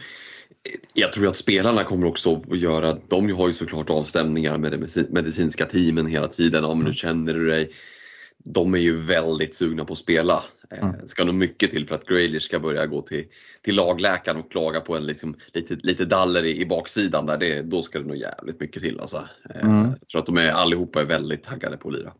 jag 0.93 1.13
tror 1.13 1.27
att 1.27 1.37
spelarna 1.37 1.83
kommer 1.83 2.07
också 2.07 2.41
att 2.51 2.57
göra, 2.57 2.97
de 3.07 3.31
har 3.31 3.47
ju 3.47 3.53
såklart 3.53 3.89
avstämningar 3.89 4.57
med 4.57 4.71
de 4.71 5.05
medicinska 5.09 5.65
teamen 5.65 6.07
hela 6.07 6.27
tiden. 6.27 6.65
Om 6.65 6.77
nu 6.77 6.83
mm. 6.83 6.93
känner 6.93 7.33
du 7.33 7.47
dig 7.47 7.71
de 8.53 8.73
är 8.73 8.77
ju 8.77 8.95
väldigt 8.95 9.55
sugna 9.55 9.85
på 9.85 9.93
att 9.93 9.99
spela. 9.99 10.43
Eh, 10.71 10.83
mm. 10.83 11.07
ska 11.07 11.23
nog 11.23 11.35
mycket 11.35 11.71
till 11.71 11.87
för 11.87 11.95
att 11.95 12.05
Graylish 12.05 12.45
ska 12.45 12.59
börja 12.59 12.85
gå 12.85 13.01
till, 13.01 13.25
till 13.61 13.75
lagläkaren 13.75 14.37
och 14.37 14.51
klaga 14.51 14.81
på 14.81 14.95
en 14.97 15.05
liksom, 15.05 15.35
lite, 15.53 15.75
lite 15.75 16.05
daller 16.05 16.45
i, 16.45 16.61
i 16.61 16.65
baksidan. 16.65 17.25
Där 17.25 17.37
det, 17.37 17.61
då 17.61 17.81
ska 17.81 17.99
det 17.99 18.07
nog 18.07 18.17
jävligt 18.17 18.59
mycket 18.59 18.81
till. 18.81 18.99
Alltså. 18.99 19.27
Eh, 19.55 19.65
mm. 19.65 19.89
Jag 19.99 20.07
tror 20.07 20.21
att 20.21 20.25
de 20.25 20.37
är, 20.37 20.49
allihopa 20.49 21.01
är 21.01 21.05
väldigt 21.05 21.43
taggade 21.43 21.77
på 21.77 21.89
att 21.89 21.95
lira. 21.95 22.11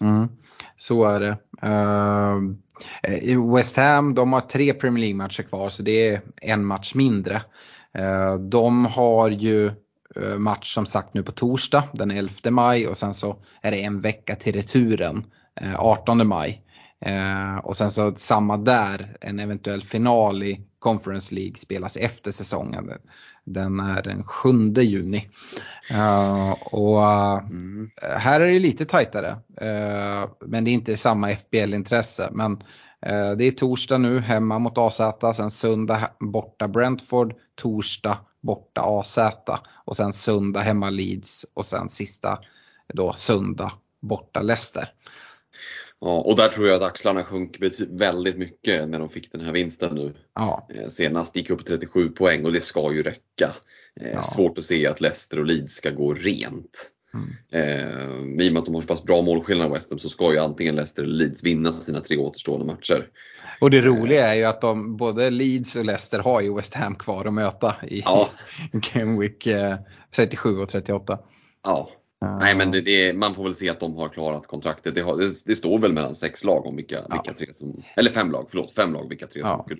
Mm. 0.00 0.28
Så 0.76 1.04
är 1.04 1.20
det. 1.20 1.38
Uh, 1.66 3.54
West 3.54 3.76
Ham 3.76 4.14
de 4.14 4.32
har 4.32 4.40
tre 4.40 4.74
Premier 4.74 5.00
League-matcher 5.00 5.42
kvar 5.42 5.68
så 5.68 5.82
det 5.82 6.08
är 6.08 6.20
en 6.42 6.64
match 6.64 6.94
mindre. 6.94 7.42
Eh, 7.98 8.34
de 8.34 8.86
har 8.86 9.30
ju 9.30 9.70
match 10.38 10.74
som 10.74 10.86
sagt 10.86 11.14
nu 11.14 11.22
på 11.22 11.32
torsdag 11.32 11.84
den 11.92 12.10
11 12.10 12.50
maj 12.50 12.86
och 12.86 12.96
sen 12.96 13.14
så 13.14 13.36
är 13.62 13.70
det 13.70 13.84
en 13.84 14.00
vecka 14.00 14.36
till 14.36 14.52
returen 14.52 15.24
18 15.76 16.20
eh, 16.20 16.26
maj. 16.26 16.62
Eh, 17.00 17.56
och 17.56 17.76
sen 17.76 17.90
så 17.90 18.12
samma 18.16 18.56
där, 18.56 19.16
en 19.20 19.38
eventuell 19.38 19.82
final 19.82 20.42
i 20.42 20.60
Conference 20.78 21.34
League 21.34 21.54
spelas 21.56 21.96
efter 21.96 22.30
säsongen. 22.30 22.90
Den 23.44 23.80
är 23.80 24.02
den 24.02 24.24
7 24.24 24.48
juni. 24.76 25.28
Eh, 25.90 26.50
och 26.50 27.02
mm. 27.38 27.90
här 28.18 28.40
är 28.40 28.52
det 28.52 28.58
lite 28.58 28.84
tajtare. 28.84 29.36
men 30.46 30.64
det 30.64 30.70
är 30.70 30.74
inte 30.74 30.96
samma 30.96 31.30
FBL-intresse. 31.30 32.28
Men 32.32 32.58
Eh, 33.06 33.30
det 33.30 33.44
är 33.44 33.50
torsdag 33.50 33.98
nu 33.98 34.20
hemma 34.20 34.58
mot 34.58 34.78
AZ, 34.78 35.00
sen 35.34 35.50
söndag 35.50 36.10
borta 36.20 36.68
Brentford, 36.68 37.34
torsdag 37.54 38.18
borta 38.42 38.80
AZ 38.84 39.18
och 39.68 39.96
sen 39.96 40.12
söndag 40.12 40.60
hemma 40.60 40.90
Leeds 40.90 41.46
och 41.54 41.66
sen 41.66 41.90
sista 41.90 42.38
då 42.94 43.12
söndag 43.12 43.72
borta 44.00 44.42
Leicester. 44.42 44.92
Ja, 46.00 46.20
och 46.20 46.36
där 46.36 46.48
tror 46.48 46.68
jag 46.68 46.76
att 46.76 46.90
axlarna 46.90 47.24
sjönk 47.24 47.56
väldigt 47.88 48.38
mycket 48.38 48.88
när 48.88 48.98
de 48.98 49.08
fick 49.08 49.32
den 49.32 49.40
här 49.40 49.52
vinsten 49.52 49.94
nu. 49.94 50.14
Ja. 50.34 50.68
Eh, 50.74 50.88
senast 50.88 51.36
gick 51.36 51.50
upp 51.50 51.66
37 51.66 52.08
poäng 52.08 52.44
och 52.44 52.52
det 52.52 52.60
ska 52.60 52.92
ju 52.92 53.02
räcka. 53.02 53.52
Eh, 54.00 54.12
ja. 54.12 54.22
Svårt 54.22 54.58
att 54.58 54.64
se 54.64 54.86
att 54.86 55.00
Leicester 55.00 55.38
och 55.38 55.46
Leeds 55.46 55.74
ska 55.74 55.90
gå 55.90 56.14
rent. 56.14 56.90
Mm. 57.14 57.36
Eh, 57.52 58.46
I 58.46 58.48
och 58.48 58.52
med 58.52 58.60
att 58.60 58.64
de 58.64 58.74
har 58.74 58.82
så 58.82 58.88
pass 58.88 59.02
bra 59.02 59.22
målskillnad 59.22 59.72
West 59.72 59.90
Ham 59.90 59.98
så 59.98 60.08
ska 60.08 60.32
ju 60.32 60.38
antingen 60.38 60.74
Leicester 60.74 61.02
eller 61.02 61.14
Leeds 61.14 61.44
vinna 61.44 61.72
sina 61.72 62.00
tre 62.00 62.16
återstående 62.16 62.66
matcher. 62.66 63.08
Och 63.60 63.70
det 63.70 63.80
roliga 63.80 64.26
är 64.26 64.34
ju 64.34 64.44
att 64.44 64.60
de, 64.60 64.96
både 64.96 65.30
Leeds 65.30 65.76
och 65.76 65.84
Leicester 65.84 66.18
har 66.18 66.40
ju 66.40 66.54
West 66.54 66.74
Ham 66.74 66.94
kvar 66.94 67.24
att 67.24 67.34
möta 67.34 67.74
i 67.88 68.02
ja. 68.04 68.28
Game 68.94 69.20
Week 69.20 69.48
37 70.16 70.58
och 70.58 70.68
38. 70.68 71.18
Ja. 71.64 71.90
Nej 72.40 72.54
men 72.54 72.70
det, 72.70 72.80
det, 72.80 73.16
man 73.16 73.34
får 73.34 73.44
väl 73.44 73.54
se 73.54 73.68
att 73.68 73.80
de 73.80 73.96
har 73.96 74.08
klarat 74.08 74.46
kontraktet. 74.46 74.94
Det, 74.94 75.00
har, 75.00 75.16
det, 75.16 75.44
det 75.46 75.54
står 75.54 75.78
väl 75.78 75.92
mellan 75.92 76.14
sex 76.14 76.44
lag 76.44 76.66
om 76.66 76.76
vilka, 76.76 76.94
ja. 76.94 77.06
vilka 77.10 77.38
tre 77.38 77.52
som, 77.52 77.82
eller 77.96 78.10
fem 78.10 78.30
lag, 78.30 78.46
förlåt, 78.50 78.74
fem 78.74 78.92
lag 78.92 79.08
vilka 79.08 79.26
tre 79.26 79.40
ja. 79.44 79.66
som 79.68 79.78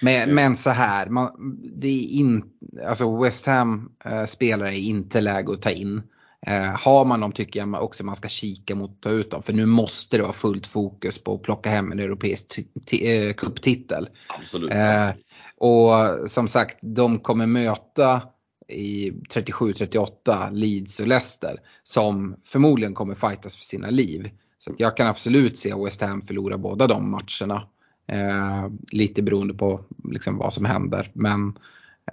men, 0.00 0.28
uh. 0.28 0.34
men 0.34 0.56
så 0.56 0.70
här, 0.70 1.06
man, 1.06 1.58
det 1.76 1.88
är 1.88 2.08
in, 2.08 2.44
alltså 2.88 3.22
West 3.22 3.46
Ham 3.46 3.92
uh, 4.06 4.24
spelare 4.24 4.78
är 4.78 4.80
inte 4.80 5.20
läge 5.20 5.52
att 5.52 5.62
ta 5.62 5.70
in. 5.70 6.02
Eh, 6.46 6.80
har 6.80 7.04
man 7.04 7.20
dem 7.20 7.32
tycker 7.32 7.60
jag 7.60 7.82
också 7.84 8.04
man 8.04 8.16
ska 8.16 8.28
kika 8.28 8.74
mot 8.74 8.90
att 8.90 9.00
ta 9.00 9.10
ut 9.10 9.30
dem 9.30 9.42
för 9.42 9.52
nu 9.52 9.66
måste 9.66 10.16
det 10.16 10.22
vara 10.22 10.32
fullt 10.32 10.66
fokus 10.66 11.24
på 11.24 11.34
att 11.34 11.42
plocka 11.42 11.70
hem 11.70 11.92
en 11.92 11.98
europeisk 11.98 12.58
eh, 12.92 13.32
cuptitel. 13.34 14.08
Absolut. 14.38 14.72
Eh, 14.72 15.10
och 15.56 16.30
som 16.30 16.48
sagt, 16.48 16.78
de 16.80 17.18
kommer 17.18 17.46
möta 17.46 18.22
i 18.70 19.12
37-38 19.34 20.52
Leeds 20.52 21.00
och 21.00 21.06
Leicester 21.06 21.60
som 21.82 22.36
förmodligen 22.44 22.94
kommer 22.94 23.14
fightas 23.14 23.56
för 23.56 23.64
sina 23.64 23.90
liv. 23.90 24.30
Så 24.58 24.74
jag 24.78 24.96
kan 24.96 25.06
absolut 25.06 25.58
se 25.58 25.74
West 25.84 26.00
Ham 26.00 26.22
förlora 26.22 26.58
båda 26.58 26.86
de 26.86 27.10
matcherna. 27.10 27.68
Eh, 28.06 28.68
lite 28.92 29.22
beroende 29.22 29.54
på 29.54 29.84
liksom 30.04 30.38
vad 30.38 30.52
som 30.52 30.64
händer. 30.64 31.10
Men 31.12 31.52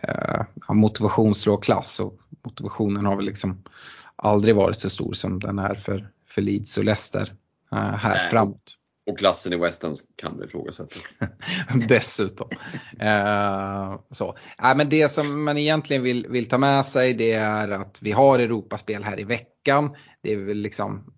eh, 0.03 0.41
motivation 0.70 1.36
slår 1.36 1.62
klass 1.62 1.99
och 1.99 2.20
motivationen 2.45 3.05
har 3.05 3.16
väl 3.16 3.26
liksom 3.26 3.64
aldrig 4.16 4.55
varit 4.55 4.78
så 4.78 4.89
stor 4.89 5.14
som 5.14 5.39
den 5.39 5.60
är 5.60 5.76
för, 5.76 6.10
för 6.28 6.41
Leeds 6.41 6.78
och 6.78 6.84
Leicester 6.84 7.34
uh, 7.74 7.80
här 7.80 8.16
Nej. 8.16 8.30
framåt. 8.30 8.78
Och 9.08 9.18
klassen 9.18 9.53
i 9.53 9.58
West 9.58 9.84
Ham 9.84 9.95
kan 10.16 10.43
ifrågasättas. 10.43 11.03
Dessutom. 11.89 12.49
Eh, 12.99 13.99
så. 14.12 14.38
Äh, 14.64 14.76
men 14.76 14.89
det 14.89 15.12
som 15.12 15.43
man 15.43 15.58
egentligen 15.58 16.03
vill, 16.03 16.28
vill 16.30 16.49
ta 16.49 16.58
med 16.58 16.86
sig 16.86 17.14
det 17.14 17.34
är 17.34 17.70
att 17.70 17.99
vi 18.01 18.12
har 18.12 18.39
Europaspel 18.39 19.03
här 19.03 19.20
i 19.20 19.24
veckan. 19.24 19.95
Det 20.22 20.34
är 20.34 20.38
väl 20.38 20.58
liksom 20.58 21.14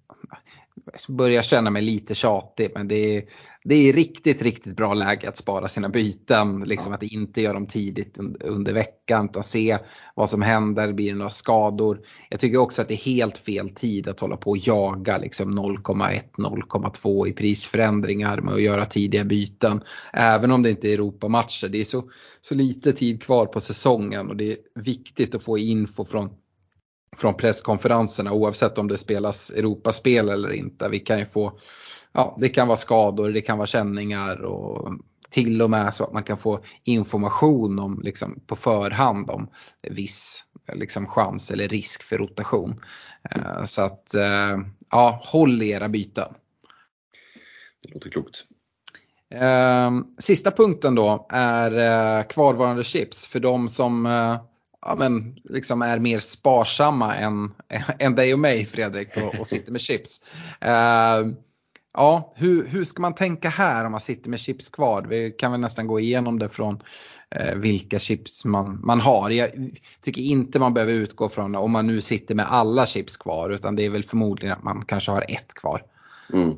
börjar 1.08 1.42
känna 1.42 1.70
mig 1.70 1.82
lite 1.82 2.16
tjatig 2.16 2.72
men 2.76 2.88
det 2.88 3.18
är, 3.18 3.24
det 3.64 3.90
är 3.90 3.94
riktigt, 3.94 4.42
riktigt 4.42 4.76
bra 4.76 4.94
läge 4.94 5.30
att 5.30 5.38
spara 5.38 5.68
sina 5.68 5.90
byten. 5.90 6.60
Liksom 6.60 6.94
att 6.94 7.04
inte 7.04 7.42
göra 7.42 7.54
dem 7.54 7.68
tidigt 7.68 8.18
under 8.44 8.74
veckan 8.74 9.26
utan 9.26 9.44
se 9.44 9.78
vad 10.16 10.30
som 10.30 10.42
händer, 10.42 10.94
blir 10.94 11.12
det 11.12 11.18
några 11.18 11.30
skador. 11.30 12.00
Jag 12.30 12.40
tycker 12.40 12.58
också 12.58 12.82
att 12.82 12.88
det 12.88 12.94
är 12.94 13.14
helt 13.14 13.38
fel 13.38 13.70
tid 13.70 14.08
att 14.08 14.20
hålla 14.20 14.38
på 14.38 14.50
och 14.50 14.58
jaga 14.58 15.18
liksom 15.18 15.60
0,1, 15.60 16.22
0,2 16.38 17.28
i 17.28 17.34
prisförändringar 17.34 18.42
med 18.42 18.54
att 18.54 18.62
göra 18.62 18.86
tidiga 18.86 19.24
byten. 19.24 19.84
Även 20.14 20.52
om 20.52 20.64
det 20.64 20.70
inte 20.70 20.90
är 20.90 20.94
Europamatcher. 20.94 21.70
Det 21.70 21.82
är 21.82 21.86
så, 21.86 22.04
så 22.42 22.56
lite 22.56 22.94
tid 22.94 23.24
kvar 23.24 23.46
på 23.46 23.62
säsongen 23.62 24.30
och 24.30 24.38
det 24.38 24.52
är 24.52 24.58
viktigt 24.76 25.36
att 25.36 25.44
få 25.44 25.58
info 25.58 26.06
från 26.06 26.30
från 27.18 27.34
presskonferenserna 27.34 28.32
oavsett 28.32 28.78
om 28.78 28.88
det 28.88 28.97
spelas 28.97 29.49
Europaspel 29.49 30.30
eller 30.30 30.53
inte. 30.53 30.89
Vi 30.89 30.99
kan 30.99 31.20
ju 31.20 31.26
få, 31.26 31.60
ja 32.12 32.38
det 32.39 32.49
kan 32.49 32.68
vara 32.68 32.78
skador, 32.78 33.30
det 33.30 33.41
kan 33.41 33.57
vara 33.57 33.68
känningar 33.68 34.41
och 34.41 34.93
till 35.30 35.62
och 35.62 35.70
med 35.70 35.93
så 35.93 36.03
att 36.03 36.14
man 36.14 36.24
kan 36.24 36.38
få 36.38 36.64
information 36.84 37.80
om, 37.80 38.01
liksom, 38.03 38.39
på 38.47 38.55
förhand 38.55 39.30
om 39.30 39.49
viss 39.89 40.43
liksom, 40.74 41.07
chans 41.07 41.51
eller 41.51 41.68
risk 41.68 42.03
för 42.03 42.18
rotation. 42.18 42.82
Eh, 43.36 43.66
så 43.66 43.82
att 43.82 44.14
eh, 44.14 44.57
ja, 44.91 45.22
håll 45.26 45.62
era 45.62 45.89
byten. 45.89 46.34
Det 47.84 47.93
låter 47.93 48.10
klokt. 48.10 48.43
Eh, 49.34 49.91
sista 50.20 50.51
punkten 50.51 50.95
då 50.95 51.28
är 51.30 52.30
kvarvarande 52.30 52.84
chips 52.84 53.28
för 53.28 53.39
de 53.39 53.70
som 53.70 54.05
ja, 54.82 54.95
men, 54.95 55.36
liksom 55.43 55.82
är 55.82 55.99
mer 55.99 56.19
sparsamma 56.19 57.15
än, 57.15 57.51
än 57.99 58.15
dig 58.15 58.34
och 58.34 58.39
mig 58.39 58.65
Fredrik 58.65 59.17
och, 59.17 59.39
och 59.39 59.47
sitter 59.47 59.71
med 59.71 59.82
chips. 59.82 60.21
Uh, 60.65 61.34
ja, 61.93 62.34
hur, 62.36 62.67
hur 62.67 62.84
ska 62.84 63.01
man 63.01 63.15
tänka 63.15 63.49
här 63.49 63.86
om 63.86 63.91
man 63.91 64.01
sitter 64.01 64.30
med 64.30 64.39
chips 64.39 64.69
kvar? 64.69 65.05
Vi 65.09 65.32
kan 65.32 65.51
väl 65.51 65.61
nästan 65.61 65.88
gå 65.88 65.99
igenom 65.99 66.39
det 66.39 66.49
från 66.49 66.84
uh, 67.39 67.55
vilka 67.55 67.99
chips 67.99 68.45
man, 68.45 68.82
man 68.84 68.99
har. 68.99 69.30
Jag 69.30 69.49
tycker 70.01 70.21
inte 70.21 70.59
man 70.59 70.73
behöver 70.73 70.93
utgå 70.93 71.30
från 71.30 71.55
om 71.55 71.71
man 71.71 71.88
nu 71.88 72.01
sitter 72.01 72.36
med 72.36 72.45
alla 72.49 72.86
chips 72.86 73.17
kvar 73.17 73.49
utan 73.49 73.75
det 73.75 73.86
är 73.86 73.89
väl 73.89 74.03
förmodligen 74.03 74.57
att 74.57 74.63
man 74.63 74.86
kanske 74.86 75.11
har 75.11 75.25
ett 75.27 75.53
kvar. 75.53 75.84
Mm. 76.34 76.55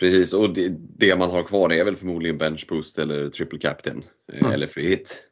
Precis, 0.00 0.32
och 0.32 0.54
det, 0.54 0.68
det, 0.98 1.16
man 1.16 1.30
har 1.30 1.42
kvar 1.42 1.72
är 1.72 1.84
väl 1.84 1.96
förmodligen 1.96 2.38
bench 2.38 2.66
boost 2.68 2.98
eller 2.98 3.30
triple 3.30 3.58
captain 3.58 4.02
mm. 4.32 4.52
eller 4.52 4.66
free 4.66 4.88
hit 4.88 5.25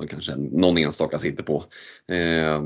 man 0.00 0.08
kanske 0.08 0.36
någon 0.36 0.78
enstaka 0.78 1.18
sitter 1.18 1.42
på. 1.42 1.64
Eh, 2.12 2.62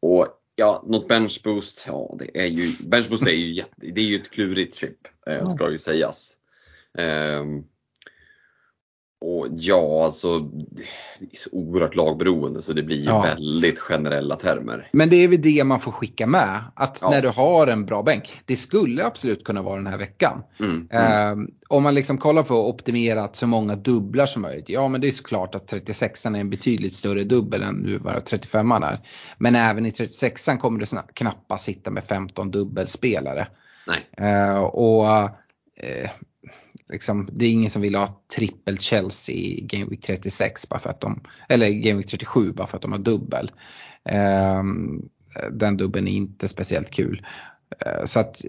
och 0.00 0.26
ja, 0.56 0.84
något 0.86 1.08
benchboost, 1.08 1.84
ja 1.86 2.16
det 2.18 2.40
är 2.40 2.46
ju, 2.46 2.72
benchboost 2.80 3.26
är 3.26 3.32
ju, 3.32 3.52
jätte, 3.52 3.70
det 3.76 4.00
är 4.00 4.04
ju 4.04 4.16
ett 4.16 4.30
klurigt 4.30 4.76
chip, 4.76 4.98
eh, 5.26 5.54
ska 5.54 5.70
ju 5.70 5.78
sägas. 5.78 6.34
Och 9.20 9.46
ja, 9.50 10.04
alltså 10.04 10.38
det 10.38 10.82
är 11.32 11.36
så 11.36 11.50
oerhört 11.52 11.94
lagberoende 11.94 12.62
så 12.62 12.72
det 12.72 12.82
blir 12.82 12.96
ju 12.96 13.04
ja. 13.04 13.22
väldigt 13.22 13.78
generella 13.78 14.36
termer. 14.36 14.88
Men 14.92 15.10
det 15.10 15.16
är 15.16 15.28
väl 15.28 15.42
det 15.42 15.64
man 15.64 15.80
får 15.80 15.92
skicka 15.92 16.26
med. 16.26 16.64
Att 16.74 16.98
ja. 17.02 17.10
när 17.10 17.22
du 17.22 17.28
har 17.28 17.66
en 17.66 17.86
bra 17.86 18.02
bänk. 18.02 18.40
Det 18.44 18.56
skulle 18.56 19.04
absolut 19.04 19.44
kunna 19.44 19.62
vara 19.62 19.76
den 19.76 19.86
här 19.86 19.98
veckan. 19.98 20.42
Mm, 20.60 20.88
mm. 20.90 21.40
Eh, 21.40 21.48
om 21.68 21.82
man 21.82 21.94
liksom 21.94 22.18
kollar 22.18 22.42
på 22.42 22.54
att 22.54 22.74
optimera 22.74 23.28
så 23.32 23.46
många 23.46 23.76
dubblar 23.76 24.26
som 24.26 24.42
möjligt. 24.42 24.68
Ja 24.68 24.88
men 24.88 25.00
det 25.00 25.06
är 25.06 25.12
såklart 25.12 25.54
att 25.54 25.68
36 25.68 26.26
är 26.26 26.34
en 26.34 26.50
betydligt 26.50 26.94
större 26.94 27.24
dubbel 27.24 27.62
än 27.62 27.74
nu 27.74 27.98
var 27.98 28.20
35 28.20 28.72
är. 28.72 29.00
Men 29.38 29.54
även 29.54 29.86
i 29.86 29.90
36 29.90 30.48
kommer 30.60 30.80
du 30.80 30.86
knappast 31.14 31.64
sitta 31.64 31.90
med 31.90 32.04
15 32.04 32.50
dubbelspelare. 32.50 33.48
Nej. 33.86 34.28
Eh, 34.28 34.60
och 34.60 35.06
eh, 35.76 36.10
liksom, 36.88 37.28
det 37.32 37.44
är 37.46 37.50
ingen 37.50 37.70
som 37.70 37.82
vill 37.82 37.94
ha 37.94 38.20
trippel 38.36 38.78
Chelsea 38.78 39.36
i 39.36 39.60
Game 39.60 39.86
Week 39.90 40.00
36 40.02 40.68
bara 40.68 40.80
för 40.80 40.90
att 40.90 41.00
de, 41.00 41.20
eller 41.48 41.68
Game 41.68 41.98
Week 41.98 42.10
37 42.10 42.52
bara 42.52 42.66
för 42.66 42.76
att 42.76 42.82
de 42.82 42.92
har 42.92 42.98
dubbel. 42.98 43.50
Um, 44.60 45.08
den 45.52 45.76
dubbeln 45.76 46.08
är 46.08 46.12
inte 46.12 46.48
speciellt 46.48 46.90
kul. 46.90 47.26
Uh, 47.86 48.04
så 48.04 48.20
att 48.20 48.44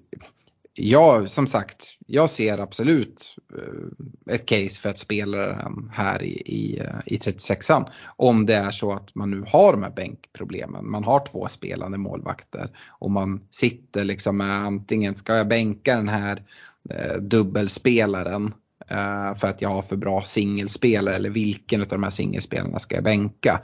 ja, 0.73 1.27
som 1.27 1.47
sagt, 1.47 1.97
jag 2.07 2.29
ser 2.29 2.57
absolut 2.57 3.35
uh, 3.57 4.33
ett 4.35 4.45
case 4.45 4.81
för 4.81 4.89
att 4.89 4.99
spela 4.99 5.37
den 5.37 5.91
här 5.93 6.23
i, 6.23 6.41
i, 6.45 6.81
uh, 6.81 6.99
i 7.05 7.17
36an. 7.17 7.89
Om 8.15 8.45
det 8.45 8.55
är 8.55 8.71
så 8.71 8.93
att 8.93 9.15
man 9.15 9.31
nu 9.31 9.43
har 9.47 9.71
de 9.71 9.83
här 9.83 9.91
bänkproblemen. 9.91 10.89
Man 10.89 11.03
har 11.03 11.25
två 11.25 11.47
spelande 11.47 11.97
målvakter 11.97 12.69
och 12.99 13.11
man 13.11 13.41
sitter 13.49 14.03
liksom 14.03 14.37
med 14.37 14.55
antingen 14.55 15.15
ska 15.15 15.35
jag 15.35 15.47
bänka 15.47 15.95
den 15.95 16.09
här 16.09 16.43
Eh, 16.89 17.21
dubbelspelaren 17.21 18.53
eh, 18.89 19.35
för 19.37 19.47
att 19.47 19.61
jag 19.61 19.69
har 19.69 19.81
för 19.81 19.95
bra 19.95 20.23
singelspelare 20.25 21.15
eller 21.15 21.29
vilken 21.29 21.81
av 21.81 21.87
de 21.87 22.03
här 22.03 22.09
singelspelarna 22.09 22.79
ska 22.79 22.95
jag 22.95 23.03
bänka? 23.03 23.61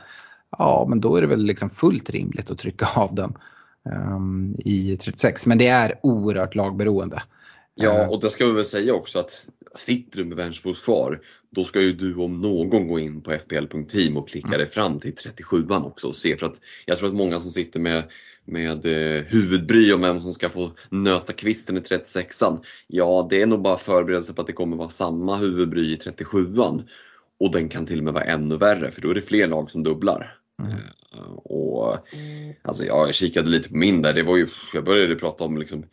Ja, 0.58 0.86
men 0.90 1.02
då 1.02 1.16
är 1.16 1.22
det 1.22 1.28
väl 1.28 1.46
liksom 1.46 1.70
fullt 1.70 2.10
rimligt 2.10 2.52
att 2.52 2.58
trycka 2.58 2.88
av 2.96 3.16
den 3.16 3.34
ehm, 3.90 4.56
i 4.58 4.98
36. 4.98 5.46
Men 5.46 5.58
det 5.58 5.68
är 5.68 6.00
oerhört 6.04 6.56
lagberoende. 6.56 7.24
Ja, 7.76 8.02
eh. 8.02 8.10
och 8.10 8.22
det 8.22 8.30
ska 8.30 8.46
vi 8.46 8.52
väl 8.52 8.66
säga 8.66 8.94
också 8.94 9.20
att 9.20 9.48
sitter 9.76 10.18
du 10.18 10.26
med 10.26 10.38
benchboost 10.38 10.84
kvar, 10.84 11.22
då 11.50 11.64
ska 11.64 11.82
ju 11.82 11.94
du 11.94 12.16
om 12.16 12.42
någon 12.42 12.88
gå 12.88 13.00
in 13.00 13.22
på 13.22 13.32
fpl.team 13.32 14.18
och 14.18 14.30
klicka 14.30 14.48
mm. 14.48 14.60
dig 14.60 14.68
fram 14.68 15.00
till 15.00 15.14
37an 15.14 15.86
också 15.86 16.08
och 16.08 16.16
se. 16.16 16.38
För 16.38 16.46
att 16.46 16.62
jag 16.86 16.98
tror 16.98 17.10
att 17.10 17.16
många 17.16 17.40
som 17.40 17.52
sitter 17.52 17.80
med 17.80 18.04
med 18.46 18.86
eh, 18.86 19.24
huvudbry 19.24 19.94
om 19.94 20.02
vem 20.02 20.22
som 20.22 20.34
ska 20.34 20.50
få 20.50 20.72
nöta 20.90 21.34
kvisten 21.34 21.78
i 21.78 21.80
36an. 21.80 22.64
Ja, 22.88 23.28
det 23.30 23.42
är 23.42 23.46
nog 23.46 23.62
bara 23.62 23.78
förberedelse 23.78 24.34
på 24.34 24.42
att 24.42 24.48
det 24.48 24.54
kommer 24.54 24.78
vara 24.78 24.90
samma 24.90 25.38
huvudbry 25.38 25.94
i 25.94 25.96
37an. 25.98 26.84
Och 27.40 27.52
den 27.52 27.70
kan 27.70 27.86
till 27.86 27.98
och 27.98 28.04
med 28.04 28.14
vara 28.14 28.24
ännu 28.24 28.58
värre 28.58 28.92
för 28.92 29.02
då 29.02 29.10
är 29.10 29.16
det 29.16 29.22
fler 29.22 29.48
lag 29.48 29.72
som 29.72 29.84
dubblar. 29.84 30.38
Mm. 30.60 30.74
Uh, 30.74 31.34
och, 31.36 31.98
alltså 32.62 32.84
jag 32.84 33.16
kikade 33.16 33.50
lite 33.50 33.70
på 33.70 33.78
min 33.78 34.02
där, 34.02 34.14
det 34.14 34.24
var 34.24 34.38
ju, 34.38 34.48
jag 34.74 34.86
började 34.86 35.16
prata 35.16 35.44
om 35.44 35.58
liksom 35.58 35.86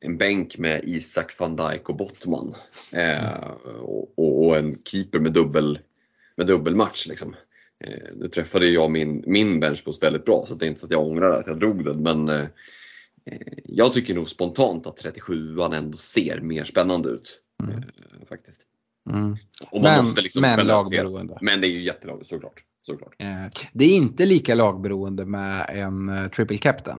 en 0.00 0.18
bänk 0.18 0.58
med 0.58 0.80
Isak 0.84 1.38
van 1.38 1.56
Dijk 1.56 1.88
och 1.88 1.96
Bottman. 1.96 2.54
Uh, 2.94 3.50
och, 3.80 4.46
och, 4.46 4.56
en 4.56 4.76
keeper 4.84 5.18
med 5.18 5.32
dubbel 5.32 5.78
med 6.36 6.46
dubbelmatch. 6.46 7.06
Liksom. 7.06 7.36
Eh, 7.84 8.14
nu 8.16 8.28
träffade 8.28 8.66
jag 8.66 8.90
min, 8.90 9.24
min 9.26 9.60
benchboost 9.60 10.02
väldigt 10.02 10.24
bra 10.24 10.46
så 10.48 10.54
det 10.54 10.66
är 10.66 10.68
inte 10.68 10.80
så 10.80 10.86
att 10.86 10.92
jag 10.92 11.06
ångrar 11.06 11.40
att 11.40 11.46
jag 11.46 11.58
drog 11.58 11.84
den 11.84 12.02
men 12.02 12.28
eh, 12.28 12.46
eh 13.24 13.38
jag 13.64 13.92
tycker 13.92 14.14
nog 14.14 14.28
spontant 14.28 14.86
att 14.86 15.02
37an 15.02 15.74
ändå 15.74 15.96
ser 15.96 16.40
mer 16.40 16.64
spännande 16.64 17.08
ut. 17.08 17.40
Mm. 17.62 17.78
Eh, 17.78 17.82
faktiskt. 18.28 18.62
Mm. 19.10 19.36
men 19.82 20.14
liksom 20.14 20.42
men 20.42 20.66
lagberoende. 20.66 21.38
Men 21.40 21.60
det 21.60 21.66
är 21.66 21.70
ju 21.70 21.82
jättelag 21.82 22.26
såklart. 22.26 22.64
såklart. 22.86 23.14
Eh, 23.18 23.46
det 23.72 23.84
är 23.84 23.96
inte 23.96 24.26
lika 24.26 24.54
lagberoende 24.54 25.26
med 25.26 25.66
en 25.68 26.30
triple 26.30 26.58
captain. 26.58 26.98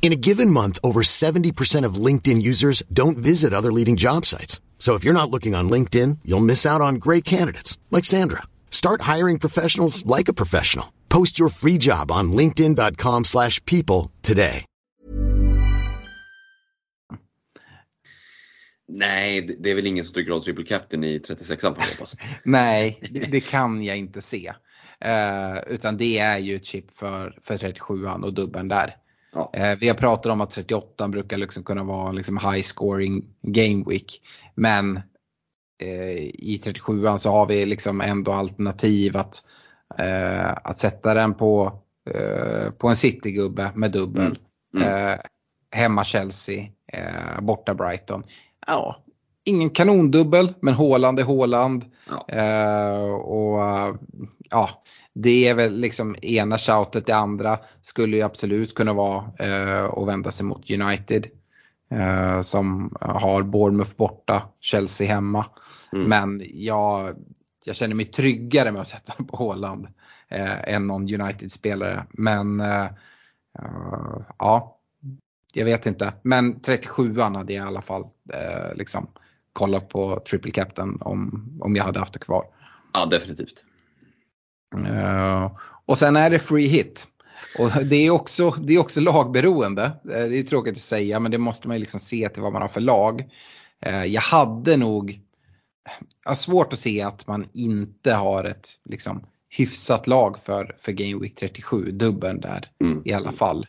In 0.00 0.12
a 0.12 0.16
given 0.16 0.50
month, 0.50 0.78
over 0.82 1.02
70% 1.02 1.84
of 1.84 2.06
LinkedIn 2.06 2.40
users 2.40 2.82
don't 2.90 3.18
visit 3.18 3.52
other 3.52 3.70
leading 3.70 3.96
job 3.96 4.24
sites. 4.24 4.62
So 4.78 4.94
if 4.94 5.04
you're 5.04 5.12
not 5.12 5.30
looking 5.30 5.54
on 5.54 5.68
LinkedIn, 5.68 6.20
you'll 6.24 6.48
miss 6.52 6.64
out 6.64 6.80
on 6.80 6.94
great 6.94 7.26
candidates 7.26 7.76
like 7.90 8.06
Sandra. 8.06 8.44
Start 8.70 9.02
hiring 9.02 9.38
professionals 9.38 10.06
like 10.06 10.28
a 10.28 10.32
professional. 10.32 10.86
Post 11.10 11.38
your 11.38 11.50
free 11.50 11.76
job 11.78 12.10
on 12.10 12.32
linkedin.com/people 12.32 14.10
today. 14.22 14.64
Nej, 18.90 19.56
det 19.58 19.70
är 19.70 19.74
väl 19.74 19.86
ingen 19.86 20.04
som 20.04 20.14
tycker 20.14 20.32
om 20.32 20.40
triple 20.40 20.64
captain 20.64 21.04
i 21.04 21.18
36an 21.18 21.74
på 21.74 21.80
hoppas. 21.80 22.16
Nej, 22.44 23.00
det, 23.10 23.20
det, 23.20 23.40
kan 23.40 23.84
jag 23.84 23.96
inte 23.96 24.20
se. 24.22 24.52
Uh, 25.04 25.74
utan 25.74 25.96
det 25.96 26.18
är 26.18 26.38
ju 26.38 26.56
ett 26.56 26.64
chip 26.64 26.90
för, 26.90 27.38
för 27.42 27.58
37an 27.58 28.24
och 28.24 28.34
dubben 28.34 28.68
där. 28.68 28.94
Ja. 29.32 29.50
Eh, 29.52 29.78
vi 29.80 29.88
har 29.88 29.94
pratat 29.94 30.32
om 30.32 30.40
att 30.40 30.50
38 30.50 31.08
brukar 31.08 31.36
liksom 31.36 31.62
kunna 31.64 31.84
vara 31.84 32.12
liksom 32.12 32.38
high 32.38 32.62
scoring 32.62 33.24
game 33.42 33.84
week. 33.86 34.22
Men 34.54 34.96
eh, 35.82 36.18
i 36.22 36.60
37 36.64 37.02
så 37.18 37.30
har 37.30 37.46
vi 37.46 37.66
liksom 37.66 38.00
ändå 38.00 38.32
alternativ 38.32 39.16
att, 39.16 39.42
eh, 39.98 40.50
att 40.64 40.78
sätta 40.78 41.14
den 41.14 41.34
på, 41.34 41.82
på 42.78 42.88
en 42.88 42.96
citygubbe 42.96 43.70
med 43.74 43.90
dubbel. 43.92 44.38
Mm. 44.76 44.88
Mm. 44.88 45.18
Hemma 45.70 46.04
Chelsea, 46.04 46.66
borta 47.40 47.74
Brighton. 47.74 48.22
Ja, 48.66 49.04
ingen 49.44 49.70
kanondubbel 49.70 50.54
men 50.60 50.74
Håland 50.74 51.20
är 51.20 51.24
Håland. 51.24 51.84
Ja. 52.08 52.20
Och 53.14 53.58
ja, 54.50 54.82
det 55.22 55.48
är 55.48 55.54
väl 55.54 55.80
liksom 55.80 56.16
ena 56.22 56.58
shoutet, 56.58 57.06
det 57.06 57.16
andra 57.16 57.58
skulle 57.82 58.16
ju 58.16 58.22
absolut 58.22 58.74
kunna 58.74 58.92
vara 58.92 59.24
eh, 59.38 59.84
att 59.84 60.08
vända 60.08 60.30
sig 60.30 60.46
mot 60.46 60.70
United. 60.70 61.26
Eh, 61.90 62.40
som 62.42 62.96
har 63.00 63.42
Bournemouth 63.42 63.96
borta, 63.96 64.42
Chelsea 64.60 65.14
hemma. 65.14 65.46
Mm. 65.92 66.08
Men 66.08 66.42
jag, 66.54 67.16
jag 67.64 67.76
känner 67.76 67.94
mig 67.94 68.04
tryggare 68.04 68.72
med 68.72 68.82
att 68.82 68.88
sätta 68.88 69.12
på 69.24 69.36
Håland 69.36 69.88
eh, 70.28 70.74
än 70.74 70.86
någon 70.86 71.20
United-spelare. 71.20 72.06
Men 72.10 72.60
eh, 72.60 72.84
eh, 73.58 74.20
ja, 74.38 74.78
jag 75.52 75.64
vet 75.64 75.86
inte. 75.86 76.12
Men 76.22 76.60
37an 76.60 77.36
hade 77.36 77.52
jag 77.52 77.64
i 77.64 77.68
alla 77.68 77.82
fall 77.82 78.02
eh, 78.32 78.74
liksom 78.74 79.08
kollat 79.52 79.88
på 79.88 80.22
triple 80.30 80.50
captain 80.50 80.98
om, 81.00 81.48
om 81.60 81.76
jag 81.76 81.84
hade 81.84 81.98
haft 81.98 82.12
det 82.12 82.18
kvar. 82.18 82.44
ja, 82.92 83.06
definitivt. 83.06 83.64
Eh, 84.76 85.52
och 85.86 85.98
sen 85.98 86.16
är 86.16 86.30
det 86.30 86.38
free 86.38 86.66
hit. 86.66 87.08
Och 87.58 87.70
det 87.84 87.96
är 88.06 88.10
också, 88.10 88.50
det 88.50 88.74
är 88.74 88.78
också 88.78 89.00
lagberoende. 89.00 89.82
Eh, 89.84 90.28
Det 90.28 90.38
är 90.38 90.42
tråkigt 90.42 90.72
att 90.72 90.78
säga 90.78 91.20
men 91.20 91.30
det 91.30 91.38
måste 91.38 91.68
man 91.68 91.80
liksom 91.80 92.00
se 92.00 92.28
till 92.28 92.42
vad 92.42 92.52
man 92.52 92.62
har 92.62 92.68
för 92.68 92.80
lag. 92.80 93.24
Eh, 93.82 94.04
Jag 94.04 94.22
hade 94.22 94.76
nog 94.76 95.20
jag 96.24 96.30
har 96.30 96.36
svårt 96.36 96.72
att 96.72 96.78
se 96.78 97.02
att 97.02 97.26
man 97.26 97.46
inte 97.52 98.12
har 98.12 98.44
ett 98.44 98.68
liksom, 98.84 99.24
hyfsat 99.48 100.06
lag 100.06 100.38
för, 100.38 100.76
för 100.78 100.92
Game 100.92 101.20
Week 101.22 101.34
37, 101.34 101.90
dubbeln 101.92 102.40
där 102.40 102.70
Mm. 102.80 103.02
i 103.04 103.12
alla 103.12 103.32
fall. 103.32 103.66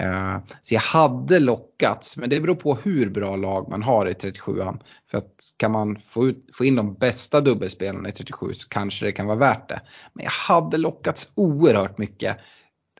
Eh, 0.00 0.36
Så 0.62 0.74
jag 0.74 0.80
hade 0.80 1.38
lockats, 1.38 2.16
men 2.16 2.30
det 2.30 2.40
beror 2.40 2.54
på 2.54 2.74
hur 2.74 3.10
bra 3.10 3.36
lag 3.36 3.68
man 3.70 3.82
har 3.82 4.08
i 4.08 4.12
37an. 4.12 4.80
För 5.10 5.18
att 5.18 5.52
kan 5.56 5.70
man 5.72 5.96
få, 5.96 6.26
ut, 6.26 6.48
få 6.52 6.64
in 6.64 6.76
de 6.76 6.94
bästa 6.94 7.40
dubbelspelarna 7.40 8.08
i 8.08 8.12
37 8.12 8.54
så 8.54 8.68
kanske 8.68 9.06
det 9.06 9.12
kan 9.12 9.26
vara 9.26 9.38
värt 9.38 9.68
det. 9.68 9.80
Men 10.12 10.24
jag 10.24 10.32
hade 10.32 10.76
lockats 10.78 11.32
oerhört 11.34 11.98
mycket. 11.98 12.36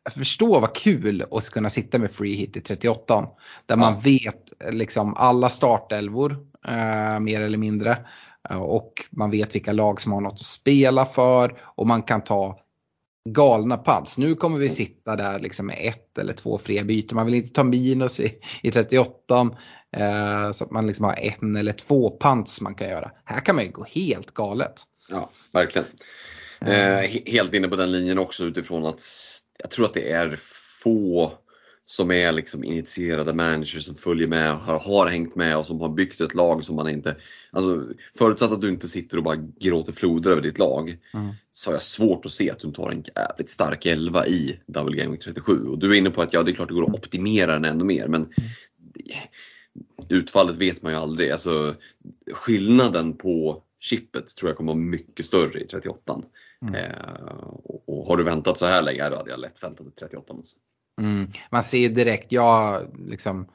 Att 0.05 0.13
förstå 0.15 0.61
vad 0.61 0.75
kul 0.75 1.25
att 1.31 1.51
kunna 1.51 1.71
sitta 1.71 1.99
med 1.99 2.13
free 2.13 2.35
hit 2.35 2.57
i 2.57 2.61
38 2.61 3.29
Där 3.67 3.77
man 3.77 4.01
vet 4.01 4.53
liksom 4.71 5.15
alla 5.15 5.51
startelvor 5.51 6.37
eh, 6.69 7.21
mer 7.21 7.41
eller 7.41 7.59
mindre. 7.59 7.99
Eh, 8.51 8.57
Och 8.59 8.93
man 9.11 9.31
vet 9.31 9.55
vilka 9.55 9.73
lag 9.73 10.01
som 10.01 10.13
har 10.13 10.21
något 10.21 10.33
att 10.33 10.39
spela 10.39 11.07
för 11.07 11.59
och 11.63 11.87
man 11.87 12.03
kan 12.03 12.25
ta 12.25 12.59
galna 13.29 13.77
pads. 13.77 14.19
Nu 14.19 14.35
kommer 14.35 14.59
vi 14.59 14.69
sitta 14.69 15.17
där 15.17 15.39
liksom 15.41 15.67
med 15.67 15.77
ett 15.81 16.19
eller 16.19 16.33
två 16.33 16.59
fria 16.59 16.85
byten. 16.85 17.17
Man 17.17 17.27
vill 17.27 17.35
inte 17.35 17.51
ta 17.51 17.65
minus 17.65 18.21
i, 18.21 18.39
i 18.63 18.71
38 18.71 19.51
eh, 19.97 20.53
så 20.53 20.65
att 20.65 20.71
man 20.71 20.87
liksom 20.87 21.05
har 21.05 21.15
en 21.43 21.57
eller 21.57 21.73
två 21.73 22.11
pants 22.11 22.61
man 22.61 22.75
kan 22.75 22.89
göra. 22.89 23.11
Här 23.25 23.41
kan 23.41 23.55
man 23.55 23.65
ju 23.65 23.71
gå 23.71 23.85
helt 23.89 24.35
galet. 24.35 24.83
Ja, 25.09 25.31
verkligen. 25.53 25.87
Eh, 26.61 26.69
he- 27.03 27.31
helt 27.31 27.55
inne 27.55 27.69
på 27.69 27.77
den 27.77 27.93
linjen 27.93 28.19
också 28.19 28.45
utifrån 28.45 28.87
att 28.87 29.03
jag 29.59 29.71
tror 29.71 29.85
att 29.87 29.95
det 29.95 30.11
är 30.13 30.37
få 30.83 31.33
som 31.87 32.11
är 32.11 32.33
liksom 32.33 32.65
initierade 32.65 33.35
managers 33.35 33.85
som 33.85 33.95
följer 33.95 34.29
med, 34.29 34.57
har, 34.57 34.79
har 34.79 35.07
hängt 35.07 35.37
med 35.37 35.57
och 35.57 35.67
som 35.67 35.81
har 35.81 35.89
byggt 35.89 36.21
ett 36.21 36.35
lag 36.35 36.65
som 36.65 36.77
man 36.77 36.89
inte... 36.89 37.17
Alltså, 37.51 37.95
förutsatt 38.19 38.53
att 38.53 38.61
du 38.61 38.69
inte 38.69 38.89
sitter 38.89 39.17
och 39.17 39.23
bara 39.25 39.37
gråter 39.61 39.93
floder 39.93 40.31
över 40.31 40.43
ditt 40.43 40.59
lag 40.59 40.97
Mm. 41.15 41.33
så 41.53 41.71
har 41.71 41.75
jag 41.75 41.83
svårt 41.83 42.27
att 42.27 42.33
se 42.33 42.51
att 42.51 42.59
du 42.61 42.73
tar 42.73 42.91
en 42.91 43.05
jävligt 43.17 43.49
stark 43.51 43.87
11 43.87 44.27
i 44.27 44.61
Double 44.67 44.97
Game 44.97 45.11
Week 45.11 45.21
37. 45.21 45.67
Och 45.67 45.79
du 45.79 45.91
är 45.95 45.99
inne 45.99 46.11
på 46.11 46.23
att 46.23 46.33
ja, 46.33 46.43
det 46.43 46.51
är 46.51 46.55
klart 46.55 46.69
det 46.69 46.75
går 46.75 46.83
att 46.91 46.95
optimera 46.97 47.53
den 47.53 47.65
ännu 47.65 47.85
mer 47.85 48.09
men 48.09 48.29
det- 48.79 49.29
utfallet 50.09 50.57
vet 50.57 50.83
man 50.83 50.93
ju 50.93 50.99
aldrig. 50.99 51.31
Alltså, 51.31 51.75
skillnaden 52.33 53.17
på 53.17 53.63
chippet 53.81 54.37
tror 54.37 54.51
jag 54.51 54.57
kommer 54.57 54.73
vara 54.73 54.83
mycket 54.83 55.27
större 55.27 55.61
i 55.61 55.67
38. 55.67 56.23
Mm. 56.63 56.75
Eh, 56.75 57.39
och, 57.65 57.89
och 57.89 58.07
har 58.07 58.17
du 58.17 58.25
väntat 58.25 58.59
så 58.59 58.67
här 58.67 58.83
länge, 58.83 59.09
då 59.09 59.17
hade 59.17 59.31
jag 59.31 59.41
lätt 59.41 59.63
väntat 59.63 59.87
38. 59.99 60.35
Alltså. 60.35 60.57
Mm. 61.01 61.31
Man 61.51 61.63
ser 61.63 61.79
ju 61.79 61.89
direkt, 61.89 62.33
jag, 62.33 62.87
liksom, 62.99 63.47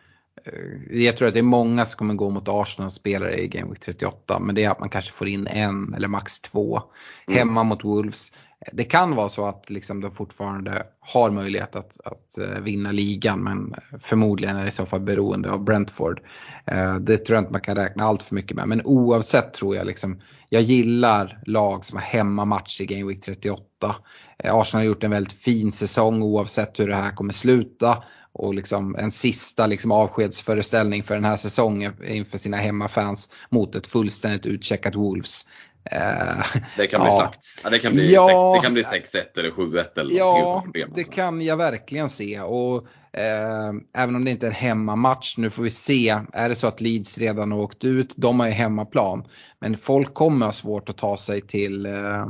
jag 0.89 1.17
tror 1.17 1.27
att 1.27 1.33
det 1.33 1.39
är 1.39 1.43
många 1.43 1.85
som 1.85 1.97
kommer 1.97 2.13
gå 2.13 2.29
mot 2.29 2.47
Arsenal-spelare 2.47 3.41
i 3.41 3.47
Game 3.47 3.69
Week 3.69 3.79
38 3.79 4.39
men 4.39 4.55
det 4.55 4.63
är 4.63 4.69
att 4.69 4.79
man 4.79 4.89
kanske 4.89 5.11
får 5.11 5.27
in 5.27 5.47
en 5.47 5.93
eller 5.93 6.07
max 6.07 6.39
två. 6.39 6.81
Mm. 7.27 7.37
Hemma 7.37 7.63
mot 7.63 7.83
Wolves. 7.83 8.31
Det 8.73 8.83
kan 8.83 9.15
vara 9.15 9.29
så 9.29 9.45
att 9.45 9.69
liksom 9.69 10.01
de 10.01 10.11
fortfarande 10.11 10.83
har 10.99 11.31
möjlighet 11.31 11.75
att, 11.75 12.01
att 12.05 12.37
eh, 12.37 12.61
vinna 12.61 12.91
ligan 12.91 13.43
men 13.43 13.73
förmodligen 14.01 14.57
är 14.57 14.63
det 14.63 14.69
i 14.69 14.71
så 14.71 14.85
fall 14.85 15.01
beroende 15.01 15.51
av 15.51 15.63
Brentford. 15.63 16.21
Eh, 16.65 16.95
Det 16.95 17.17
tror 17.17 17.35
jag 17.35 17.41
inte 17.41 17.51
man 17.51 17.61
kan 17.61 17.75
räkna 17.75 18.03
allt 18.03 18.23
för 18.23 18.35
mycket 18.35 18.57
med 18.57 18.67
men 18.67 18.81
oavsett 18.85 19.53
tror 19.53 19.75
jag 19.75 19.87
liksom 19.87 20.21
jag 20.49 20.61
gillar 20.61 21.39
lag 21.45 21.85
som 21.85 21.97
har 21.97 22.03
hemmamatch 22.03 22.81
i 22.81 22.85
Game 22.85 23.07
Week 23.07 23.21
38. 23.21 23.95
Eh, 24.43 24.55
Arsenal 24.55 24.81
har 24.81 24.87
gjort 24.87 25.03
en 25.03 25.11
väldigt 25.11 25.41
fin 25.41 25.71
säsong 25.71 26.23
oavsett 26.23 26.79
hur 26.79 26.87
det 26.87 26.95
här 26.95 27.11
kommer 27.11 27.33
sluta. 27.33 28.03
Och 28.33 28.53
liksom 28.53 28.95
en 28.95 29.11
sista 29.11 29.67
liksom 29.67 29.91
avskedsföreställning 29.91 31.03
för 31.03 31.15
den 31.15 31.25
här 31.25 31.37
säsongen 31.37 31.93
inför 32.07 32.37
sina 32.37 32.57
hemmafans 32.57 33.29
mot 33.49 33.75
ett 33.75 33.87
fullständigt 33.87 34.45
utcheckat 34.45 34.95
Wolves. 34.95 35.45
Eh, 35.91 36.45
Det 36.77 36.87
kan 36.87 37.01
bli 37.01 37.09
ja. 37.09 37.19
slakt. 37.19 37.39
Ja, 37.63 37.69
det 37.69 37.79
kan 37.79 37.93
bli, 37.93 38.13
Ja. 38.13 38.27
sex, 38.27 38.61
det 38.61 38.65
kan 38.67 38.73
bli 38.73 38.83
6-1 38.83 39.37
eller 39.39 39.51
7-1 39.51 39.97
eller 39.99 40.15
Ja, 40.15 40.65
det 40.73 40.83
alltså. 40.83 41.03
kan 41.11 41.41
jag 41.41 41.57
verkligen 41.57 42.09
se. 42.09 42.41
Och, 42.41 42.87
eh, 43.13 43.73
även 43.97 44.15
om 44.15 44.25
det 44.25 44.31
inte 44.31 44.45
är 44.45 44.49
en 44.51 44.55
hemmamatch, 44.55 45.37
nu 45.37 45.49
får 45.49 45.63
vi 45.63 45.69
se. 45.71 46.19
Är 46.33 46.49
det 46.49 46.55
så 46.55 46.67
att 46.67 46.81
Leeds 46.81 47.17
redan 47.17 47.51
har 47.51 47.59
åkt 47.59 47.83
ut, 47.83 48.13
de 48.17 48.39
har 48.39 48.47
ju 48.47 48.53
hemmaplan. 48.53 49.23
Men 49.61 49.77
folk 49.77 50.13
kommer 50.13 50.45
ha 50.45 50.53
svårt 50.53 50.89
att 50.89 50.97
ta 50.97 51.17
sig 51.17 51.41
till, 51.41 51.85
eh, 51.85 52.27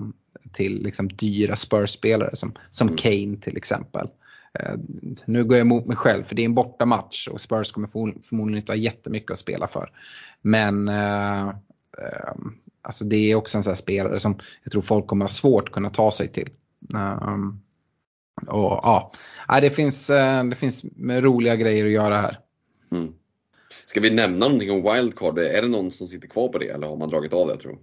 till 0.53 0.83
liksom 0.83 1.07
dyra 1.07 1.55
Spurs-spelare 1.55 2.35
som, 2.35 2.53
som 2.71 2.87
Mm. 2.87 2.97
Kane 2.97 3.37
till 3.41 3.57
exempel. 3.57 4.07
Eh, 4.59 4.75
nu 5.25 5.43
går 5.43 5.57
jag 5.57 5.65
emot 5.65 5.85
mig 5.85 5.97
själv 5.97 6.23
för 6.23 6.35
det 6.35 6.41
är 6.41 6.45
en 6.45 6.55
bortamatch 6.55 7.27
och 7.27 7.41
Spurs 7.41 7.71
kommer 7.71 7.87
förmo- 7.87 8.27
förmodligen 8.29 8.61
inte 8.61 8.71
ha 8.71 8.77
jättemycket 8.77 9.31
att 9.31 9.39
spela 9.39 9.67
för. 9.67 9.91
Men 10.41 10.87
eh, 10.87 11.47
eh, 11.47 12.33
alltså 12.81 13.05
det 13.05 13.31
är 13.31 13.35
också 13.35 13.57
en 13.57 13.63
sån 13.63 13.71
här 13.71 13.75
spelare 13.75 14.19
som 14.19 14.39
jag 14.63 14.71
tror 14.71 14.81
folk 14.81 15.07
kommer 15.07 15.25
ha 15.25 15.29
svårt 15.29 15.67
att 15.69 15.73
kunna 15.73 15.89
ta 15.89 16.11
sig 16.11 16.27
till. 16.27 16.49
Um, 16.93 17.61
och 18.47 18.79
ja, 18.83 19.11
det 19.61 19.69
finns, 19.69 20.09
eh, 20.09 20.43
det 20.43 20.55
finns 20.55 20.85
roliga 20.99 21.55
grejer 21.55 21.85
att 21.85 21.91
göra 21.91 22.17
här. 22.17 22.39
Mm. 22.91 23.13
Ska 23.85 23.99
vi 23.99 24.09
nämna 24.09 24.37
någonting 24.37 24.71
om 24.71 24.93
wildcard? 24.93 25.39
Är 25.39 25.61
det 25.61 25.67
någon 25.67 25.91
som 25.91 26.07
sitter 26.07 26.27
kvar 26.27 26.47
på 26.47 26.57
det 26.57 26.69
eller 26.69 26.87
har 26.87 26.95
man 26.95 27.09
dragit 27.09 27.33
av 27.33 27.47
det 27.47 27.57
tror 27.57 27.71
du? 27.71 27.79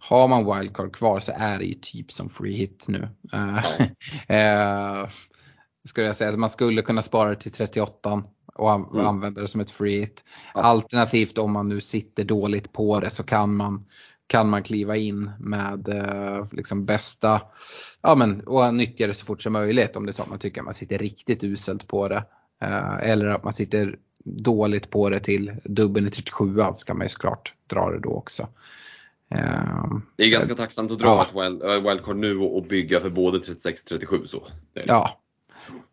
Har 0.00 0.28
man 0.28 0.58
wildcard 0.58 0.96
kvar 0.96 1.20
så 1.20 1.32
är 1.36 1.58
det 1.58 1.64
ju 1.64 1.74
typ 1.74 2.12
som 2.12 2.30
free 2.30 2.52
hit 2.52 2.84
nu. 2.88 3.08
Eh, 4.28 5.08
skulle 5.86 6.06
jag 6.06 6.16
säga. 6.16 6.36
Man 6.36 6.50
skulle 6.50 6.82
kunna 6.82 7.02
spara 7.02 7.30
det 7.30 7.36
till 7.36 7.52
38 7.52 8.22
och 8.54 8.72
an- 8.72 8.88
Mm. 8.94 9.06
använda 9.06 9.40
det 9.40 9.48
som 9.48 9.60
ett 9.60 9.70
free 9.70 10.00
hit. 10.00 10.24
Ja. 10.54 10.60
Alternativt 10.62 11.38
om 11.38 11.52
man 11.52 11.68
nu 11.68 11.80
sitter 11.80 12.24
dåligt 12.24 12.72
på 12.72 13.00
det 13.00 13.10
så 13.10 13.22
kan 13.22 13.56
man, 13.56 13.84
kan 14.26 14.48
man 14.48 14.62
kliva 14.62 14.96
in 14.96 15.30
med 15.40 15.88
eh, 15.88 16.46
liksom 16.52 16.84
bästa, 16.84 17.40
ja 18.02 18.14
men 18.14 18.40
och 18.40 18.74
nyttja 18.74 19.06
det 19.06 19.14
så 19.14 19.24
fort 19.24 19.42
som 19.42 19.52
möjligt 19.52 19.96
om 19.96 20.06
det 20.06 20.10
är 20.10 20.14
så 20.14 20.22
att 20.22 20.28
man 20.28 20.38
tycker 20.38 20.60
att 20.60 20.64
man 20.64 20.74
sitter 20.74 20.98
riktigt 20.98 21.44
uselt 21.44 21.88
på 21.88 22.08
det. 22.08 22.24
Eh, 22.62 23.10
eller 23.10 23.26
att 23.26 23.44
man 23.44 23.52
sitter 23.52 23.98
dåligt 24.24 24.90
på 24.90 25.10
det 25.10 25.20
till 25.20 25.52
dubbeln 25.64 26.06
i 26.06 26.10
37 26.10 26.56
så 26.74 26.86
kan 26.86 26.98
man 26.98 27.04
ju 27.04 27.08
såklart 27.08 27.52
dra 27.70 27.90
det 27.90 28.00
då 28.00 28.10
också. 28.10 28.48
Eh, 29.34 29.84
Det 30.16 30.24
är 30.24 30.30
ganska 30.30 30.54
tacksamt 30.54 30.92
att 30.92 30.98
dra 30.98 31.06
Ja. 31.08 31.26
ett 31.26 31.46
wild, 31.46 31.62
äh, 31.62 31.90
wildcard 31.90 32.16
nu 32.16 32.38
och, 32.38 32.56
och 32.56 32.62
bygga 32.66 33.00
för 33.00 33.10
både 33.10 33.38
36 33.38 33.84
37 33.84 34.16
så. 34.26 34.46
Ja. 34.86 35.22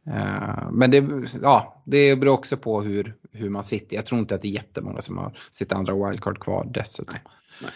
Eh, 0.08 0.72
men 0.72 0.92
det, 0.92 1.06
ja, 1.42 1.84
det 1.86 2.16
beror 2.16 2.34
också 2.34 2.58
på 2.58 2.82
hur, 2.82 3.16
hur 3.32 3.50
man 3.50 3.64
sitter. 3.64 3.96
Jag 3.96 4.06
tror 4.06 4.20
inte 4.20 4.36
att 4.36 4.42
det 4.42 4.48
är 4.48 4.54
jättemånga 4.54 5.02
som 5.02 5.18
har 5.18 5.38
sitt 5.52 5.72
andra 5.72 6.08
wildcard 6.08 6.40
kvar 6.40 6.68
dessutom. 6.74 7.16
Nej. 7.62 7.72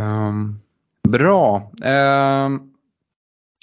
Ehm, 0.00 0.60
bra. 1.08 1.72
Um, 1.84 2.70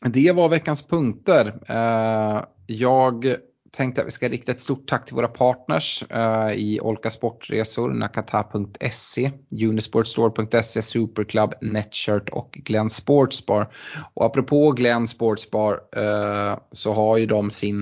det 0.06 0.32
var 0.32 0.50
veckans 0.50 0.88
punkter. 0.88 1.60
Uh, 1.70 2.44
jag 2.68 3.36
tänkte 3.72 4.02
att 4.02 4.08
vi 4.08 4.12
ska 4.12 4.30
rikta 4.30 4.52
ett 4.52 4.60
stort 4.60 4.90
tack 4.90 5.06
till 5.06 5.16
våra 5.16 5.28
partners 5.28 6.04
uh, 6.16 6.54
i 6.54 6.80
Olka 6.82 7.10
Sportresor, 7.10 7.90
nakata.se, 7.90 9.32
unisportstore.se, 9.64 10.82
Superclub, 10.82 11.54
Netshirt 11.62 12.30
och 12.30 12.52
Glenn 12.52 12.90
Sportsbar. 12.90 13.74
Och 14.14 14.26
apropå 14.26 14.72
Glenn 14.72 15.08
Sportsbar 15.08 15.80
uh, 15.98 16.04
eh, 16.04 16.58
så 16.72 16.94
har 16.94 17.18
ju 17.18 17.26
de 17.26 17.52
sin 17.52 17.82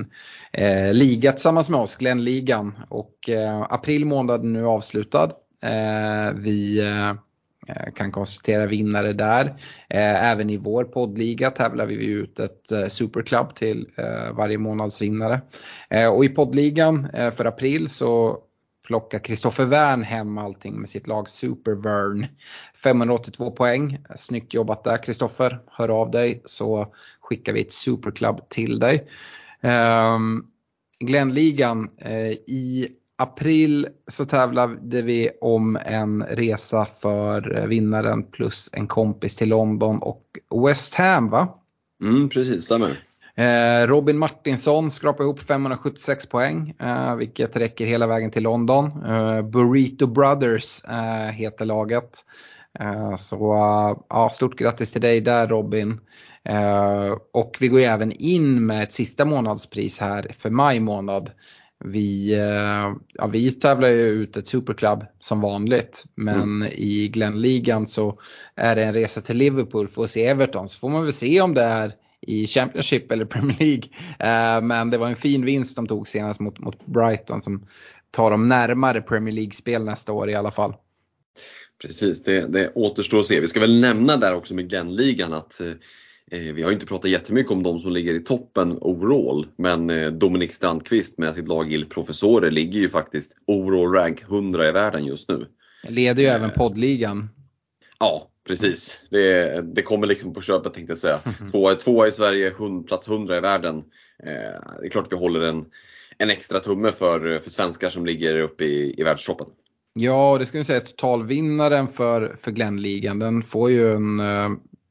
uh, 0.60 0.94
liga 0.94 1.32
tillsammans 1.32 1.70
med 1.70 1.80
oss, 1.80 1.96
Glenn-ligan. 1.96 2.76
Och 2.90 3.30
april 3.70 4.06
månad 4.06 4.42
är 4.42 4.48
nu 4.48 4.66
avslutad. 4.66 5.32
Vi, 6.34 6.82
Eh, 7.68 7.93
kan 7.93 8.12
konstatera 8.12 8.66
vinnare 8.66 9.14
där. 9.14 9.45
Eh, 9.89 10.32
även 10.32 10.49
i 10.49 10.57
vår 10.57 10.84
poddliga 10.84 11.51
tävlar 11.51 11.86
vi 11.86 12.12
ut 12.12 12.39
ett 12.39 12.72
eh, 12.72 12.88
superklubb 12.88 13.55
till 13.55 13.89
varje 14.34 14.57
månadsvinnare. 14.57 15.41
Och 16.14 16.26
i 16.26 16.30
poddligan 16.30 17.07
för 17.34 17.45
april 17.45 17.89
så 17.89 18.38
plockar 18.88 19.20
Kristoffer 19.20 19.66
Wern 19.66 20.03
hem 20.03 20.38
allting 20.38 20.80
med 20.80 20.89
sitt 20.89 21.07
lag 21.07 21.30
Supervern. 21.30 22.26
582 22.84 23.51
poäng. 23.51 23.97
Snyggt 24.16 24.53
jobbat 24.53 24.84
där 24.84 25.03
Kristoffer. 25.03 25.60
Hör 25.68 25.89
av 25.89 26.12
dig 26.12 26.41
så 26.45 26.93
skickar 27.22 27.53
vi 27.53 27.62
ett 27.62 27.74
superklubb 27.74 28.49
till 28.49 28.80
dig. 28.80 29.07
Ehm, 29.62 30.43
Glenligan 30.99 31.89
i 32.47 32.88
april 33.20 33.88
så 34.08 34.26
tävlade 34.26 35.02
vi 35.02 35.30
om 35.42 35.78
en 35.86 36.24
resa 36.24 36.86
för 36.86 37.68
vinnaren 37.68 38.24
plus 38.24 38.70
en 38.74 38.88
kompis 38.88 39.36
till 39.36 39.50
London 39.50 40.00
och 40.00 40.24
West 40.66 40.96
Ham 40.96 41.30
va? 41.30 41.48
Mm, 42.04 42.30
precis, 42.30 42.66
stämmer. 42.66 42.98
Eh, 43.40 43.88
Robin 43.88 44.18
Martinsson 44.18 44.92
skrapade 44.92 45.24
ihop 45.24 45.40
576 45.40 46.26
poäng, 46.26 46.74
eh, 46.80 47.16
vilket 47.16 47.56
räcker 47.56 47.86
hela 47.86 48.08
vägen 48.08 48.32
till 48.32 48.44
London. 48.44 48.86
Eh, 48.86 49.42
Burrito 49.42 50.08
Brothers 50.08 50.84
heter 51.34 51.66
laget. 51.66 52.26
Så 53.18 53.36
ja, 54.10 54.30
stort 54.32 54.58
grattis 54.58 54.92
till 54.92 55.02
dig 55.02 55.22
där 55.22 55.48
Robin. 55.48 56.00
Och 57.34 57.58
vi 57.60 57.68
går 57.68 57.80
ju 57.80 57.86
även 57.86 58.12
in 58.12 58.66
med 58.66 58.84
ett 58.84 58.94
sista 58.94 59.26
månadspris 59.26 60.00
här 60.00 60.28
för 60.38 60.50
maj 60.50 60.80
månad. 60.80 61.32
Vi, 61.86 62.34
eh, 62.34 62.96
ja, 63.14 63.28
vi 63.32 63.52
tävlar 63.52 63.90
ju 63.90 64.02
ut 64.02 64.38
ett 64.38 64.48
superclub 64.48 65.06
som 65.20 65.42
vanligt 65.42 66.06
men 66.16 66.42
mm. 66.42 66.68
i 66.76 67.08
Glenligan 67.08 67.88
så 67.88 68.20
är 68.56 68.76
det 68.76 68.84
en 68.84 68.94
resa 68.94 69.22
till 69.22 69.38
Liverpool 69.38 69.88
för 69.88 70.04
att 70.04 70.10
se 70.10 70.26
Everton. 70.26 70.70
Så 70.70 70.80
får 70.80 70.90
man 70.90 71.04
väl 71.04 71.14
se 71.14 71.42
om 71.42 71.54
det 71.54 71.64
är 71.64 71.94
i 72.22 72.48
Championship 72.48 73.12
eller 73.12 73.26
Premier 73.26 73.58
League. 73.60 73.84
Eh, 74.20 74.62
men 74.62 74.90
det 74.90 74.98
var 74.98 75.08
en 75.08 75.16
fin 75.16 75.46
vinst 75.46 75.76
de 75.76 75.88
tog 75.88 76.08
senast 76.08 76.40
mot, 76.40 76.60
mot 76.60 76.86
Brighton 76.86 77.42
som 77.42 77.68
tar 78.12 78.32
dem 78.32 78.48
närmare 78.48 79.02
Premier 79.02 79.36
League-spel 79.36 79.86
nästa 79.86 80.12
år 80.12 80.30
i 80.30 80.36
alla 80.36 80.52
fall. 80.52 80.74
Precis, 81.82 82.24
det, 82.24 82.48
det 82.48 82.72
återstår 82.76 83.20
att 83.20 83.28
se. 83.28 83.40
Vi 83.40 83.48
ska 83.48 83.60
väl 83.60 83.82
nämna 83.82 84.18
där 84.18 84.36
också 84.36 84.54
med 84.54 84.70
Glenligan 84.70 85.34
att 85.34 85.62
Eh, 85.62 85.72
vi 86.32 86.64
har 86.64 86.72
inte 86.72 86.86
pratat 86.86 87.12
jättemycket 87.12 87.52
om 87.52 87.64
de 87.64 87.80
som 87.80 87.92
ligger 87.92 88.14
i 88.14 88.20
toppen 88.20 88.78
overall, 88.82 89.48
men 89.58 89.90
eh, 89.90 90.12
Dominik 90.12 90.54
Strandqvist 90.54 91.18
med 91.18 91.34
sitt 91.34 91.48
lag 91.48 91.72
Il 91.72 91.86
Professore 91.86 92.52
ligger 92.52 92.80
ju 92.80 92.90
faktiskt 92.90 93.36
overall 93.48 93.94
rank 93.94 94.22
100 94.22 94.70
i 94.70 94.72
världen 94.72 95.06
just 95.06 95.30
nu. 95.30 95.46
Leder 95.88 96.24
ju 96.24 96.30
eh, 96.30 96.36
även 96.36 96.52
poddligan. 96.52 97.30
Ja, 98.00 98.30
precis. 98.48 98.98
Det, 99.10 99.62
det 99.76 99.82
kommer 99.82 100.08
liksom 100.08 100.34
på 100.34 100.42
köpet 100.42 100.74
tänkte 100.74 100.92
jag 100.92 100.98
säga. 100.98 101.20
Tvåa, 101.52 101.76
tvåa 101.76 102.08
i 102.08 102.12
Sverige, 102.12 102.54
hund, 102.58 102.88
plats 102.88 103.08
100 103.08 103.38
i 103.38 103.42
världen. 103.42 103.84
det 104.82 104.86
är 104.86 104.90
klart 104.90 105.12
vi 105.12 105.16
håller 105.16 105.42
en, 105.42 105.66
en 106.18 106.30
extra 106.30 106.60
tumme 106.60 106.92
för, 106.92 107.40
för 107.40 107.50
svenskar 107.50 107.90
som 107.90 108.06
ligger 108.06 108.40
uppe 108.40 108.66
i, 108.66 108.96
i 108.98 109.04
världstoppen. 109.04 109.48
Ja, 109.94 110.38
det 110.40 110.46
ska 110.46 110.58
vi 110.58 110.64
säga 110.64 110.80
totalvinnaren 110.80 111.88
för, 111.88 112.36
för 112.38 112.52
Glenligan. 112.52 113.20
Den 113.20 113.42
får 113.42 113.72
ju 113.72 113.92
en, 113.92 114.20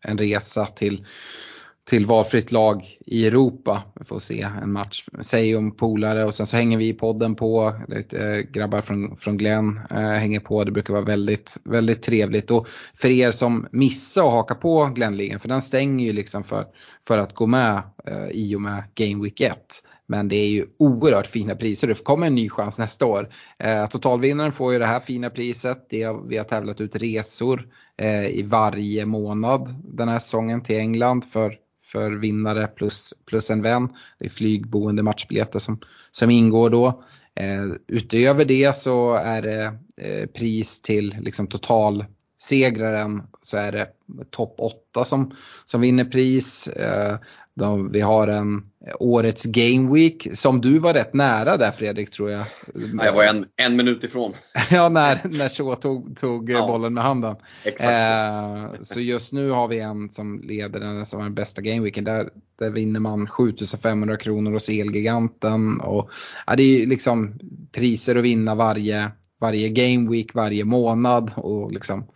en 0.06 0.18
resa 0.18 0.66
till, 0.66 1.06
till 1.88 2.06
valfritt 2.06 2.52
lag 2.52 2.98
i 3.06 3.26
Europa. 3.26 3.82
Vi 3.98 4.04
får 4.04 4.18
se 4.18 4.46
en 4.62 4.72
match, 4.72 5.04
säg 5.20 5.56
om 5.56 5.76
polare 5.76 6.24
och 6.24 6.34
sen 6.34 6.46
så 6.46 6.56
hänger 6.56 6.78
vi 6.78 6.88
i 6.88 6.92
podden 6.92 7.34
på, 7.34 7.74
lite 7.88 8.28
eh, 8.28 8.38
grabbar 8.38 8.80
från, 8.80 9.16
från 9.16 9.36
Glenn 9.36 9.80
eh, 9.90 9.96
hänger 9.96 10.40
på. 10.40 10.64
Det 10.64 10.72
brukar 10.72 10.94
vara 10.94 11.04
väldigt, 11.04 11.56
väldigt 11.64 12.02
trevligt. 12.02 12.50
Och 12.50 12.68
för 12.94 13.08
er 13.08 13.30
som 13.30 13.66
missar 13.72 14.26
att 14.26 14.32
haka 14.32 14.54
på 14.54 14.90
Glennligan, 14.94 15.40
för 15.40 15.48
den 15.48 15.62
stänger 15.62 16.06
ju 16.06 16.12
liksom 16.12 16.44
för, 16.44 16.64
för 17.06 17.18
att 17.18 17.34
gå 17.34 17.46
med 17.46 17.82
eh, 18.06 18.28
i 18.30 18.56
och 18.56 18.62
med 18.62 18.82
Game 18.94 19.24
Week 19.24 19.40
1. 19.40 19.56
Men 20.08 20.28
det 20.28 20.36
är 20.36 20.48
ju 20.48 20.66
oerhört 20.78 21.26
fina 21.26 21.54
priser. 21.54 21.88
Det 21.88 22.04
kommer 22.04 22.26
en 22.26 22.34
ny 22.34 22.48
chans 22.48 22.78
nästa 22.78 23.06
år. 23.06 23.28
Eh, 23.58 23.86
totalvinnaren 23.86 24.52
får 24.52 24.72
ju 24.72 24.78
det 24.78 24.86
här 24.86 25.00
fina 25.00 25.30
priset. 25.30 25.86
Det, 25.90 26.16
vi 26.28 26.36
har 26.36 26.44
tävlat 26.44 26.80
ut 26.80 26.96
resor 26.96 27.68
eh, 27.98 28.26
i 28.26 28.42
varje 28.42 29.06
månad 29.06 29.74
den 29.84 30.08
här 30.08 30.18
säsongen 30.18 30.62
till 30.62 30.76
England 30.76 31.24
för, 31.24 31.54
för 31.84 32.10
vinnare 32.10 32.66
plus, 32.66 33.14
plus 33.26 33.50
en 33.50 33.62
vän. 33.62 33.88
Det 34.18 34.26
är 34.26 34.30
flygboende 34.30 35.02
matchbiljetter 35.02 35.58
som, 35.58 35.80
som 36.10 36.30
ingår 36.30 36.70
då. 36.70 37.02
Eh, 37.40 37.64
utöver 37.88 38.44
det 38.44 38.76
så 38.76 39.14
är 39.14 39.42
det 39.42 39.64
eh, 39.96 40.26
pris 40.26 40.82
till 40.82 41.16
liksom 41.20 41.46
total 41.46 42.04
segraren 42.40 43.22
så 43.42 43.56
är 43.56 43.72
det 43.72 43.88
topp 44.30 44.54
8 44.58 45.04
som, 45.04 45.34
som 45.64 45.80
vinner 45.80 46.04
pris. 46.04 46.68
Eh, 46.68 47.18
de, 47.58 47.92
vi 47.92 48.00
har 48.00 48.28
en 48.28 48.62
årets 48.98 49.44
Game 49.44 49.94
Week 49.94 50.28
som 50.34 50.60
du 50.60 50.78
var 50.78 50.94
rätt 50.94 51.14
nära 51.14 51.56
där 51.56 51.70
Fredrik 51.70 52.10
tror 52.10 52.30
jag. 52.30 52.46
Ja, 52.74 53.04
jag 53.04 53.12
var 53.12 53.24
en, 53.24 53.46
en 53.56 53.76
minut 53.76 54.04
ifrån. 54.04 54.32
ja, 54.70 54.88
när, 54.88 55.20
när 55.38 55.48
Shaw 55.48 55.74
tog, 55.74 56.16
tog 56.16 56.50
ja, 56.50 56.66
bollen 56.66 56.94
med 56.94 57.04
handen. 57.04 57.36
Eh, 57.64 58.80
så 58.80 59.00
just 59.00 59.32
nu 59.32 59.50
har 59.50 59.68
vi 59.68 59.80
en 59.80 60.10
som 60.10 60.40
leder 60.40 60.80
den 60.80 61.06
som 61.06 61.20
är 61.20 61.24
den 61.24 61.34
bästa 61.34 61.62
Game 61.62 61.80
Weeken. 61.80 62.04
Där, 62.04 62.30
där 62.58 62.70
vinner 62.70 63.00
man 63.00 63.26
7500 63.26 64.16
kronor 64.16 64.52
hos 64.52 64.68
Elgiganten. 64.68 65.80
Och, 65.80 66.10
ja, 66.46 66.56
det 66.56 66.62
är 66.62 66.86
liksom 66.86 67.38
priser 67.72 68.16
att 68.16 68.24
vinna 68.24 68.54
varje, 68.54 69.10
varje 69.40 69.68
Game 69.68 70.10
Week 70.10 70.34
varje 70.34 70.64
månad. 70.64 71.30
Och 71.36 71.72
liksom, 71.72 72.06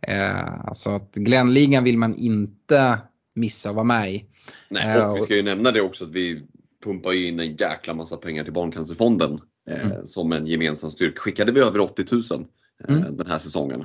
eh, 0.00 0.64
alltså 0.64 0.90
att 0.90 1.14
Glenligan 1.14 1.84
vill 1.84 1.98
man 1.98 2.14
inte 2.14 2.98
missa 3.34 3.68
att 3.68 3.74
vara 3.74 3.84
med 3.84 4.12
i. 4.12 4.24
Nej, 4.72 5.02
och 5.02 5.16
vi 5.16 5.20
ska 5.20 5.36
ju 5.36 5.42
nämna 5.42 5.70
det 5.70 5.80
också 5.80 6.04
att 6.04 6.10
vi 6.10 6.42
pumpar 6.84 7.12
in 7.12 7.40
en 7.40 7.56
jäkla 7.56 7.94
massa 7.94 8.16
pengar 8.16 8.44
till 8.44 8.52
Barncancerfonden 8.52 9.40
eh, 9.70 9.86
mm. 9.86 10.06
som 10.06 10.32
en 10.32 10.46
gemensam 10.46 10.90
styrka. 10.90 11.20
Skickade 11.20 11.52
vi 11.52 11.60
över 11.60 11.80
80 11.80 12.04
000 12.12 12.22
eh, 12.88 12.96
mm. 12.96 13.16
den 13.16 13.26
här 13.26 13.38
säsongen. 13.38 13.84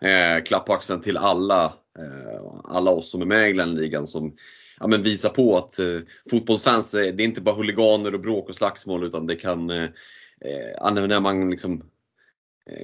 Eh, 0.00 0.44
klapp 0.44 0.66
på 0.66 0.72
axeln 0.72 1.00
till 1.00 1.16
alla, 1.16 1.64
eh, 1.98 2.60
alla 2.64 2.90
oss 2.90 3.10
som 3.10 3.22
är 3.22 3.26
med 3.26 3.50
i 3.50 3.52
Glenligan 3.52 4.06
som 4.06 4.36
ja, 4.80 4.86
men 4.86 5.02
visar 5.02 5.28
på 5.28 5.56
att 5.56 5.78
eh, 5.78 5.98
fotbollsfans, 6.30 6.90
det 6.90 7.08
är 7.08 7.20
inte 7.20 7.40
bara 7.40 7.54
huliganer 7.54 8.14
och 8.14 8.20
bråk 8.20 8.48
och 8.48 8.54
slagsmål 8.54 9.04
utan 9.04 9.26
det 9.26 9.36
kan, 9.36 9.70
eh, 9.70 9.84
eh 10.40 10.92
när 10.92 11.20
man 11.20 11.50
liksom 11.50 11.82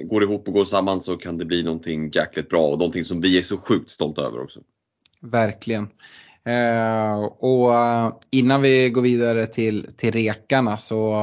går 0.03 0.23
ihop 0.23 0.47
och 0.47 0.53
går 0.53 0.65
samman 0.65 1.01
så 1.01 1.17
kan 1.17 1.37
det 1.37 1.45
bli 1.45 1.63
någonting 1.63 2.09
jäkligt 2.13 2.49
bra 2.49 2.67
och 2.67 2.79
någonting 2.79 3.05
som 3.05 3.21
vi 3.21 3.37
är 3.37 3.41
så 3.41 3.57
sjukt 3.57 3.89
stolta 3.89 4.21
över 4.21 4.41
också. 4.41 4.59
Verkligen. 5.21 5.87
Eh, 6.47 7.23
och 7.23 7.73
eh, 7.73 8.13
innan 8.31 8.61
vi 8.61 8.89
går 8.89 9.01
vidare 9.01 9.45
till, 9.45 9.87
till 9.97 10.11
rekarna 10.11 10.77
så 10.77 11.13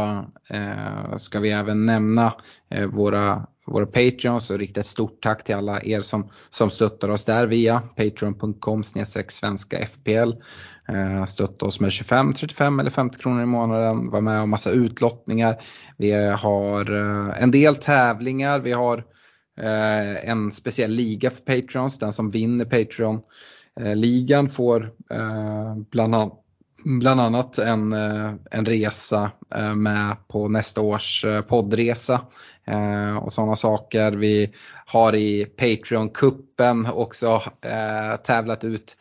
eh, 0.51 1.17
ska 1.17 1.41
vi 1.41 1.51
även 1.51 1.87
nämna 1.87 2.35
eh, 2.71 2.87
våra, 2.87 3.47
våra 3.67 3.87
Patreons 3.87 4.51
och 4.51 4.59
rikta 4.59 4.81
ett 4.81 4.87
stort 4.87 5.23
tack 5.23 5.45
till 5.45 5.55
alla 5.55 5.81
er 5.83 6.01
som, 6.01 6.31
som 6.51 6.71
stöttar 6.71 7.09
oss 7.09 7.25
där 7.25 7.47
via 7.47 7.81
patreon.com 7.81 8.83
svenska 9.29 9.79
FPL. 9.87 10.33
Eh, 10.89 11.25
stötta 11.27 11.67
oss 11.67 11.81
med 11.81 11.93
25, 11.93 12.33
35 12.33 12.81
eller 12.81 12.91
50 12.91 13.19
kronor 13.19 13.43
i 13.43 13.47
månaden, 13.47 14.11
var 14.11 14.21
med 14.21 14.41
om 14.41 14.51
massa 14.51 14.71
utlottningar. 14.71 15.63
Vi 15.99 16.13
har 16.31 16.97
eh, 16.97 17.43
en 17.43 17.51
del 17.51 17.77
tävlingar, 17.77 18.61
vi 18.61 18.73
har 18.73 18.99
eh, 19.61 20.31
en 20.31 20.53
speciell 20.53 20.91
liga 20.91 21.31
för 21.31 21.43
Patreons, 21.43 21.99
den 21.99 22.13
som 22.13 22.31
vinner 22.31 22.65
Patreon 22.65 23.17
Eh, 23.17 23.62
ligan 23.81 24.49
får 24.49 24.93
eh, 25.11 25.77
bland, 25.91 26.33
bland 26.85 27.21
annat 27.21 27.59
en, 27.59 27.93
eh, 27.93 28.33
en 28.51 28.67
resa 28.67 29.31
med 29.77 30.17
på 30.29 30.49
nästa 30.49 30.81
års 30.81 31.25
poddresa 31.49 32.21
och 33.21 33.33
sådana 33.33 33.57
saker. 33.57 34.13
Vi 34.13 34.55
har 34.87 35.15
i 35.15 35.45
Patreon-kuppen 35.45 36.87
också 36.93 37.43
tävlat 38.25 38.65
ut 38.65 38.97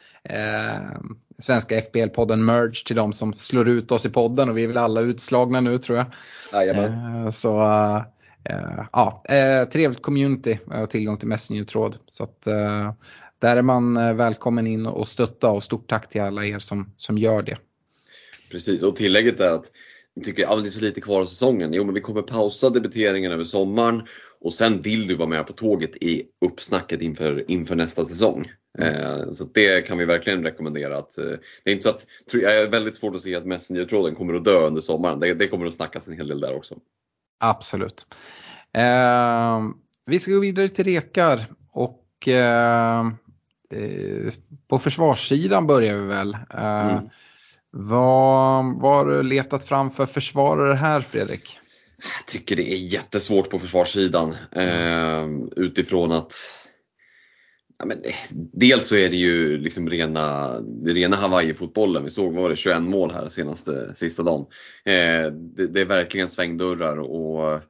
svenska 1.39 1.76
FBL-podden 1.80 2.36
Merge 2.36 2.86
till 2.86 2.95
de 2.95 3.13
som 3.13 3.34
slår 3.34 3.67
ut 3.69 3.91
oss 3.91 4.05
i 4.05 4.09
podden 4.09 4.49
och 4.49 4.57
vi 4.57 4.63
är 4.63 4.67
väl 4.67 4.78
alla 4.78 5.01
utslagna 5.01 5.61
nu 5.61 5.78
tror 5.78 5.97
jag. 5.97 6.05
Jajamän. 6.53 7.32
Så 7.32 7.49
ja, 8.91 9.24
trevligt 9.74 10.01
community 10.01 10.59
och 10.65 10.89
tillgång 10.89 11.17
till 11.17 11.28
Messenger-tråd. 11.28 11.97
Så 12.07 12.24
att, 12.24 12.47
där 13.42 13.58
är 13.58 13.62
man 13.62 13.98
eh, 13.98 14.14
välkommen 14.14 14.68
in 14.68 14.86
och 14.86 15.08
stötta 15.08 15.52
och 15.52 15.64
stort 15.64 15.89
tack 15.89 16.10
till 16.10 16.22
alla 16.22 16.46
er 16.46 16.60
som, 16.60 16.94
som 16.98 17.18
gör 17.18 17.42
det. 17.42 17.58
Precis 18.52 18.84
och 18.84 18.96
tillägget 18.96 19.39
är 19.39 19.54
att 19.54 19.72
jag 20.14 20.26
tycker 20.26 20.48
att 20.48 20.64
det 20.64 20.70
är 20.70 20.72
så 20.72 20.82
lite 20.82 21.02
kvar 21.02 21.22
av 21.22 21.26
säsongen. 21.26 21.74
Jo 21.74 21.84
men 21.84 21.94
vi 21.94 22.02
kommer 22.02 22.22
pausa 22.22 22.70
debiteringen 22.70 23.32
över 23.32 23.44
sommaren 23.44 24.04
och 24.42 24.54
sen 24.54 24.82
vill 24.82 25.08
du 25.08 25.16
vara 25.16 25.30
med 25.30 25.48
på 25.48 25.54
tåget 25.54 26.04
i 26.04 26.24
uppsnacket 26.46 27.02
inför, 27.02 27.52
inför 27.52 27.76
nästa 27.76 28.06
säsong. 28.06 28.52
Mm. 28.78 28.94
Eh, 28.94 29.32
så 29.32 29.44
det 29.44 29.88
kan 29.88 29.98
vi 29.98 30.06
verkligen 30.06 30.44
rekommendera. 30.44 30.98
Att, 30.98 31.18
eh, 31.18 31.26
det 31.64 31.72
är 31.72 31.74
inte 31.74 31.84
så 31.84 31.89
att, 31.89 32.06
jag 32.34 32.58
är 32.58 32.70
väldigt 32.70 32.96
svårt 32.96 33.16
att 33.16 33.22
se 33.22 33.36
att 33.36 33.46
Messenger-tråden 33.46 34.16
kommer 34.16 34.34
att 34.34 34.46
dö 34.46 34.68
under 34.68 34.82
sommaren. 34.82 35.20
Det, 35.20 35.34
det, 35.34 35.48
kommer 35.48 35.66
att 35.66 35.74
snackas 35.74 36.08
en 36.08 36.14
hel 36.14 36.28
del 36.28 36.39
där 36.39 36.56
också. 36.56 36.76
Absolut. 37.39 38.08
Eh, 38.74 39.62
vi 40.06 40.20
ska 40.20 40.32
gå 40.32 40.39
vidare 40.39 40.70
till 40.70 40.86
rekar 40.86 41.46
och 41.72 42.28
på 44.69 44.80
försvarssidan 44.80 45.67
börjar 45.67 45.95
vi 45.95 46.07
väl. 46.07 46.34
Eh, 46.34 46.91
Mm. 46.91 47.09
Vad 47.74 48.82
vad 48.82 48.95
har 48.95 49.05
du 49.05 49.24
letat 49.24 49.63
fram 49.63 49.91
för 49.91 50.05
försvarare 50.05 50.76
här 50.76 51.01
Fredrik? 51.01 51.59
Jag 51.97 52.28
tycker 52.28 52.55
det 52.55 52.74
är 52.74 52.78
jättesvårt 52.78 53.49
på 53.49 53.59
försvarssidan 53.59 54.36
eh, 54.51 55.28
utifrån 55.55 56.11
att 56.11 56.34
ja, 57.80 57.86
men, 57.86 57.97
Dels 58.53 58.88
så 58.88 58.95
är 58.95 59.09
det 59.09 59.15
ju 59.15 59.57
liksom 59.57 59.89
rena, 59.89 60.57
rena 60.86 61.15
Hawaii-fotbollen. 61.15 62.03
Vi 62.03 62.09
såg, 62.09 62.34
var 62.34 62.49
det, 62.49 62.55
21 62.55 62.82
mål 62.82 63.11
här 63.11 63.30
senaste, 63.30 63.95
sista 63.95 64.24
dagen. 64.24 64.45
Eh, 64.86 65.32
det, 65.32 65.67
det 65.67 65.82
är 65.82 65.86
verkligen 65.86 66.30
svängdörrar 66.30 66.97
och 66.97 67.61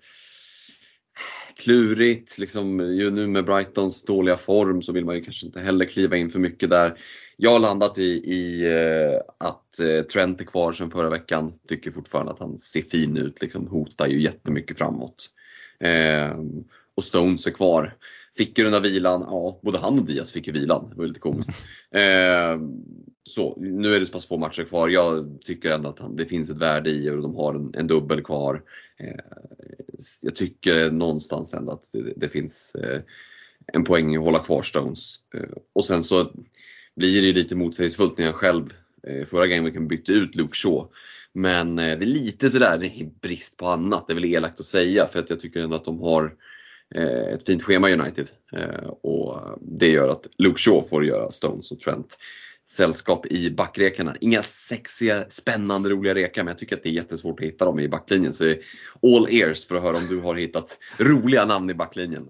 klurigt. 1.62 2.38
Liksom, 2.38 2.78
nu 2.78 3.28
med 3.28 3.46
Brightons 3.46 4.04
dåliga 4.04 4.38
form 4.38 4.82
så 4.82 4.92
vill 4.92 5.06
man 5.06 5.16
ju 5.16 5.24
kanske 5.24 5.46
inte 5.46 5.60
heller 5.60 5.86
kliva 5.86 6.18
in 6.18 6.30
för 6.30 6.40
mycket 6.40 6.70
där. 6.70 6.98
Jag 7.38 7.52
har 7.52 7.60
landat 7.60 7.98
i, 7.98 8.12
i 8.12 8.66
eh, 8.66 9.20
att 9.38 9.80
eh, 9.80 10.02
Trent 10.02 10.42
är 10.42 10.46
kvar 10.46 10.74
sedan 10.74 10.92
förra 10.92 11.10
veckan. 11.10 11.54
Tycker 11.68 11.92
fortfarande 11.92 12.32
att 12.32 12.40
han 12.40 12.58
ser 12.58 12.82
fin 12.82 13.18
ut, 13.18 13.42
liksom, 13.42 13.68
hotar 13.68 14.08
ju 14.08 14.22
jättemycket 14.22 14.78
framåt. 14.78 15.30
Eh, 15.80 16.38
och 16.96 17.04
Stones 17.04 17.48
är 17.48 17.52
kvar. 17.52 17.96
Fick 18.38 18.58
ju 18.58 18.64
den 18.64 18.74
där 18.74 18.82
vilan, 18.82 19.22
ja 19.22 19.60
både 19.64 19.78
han 19.78 20.00
och 20.00 20.06
Diaz 20.06 20.32
fick 20.32 20.48
ju 20.48 20.54
vilan. 20.54 20.90
Det 20.90 20.96
var 20.96 21.04
ju 21.04 21.08
lite 21.08 21.20
komiskt. 21.20 21.50
Eh, 21.96 22.60
så, 23.24 23.58
nu 23.62 23.96
är 23.96 24.00
det 24.00 24.06
så 24.06 24.12
pass 24.12 24.28
få 24.28 24.38
matcher 24.38 24.64
kvar. 24.64 24.90
Jag 24.90 25.38
tycker 25.46 25.72
ändå 25.72 25.90
att 25.90 26.00
han, 26.00 26.16
det 26.16 26.26
finns 26.26 26.50
ett 26.50 26.58
värde 26.58 26.90
i 26.90 27.10
och 27.10 27.22
de 27.22 27.36
har 27.36 27.54
en, 27.54 27.74
en 27.74 27.88
dubbel 27.88 28.24
kvar. 28.24 28.62
Eh, 29.04 29.16
jag 30.22 30.36
tycker 30.36 30.92
någonstans 30.92 31.54
ändå 31.54 31.72
att 31.72 31.90
det, 31.94 32.14
det 32.16 32.30
finns 32.30 32.76
eh, 32.76 33.02
en 33.74 33.84
poäng 33.84 34.14
i 34.14 34.18
att 34.18 34.24
hålla 34.24 34.40
kvar 34.40 34.64
Stones. 34.64 35.16
Eh, 35.36 35.58
och 35.74 35.86
sen 35.86 36.04
så 36.04 36.32
blir 36.96 37.22
det 37.22 37.28
ju 37.28 37.34
lite 37.34 37.56
motsägelsefullt 37.56 38.18
när 38.18 38.26
jag 38.26 38.36
själv 38.36 38.74
förra 39.26 39.48
gameweeken 39.48 39.88
bytte 39.88 40.12
ut 40.12 40.36
Luke 40.36 40.56
Shaw. 40.56 40.88
Men 41.34 41.76
det 41.76 41.84
är 41.84 41.98
lite 41.98 42.50
sådär 42.50 42.78
det 42.78 42.88
är 42.88 43.10
brist 43.22 43.58
på 43.58 43.68
annat, 43.68 44.08
det 44.08 44.14
är 44.14 44.16
väl 44.16 44.26
elakt 44.26 44.60
att 44.60 44.66
säga 44.66 45.08
för 45.08 45.20
att 45.20 45.30
jag 45.30 45.40
tycker 45.40 45.62
ändå 45.62 45.76
att 45.76 45.86
de 45.86 46.00
har 46.00 46.36
ett 47.34 47.46
fint 47.46 47.64
schema 47.64 47.90
United. 47.90 48.28
Och 49.02 49.42
det 49.62 49.88
gör 49.88 50.10
att 50.10 50.28
Luke 50.38 50.60
Shaw 50.60 50.82
får 50.82 51.06
göra 51.06 51.32
Stones 51.32 51.72
och 51.72 51.80
Trent 51.80 52.18
sällskap 52.72 53.26
i 53.26 53.52
backrekarna. 53.52 54.16
Inga 54.22 54.44
sexiga, 54.44 55.26
spännande, 55.30 55.90
roliga 55.90 56.16
rekar 56.16 56.44
men 56.44 56.52
jag 56.52 56.58
tycker 56.58 56.76
att 56.76 56.84
det 56.84 56.90
är 56.90 56.94
jättesvårt 56.94 57.40
att 57.40 57.46
hitta 57.46 57.66
dem 57.66 57.80
i 57.80 57.90
backlinjen. 57.90 58.34
Så 58.34 58.44
all 59.04 59.28
ears 59.30 59.68
för 59.68 59.76
att 59.76 59.84
höra 59.84 59.98
om 59.98 60.08
du 60.08 60.20
har 60.22 60.36
hittat 60.36 60.78
roliga 60.98 61.46
namn 61.46 61.70
i 61.70 61.74
backlinjen. 61.74 62.28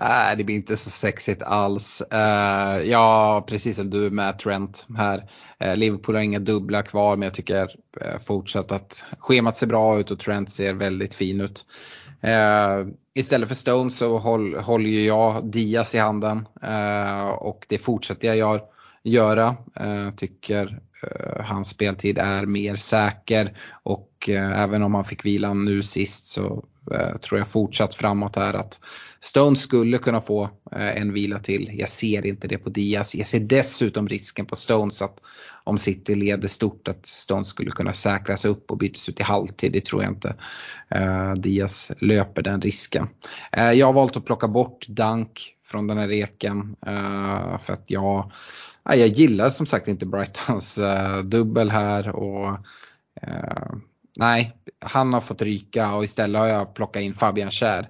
Nej, 0.00 0.36
det 0.36 0.44
blir 0.44 0.54
inte 0.54 0.76
så 0.76 0.90
sexigt 0.90 1.42
alls. 1.42 2.02
Uh, 2.12 2.90
ja, 2.90 3.44
precis 3.48 3.76
som 3.76 3.90
du 3.90 4.10
med 4.10 4.38
Trent 4.38 4.86
här. 4.96 5.18
Uh, 5.64 5.76
Liverpool 5.76 6.14
har 6.14 6.22
inga 6.22 6.38
dubbla 6.38 6.82
kvar 6.82 7.16
men 7.16 7.26
jag 7.26 7.34
tycker 7.34 7.62
uh, 7.64 8.18
fortsatt 8.26 8.72
att 8.72 9.04
schemat 9.18 9.56
ser 9.56 9.66
bra 9.66 9.98
ut 9.98 10.10
och 10.10 10.18
Trent 10.18 10.50
ser 10.50 10.74
väldigt 10.74 11.14
fin 11.14 11.40
ut. 11.40 11.64
istället 13.14 13.48
för 13.48 13.56
Stones 13.56 13.98
så 13.98 14.18
håll, 14.18 14.54
håller 14.54 14.90
ju 14.90 15.06
jag 15.06 15.50
Diaz 15.50 15.94
i 15.94 15.98
handen 15.98 16.48
och 17.38 17.66
det 17.68 17.78
fortsätter 17.78 18.28
jag 18.28 18.36
göra 18.36 18.60
göra. 19.04 19.56
Eh, 19.80 20.10
tycker 20.10 20.78
eh, 21.02 21.44
hans 21.44 21.68
speltid 21.68 22.18
är 22.18 22.46
mer 22.46 22.76
säker 22.76 23.56
och 23.82 24.28
eh, 24.28 24.60
även 24.60 24.82
om 24.82 24.94
han 24.94 25.04
fick 25.04 25.24
vilan 25.24 25.64
nu 25.64 25.82
sist 25.82 26.26
så 26.26 26.64
tror 27.20 27.38
jag 27.38 27.48
fortsatt 27.48 27.94
framåt 27.94 28.36
här 28.36 28.54
att 28.54 28.80
Stones 29.24 29.60
skulle 29.60 29.98
kunna 29.98 30.20
få 30.20 30.44
eh, 30.72 30.96
en 30.96 31.12
vila 31.12 31.38
till. 31.38 31.70
Jag 31.78 31.88
ser 31.88 32.26
inte 32.26 32.48
det 32.48 32.58
på 32.58 32.70
Diaz. 32.70 33.14
Jag 33.14 33.26
ser 33.26 33.40
dessutom 33.40 34.08
risken 34.08 34.46
på 34.46 34.56
Stones 34.56 35.02
att 35.02 35.20
om 35.64 35.78
City 35.78 36.14
leder 36.14 36.48
stort 36.48 36.88
att 36.88 37.06
Stones 37.06 37.48
skulle 37.48 37.70
kunna 37.70 37.92
säkras 37.92 38.44
upp 38.44 38.70
och 38.70 38.78
bytas 38.78 39.08
ut 39.08 39.20
i 39.20 39.22
halvtid. 39.22 39.72
Det 39.72 39.84
tror 39.84 40.02
jag 40.02 40.12
inte 40.12 40.36
eh, 40.90 41.34
Diaz 41.34 41.92
löper 41.98 42.42
den 42.42 42.60
risken. 42.60 43.08
Eh, 43.52 43.72
jag 43.72 43.86
har 43.86 43.92
valt 43.92 44.16
att 44.16 44.24
plocka 44.24 44.48
bort 44.48 44.86
Dunk 44.88 45.54
från 45.64 45.86
den 45.86 45.98
här 45.98 46.08
reken 46.08 46.76
för 47.62 47.72
att 47.72 47.84
jag, 47.86 48.32
jag 48.84 49.08
gillar 49.08 49.50
som 49.50 49.66
sagt 49.66 49.88
inte 49.88 50.06
Brightons 50.06 50.78
dubbel 51.24 51.70
här 51.70 52.08
och 52.08 52.58
nej, 54.16 54.56
han 54.80 55.12
har 55.12 55.20
fått 55.20 55.42
ryka 55.42 55.94
och 55.94 56.04
istället 56.04 56.40
har 56.40 56.48
jag 56.48 56.74
plockat 56.74 57.02
in 57.02 57.14
Fabian 57.14 57.50
Kär 57.50 57.88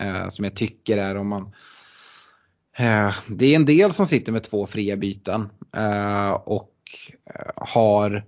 Eh, 0.00 0.28
som 0.28 0.44
jag 0.44 0.56
tycker 0.56 0.98
är 0.98 1.16
om 1.16 1.28
man 1.28 1.42
eh, 2.78 3.14
Det 3.28 3.46
är 3.46 3.56
en 3.56 3.64
del 3.64 3.92
som 3.92 4.06
sitter 4.06 4.32
med 4.32 4.42
två 4.42 4.66
fria 4.66 4.96
byten 4.96 5.48
eh, 5.76 6.32
och 6.32 6.72
eh, 7.34 7.52
har 7.56 8.24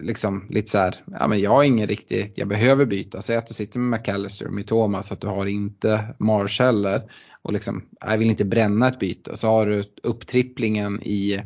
liksom 0.00 0.46
lite 0.50 0.70
så 0.70 0.78
här, 0.78 1.04
ja 1.20 1.28
men 1.28 1.38
jag 1.38 1.50
har 1.50 1.64
ingen 1.64 1.86
riktigt, 1.86 2.38
jag 2.38 2.48
behöver 2.48 2.86
byta. 2.86 3.22
Säg 3.22 3.36
att 3.36 3.46
du 3.46 3.54
sitter 3.54 3.78
med 3.78 4.00
McAllister 4.00 4.46
och 4.46 4.54
Mitoma 4.54 5.02
så 5.02 5.14
att 5.14 5.20
du 5.20 5.26
har 5.26 5.46
inte 5.46 6.14
Marsh 6.18 6.62
heller. 6.62 7.02
Och 7.42 7.52
liksom, 7.52 7.84
jag 8.00 8.18
vill 8.18 8.30
inte 8.30 8.44
bränna 8.44 8.88
ett 8.88 8.98
byte. 8.98 9.36
Så 9.36 9.48
har 9.48 9.66
du 9.66 9.84
upptripplingen 10.02 11.02
i, 11.02 11.42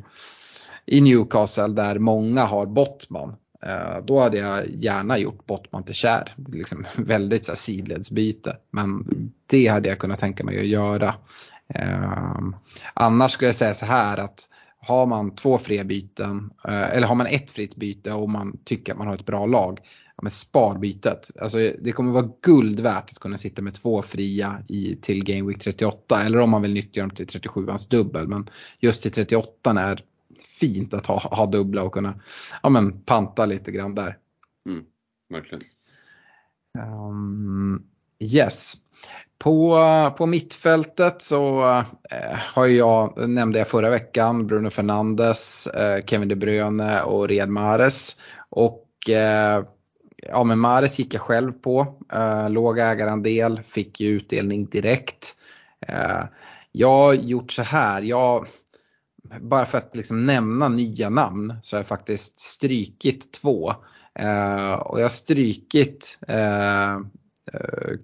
i 0.86 1.00
Newcastle 1.00 1.68
där 1.68 1.98
många 1.98 2.44
har 2.44 2.66
Bottman. 2.66 3.34
Eh, 3.66 4.04
då 4.04 4.20
hade 4.20 4.38
jag 4.38 4.66
gärna 4.68 5.18
gjort 5.18 5.46
Bottman 5.46 5.84
till 5.84 5.94
Kär. 5.94 6.34
Liksom 6.52 6.86
väldigt 6.96 7.44
så 7.44 7.52
här, 7.52 7.56
sidledsbyte. 7.56 8.56
Men 8.70 9.04
det 9.46 9.66
hade 9.66 9.88
jag 9.88 9.98
kunnat 9.98 10.18
tänka 10.18 10.44
mig 10.44 10.58
att 10.58 10.66
göra. 10.66 11.14
Ehm, 11.74 12.56
annars 12.94 13.32
skulle 13.32 13.48
jag 13.48 13.54
säga 13.54 13.74
så 13.74 13.86
här 13.86 14.18
att 14.18 14.48
har 14.82 15.06
man 15.06 15.34
två 15.34 15.58
fria 15.58 15.84
byten 15.84 16.50
eh, 16.68 16.96
eller 16.96 17.06
har 17.06 17.14
man 17.14 17.26
ett 17.26 17.50
fritt 17.50 17.76
byte 17.76 18.12
och 18.12 18.30
man 18.30 18.58
tycker 18.64 18.92
att 18.92 18.98
man 18.98 19.06
har 19.06 19.14
ett 19.14 19.26
bra 19.26 19.46
lag. 19.46 19.78
Ja, 20.16 20.22
men 20.22 20.30
spar 20.30 20.78
bytet. 20.78 21.30
Alltså, 21.40 21.58
det 21.58 21.92
kommer 21.92 22.12
vara 22.12 22.30
guld 22.42 22.80
värt 22.80 23.10
att 23.10 23.18
kunna 23.18 23.38
sitta 23.38 23.62
med 23.62 23.74
två 23.74 24.02
fria 24.02 24.62
i, 24.68 24.96
till 25.02 25.24
Game 25.24 25.48
Week 25.48 25.58
38 25.58 26.22
eller 26.22 26.38
om 26.38 26.50
man 26.50 26.62
vill 26.62 26.74
nyttja 26.74 27.00
dem 27.00 27.10
till 27.10 27.26
37ans 27.26 27.90
dubbel. 27.90 28.28
Men 28.28 28.50
just 28.80 29.02
till 29.02 29.12
38 29.12 29.80
är 29.80 30.04
fint 30.60 30.94
att 30.94 31.06
ha, 31.06 31.18
ha 31.18 31.46
dubbla 31.46 31.82
och 31.82 31.92
kunna 31.92 32.14
ja, 32.62 32.68
men, 32.68 33.00
panta 33.00 33.46
lite 33.46 33.70
grann 33.70 33.94
där. 33.94 34.16
Mm, 34.68 34.84
verkligen. 35.28 35.64
Um, 36.78 37.82
yes. 38.18 38.74
På, 39.38 39.78
på 40.18 40.26
mittfältet 40.26 41.22
så 41.22 41.68
eh, 42.10 42.38
har 42.54 42.66
jag, 42.66 43.28
nämnde 43.28 43.58
jag 43.58 43.68
förra 43.68 43.90
veckan, 43.90 44.46
Bruno 44.46 44.70
Fernandes, 44.70 45.66
eh, 45.66 46.04
Kevin 46.04 46.28
De 46.28 46.36
Bruyne 46.36 47.02
och 47.02 47.28
Riyad 47.28 47.48
Mahrez. 47.48 48.16
Och 48.48 49.10
eh, 49.10 49.64
ja 50.28 50.44
men 50.44 50.58
Mahrez 50.58 50.98
gick 50.98 51.14
jag 51.14 51.20
själv 51.20 51.52
på, 51.52 51.98
eh, 52.12 52.50
låg 52.50 52.78
ägarandel, 52.78 53.62
fick 53.68 54.00
ju 54.00 54.10
utdelning 54.10 54.66
direkt. 54.66 55.36
Eh, 55.88 56.24
jag 56.72 56.88
har 56.88 57.14
gjort 57.14 57.52
så 57.52 57.62
här, 57.62 58.02
jag 58.02 58.46
bara 59.40 59.66
för 59.66 59.78
att 59.78 59.96
liksom 59.96 60.26
nämna 60.26 60.68
nya 60.68 61.10
namn 61.10 61.54
så 61.62 61.76
har 61.76 61.78
jag 61.78 61.86
faktiskt 61.86 62.40
strykit 62.40 63.32
två. 63.32 63.72
Eh, 64.18 64.72
och 64.72 64.98
jag 64.98 65.04
har 65.04 65.08
strykit 65.08 66.18
eh, 66.28 66.94
eh, 66.94 66.98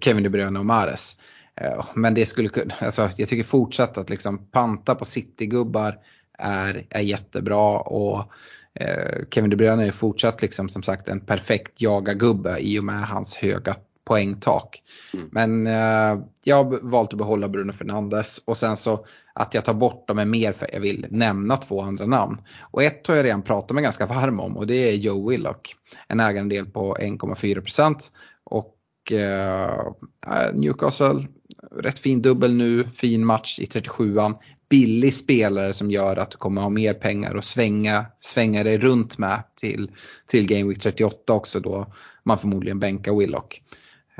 Kevin 0.01 0.23
De 0.23 0.29
Bruyne 0.29 0.59
och 0.59 0.65
Mares. 0.65 1.17
Eh, 1.61 1.85
men 1.93 2.13
det 2.13 2.25
skulle 2.25 2.49
kunna, 2.49 2.73
alltså, 2.79 3.09
jag 3.17 3.29
tycker 3.29 3.43
fortsatt 3.43 3.97
att 3.97 4.09
liksom 4.09 4.37
panta 4.51 4.95
på 4.95 5.05
City-gubbar 5.05 5.97
är, 6.37 6.85
är 6.89 7.01
jättebra. 7.01 7.79
Och 7.79 8.31
eh, 8.73 9.25
Kevin 9.31 9.49
De 9.49 9.55
Bruyne 9.55 9.87
är 9.87 9.91
fortsatt 9.91 10.41
liksom 10.41 10.69
som 10.69 10.83
sagt 10.83 11.09
en 11.09 11.19
perfekt 11.19 11.81
jaga-gubbe 11.81 12.57
i 12.59 12.79
och 12.79 12.83
med 12.83 13.07
hans 13.07 13.35
höga 13.35 13.75
poängtak. 14.07 14.81
Mm. 15.13 15.29
Men 15.31 15.67
eh, 15.67 16.23
jag 16.43 16.63
har 16.63 16.89
valt 16.89 17.13
att 17.13 17.17
behålla 17.17 17.49
Bruno 17.49 17.73
Fernandes 17.73 18.41
och 18.45 18.57
sen 18.57 18.77
så 18.77 19.05
att 19.33 19.53
jag 19.53 19.65
tar 19.65 19.73
bort 19.73 20.07
dem 20.07 20.19
är 20.19 20.25
mer 20.25 20.53
för 20.53 20.65
att 20.65 20.73
jag 20.73 20.81
vill 20.81 21.05
nämna 21.09 21.57
två 21.57 21.81
andra 21.81 22.05
namn. 22.05 22.37
Och 22.71 22.83
ett 22.83 23.07
har 23.07 23.15
jag 23.15 23.25
redan 23.25 23.41
pratat 23.41 23.75
med 23.75 23.83
ganska 23.83 24.05
varm 24.05 24.39
om 24.39 24.57
och 24.57 24.67
det 24.67 24.89
är 24.89 24.93
Joe 24.93 25.29
Willock. 25.29 25.75
En 26.07 26.19
ägarandel 26.19 26.65
på 26.65 26.95
1,4% 26.95 27.95
och 28.43 29.11
eh, 29.11 30.53
Newcastle, 30.53 31.27
rätt 31.75 31.99
fin 31.99 32.21
dubbel 32.21 32.53
nu, 32.53 32.83
fin 32.83 33.25
match 33.25 33.59
i 33.59 33.65
37an. 33.65 34.35
Billig 34.69 35.13
spelare 35.13 35.73
som 35.73 35.91
gör 35.91 36.17
att 36.17 36.31
du 36.31 36.37
kommer 36.37 36.61
ha 36.61 36.69
mer 36.69 36.93
pengar 36.93 37.35
och 37.35 37.43
svänga, 37.43 38.05
svänga 38.19 38.63
dig 38.63 38.77
runt 38.77 39.17
med 39.17 39.43
till, 39.55 39.91
till 40.27 40.47
Game 40.47 40.69
Week 40.69 40.79
38 40.79 41.33
också 41.33 41.59
då 41.59 41.93
man 42.23 42.37
förmodligen 42.37 42.79
bänkar 42.79 43.19
Willock. 43.19 43.61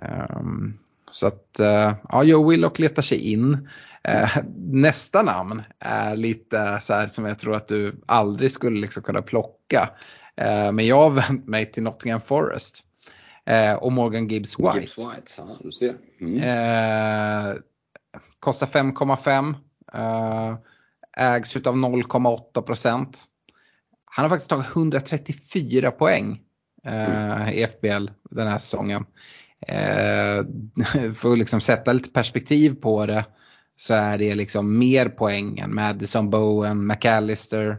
Um, 0.01 0.79
så 1.11 1.27
att 1.27 1.57
uh, 1.59 1.93
ja, 2.09 2.23
Joe 2.23 2.49
Willock 2.49 2.79
letar 2.79 3.01
sig 3.01 3.31
in. 3.31 3.69
Uh, 4.09 4.37
nästa 4.57 5.23
namn 5.23 5.63
är 5.79 6.15
lite 6.15 6.79
så 6.83 6.93
här 6.93 7.07
som 7.07 7.25
jag 7.25 7.39
tror 7.39 7.55
att 7.55 7.67
du 7.67 8.01
aldrig 8.05 8.51
skulle 8.51 8.79
liksom 8.79 9.03
kunna 9.03 9.21
plocka. 9.21 9.89
Uh, 10.41 10.71
men 10.71 10.87
jag 10.87 10.95
har 10.95 11.09
vänt 11.29 11.47
mig 11.47 11.71
till 11.71 11.83
Nottingham 11.83 12.21
Forest. 12.21 12.83
och 13.79 13.91
Morgan 13.91 14.27
Gibbs 14.27 14.59
White. 14.59 14.79
Gibbs 14.79 14.97
White 14.97 15.31
ja, 15.37 15.47
du 15.59 15.71
ser. 15.71 15.95
Mm. 16.21 17.61
kostar 18.39 18.67
5,5. 18.67 20.57
ägs 21.17 21.55
utav 21.55 21.75
0,8% 21.75 23.17
Han 24.05 24.23
har 24.23 24.29
faktiskt 24.29 24.49
tagit 24.49 24.67
134 24.67 25.91
poäng 25.91 26.41
eh, 26.87 27.51
i 27.51 27.67
FBL 27.67 28.07
den 28.29 28.47
här 28.47 28.57
säsongen. 28.57 29.05
Eh, 29.67 30.45
för 31.15 31.31
att 31.31 31.37
liksom 31.37 31.61
sätta 31.61 31.93
lite 31.93 32.09
perspektiv 32.09 32.75
på 32.75 33.05
det 33.05 33.25
så 33.75 33.93
är 33.93 34.17
det 34.17 34.35
liksom 34.35 34.77
mer 34.77 35.09
poäng 35.09 35.59
än 35.59 35.75
Madison 35.75 36.29
Bowen, 36.29 36.87
McAllister, 36.87 37.77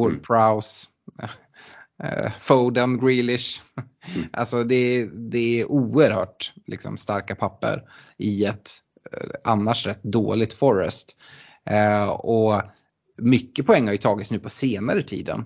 Ward 0.00 0.26
Prowse, 0.26 0.88
eh, 2.02 2.32
Foden, 2.38 2.98
Grealish. 2.98 3.62
Mm. 4.16 4.28
Alltså 4.32 4.64
det, 4.64 5.06
det 5.06 5.60
är 5.60 5.72
oerhört 5.72 6.52
liksom, 6.66 6.96
starka 6.96 7.34
papper 7.34 7.82
i 8.16 8.44
ett 8.44 8.70
eh, 9.12 9.30
annars 9.44 9.86
rätt 9.86 10.02
dåligt 10.02 10.52
Forest. 10.52 11.16
Och 12.18 12.62
mycket 13.16 13.66
poäng 13.66 13.84
har 13.84 13.92
ju 13.92 13.98
tagits 13.98 14.30
nu 14.30 14.38
på 14.38 14.48
senare 14.48 15.02
tiden. 15.02 15.44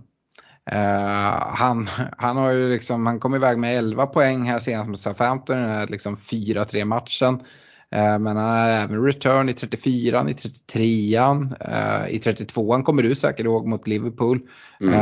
Uh, 0.73 1.55
han, 1.55 1.89
han 2.19 2.37
har 2.37 2.51
ju 2.51 2.71
liksom, 2.71 3.07
han 3.07 3.21
kom 3.21 3.35
iväg 3.35 3.59
med 3.59 3.79
11 3.79 4.07
poäng 4.07 4.43
här 4.43 4.59
senast 4.59 4.89
mot 4.89 4.99
Southampton, 4.99 5.57
den 5.57 5.69
här 5.69 5.87
liksom 5.87 6.17
4-3 6.17 6.85
matchen. 6.85 7.35
Uh, 7.97 8.19
men 8.19 8.27
han 8.27 8.37
har 8.37 8.69
även 8.69 9.05
return 9.05 9.49
i 9.49 9.53
34 9.53 10.31
i 10.31 10.35
33 10.35 11.19
uh, 11.19 12.09
i 12.09 12.19
32 12.19 12.83
kommer 12.83 13.03
du 13.03 13.14
säkert 13.14 13.47
ihåg 13.47 13.67
mot 13.67 13.87
Liverpool. 13.87 14.41
Mm. 14.81 15.01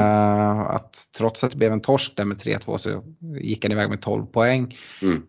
Att 0.61 0.97
trots 1.19 1.45
att 1.45 1.51
det 1.51 1.57
blev 1.57 1.73
en 1.73 1.81
torsk 1.81 2.17
där 2.17 2.25
med 2.25 2.37
3-2 2.37 2.79
så 2.79 3.03
gick 3.41 3.65
han 3.65 3.73
iväg 3.73 3.91
med 3.91 4.01
12 4.01 4.27
poäng. 4.27 4.77
Mm. 5.03 5.23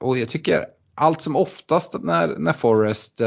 och 0.00 0.18
jag 0.18 0.28
tycker 0.28 0.66
allt 0.94 1.20
som 1.20 1.36
oftast 1.36 1.94
när, 2.02 2.36
när 2.38 2.52
Forrest 2.52 3.20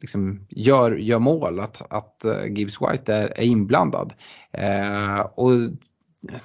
liksom 0.00 0.46
gör, 0.48 0.96
gör 0.96 1.18
mål, 1.18 1.60
att, 1.60 1.92
att 1.92 2.24
eh, 2.24 2.46
Gibbs 2.46 2.78
White 2.80 3.14
är, 3.14 3.38
är 3.38 3.44
inblandad. 3.44 4.12
Eh, 4.52 5.20
och 5.20 5.50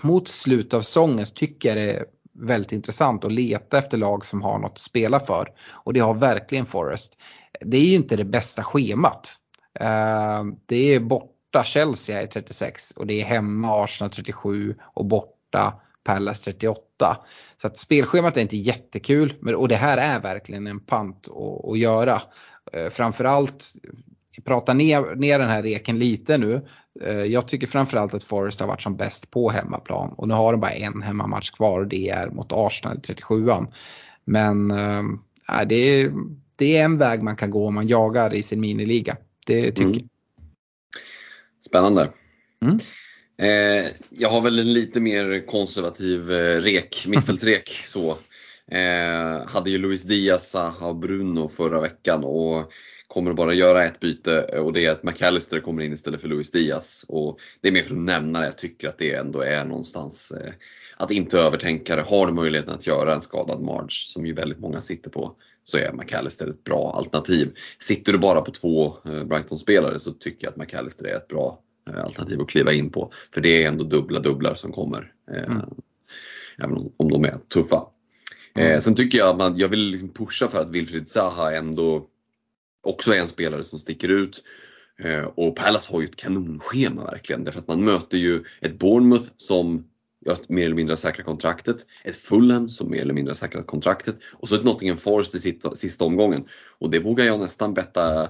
mot 0.02 0.28
slutet 0.28 0.74
av 0.74 0.82
säsongen 0.82 1.26
tycker 1.36 1.70
jag 1.70 1.78
det 1.78 1.94
är 1.94 2.06
väldigt 2.34 2.72
intressant 2.72 3.26
att 3.26 3.32
leta 3.32 3.78
efter 3.78 3.98
lag 3.98 4.26
som 4.26 4.42
har 4.42 4.60
något 4.60 4.72
att 4.72 4.80
spela 4.80 5.20
för. 5.20 5.48
Och 5.70 5.94
det 5.94 6.00
har 6.00 6.14
verkligen 6.14 6.66
Forest. 6.66 7.18
Det 7.62 7.78
är 7.78 7.86
ju 7.86 7.96
inte 7.96 8.16
det 8.16 8.26
bästa 8.26 8.64
schemat. 8.64 9.36
Eh, 9.80 10.44
det 10.66 10.96
är 10.96 11.00
borta 11.00 11.64
Chelsea 11.64 12.22
i 12.22 12.28
36 12.28 12.92
och 12.92 13.08
det 13.08 13.22
är 13.22 13.26
hemma 13.26 13.84
Arsenal 13.84 14.12
37 14.12 14.76
och 14.82 15.06
borta 15.06 15.74
Palace 16.04 16.44
38. 16.44 17.18
Så 17.58 17.68
att 17.68 17.78
spelschemat 17.78 18.38
är 18.38 18.42
inte 18.42 18.58
jättekul 18.58 19.56
och 19.56 19.68
det 19.68 19.76
här 19.76 19.98
är 19.98 20.20
verkligen 20.20 20.68
en 20.68 20.80
pant 20.80 21.28
att, 21.28 21.70
att 21.72 21.80
göra. 21.80 22.22
Eh, 22.74 22.90
framförallt, 22.90 23.66
prata 24.44 24.74
ner, 24.74 25.16
ner 25.16 25.40
den 25.40 25.50
här 25.50 25.64
reken 25.64 26.00
lite 26.00 26.38
nu. 26.38 26.68
Eh, 27.02 27.24
jag 27.24 27.48
tycker 27.48 27.68
framförallt 27.68 28.14
att 28.14 28.24
Forest 28.24 28.60
har 28.60 28.68
varit 28.68 28.82
som 28.82 28.98
bäst 28.98 29.32
på 29.32 29.50
hemmaplan 29.50 30.14
och 30.18 30.28
nu 30.28 30.34
har 30.34 30.52
de 30.52 30.62
bara 30.62 30.72
en 30.72 31.02
hemmamatch 31.02 31.52
kvar 31.52 31.80
och 31.80 31.88
det 31.88 32.10
är 32.10 32.30
mot 32.30 32.52
Arsenal 32.52 32.98
37an. 32.98 33.68
Men 34.26 34.72
äh, 34.72 35.68
det, 35.68 35.76
är, 35.76 36.12
det 36.56 36.78
är 36.78 36.86
en 36.86 36.98
väg 36.98 37.24
man 37.24 37.36
kan 37.36 37.50
gå 37.50 37.68
om 37.68 37.76
man 37.76 37.88
jagar 37.88 38.34
i 38.34 38.44
sin 38.44 38.62
miniliga. 38.62 39.18
Det 39.46 39.72
tycker 39.72 39.84
mm. 39.84 39.94
jag. 39.94 40.08
Spännande. 41.66 42.10
Mm. 42.62 42.80
Eh, 43.42 43.92
jag 44.10 44.30
har 44.30 44.42
väl 44.42 44.60
en 44.60 44.74
lite 44.74 45.00
mer 45.00 45.46
konservativ 45.48 46.32
eh, 46.32 46.62
rek, 46.62 47.06
mittfältsrek 47.08 47.70
så. 47.86 48.18
Eh, 48.72 49.48
hade 49.48 49.70
ju 49.70 49.78
Luis 49.78 50.04
Diaz, 50.04 50.50
Zaha 50.50 50.88
och 50.88 50.96
Bruno 50.96 51.48
förra 51.48 51.82
veckan 51.82 52.24
och 52.24 52.72
kommer 53.08 53.34
bara 53.34 53.54
göra 53.54 53.84
ett 53.84 54.00
byte 54.00 54.42
och 54.42 54.74
det 54.74 54.86
är 54.86 54.92
att 54.92 55.04
McAllister 55.04 55.60
kommer 55.60 55.84
in 55.84 55.94
istället 55.94 56.22
för 56.22 56.28
Luis 56.28 56.52
Diaz. 56.52 57.06
Och 57.08 57.40
det 57.62 57.68
är 57.68 57.72
mer 57.72 57.84
för 57.84 57.94
att 57.94 58.00
nämna 58.00 58.40
det, 58.40 58.46
jag 58.46 58.58
tycker 58.58 58.88
att 58.88 58.98
det 58.98 59.14
ändå 59.14 59.42
är 59.42 59.66
någonstans 59.66 60.32
eh, 60.32 60.52
att 60.98 61.12
inte 61.12 61.40
övertänka 61.40 61.96
det. 61.96 62.02
Har 62.02 62.28
du 62.28 62.34
möjligheten 62.34 62.74
att 62.74 62.88
göra 62.88 63.14
en 63.14 63.22
skadad 63.22 63.62
Marge, 63.62 63.90
som 63.90 64.26
ju 64.26 64.34
väldigt 64.34 64.60
många 64.60 64.82
sitter 64.82 65.10
på, 65.10 65.36
så 65.64 65.78
är 65.78 65.94
McAllister 65.94 66.48
ett 66.48 66.64
bra 66.64 66.94
alternativ. 66.98 67.52
Sitter 67.80 68.12
du 68.12 68.18
bara 68.18 68.42
på 68.42 68.52
två 68.52 68.98
eh, 69.06 69.24
Brighton-spelare 69.24 70.00
så 70.00 70.12
tycker 70.12 70.46
jag 70.46 70.52
att 70.52 70.58
McAllister 70.58 71.06
är 71.06 71.16
ett 71.16 71.28
bra 71.28 71.60
eh, 71.90 72.04
alternativ 72.04 72.42
att 72.42 72.50
kliva 72.50 72.74
in 72.74 72.90
på. 72.90 73.12
För 73.34 73.42
det 73.42 73.64
är 73.64 73.68
ändå 73.68 73.84
dubbla 73.84 74.20
dubblar 74.20 74.56
som 74.56 74.72
kommer. 74.72 75.14
Eh, 75.32 75.44
mm. 75.44 75.62
Även 76.58 76.92
om 76.98 77.12
de 77.12 77.26
är 77.26 77.38
tuffa. 77.54 77.86
Mm. 78.54 78.74
Eh, 78.74 78.82
sen 78.82 78.96
tycker 78.96 79.18
jag 79.18 79.30
att 79.30 79.38
man, 79.38 79.58
jag 79.58 79.70
vill 79.70 79.80
liksom 79.80 80.10
pusha 80.10 80.48
för 80.48 80.62
att 80.62 80.70
Wilfried 80.70 81.10
Zaha 81.10 81.56
ändå 81.56 82.08
också 82.84 83.14
är 83.14 83.20
en 83.20 83.28
spelare 83.28 83.64
som 83.64 83.80
sticker 83.80 84.10
ut. 84.10 84.44
Eh, 85.00 85.24
och 85.24 85.56
Palace 85.56 85.94
har 85.94 86.02
ju 86.02 86.08
ett 86.08 86.16
kanonschema 86.16 87.04
verkligen 87.04 87.44
därför 87.44 87.60
att 87.60 87.68
man 87.68 87.86
möter 87.86 88.18
ju 88.18 88.44
ett 88.62 88.80
Bournemouth 88.80 89.30
som 89.38 89.86
ja, 90.26 90.36
mer 90.48 90.66
eller 90.66 90.76
mindre 90.76 90.98
säkrat 90.98 91.26
kontraktet, 91.26 91.86
ett 92.04 92.16
Fulham 92.16 92.70
som 92.70 92.90
mer 92.90 93.02
eller 93.02 93.14
mindre 93.14 93.36
säkrat 93.36 93.68
kontraktet 93.68 94.18
och 94.34 94.50
så 94.50 94.56
ett 94.56 94.64
Nottingham 94.64 94.98
Forest 94.98 95.36
i 95.36 95.40
sista, 95.40 95.76
sista 95.76 96.06
omgången. 96.06 96.46
Och 96.80 96.90
det 96.90 97.00
vågar 97.00 97.26
jag 97.26 97.40
nästan 97.40 97.74
betta 97.74 98.30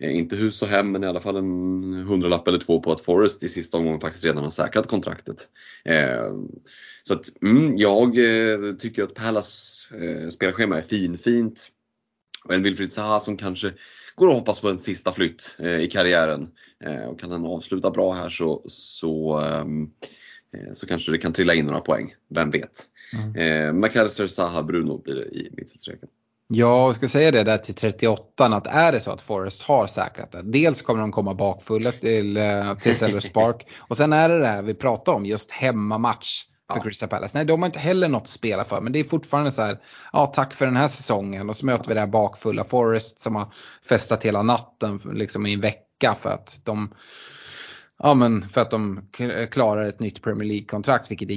inte 0.00 0.36
hus 0.36 0.62
och 0.62 0.68
hem 0.68 0.92
men 0.92 1.04
i 1.04 1.06
alla 1.06 1.20
fall 1.20 1.36
en 1.36 1.94
hundralapp 1.94 2.48
eller 2.48 2.58
två 2.58 2.80
på 2.80 2.92
att 2.92 3.00
Forest 3.00 3.42
i 3.42 3.48
sista 3.48 3.76
omgången 3.76 4.00
faktiskt 4.00 4.24
redan 4.24 4.44
har 4.44 4.50
säkrat 4.50 4.86
kontraktet. 4.86 5.48
Eh, 5.84 6.32
så 7.02 7.14
att 7.14 7.42
mm, 7.42 7.76
jag 7.76 8.18
eh, 8.18 8.74
tycker 8.78 9.02
att 9.02 9.14
Pallas 9.14 9.74
spelschema 10.32 10.78
är 10.78 10.82
finfint. 10.82 11.68
Och 12.44 12.54
en 12.54 12.62
Wilfried 12.62 12.92
Zaha 12.92 13.20
som 13.20 13.36
kanske 13.36 13.72
går 14.14 14.28
att 14.28 14.34
hoppas 14.34 14.60
på 14.60 14.68
en 14.68 14.78
sista 14.78 15.12
flytt 15.12 15.56
i 15.80 15.86
karriären. 15.86 16.48
och 17.08 17.20
kan 17.20 17.30
han 17.30 17.46
avsluta 17.46 17.90
bra 17.90 18.12
här 18.12 18.28
så, 18.28 18.62
så, 18.66 19.40
ehm, 19.40 19.90
så 20.72 20.86
kanske 20.86 21.12
det 21.12 21.18
kan 21.18 21.32
trilla 21.32 21.54
in 21.54 21.66
några 21.66 21.80
poäng, 21.80 22.14
vem 22.28 22.50
vet. 22.50 22.86
Mm. 23.34 23.80
McAllister, 23.80 24.26
Zaha, 24.26 24.62
Bruno 24.62 25.02
blir 25.02 25.14
det 25.14 25.24
i 25.24 25.50
mittfältsstreken. 25.52 26.08
Ja, 26.50 26.86
jag 26.86 26.94
ska 26.94 27.08
säga 27.08 27.30
det 27.30 27.44
där 27.44 27.58
till 27.58 27.74
38 27.74 28.46
att 28.46 28.66
är 28.66 28.92
det 28.92 29.00
så 29.00 29.10
att 29.10 29.20
Forest 29.20 29.62
har 29.62 29.86
säkrat 29.86 30.32
det. 30.32 30.42
Dels 30.42 30.82
kommer 30.82 31.00
de 31.00 31.12
komma 31.12 31.34
bakfulla 31.34 31.92
till, 31.92 32.36
eh, 32.36 32.74
till 32.74 32.96
Sellers 32.96 33.30
Park 33.32 33.66
och 33.78 33.96
sen 33.96 34.12
är 34.12 34.28
det 34.28 34.38
det 34.38 34.46
här 34.46 34.62
vi 34.62 34.74
pratar 34.74 35.12
om, 35.12 35.26
just 35.26 35.50
hemmamatch 35.50 36.44
för 36.72 36.78
ja. 36.78 36.82
Crystal 36.82 37.08
Palace. 37.08 37.38
Nej, 37.38 37.44
de 37.44 37.62
har 37.62 37.66
inte 37.66 37.78
heller 37.78 38.08
något 38.08 38.22
att 38.22 38.28
spela 38.28 38.64
för 38.64 38.80
men 38.80 38.92
det 38.92 38.98
är 38.98 39.04
fortfarande 39.04 39.52
så 39.52 39.62
här, 39.62 39.78
ja 40.12 40.26
tack 40.26 40.54
för 40.54 40.66
den 40.66 40.76
här 40.76 40.88
säsongen 40.88 41.48
och 41.48 41.56
så 41.56 41.66
möter 41.66 41.88
vi 41.88 41.94
det 41.94 42.00
här 42.00 42.06
bakfulla 42.06 42.64
Forest 42.64 43.18
som 43.18 43.36
har 43.36 43.52
festat 43.88 44.24
hela 44.24 44.42
natten 44.42 45.00
liksom 45.12 45.46
i 45.46 45.54
en 45.54 45.60
vecka 45.60 46.16
för 46.20 46.30
att 46.30 46.60
de 46.64 46.94
Ja 47.98 48.14
men 48.14 48.48
för 48.48 48.60
att 48.60 48.70
de 48.70 49.00
klarar 49.50 49.84
ett 49.86 50.00
nytt 50.00 50.22
Premier 50.22 50.48
League-kontrakt 50.48 51.10
vilket 51.10 51.28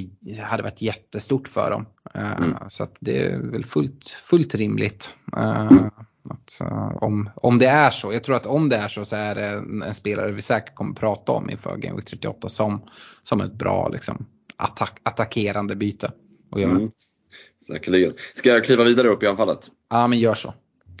hade 0.42 0.62
varit 0.62 0.82
jättestort 0.82 1.48
för 1.48 1.70
dem. 1.70 1.86
Eh, 2.14 2.32
mm. 2.32 2.54
Så 2.68 2.82
att 2.82 2.96
det 3.00 3.26
är 3.26 3.38
väl 3.38 3.64
fullt, 3.64 4.08
fullt 4.08 4.54
rimligt. 4.54 5.14
Mm. 5.36 5.90
Att, 6.30 6.60
om, 6.94 7.30
om 7.34 7.58
det 7.58 7.66
är 7.66 7.90
så, 7.90 8.12
jag 8.12 8.24
tror 8.24 8.36
att 8.36 8.46
om 8.46 8.68
det 8.68 8.76
är 8.76 8.88
så 8.88 9.04
så 9.04 9.16
är 9.16 9.34
det 9.34 9.46
en, 9.46 9.82
en 9.82 9.94
spelare 9.94 10.32
vi 10.32 10.42
säkert 10.42 10.74
kommer 10.74 10.94
prata 10.94 11.32
om 11.32 11.50
inför 11.50 11.76
Game 11.76 11.96
Week 11.96 12.06
38 12.06 12.48
som, 12.48 12.82
som 13.22 13.40
ett 13.40 13.52
bra 13.52 13.88
liksom, 13.88 14.26
attack, 14.56 15.00
attackerande 15.02 15.76
byte 15.76 16.12
göra. 16.60 16.70
Mm. 16.70 16.90
Säkerligen. 17.66 18.12
Ska 18.34 18.48
jag 18.48 18.64
kliva 18.64 18.84
vidare 18.84 19.08
upp 19.08 19.22
i 19.22 19.26
anfallet? 19.26 19.70
Ja 19.90 20.06
men 20.06 20.18
gör 20.18 20.34
så. 20.34 20.54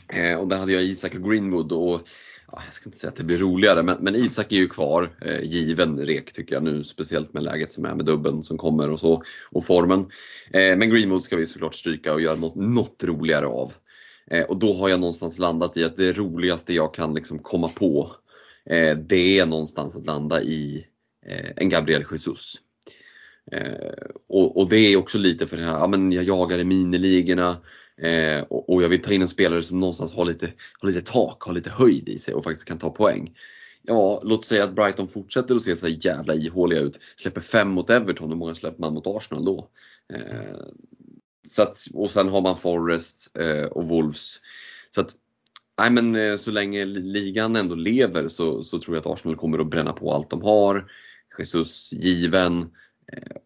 Eh, 0.08 0.38
och 0.38 0.48
där 0.48 0.58
hade 0.58 0.72
jag 0.72 0.82
Isak 0.82 1.14
och 1.14 1.30
Greenwood 1.30 1.72
och 1.72 2.00
jag 2.46 2.72
ska 2.72 2.88
inte 2.88 2.98
säga 2.98 3.08
att 3.08 3.16
det 3.16 3.24
blir 3.24 3.38
roligare, 3.38 3.82
men, 3.82 3.96
men 4.00 4.16
Isak 4.16 4.52
är 4.52 4.56
ju 4.56 4.68
kvar. 4.68 5.10
Eh, 5.20 5.42
given 5.42 5.98
rek 5.98 6.32
tycker 6.32 6.54
jag 6.54 6.64
nu, 6.64 6.84
speciellt 6.84 7.32
med 7.32 7.42
läget 7.42 7.72
som 7.72 7.84
är 7.84 7.94
med 7.94 8.06
dubben 8.06 8.42
som 8.42 8.58
kommer 8.58 8.90
och 8.90 9.00
så, 9.00 9.22
och 9.50 9.64
formen. 9.64 10.00
Eh, 10.50 10.76
men 10.76 10.90
Greenwood 10.90 11.24
ska 11.24 11.36
vi 11.36 11.46
såklart 11.46 11.74
stryka 11.74 12.14
och 12.14 12.20
göra 12.20 12.36
något, 12.36 12.54
något 12.54 13.04
roligare 13.04 13.46
av. 13.46 13.72
Eh, 14.30 14.44
och 14.44 14.56
då 14.56 14.72
har 14.72 14.88
jag 14.88 15.00
någonstans 15.00 15.38
landat 15.38 15.76
i 15.76 15.84
att 15.84 15.96
det 15.96 16.12
roligaste 16.12 16.74
jag 16.74 16.94
kan 16.94 17.14
liksom 17.14 17.38
komma 17.38 17.68
på, 17.68 18.16
eh, 18.66 18.96
det 18.96 19.38
är 19.38 19.46
någonstans 19.46 19.96
att 19.96 20.06
landa 20.06 20.42
i 20.42 20.86
eh, 21.26 21.50
en 21.56 21.68
Gabriel 21.68 22.04
Jesus. 22.12 22.54
Eh, 23.52 24.06
och, 24.28 24.60
och, 24.60 24.68
det 24.68 24.76
är 24.76 24.96
också 24.96 25.18
lite 25.18 25.46
för 25.46 25.56
det 25.56 25.64
här, 25.64 25.78
ja 25.78 25.86
men 25.86 26.12
jag 26.12 26.24
jagar 26.24 26.58
i 26.58 26.64
miniligorna, 26.64 27.56
Eh, 28.02 28.42
och, 28.42 28.70
och, 28.70 28.82
jag 28.82 28.88
vill 28.88 29.02
ta 29.02 29.12
in 29.12 29.22
en 29.22 29.28
spelare 29.28 29.62
som 29.62 29.80
någonstans 29.80 30.12
har 30.12 30.24
lite, 30.24 30.52
har 30.80 30.88
lite 30.88 31.12
tak, 31.12 31.42
har 31.42 31.52
lite 31.52 31.70
höjd 31.70 32.08
i 32.08 32.18
sig 32.18 32.34
och 32.34 32.44
faktiskt 32.44 32.68
kan 32.68 32.78
ta 32.78 32.90
poäng. 32.90 33.34
Ja, 33.82 34.20
låt 34.24 34.44
säga 34.44 34.64
att 34.64 34.74
Brighton 34.74 35.08
fortsätter 35.08 35.54
att 35.54 35.62
se 35.62 35.76
så 35.76 35.88
jävla 35.88 36.34
ihåliga 36.34 36.80
ut. 36.80 37.00
Släpper 37.16 37.40
fem 37.40 37.68
mot 37.68 37.90
Everton, 37.90 38.28
hur 38.28 38.36
många 38.36 38.54
släpper 38.54 38.80
man 38.80 38.94
mot 38.94 39.06
Arsenal 39.06 39.44
då? 39.44 39.68
Eh, 40.14 40.66
så 41.48 41.62
att, 41.62 41.78
och 41.94 42.10
sen 42.10 42.28
har 42.28 42.40
man 42.40 42.56
Forest 42.56 43.38
eh, 43.38 43.64
och 43.64 43.88
Wolves. 43.88 44.40
Så 44.94 45.00
att, 45.00 45.14
nej 45.78 45.90
men 45.90 46.14
eh, 46.14 46.36
så 46.36 46.50
länge 46.50 46.84
ligan 46.84 47.56
ändå 47.56 47.74
lever 47.74 48.28
så, 48.28 48.62
så 48.62 48.78
tror 48.78 48.96
jag 48.96 49.00
att 49.00 49.12
Arsenal 49.14 49.36
kommer 49.36 49.58
att 49.58 49.70
bränna 49.70 49.92
på 49.92 50.12
allt 50.12 50.30
de 50.30 50.42
har. 50.42 50.90
Jesus 51.38 51.92
given. 51.92 52.60
Eh, 53.12 53.36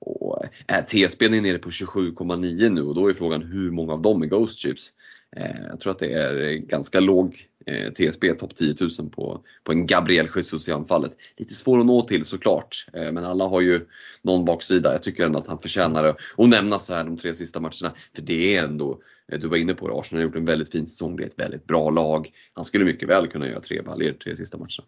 Eh, 0.42 0.78
och 0.78 1.22
är 1.22 1.40
nere 1.40 1.58
på 1.58 1.70
27,9 1.70 2.70
nu 2.70 2.82
och 2.82 2.94
då 2.94 3.08
är 3.08 3.14
frågan 3.14 3.42
hur 3.42 3.70
många 3.70 3.92
av 3.92 4.02
dem 4.02 4.22
är 4.22 4.26
Ghost 4.26 4.58
Chips? 4.58 4.92
Eh, 5.36 5.66
jag 5.68 5.80
tror 5.80 5.90
att 5.90 5.98
det 5.98 6.12
är 6.12 6.54
ganska 6.54 7.00
låg 7.00 7.48
eh, 7.66 7.92
TSB 7.92 8.32
topp 8.32 8.54
10 8.54 8.74
000 8.98 9.10
på, 9.10 9.40
på 9.64 9.72
en 9.72 9.86
Gabriel 9.86 10.28
Jesus 10.36 10.68
i 10.68 10.72
anfallet. 10.72 11.12
Lite 11.36 11.54
svår 11.54 11.80
att 11.80 11.86
nå 11.86 12.02
till 12.02 12.24
såklart, 12.24 12.86
eh, 12.92 13.12
men 13.12 13.24
alla 13.24 13.44
har 13.44 13.60
ju 13.60 13.80
någon 14.22 14.44
baksida. 14.44 14.92
Jag 14.92 15.02
tycker 15.02 15.26
ändå 15.26 15.38
att 15.38 15.46
han 15.46 15.58
förtjänar 15.58 16.04
att 16.36 16.48
nämnas 16.48 16.90
här 16.90 17.04
de 17.04 17.16
tre 17.16 17.34
sista 17.34 17.60
matcherna. 17.60 17.92
För 18.14 18.22
det 18.22 18.56
är 18.56 18.64
ändå, 18.64 19.00
eh, 19.32 19.38
du 19.38 19.48
var 19.48 19.56
inne 19.56 19.74
på 19.74 19.88
det, 19.88 19.94
Arsenal 19.94 20.22
har 20.22 20.28
gjort 20.28 20.36
en 20.36 20.44
väldigt 20.44 20.72
fin 20.72 20.86
säsong. 20.86 21.16
Det 21.16 21.22
är 21.22 21.28
ett 21.28 21.38
väldigt 21.38 21.66
bra 21.66 21.90
lag. 21.90 22.28
Han 22.52 22.64
skulle 22.64 22.84
mycket 22.84 23.08
väl 23.08 23.28
kunna 23.28 23.48
göra 23.48 23.60
tre 23.60 23.82
baljor 23.82 24.12
tre 24.12 24.36
sista 24.36 24.58
matcherna. 24.58 24.84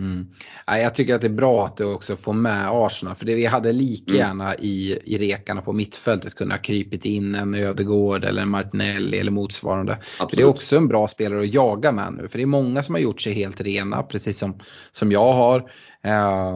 Mm. 0.00 0.26
Jag 0.66 0.94
tycker 0.94 1.14
att 1.14 1.20
det 1.20 1.26
är 1.26 1.30
bra 1.30 1.66
att 1.66 1.76
du 1.76 1.84
också 1.84 2.16
får 2.16 2.32
med 2.32 2.68
Arsenal 2.70 3.14
för 3.14 3.26
det 3.26 3.34
vi 3.34 3.46
hade 3.46 3.72
lika 3.72 4.12
mm. 4.12 4.18
gärna 4.18 4.54
i, 4.54 4.98
i 5.04 5.18
rekarna 5.18 5.62
på 5.62 5.72
mittfältet 5.72 6.34
kunnat 6.34 6.62
krypit 6.62 7.04
in 7.04 7.34
en 7.34 7.54
Ödegård 7.54 8.24
eller 8.24 8.42
en 8.42 8.48
Martinelli 8.48 9.18
eller 9.18 9.30
motsvarande. 9.30 9.98
För 10.18 10.36
det 10.36 10.42
är 10.42 10.48
också 10.48 10.76
en 10.76 10.88
bra 10.88 11.08
spelare 11.08 11.40
att 11.40 11.54
jaga 11.54 11.92
med 11.92 12.12
nu 12.12 12.28
för 12.28 12.38
det 12.38 12.44
är 12.44 12.46
många 12.46 12.82
som 12.82 12.94
har 12.94 13.02
gjort 13.02 13.20
sig 13.20 13.32
helt 13.32 13.60
rena 13.60 14.02
precis 14.02 14.38
som, 14.38 14.60
som 14.90 15.12
jag 15.12 15.32
har. 15.32 15.70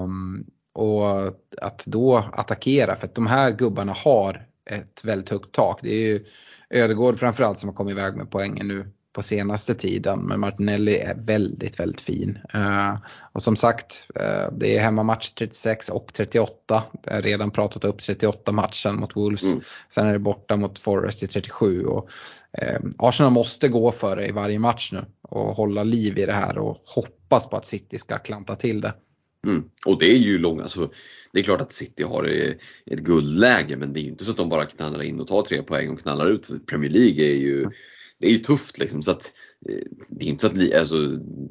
Um, 0.05 0.47
och 0.75 1.27
att 1.63 1.85
då 1.87 2.17
attackera 2.33 2.97
för 2.97 3.07
att 3.07 3.15
de 3.15 3.27
här 3.27 3.51
gubbarna 3.51 3.93
har 3.93 4.47
ett 4.71 5.05
väldigt 5.05 5.29
högt 5.29 5.53
tak. 5.53 5.79
Det 5.83 5.91
är 5.91 6.09
ju 6.09 6.25
Ödegård 6.71 7.19
framförallt 7.19 7.61
som 7.61 7.69
har 7.69 7.77
kommit 7.77 7.93
iväg 7.93 8.17
med 8.17 8.31
poängen 8.31 8.69
nu 8.69 8.93
på 9.15 9.23
senaste 9.23 9.75
tiden. 9.75 10.21
Men 10.21 10.41
Martinelli 10.41 10.99
är 10.99 11.15
väldigt, 11.15 11.81
väldigt 11.81 12.01
fin. 12.01 12.39
Uh, 12.55 12.99
och 13.33 13.43
som 13.43 13.57
sagt, 13.57 14.09
uh, 14.21 14.59
det 14.59 14.77
är 14.77 14.81
hemmamatch 14.81 15.31
36 15.31 15.89
och 15.89 16.13
38. 16.13 16.83
Jag 17.05 17.13
har 17.13 17.23
redan 17.23 17.51
pratat 17.51 17.85
upp 17.85 17.99
38 17.99 18.53
matchen 18.53 18.97
mot 18.97 19.17
Wolves. 19.17 19.45
Mm. 19.45 19.61
Sen 19.89 20.07
är 20.07 20.13
det 20.13 20.19
borta 20.19 20.57
mot 20.57 20.79
Forest 20.79 21.23
i 21.23 21.27
37. 21.27 21.85
Och, 21.85 22.09
uh, 22.63 22.91
Arsenal 22.99 23.33
måste 23.33 23.69
gå 23.69 23.93
för 23.93 24.17
det 24.17 24.27
i 24.27 24.33
varje 24.33 24.59
match 24.59 24.93
nu 24.93 25.05
och 25.23 25.57
hålla 25.57 25.83
liv 25.83 26.19
i 26.19 26.27
det 26.27 26.33
här 26.33 26.59
och 26.59 26.83
hoppas 26.85 27.49
på 27.49 27.57
att 27.57 27.67
City 27.67 27.99
ska 27.99 28.19
klanta 28.19 28.57
till 28.57 28.81
det. 28.81 28.95
Mm. 29.47 29.65
Och 29.87 29.99
det 29.99 30.13
är 30.13 30.19
ju 30.19 30.39
långt, 30.39 30.63
alltså, 30.63 30.91
det 31.33 31.41
är 31.41 31.45
klart 31.45 31.61
att 31.61 31.73
City 31.73 32.03
har 32.03 32.25
ett 32.25 33.01
guldläge 33.01 33.77
men 33.77 33.93
det 33.93 34.01
är 34.01 34.03
ju 34.03 34.09
inte 34.09 34.25
så 34.25 34.31
att 34.31 34.37
de 34.37 34.49
bara 34.49 34.67
knallar 34.67 35.03
in 35.03 35.21
och 35.21 35.29
tar 35.29 35.43
tre 35.43 35.63
poäng 35.63 35.91
och 35.91 36.01
knallar 36.01 36.27
ut. 36.27 36.67
Premier 36.67 36.91
League 36.91 37.25
är 37.25 37.37
ju 37.37 37.71
det 38.25 38.31
är 38.31 38.33
ju 38.33 38.39
tufft 38.39 38.79
liksom 38.79 39.03
så 39.03 39.11
att 39.11 39.33
eh, 39.69 39.85
det 40.09 40.25
är 40.25 40.29
inte 40.29 40.49
så 40.49 40.53
att, 40.53 40.75
alltså 40.75 40.97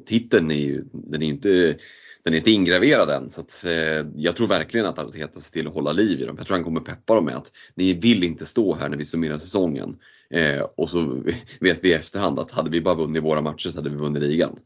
titeln 0.06 0.50
är 0.50 0.54
ju, 0.54 0.84
den 0.92 1.22
är 1.22 1.26
inte 1.26 1.76
den 2.24 2.34
är 2.34 2.38
inte 2.38 2.50
ingraverad 2.50 3.10
än 3.10 3.30
så 3.30 3.40
att, 3.40 3.64
eh, 3.64 4.06
jag 4.16 4.36
tror 4.36 4.48
verkligen 4.48 4.86
att 4.86 4.98
Arteta 4.98 5.40
ser 5.40 5.52
till 5.52 5.66
att 5.66 5.74
hålla 5.74 5.92
liv 5.92 6.20
i 6.20 6.24
dem. 6.24 6.36
Jag 6.38 6.46
tror 6.46 6.56
han 6.56 6.64
kommer 6.64 6.80
peppa 6.80 7.14
dem 7.14 7.24
med 7.24 7.36
att 7.36 7.52
ni 7.74 7.92
vill 7.92 8.24
inte 8.24 8.46
stå 8.46 8.74
här 8.74 8.88
när 8.88 8.96
vi 8.96 9.04
summerar 9.04 9.38
säsongen. 9.38 9.96
Eh, 10.30 10.62
och 10.76 10.90
så 10.90 11.22
vet 11.60 11.84
vi 11.84 11.88
i 11.88 11.92
efterhand 11.92 12.38
att 12.38 12.50
hade 12.50 12.70
vi 12.70 12.80
bara 12.80 12.94
vunnit 12.94 13.22
våra 13.22 13.40
matcher 13.40 13.70
så 13.70 13.76
hade 13.76 13.90
vi 13.90 13.96
vunnit 13.96 14.22
ligan. 14.22 14.58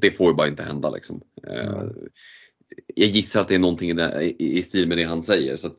Det 0.00 0.10
får 0.10 0.28
ju 0.28 0.34
bara 0.34 0.48
inte 0.48 0.62
hända 0.62 0.90
liksom. 0.90 1.20
Eh, 1.48 1.84
jag 2.94 3.08
gissar 3.08 3.40
att 3.40 3.48
det 3.48 3.54
är 3.54 3.58
någonting 3.58 3.90
i, 3.90 3.92
det, 3.92 4.42
i, 4.42 4.62
stil 4.62 4.88
med 4.88 4.98
det 4.98 5.04
han 5.04 5.22
säger. 5.22 5.56
Så 5.56 5.66
att, 5.66 5.76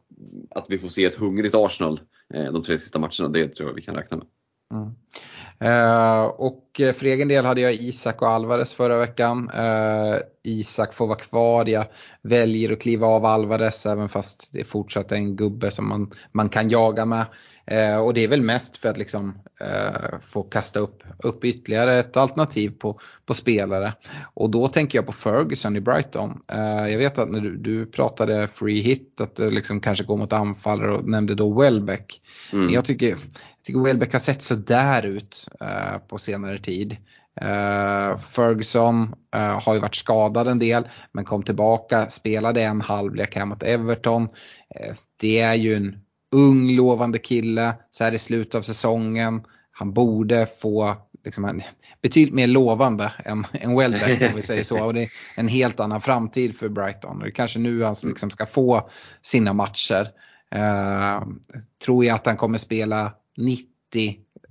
att, 0.50 0.66
vi 0.70 0.78
får 0.78 0.90
se 0.90 1.06
ett 1.06 1.16
hungrigt 1.16 1.56
Arsenal 1.56 2.00
eh, 2.34 2.54
de 2.54 2.64
tre 2.64 2.78
sista 2.78 3.00
matcherna, 3.00 3.30
det 3.30 3.48
tror 3.48 3.70
jag 3.70 3.76
vi 3.76 3.82
kan 3.82 3.96
räkna 3.96 4.18
med. 4.18 4.28
Mm. 4.74 4.94
Eh, 5.60 6.24
och 6.24 6.73
och 6.80 6.95
för 6.95 7.06
egen 7.06 7.28
del 7.28 7.45
hade 7.45 7.62
jag 7.62 7.74
Isak 7.74 8.22
och 8.22 8.28
Alvarez 8.28 8.74
förra 8.74 8.98
veckan. 8.98 9.50
Uh, 9.50 10.18
Isak 10.44 10.94
får 10.94 11.08
vara 11.08 11.18
kvar. 11.18 11.66
Jag 11.66 11.86
väljer 12.22 12.74
att 12.74 12.82
kliva 12.82 13.08
av 13.08 13.26
Alvarez 13.26 13.86
även 13.86 14.10
fast 14.10 14.50
det 14.54 14.60
är 14.60 14.66
fortsatt 14.66 15.12
en 15.12 15.36
gubbe 15.36 15.72
som 15.72 15.90
man, 15.90 16.12
man 16.32 16.50
kan 16.50 16.70
jaga 16.70 17.06
med. 17.06 17.26
Uh, 17.72 17.98
och 17.98 18.14
det 18.14 18.24
är 18.24 18.28
väl 18.28 18.41
mest 18.41 18.78
för 18.78 18.90
att 18.90 18.98
liksom 18.98 19.40
få 20.22 20.44
kasta 20.44 20.80
upp, 20.80 21.04
upp 21.20 21.45
ytterligare 21.45 22.00
ett 22.00 22.18
alternativ 22.18 22.70
på, 22.70 23.00
på 23.26 23.34
spelare. 23.34 23.94
Och 24.34 24.50
då 24.50 24.68
tänker 24.68 24.98
jag 24.98 25.06
på 25.06 25.12
Ferguson 25.12 25.76
i 25.76 25.82
Brighton. 25.82 26.40
jag 26.90 26.98
vet 26.98 27.18
att 27.18 27.30
när 27.30 27.40
du, 27.40 27.58
du 27.58 27.86
pratade 27.86 28.48
free 28.48 28.82
hit 28.82 29.22
att 29.22 29.36
det 29.36 29.50
liksom 29.50 29.80
kanske 29.80 30.04
går 30.04 30.18
mot 30.18 30.34
anfallare 30.34 30.91
och 30.91 31.10
nämnde 31.10 31.36
då 31.36 31.62
Welbeck. 31.62 32.22
Mm. 32.54 32.74
Jag 32.74 32.86
tycker 32.86 33.18
tycker 33.64 33.80
Welbeck 33.80 34.14
har 34.14 34.20
sett 34.20 34.41
sådär 34.41 35.06
ut 35.06 35.48
uh, 35.62 35.98
på 36.08 36.18
senare 36.18 36.60
tid. 36.64 36.98
Uh, 37.41 38.19
Ferguson 38.19 39.14
uh, 39.35 39.60
har 39.60 39.73
ju 39.73 39.80
varit 39.80 39.95
skadad 39.95 40.48
en 40.48 40.60
del 40.60 40.88
men 41.11 41.26
kom 41.26 41.44
tillbaka, 41.44 42.10
spelade 42.10 42.61
en 42.61 42.81
halvlek 42.81 43.35
här 43.35 43.45
mot 43.45 43.64
Everton. 43.64 44.27
det 45.22 45.40
är 45.40 45.53
ju 45.53 45.76
en 45.76 45.98
ung 46.35 46.76
lovande 46.76 47.19
kille 47.19 47.76
så 47.91 48.03
här 48.03 48.11
i 48.11 48.19
slutet 48.19 48.56
av 48.56 48.61
säsongen. 48.61 49.44
Han 49.72 49.94
borde 49.94 50.45
få 50.45 50.95
liksom, 51.26 51.45
en, 51.45 51.61
betydligt 52.02 52.35
mer 52.35 52.48
lovande 52.48 53.14
än, 53.26 53.45
än 53.52 53.77
Welbeck 53.77 54.22
om 54.30 54.35
vi 54.35 54.41
säger 54.41 54.64
så. 54.64 54.85
Och 54.85 54.94
det 54.94 55.03
är 55.03 55.10
en 55.35 55.48
helt 55.48 55.80
annan 55.80 56.02
framtid 56.02 56.57
för 56.57 56.69
Brighton. 56.69 57.19
Det 57.19 57.27
är 57.27 57.31
kanske 57.31 57.60
nu 57.60 57.84
han 57.84 57.95
liksom 58.03 58.30
ska 58.30 58.45
få 58.45 58.90
sina 59.22 59.53
matcher. 59.53 60.10
Uh, 60.56 61.27
tror 61.85 62.06
jag 62.06 62.15
att 62.15 62.26
han 62.26 62.38
kommer 62.38 62.57
spela 62.57 63.14
90 63.38 63.68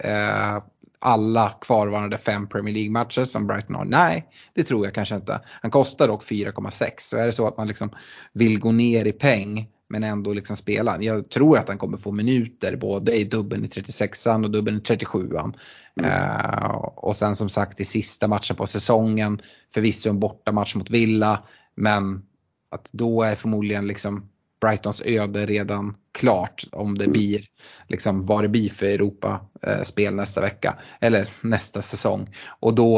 eh, 0.05 0.62
alla 1.03 1.55
kvarvarande 1.61 2.19
fem 2.19 2.49
Premier 2.49 2.74
League-matcher 2.74 3.24
som 3.24 3.47
Brighton 3.47 3.77
har? 3.77 3.85
Nej, 3.85 4.27
det 4.55 4.65
tror 4.65 4.85
jag 4.85 4.95
kanske 4.95 5.15
inte. 5.15 5.41
Han 5.62 5.70
kostar 5.70 6.09
dock 6.09 6.24
4,6 6.24 6.91
så 6.99 7.16
är 7.16 7.27
det 7.27 7.33
så 7.33 7.47
att 7.49 7.57
man 7.57 7.69
liksom 7.69 7.91
vill 8.33 8.61
gå 8.61 8.73
ner 8.73 9.05
i 9.05 9.12
peng 9.12 9.69
men 9.89 10.05
ändå 10.05 10.33
liksom 10.33 10.57
spela. 10.57 11.03
Jag 11.03 11.31
tror 11.31 11.59
att 11.59 11.69
han 11.69 11.79
kommer 11.79 11.99
få 11.99 12.12
minuter 12.12 12.77
både 12.77 13.16
i 13.16 13.24
dubben 13.24 13.65
i 13.65 13.66
36an 13.66 14.45
och 14.45 14.51
dubben 14.51 14.77
i 14.77 14.79
37an. 14.79 15.55
Mm. 16.01 16.11
Uh, 16.11 16.70
och 16.97 17.16
sen 17.16 17.37
som 17.37 17.49
sagt 17.49 17.81
i 17.81 17.85
sista 17.85 18.29
matchen 18.29 18.57
på 18.57 18.66
säsongen, 18.66 19.41
förvisso 19.74 20.11
en 20.11 20.20
bortamatch 20.20 20.74
mot 20.74 20.91
Villa, 20.91 21.43
men 21.74 22.23
att 22.70 22.91
då 22.93 23.23
är 23.23 23.35
förmodligen 23.35 23.87
liksom 23.87 24.29
Brightons 24.62 25.02
öde 25.05 25.47
redan 25.47 25.97
klart 26.12 26.64
om 26.72 26.98
det 26.98 27.05
mm. 27.05 27.12
blir 27.12 27.47
liksom 27.86 28.26
vad 28.26 28.44
det 28.44 28.48
blir 28.48 28.70
för 28.70 28.86
Europa-spel 28.86 30.14
nästa 30.14 30.40
vecka 30.40 30.78
eller 31.01 31.28
nästa 31.40 31.82
säsong. 31.82 32.36
Och 32.60 32.74
då, 32.74 32.97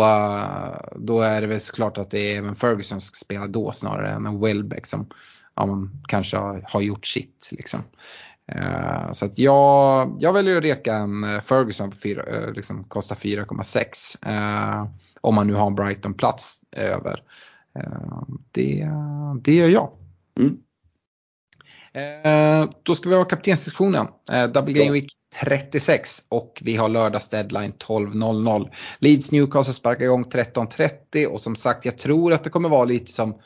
då 0.96 1.20
är 1.20 1.40
det 1.40 1.46
väl 1.46 1.60
såklart 1.60 1.98
att 1.98 2.10
det 2.10 2.18
är 2.18 2.38
även 2.38 2.54
Ferguson 2.54 3.00
som 3.00 3.14
ska 3.14 3.24
spela 3.24 3.46
då 3.46 3.72
snarare 3.72 4.10
än 4.10 4.26
en 4.26 4.40
Welbeck 4.40 4.86
som 4.86 5.06
ja, 5.54 5.88
kanske 6.08 6.36
har, 6.36 6.64
har 6.68 6.80
gjort 6.80 7.06
sitt. 7.06 7.48
Liksom. 7.52 7.80
Uh, 8.56 9.12
så 9.12 9.26
att 9.26 9.38
jag, 9.38 10.16
jag 10.20 10.32
väljer 10.32 10.56
att 10.56 10.64
reka 10.64 10.94
en 10.94 11.42
Ferguson 11.42 11.90
på 11.90 11.96
fyra, 11.96 12.22
uh, 12.22 12.52
liksom 12.52 12.84
kostar 12.84 13.16
4,6. 13.16 14.82
Uh, 14.82 14.88
om 15.20 15.34
man 15.34 15.46
nu 15.46 15.54
har 15.54 15.66
en 15.66 15.74
Brighton-plats 15.74 16.60
över. 16.76 17.22
det, 18.52 18.88
det 19.42 19.54
gör 19.54 19.68
jag. 19.68 19.90
Mm. 20.38 20.56
Eh, 21.94 22.68
då 22.82 22.94
ska 22.94 23.08
vi 23.08 23.14
ha 23.14 23.24
kaptenssektionen. 23.24 24.06
Eh, 24.32 24.46
Double 24.46 24.74
Game 24.74 24.92
Week 24.92 25.12
36 25.40 26.24
och 26.28 26.62
vi 26.64 26.76
har 26.76 26.88
lördags 26.88 27.28
deadline 27.28 27.72
12.00. 27.72 28.70
Leeds 28.98 29.32
Newcastle 29.32 29.74
sparkar 29.74 30.04
igång 30.04 30.24
13.30 30.24 31.26
och 31.26 31.40
som 31.40 31.56
sagt 31.56 31.84
jag 31.84 31.98
tror 31.98 32.32
att 32.32 32.44
det 32.44 32.50
kommer 32.50 32.68
vara 32.68 32.84
lite 32.84 33.12
som, 33.12 33.38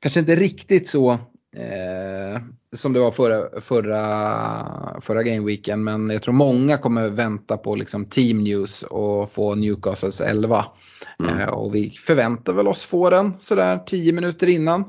kanske 0.00 0.20
inte 0.20 0.34
riktigt 0.34 0.88
så 0.88 1.10
eh, 1.56 2.40
som 2.76 2.92
det 2.92 3.00
var 3.00 3.10
förra, 3.10 3.60
förra, 3.60 5.00
förra 5.00 5.22
gameweeken 5.22 5.84
men 5.84 6.10
jag 6.10 6.22
tror 6.22 6.34
många 6.34 6.78
kommer 6.78 7.08
vänta 7.08 7.56
på 7.56 7.74
liksom 7.74 8.06
team 8.06 8.38
news 8.38 8.82
och 8.82 9.30
få 9.30 9.54
Newcastles 9.54 10.20
11. 10.20 10.64
Mm. 11.22 11.38
Eh, 11.38 11.48
och 11.48 11.74
vi 11.74 11.90
förväntar 11.90 12.52
väl 12.52 12.68
oss 12.68 12.84
få 12.84 13.10
den 13.10 13.38
sådär 13.38 13.78
10 13.86 14.12
minuter 14.12 14.46
innan. 14.46 14.80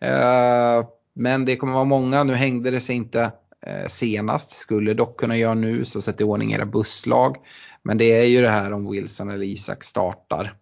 Eh, 0.00 0.84
men 1.20 1.44
det 1.44 1.56
kommer 1.56 1.72
vara 1.72 1.84
många, 1.84 2.24
nu 2.24 2.34
hängde 2.34 2.70
det 2.70 2.80
sig 2.80 2.96
inte 2.96 3.32
eh, 3.66 3.88
senast, 3.88 4.50
skulle 4.50 4.94
dock 4.94 5.20
kunna 5.20 5.36
göra 5.36 5.54
nu 5.54 5.84
så 5.84 6.02
sätt 6.02 6.20
i 6.20 6.24
ordning 6.24 6.52
era 6.52 6.66
busslag. 6.66 7.36
Men 7.82 7.98
det 7.98 8.04
är 8.04 8.24
ju 8.24 8.42
det 8.42 8.50
här 8.50 8.72
om 8.72 8.90
Wilson 8.90 9.30
eller 9.30 9.46
Isak 9.46 9.84
startar. 9.84 10.54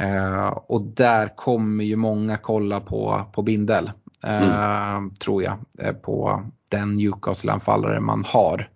Eh, 0.00 0.46
och 0.46 0.82
där 0.82 1.36
kommer 1.36 1.84
ju 1.84 1.96
många 1.96 2.36
kolla 2.36 2.80
på, 2.80 3.24
på 3.32 3.42
Bindel, 3.42 3.90
eh, 4.24 4.96
mm. 4.96 5.14
tror 5.14 5.42
jag, 5.42 5.58
på 6.02 6.42
den 6.68 6.96
Newcastle-anfallare 6.96 8.00
man 8.00 8.24
har. 8.26 8.70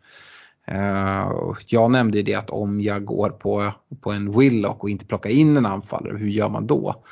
Jag 1.66 1.90
nämnde 1.90 2.16
ju 2.16 2.22
det 2.22 2.34
att 2.34 2.50
om 2.50 2.80
jag 2.80 3.04
går 3.04 3.30
på, 3.30 3.72
på 4.00 4.12
en 4.12 4.38
Willock 4.38 4.82
och 4.82 4.90
inte 4.90 5.04
plockar 5.04 5.30
in 5.30 5.56
en 5.56 5.66
anfallare, 5.66 6.16
hur 6.16 6.28
gör 6.28 6.48
man 6.48 6.66
då? 6.66 7.04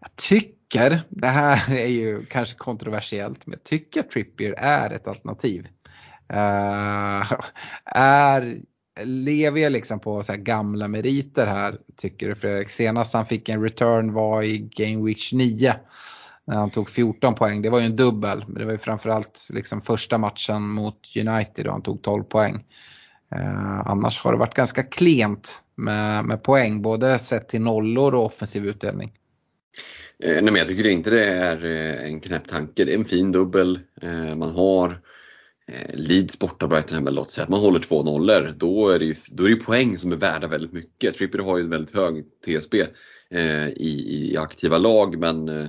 Jag 0.00 0.16
tycker 0.16 0.59
tycker, 0.70 1.02
det 1.08 1.26
här 1.26 1.74
är 1.74 1.86
ju 1.86 2.24
kanske 2.24 2.54
kontroversiellt, 2.54 3.46
men 3.46 3.52
jag 3.52 3.62
tycker 3.62 4.00
att 4.00 4.10
Trippier 4.10 4.54
är 4.58 4.90
ett 4.90 5.08
alternativ. 5.08 5.68
Uh, 6.32 7.32
är, 7.94 8.58
lever 9.04 9.60
jag 9.60 9.72
liksom 9.72 10.00
på 10.00 10.22
så 10.22 10.34
gamla 10.36 10.88
meriter 10.88 11.46
här 11.46 11.78
tycker 11.96 12.28
du 12.28 12.34
Fredrik? 12.34 12.70
Senast 12.70 13.14
han 13.14 13.26
fick 13.26 13.48
en 13.48 13.62
return 13.62 14.12
var 14.12 14.42
i 14.42 14.58
Game 14.58 15.06
Week 15.06 15.18
29 15.18 15.72
när 16.46 16.56
han 16.56 16.70
tog 16.70 16.90
14 16.90 17.34
poäng. 17.34 17.62
Det 17.62 17.70
var 17.70 17.80
ju 17.80 17.86
en 17.86 17.96
dubbel, 17.96 18.44
men 18.48 18.58
det 18.58 18.64
var 18.64 18.72
ju 18.72 18.78
framförallt 18.78 19.48
liksom 19.52 19.80
första 19.80 20.18
matchen 20.18 20.62
mot 20.62 21.16
United 21.16 21.66
och 21.66 21.72
han 21.72 21.82
tog 21.82 22.02
12 22.02 22.22
poäng. 22.24 22.64
Eh, 23.34 23.80
annars 23.88 24.20
har 24.20 24.32
det 24.32 24.38
varit 24.38 24.54
ganska 24.54 24.82
klent 24.82 25.64
med, 25.74 26.24
med 26.24 26.42
poäng, 26.42 26.82
både 26.82 27.18
sett 27.18 27.48
till 27.48 27.60
nollor 27.60 28.14
och 28.14 28.24
offensiv 28.24 28.66
utdelning. 28.66 29.12
Eh, 30.22 30.32
nej, 30.32 30.42
men 30.42 30.56
jag 30.56 30.68
tycker 30.68 30.86
inte 30.86 31.10
det 31.10 31.24
är 31.24 31.64
eh, 31.64 32.06
en 32.06 32.20
knäpp 32.20 32.48
tanke. 32.48 32.84
Det 32.84 32.92
är 32.92 32.98
en 32.98 33.04
fin 33.04 33.32
dubbel. 33.32 33.80
Eh, 34.02 34.34
man 34.34 34.50
har 34.50 35.00
Leeds 35.92 36.38
borta, 36.38 36.68
Brighton 36.68 36.94
hemma. 36.94 37.10
Låt 37.10 37.30
säga 37.30 37.42
att 37.42 37.50
man 37.50 37.60
håller 37.60 37.80
två 37.80 38.02
nollor. 38.02 38.54
Då 38.56 38.88
är 38.88 38.98
det 38.98 39.04
ju 39.04 39.14
då 39.30 39.44
är 39.44 39.48
det 39.48 39.56
poäng 39.56 39.96
som 39.96 40.12
är 40.12 40.16
värda 40.16 40.48
väldigt 40.48 40.72
mycket. 40.72 41.14
Trippier 41.14 41.42
har 41.42 41.58
ju 41.58 41.64
en 41.64 41.70
väldigt 41.70 41.94
hög 41.94 42.24
TSB 42.44 42.80
eh, 43.30 43.68
i, 43.68 44.06
i 44.08 44.36
aktiva 44.36 44.78
lag 44.78 45.18
men 45.18 45.48
eh, 45.48 45.66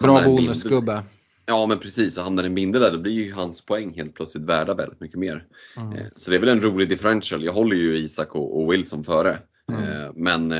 Bra 0.00 0.22
bonusgubbe. 0.24 1.02
Ja 1.46 1.66
men 1.66 1.78
precis, 1.78 2.16
och 2.16 2.24
hamnar 2.24 2.44
en 2.44 2.54
bindel 2.54 2.82
där 2.82 2.92
då 2.92 2.98
blir 2.98 3.12
ju 3.12 3.32
hans 3.32 3.66
poäng 3.66 3.94
helt 3.94 4.14
plötsligt 4.14 4.44
värda 4.44 4.74
väldigt 4.74 5.00
mycket 5.00 5.18
mer. 5.18 5.44
Mm. 5.76 5.92
Eh, 5.92 6.06
Så 6.16 6.30
det 6.30 6.36
är 6.36 6.40
väl 6.40 6.48
en 6.48 6.60
rolig 6.60 6.88
differential. 6.88 7.44
Jag 7.44 7.52
håller 7.52 7.76
ju 7.76 7.96
Isak 7.96 8.34
och, 8.34 8.60
och 8.60 8.72
Wilson 8.72 9.04
före. 9.04 9.38
Mm. 9.72 10.12
Men 10.16 10.52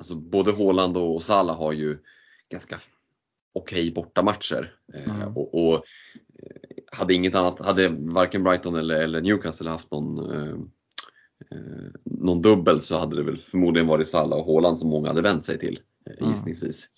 alltså 0.00 0.14
både 0.14 0.52
Haaland 0.52 0.96
och 0.96 1.22
Salah 1.22 1.56
har 1.58 1.72
ju 1.72 1.98
ganska 2.50 2.78
okej 3.54 3.92
bortamatcher. 3.92 4.74
Eh, 4.94 5.16
Mm. 5.22 5.36
Och, 5.36 5.54
och 5.54 5.74
eh, 5.74 5.80
hade 6.92 7.14
inget 7.14 7.34
annat, 7.34 7.60
hade 7.62 7.88
varken 7.88 8.42
Brighton 8.42 8.74
eller, 8.74 9.02
eller 9.02 9.20
Newcastle 9.20 9.70
haft 9.70 9.90
någon 9.90 10.32
eh, 10.32 10.54
eh, 11.50 11.90
någon 12.04 12.42
dubbel 12.42 12.80
så 12.80 12.98
hade 12.98 13.16
det 13.16 13.22
väl 13.22 13.36
förmodligen 13.36 13.86
varit 13.88 14.08
Salah 14.08 14.38
och 14.38 14.46
Haaland 14.46 14.78
som 14.78 14.88
många 14.88 15.08
hade 15.08 15.22
vänt 15.22 15.44
sig 15.44 15.58
till 15.58 15.80
eh, 16.06 16.12
Mm. 16.20 16.30
gissningsvis. 16.30 16.88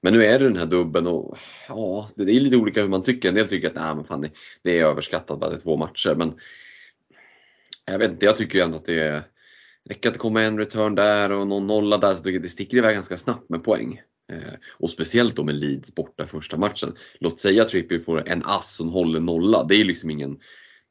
Men 0.00 0.12
nu 0.12 0.24
är 0.24 0.38
det 0.38 0.44
den 0.44 0.56
här 0.56 0.66
dubben 0.66 1.06
och 1.06 1.38
ja, 1.68 2.08
det 2.16 2.22
är 2.22 2.40
lite 2.40 2.56
olika 2.56 2.82
hur 2.82 2.88
man 2.88 3.02
tycker. 3.02 3.28
En 3.28 3.34
del 3.34 3.48
tycker 3.48 3.68
att 3.68 3.74
nej, 3.74 3.94
men 3.96 4.04
fan, 4.04 4.20
det, 4.20 4.30
det 4.62 4.78
är 4.78 4.84
överskattat 4.84 5.40
bara 5.40 5.50
det 5.50 5.56
är 5.56 5.60
två 5.60 5.76
matcher. 5.76 6.14
Men 6.14 6.34
jag 7.86 7.98
vet 7.98 8.10
inte, 8.10 8.26
jag 8.26 8.36
tycker 8.36 8.58
ju 8.58 8.64
ändå 8.64 8.76
att 8.76 8.84
det 8.84 9.00
är, 9.00 9.22
räcker 9.88 10.08
att 10.08 10.14
det 10.14 10.18
kommer 10.18 10.44
en 10.44 10.58
return 10.58 10.94
där 10.94 11.32
och 11.32 11.46
någon 11.46 11.66
nolla 11.66 11.98
där 11.98 12.14
så 12.14 12.22
tycker 12.22 12.32
jag 12.32 12.42
det 12.42 12.48
sticker 12.48 12.76
iväg 12.76 12.94
ganska 12.94 13.16
snabbt 13.16 13.50
med 13.50 13.64
poäng. 13.64 14.00
Eh, 14.32 14.54
och 14.72 14.90
speciellt 14.90 15.36
då 15.36 15.44
med 15.44 15.54
Leeds 15.54 15.94
borta 15.94 16.26
första 16.26 16.56
matchen. 16.56 16.96
Låt 17.20 17.40
säga 17.40 17.64
Trippier 17.64 17.98
får 17.98 18.28
en 18.28 18.42
ass 18.44 18.74
som 18.74 18.88
håller 18.88 19.20
nolla. 19.20 19.64
Det 19.64 19.74
är 19.74 19.78
ju 19.78 19.84
liksom 19.84 20.10
ingen, 20.10 20.38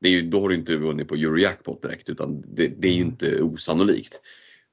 det 0.02 0.08
är 0.08 0.12
ju, 0.12 0.22
då 0.22 0.42
har 0.42 0.50
du 0.50 0.56
inte 0.56 0.78
vunnit 0.78 1.08
på 1.08 1.16
Eurojackpot 1.16 1.82
direkt 1.82 2.10
utan 2.10 2.42
det, 2.56 2.68
det 2.68 2.88
är 2.88 2.94
ju 2.94 3.02
inte 3.02 3.42
osannolikt. 3.42 4.22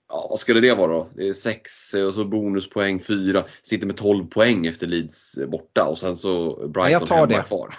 Ja, 0.08 0.26
vad 0.30 0.38
skulle 0.38 0.60
det 0.60 0.74
vara 0.74 0.92
då? 0.92 1.08
Det 1.14 1.28
är 1.28 1.32
6 1.32 1.94
och 1.94 2.14
så 2.14 2.24
bonuspoäng 2.24 3.00
4. 3.00 3.44
Sitter 3.62 3.86
med 3.86 3.96
12 3.96 4.26
poäng 4.26 4.66
efter 4.66 4.86
Leeds 4.86 5.38
borta 5.48 5.84
och 5.84 5.98
sen 5.98 6.16
så 6.16 6.54
Brighton 6.68 6.90
jag 6.92 7.06
tar 7.06 7.16
hemma 7.16 7.26
det. 7.26 7.42
kvar. 7.42 7.74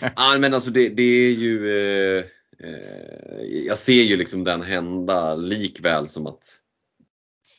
ja, 0.16 0.36
men 0.38 0.54
alltså 0.54 0.70
det, 0.70 0.88
det 0.88 1.02
är 1.02 1.30
ju 1.30 1.70
eh, 1.70 2.18
eh, 2.18 2.24
Jag 3.66 3.78
ser 3.78 4.02
ju 4.02 4.16
liksom 4.16 4.44
den 4.44 4.62
hända 4.62 5.34
likväl 5.34 6.08
som 6.08 6.26
att 6.26 6.58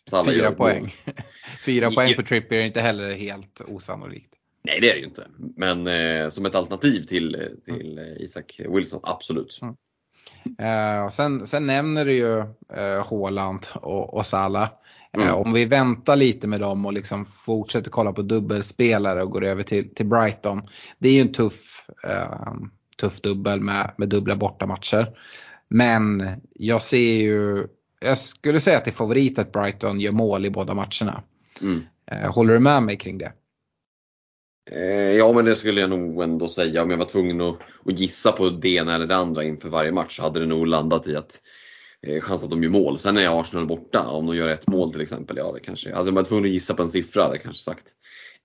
Salah 0.10 0.34
Fyra 0.34 0.52
poäng. 0.52 0.96
Fyra 1.66 1.92
poäng 1.92 2.16
på 2.16 2.24
Trippier 2.24 2.60
är 2.60 2.66
inte 2.66 2.82
heller 2.82 3.12
helt 3.12 3.62
osannolikt. 3.68 4.34
Nej 4.64 4.80
det 4.82 4.90
är 4.90 4.94
det 4.94 5.00
ju 5.00 5.06
inte. 5.06 5.28
Men 5.38 5.88
eh, 5.88 6.30
som 6.30 6.46
ett 6.46 6.56
alternativ 6.56 7.04
till, 7.04 7.58
till 7.66 7.98
eh, 7.98 8.24
Isak 8.24 8.62
Wilson, 8.70 9.00
absolut. 9.04 9.60
Mm. 9.62 9.76
Eh, 10.60 11.06
och 11.06 11.14
sen, 11.14 11.48
sen 11.48 11.68
nämner 11.68 12.06
du 12.06 12.14
ju 12.14 12.40
eh, 12.74 13.10
Haaland 13.10 13.66
och, 13.74 14.14
och 14.14 14.26
Salah. 14.26 14.64
Eh, 14.64 14.70
Mm. 15.18 15.36
Om 15.36 15.54
vi 15.54 15.66
väntar 15.66 16.16
lite 16.16 16.48
med 16.48 16.60
dem 16.60 16.86
och 16.86 16.94
liksom 16.94 17.26
fortsätter 17.26 17.92
kolla 17.92 18.14
på 18.14 18.22
dubbelspelare 18.22 19.24
och 19.24 19.32
går 19.32 19.46
över 19.46 19.64
till, 19.64 19.96
till 19.96 20.06
Brighton. 20.06 20.62
Det 21.00 21.10
är 21.10 21.14
ju 21.14 21.22
en 21.22 21.34
tuff, 21.34 21.86
eh, 22.04 22.54
tuff 22.98 23.22
dubbel 23.22 23.60
med, 23.60 23.94
med 23.98 24.10
dubbla 24.10 24.36
bortamatcher. 24.36 25.18
Men 25.70 26.24
jag 26.54 26.84
ser 26.84 27.22
ju, 27.22 27.64
jag 28.02 28.18
skulle 28.18 28.60
säga 28.60 28.78
att 28.78 28.86
det 28.86 28.92
är 28.92 28.94
favorit 28.94 29.40
att 29.40 29.52
Brighton 29.52 30.00
gör 30.00 30.12
mål 30.12 30.46
i 30.46 30.50
båda 30.50 30.74
matcherna. 30.74 31.24
Mm. 31.62 31.82
Eh, 32.12 32.34
håller 32.34 32.54
du 32.54 32.60
med 32.60 32.84
mig 32.84 32.98
kring 32.98 33.18
det? 33.18 33.34
Eh, 34.72 35.12
ja 35.18 35.34
men 35.34 35.46
det 35.46 35.56
skulle 35.56 35.82
jag 35.82 35.90
nog 35.90 36.24
ändå 36.24 36.48
säga. 36.48 36.84
Om 36.84 36.90
jag 36.90 36.98
var 36.98 37.06
tvungen 37.06 37.42
att, 37.42 37.58
att 37.86 38.00
gissa 38.00 38.32
på 38.32 38.50
det 38.50 38.70
ena 38.70 38.96
eller 38.96 39.08
det 39.08 39.16
andra 39.16 39.44
inför 39.44 39.70
varje 39.70 39.92
match 39.92 40.16
så 40.16 40.24
hade 40.24 40.40
det 40.40 40.46
nog 40.46 40.68
landat 40.68 41.08
i 41.08 41.16
att 41.16 41.42
eh, 42.08 42.22
chans 42.22 42.44
att 42.44 42.50
de 42.50 42.64
gör 42.64 42.70
mål. 42.70 43.00
Sen 43.00 43.18
är 43.18 43.42
Arsenal 43.42 43.66
borta. 43.68 44.08
Om 44.08 44.26
de 44.26 44.36
gör 44.36 44.50
ett 44.50 44.68
mål 44.68 44.92
till 44.92 45.02
exempel, 45.02 45.38
ja 45.38 45.52
det 45.52 45.60
kanske, 45.60 45.96
hade 45.96 46.12
man 46.12 46.24
tvungen 46.24 46.46
att 46.46 46.52
gissa 46.52 46.74
på 46.74 46.84
en 46.84 46.90
siffra 46.90 47.24
hade 47.24 47.36
jag 47.36 47.44
kanske 47.44 47.64
sagt 47.64 47.86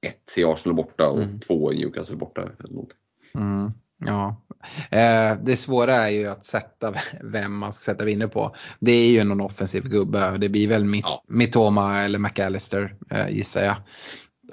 ett 0.07 0.39
i 0.39 0.45
Arsenal 0.45 0.77
borta 0.77 1.09
och 1.09 1.23
Mm. 1.23 1.41
två 1.41 1.73
i 1.73 1.79
Newcastle 1.79 2.17
borta. 2.17 2.41
Eller 2.41 2.71
någonting. 2.71 2.99
Mm, 3.35 3.73
ja. 3.99 4.43
Eh, 4.91 5.37
det 5.45 5.57
svåra 5.57 5.95
är 5.95 6.09
ju 6.09 6.27
att 6.27 6.45
sätta 6.45 6.95
vem 7.23 7.57
man 7.59 7.73
ska 7.73 7.93
sätta 7.93 8.05
vinner 8.05 8.27
på. 8.27 8.55
Det 8.81 8.93
är 8.93 9.11
ju 9.11 9.25
någon 9.25 9.41
offensiv 9.41 9.83
gubbe 9.89 10.39
det 10.39 10.49
blir 10.49 10.69
väl 10.69 10.85
Mit- 10.85 11.01
Ja. 11.05 11.25
Mitoma 11.29 12.01
eller 12.03 12.19
McAllister 12.19 12.95
eh, 13.11 13.29
gissar 13.31 13.63
jag. 13.65 13.77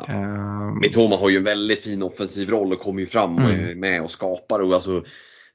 Ja. 0.08 0.14
Eh, 0.14 0.72
Mitoma 0.82 1.16
har 1.18 1.30
ju 1.30 1.38
en 1.38 1.44
väldigt 1.44 1.82
fin 1.82 2.04
offensiv 2.04 2.50
roll 2.50 2.74
och 2.74 2.80
kommer 2.80 3.00
ju 3.00 3.08
fram 3.08 3.36
och 3.36 3.42
Mm. 3.42 3.70
är 3.70 3.76
med 3.76 4.02
och 4.02 4.12
skapar. 4.12 4.60
Och 4.60 4.74
alltså, 4.74 5.04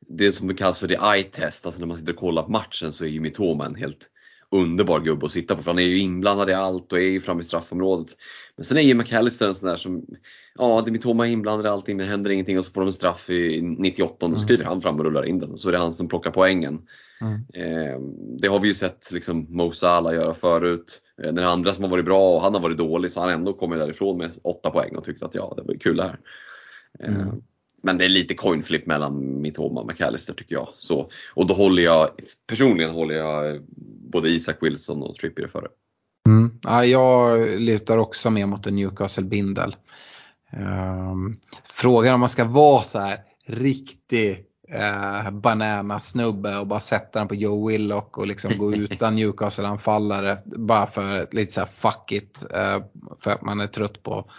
det 0.09 0.33
som 0.33 0.55
kallas 0.55 0.79
för 0.79 0.89
the 0.89 0.99
eye 1.15 1.23
test, 1.23 1.67
alltså 1.67 1.81
när 1.81 1.87
man 1.87 1.97
sitter 1.97 2.13
och 2.13 2.19
kollar 2.19 2.43
på 2.43 2.51
matchen 2.51 2.93
så 2.93 3.05
är 3.05 3.09
ju 3.09 3.21
Mitoma 3.21 3.67
en 3.67 3.75
helt 3.75 4.07
underbar 4.51 5.01
gubbe 5.01 5.27
att 5.27 5.33
sitta 5.33 5.57
på 5.57 5.63
för 5.63 5.71
han 5.71 5.79
är 5.79 5.83
ju 5.83 5.99
inblandad 5.99 6.51
i 6.51 6.53
allt 6.55 6.93
och 6.93 6.99
är 6.99 7.03
ju 7.03 7.21
framme 7.21 7.41
i 7.41 7.45
straffområdet. 7.45 8.17
Men 8.61 8.65
sen 8.65 8.77
är 8.77 8.83
ju 8.83 8.95
McAllister 8.95 9.49
en 9.49 9.55
sån 9.55 9.69
där 9.69 9.77
som, 9.77 10.07
ja 10.55 10.83
det 10.87 11.07
är 11.07 11.25
inblandad 11.25 11.67
i 11.67 11.69
allting 11.69 11.99
det 11.99 12.05
händer 12.05 12.31
ingenting 12.31 12.59
och 12.59 12.65
så 12.65 12.73
får 12.73 12.81
de 12.81 12.87
en 12.87 12.93
straff 12.93 13.31
i 13.31 13.63
98 13.63 14.27
och 14.27 14.33
så 14.33 14.39
skriver 14.39 14.65
han 14.65 14.83
fram 14.83 14.99
och 14.99 15.05
rullar 15.05 15.27
in 15.27 15.39
den 15.39 15.59
så 15.59 15.69
är 15.69 15.73
det 15.73 15.79
han 15.79 15.93
som 15.93 16.09
plockar 16.09 16.31
poängen. 16.31 16.83
Mm. 17.21 17.35
Eh, 17.55 18.01
det 18.41 18.49
har 18.49 18.61
vi 18.61 18.69
ju 18.69 18.75
sett 18.75 19.13
liksom 19.13 19.47
Mo 19.49 19.73
Salah 19.73 20.15
göra 20.15 20.35
förut. 20.35 21.03
Eh, 21.23 21.33
den 21.33 21.45
andra 21.45 21.75
som 21.75 21.85
har 21.85 21.91
varit 21.91 22.05
bra 22.05 22.37
och 22.37 22.43
han 22.43 22.55
har 22.55 22.61
varit 22.61 22.79
dålig 22.79 23.13
så 23.13 23.21
han 23.21 23.31
ändå 23.31 23.53
kommit 23.53 23.79
därifrån 23.79 24.19
med 24.19 24.31
8 24.43 24.71
poäng 24.71 24.97
och 24.97 25.05
tyckte 25.05 25.25
att 25.25 25.35
ja 25.35 25.55
det 25.57 25.63
var 25.63 25.75
kul 25.75 25.97
det 25.97 26.05
här. 26.05 26.19
Eh, 27.01 27.15
Mm. 27.15 27.43
Men 27.83 27.99
det 27.99 28.05
är 28.05 28.09
lite 28.09 28.35
coin 28.35 28.63
flip 28.63 28.87
mellan 28.87 29.41
Mitoma 29.41 29.81
och 29.81 29.87
McAllister 29.87 30.35
tycker 30.35 30.55
jag. 30.55 30.69
Så, 30.77 31.11
och 31.35 31.47
då 31.47 31.55
håller 31.55 31.83
jag, 31.83 32.09
personligen 32.47 32.91
håller 32.91 33.15
jag 33.15 33.63
både 34.13 34.29
Isak 34.29 34.57
Wilson 34.61 35.03
och 35.03 35.15
Trippier 35.15 35.49
före. 35.49 35.69
Mm. 36.27 36.59
Ja, 36.63 36.85
jag 36.85 37.49
lutar 37.61 37.99
också 37.99 38.31
mer 38.31 38.47
mot 38.47 38.67
en 38.67 38.75
Newcastle-bindel. 38.75 39.77
Um, 40.53 41.37
frågan 41.65 42.15
om 42.15 42.21
man 42.21 42.29
ska 42.29 42.45
vara 42.45 42.83
så 42.83 42.99
här 42.99 43.19
riktig 43.47 44.45
uh, 44.75 45.31
bananasnubbe 45.31 46.59
och 46.59 46.67
bara 46.67 46.81
sätta 46.81 47.19
den 47.19 47.29
på 47.29 47.35
Joe 47.35 47.69
Willock 47.69 48.19
och 48.19 48.27
liksom 48.27 48.59
gå 48.59 48.75
utan 48.75 49.17
Newcastle-anfallare 49.17 50.39
bara 50.45 50.87
för 50.87 51.29
lite 51.33 51.53
så 51.53 51.61
här 51.61 51.69
fuck 51.69 52.13
it. 52.13 52.47
Uh, 52.55 52.85
för 53.19 53.31
att 53.31 53.43
man 53.43 53.61
är 53.61 53.67
trött 53.67 54.03
på 54.03 54.31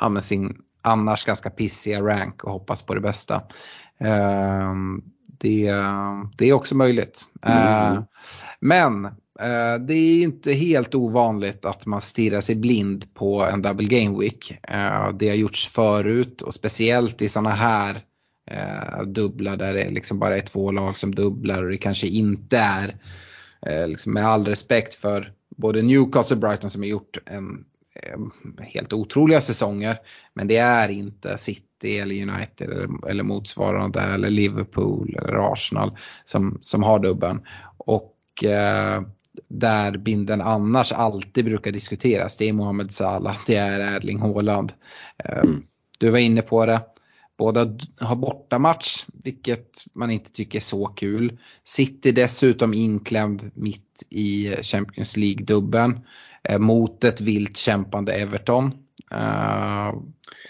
ja, 0.00 0.20
sin 0.20 0.56
annars 0.82 1.24
ganska 1.24 1.50
pissiga 1.50 2.00
rank 2.00 2.44
och 2.44 2.52
hoppas 2.52 2.82
på 2.82 2.94
det 2.94 3.00
bästa. 3.00 3.42
Um, 4.00 5.04
det, 5.38 5.72
det 6.38 6.48
är 6.48 6.52
också 6.52 6.74
möjligt. 6.74 7.24
Mm. 7.42 7.92
Uh, 7.96 8.02
men 8.60 9.04
Eh, 9.04 9.12
Eh, 9.40 9.78
det 9.80 9.94
är 9.94 10.22
inte 10.22 10.52
helt 10.52 10.94
ovanligt 10.94 11.64
att 11.64 11.86
man 11.86 12.00
stirrar 12.00 12.40
sig 12.40 12.54
blind 12.54 13.14
på 13.14 13.42
en 13.42 13.62
double 13.62 13.86
game 13.86 14.18
week. 14.18 14.58
Eh, 14.68 15.12
det 15.12 15.28
har 15.28 15.36
gjorts 15.36 15.68
förut 15.68 16.42
och 16.42 16.54
speciellt 16.54 17.22
i 17.22 17.28
sådana 17.28 17.50
här 17.50 18.00
eh, 18.50 19.02
dubblar 19.02 19.56
där 19.56 19.74
det 19.74 19.90
liksom 19.90 20.18
bara 20.18 20.36
är 20.36 20.40
två 20.40 20.72
lag 20.72 20.96
som 20.96 21.14
dubblar 21.14 21.64
och 21.64 21.70
det 21.70 21.78
kanske 21.78 22.06
inte 22.06 22.58
är, 22.58 22.96
liksom 23.86 24.12
med 24.12 24.26
all 24.26 24.46
respekt 24.46 24.94
för 24.94 25.32
både 25.56 25.82
Newcastle 25.82 26.34
och 26.34 26.40
Brighton 26.40 26.70
som 26.70 26.82
har 26.82 26.88
gjort 26.88 27.18
en 27.26 27.64
helt 28.60 28.92
otroliga 28.92 29.40
säsonger. 29.40 29.96
Men 30.34 30.48
det 30.48 30.56
är 30.56 30.88
inte 30.88 31.38
City 31.38 31.98
eller 31.98 32.22
United 32.22 32.70
eller, 32.70 33.08
eller 33.08 33.22
motsvarande 33.22 34.00
eller 34.00 34.30
Liverpool 34.30 35.16
eller 35.18 35.52
Arsenal 35.52 35.98
som, 36.24 36.58
som 36.62 36.82
har 36.82 36.98
dubben. 36.98 37.40
Och 37.76 38.44
där 39.48 39.96
binden 39.96 40.40
annars 40.40 40.92
alltid 40.92 41.44
brukar 41.44 41.72
diskuteras. 41.72 42.36
Det 42.36 42.48
är 42.48 42.52
Mohamed 42.52 42.90
Salah, 42.90 43.36
det 43.46 43.56
är 43.56 43.80
Erling 43.80 44.20
Haaland. 44.20 44.72
Eh, 45.24 45.38
Mm. 45.38 45.62
Du 45.98 46.10
var 46.10 46.18
inne 46.18 46.42
på 46.42 46.66
det. 46.66 46.80
Båda 47.38 47.78
har 48.00 48.16
bortamatch, 48.16 49.04
vilket 49.24 49.84
man 49.94 50.10
inte 50.10 50.32
tycker 50.32 50.58
är 50.58 50.62
så 50.62 50.86
kul. 50.86 51.38
City 51.64 52.12
dessutom 52.12 52.74
inklämd 52.74 53.50
mitt 53.54 54.02
i 54.10 54.56
Champions 54.62 55.16
League-dubben 55.16 56.00
eh, 56.48 56.58
mot 56.58 57.04
ett 57.04 57.20
vilt 57.20 57.56
kämpande 57.56 58.12
Everton. 58.12 58.72
Eh, 59.10 59.88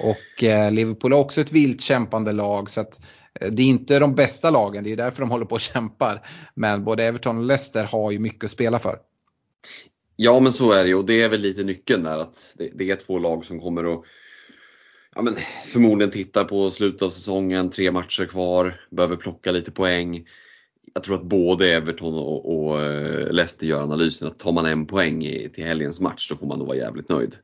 och 0.00 0.44
eh, 0.44 0.72
Liverpool 0.72 1.12
har 1.12 1.20
också 1.20 1.40
ett 1.40 1.52
vilt 1.52 1.80
kämpande 1.80 2.32
lag 2.32 2.70
så 2.70 2.80
att 2.80 3.00
det 3.50 3.62
är 3.62 3.66
inte 3.66 3.98
de 3.98 4.14
bästa 4.14 4.50
lagen, 4.50 4.84
det 4.84 4.92
är 4.92 4.96
därför 4.96 5.20
de 5.20 5.30
håller 5.30 5.44
på 5.44 5.54
och 5.54 5.60
kämpar. 5.60 6.26
Men 6.54 6.84
både 6.84 7.04
Everton 7.04 7.38
och 7.38 7.44
Leicester 7.44 7.84
har 7.84 8.10
ju 8.10 8.18
mycket 8.18 8.44
att 8.44 8.50
spela 8.50 8.78
för. 8.78 8.98
Ja 10.16 10.40
men 10.40 10.52
så 10.52 10.72
är 10.72 10.82
det 10.82 10.88
ju 10.88 10.94
och 10.94 11.04
det 11.04 11.22
är 11.22 11.28
väl 11.28 11.40
lite 11.40 11.62
nyckeln 11.62 12.04
där 12.04 12.18
att 12.18 12.54
det, 12.58 12.70
det 12.74 12.90
är 12.90 12.96
två 12.96 13.18
lag 13.18 13.44
som 13.44 13.60
kommer 13.60 13.94
att 13.94 14.04
ja, 15.14 15.22
men, 15.22 15.34
förmodligen 15.66 16.10
titta 16.10 16.44
på 16.44 16.70
slutet 16.70 17.02
av 17.02 17.10
säsongen, 17.10 17.70
tre 17.70 17.90
matcher 17.90 18.26
kvar, 18.26 18.80
behöver 18.90 19.16
plocka 19.16 19.52
lite 19.52 19.70
poäng 19.70 20.26
jag 20.94 21.02
tror 21.02 21.14
att 21.14 21.22
både 21.22 21.74
Everton 21.74 22.14
och, 22.14 22.56
och 22.56 22.80
eh, 22.80 23.32
Leicester 23.32 23.66
gör 23.66 23.82
analysen 23.82 24.28
att 24.28 24.38
tar 24.38 24.52
man 24.52 24.66
en 24.66 24.86
poäng 24.86 25.24
i, 25.24 25.48
till 25.48 25.64
helgens 25.64 26.00
match 26.00 26.28
så 26.28 26.36
får 26.36 26.46
man 26.46 26.58
nog 26.58 26.66
vara 26.66 26.76
jävligt 26.76 27.08
nöjd. 27.08 27.36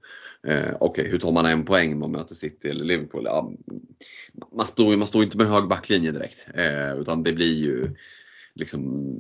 Eh, 0.47 0.59
Okej, 0.59 0.77
okay, 0.81 1.09
hur 1.09 1.19
tar 1.19 1.33
man 1.33 1.47
en 1.47 1.65
poäng 1.65 1.93
om 1.93 1.99
man 1.99 2.13
möter 2.13 2.35
City 2.35 2.69
eller 2.69 2.85
Liverpool? 2.85 3.23
Ja, 3.25 3.53
man 4.57 4.67
står 4.67 4.97
man 4.97 5.09
står 5.09 5.23
inte 5.23 5.37
med 5.37 5.47
hög 5.47 5.69
backlinje 5.69 6.13
direkt. 6.13 6.47
Eh, 6.55 7.01
utan 7.01 7.23
det 7.23 7.33
blir 7.33 7.55
ju 7.55 7.95
liksom 8.55 9.13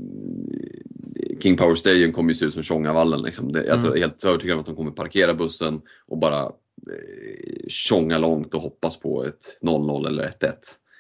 King 1.43 1.57
Power 1.57 1.75
Stadium 1.75 2.13
kommer 2.13 2.31
ju 2.31 2.35
se 2.35 2.45
ut 2.45 2.55
som 2.55 2.63
Tjongavallen. 2.63 3.23
Liksom. 3.23 3.53
Det, 3.53 3.65
jag 3.65 3.79
är 3.79 3.87
mm. 3.87 3.99
helt 3.99 4.25
övertygad 4.25 4.55
om 4.55 4.61
att 4.61 4.67
de 4.67 4.77
kommer 4.77 4.91
parkera 4.91 5.35
bussen 5.35 5.81
och 6.07 6.19
bara 6.19 6.43
eh, 6.43 7.69
tjonga 7.69 8.19
långt 8.19 8.55
och 8.55 8.61
hoppas 8.61 9.01
på 9.01 9.25
ett 9.25 9.59
0-0 9.63 10.07
eller 10.07 10.35
1-1. 10.41 10.55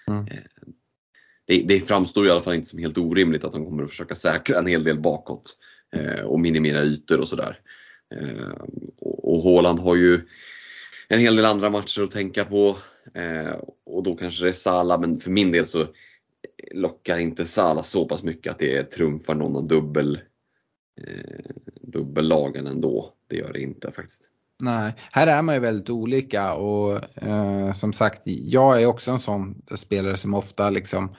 Mm. 0.08 0.26
Det, 1.48 1.62
det 1.62 1.80
framstår 1.80 2.26
i 2.26 2.30
alla 2.30 2.40
fall 2.40 2.54
inte 2.54 2.68
som 2.68 2.78
helt 2.78 2.98
orimligt 2.98 3.44
att 3.44 3.52
de 3.52 3.64
kommer 3.64 3.82
att 3.82 3.90
försöka 3.90 4.14
säkra 4.14 4.58
en 4.58 4.66
hel 4.66 4.84
del 4.84 5.00
bakåt 5.00 5.56
eh, 5.96 6.24
och 6.24 6.40
minimera 6.40 6.82
ytor 6.82 7.20
och 7.20 7.28
sådär. 7.28 7.60
Eh, 8.14 8.52
och, 9.00 9.34
och 9.34 9.42
Håland 9.42 9.78
har 9.78 9.96
ju 9.96 10.20
en 11.08 11.20
hel 11.20 11.36
del 11.36 11.44
andra 11.44 11.70
matcher 11.70 12.02
att 12.02 12.10
tänka 12.10 12.44
på 12.44 12.76
eh, 13.14 13.56
och 13.86 14.02
då 14.02 14.16
kanske 14.16 14.44
det 14.44 14.50
är 14.50 14.52
Sala 14.52 14.98
men 14.98 15.18
för 15.18 15.30
min 15.30 15.52
del 15.52 15.66
så 15.66 15.86
lockar 16.74 17.18
inte 17.18 17.46
Sala 17.46 17.82
så 17.82 18.04
pass 18.04 18.22
mycket 18.22 18.52
att 18.52 18.58
det 18.58 18.82
trumfar 18.82 19.34
någon 19.34 19.56
av 19.56 19.66
dubbel, 19.66 20.20
eh, 21.00 21.50
dubbellagen 21.80 22.66
ändå. 22.66 23.12
Det 23.28 23.36
gör 23.36 23.52
det 23.52 23.60
inte 23.60 23.92
faktiskt. 23.92 24.30
Nej, 24.60 24.92
här 25.12 25.26
är 25.26 25.42
man 25.42 25.54
ju 25.54 25.60
väldigt 25.60 25.90
olika 25.90 26.54
och 26.54 27.22
eh, 27.22 27.72
som 27.72 27.92
sagt 27.92 28.22
jag 28.24 28.82
är 28.82 28.86
också 28.86 29.10
en 29.10 29.18
sån 29.18 29.62
spelare 29.74 30.16
som 30.16 30.34
ofta 30.34 30.70
liksom 30.70 31.16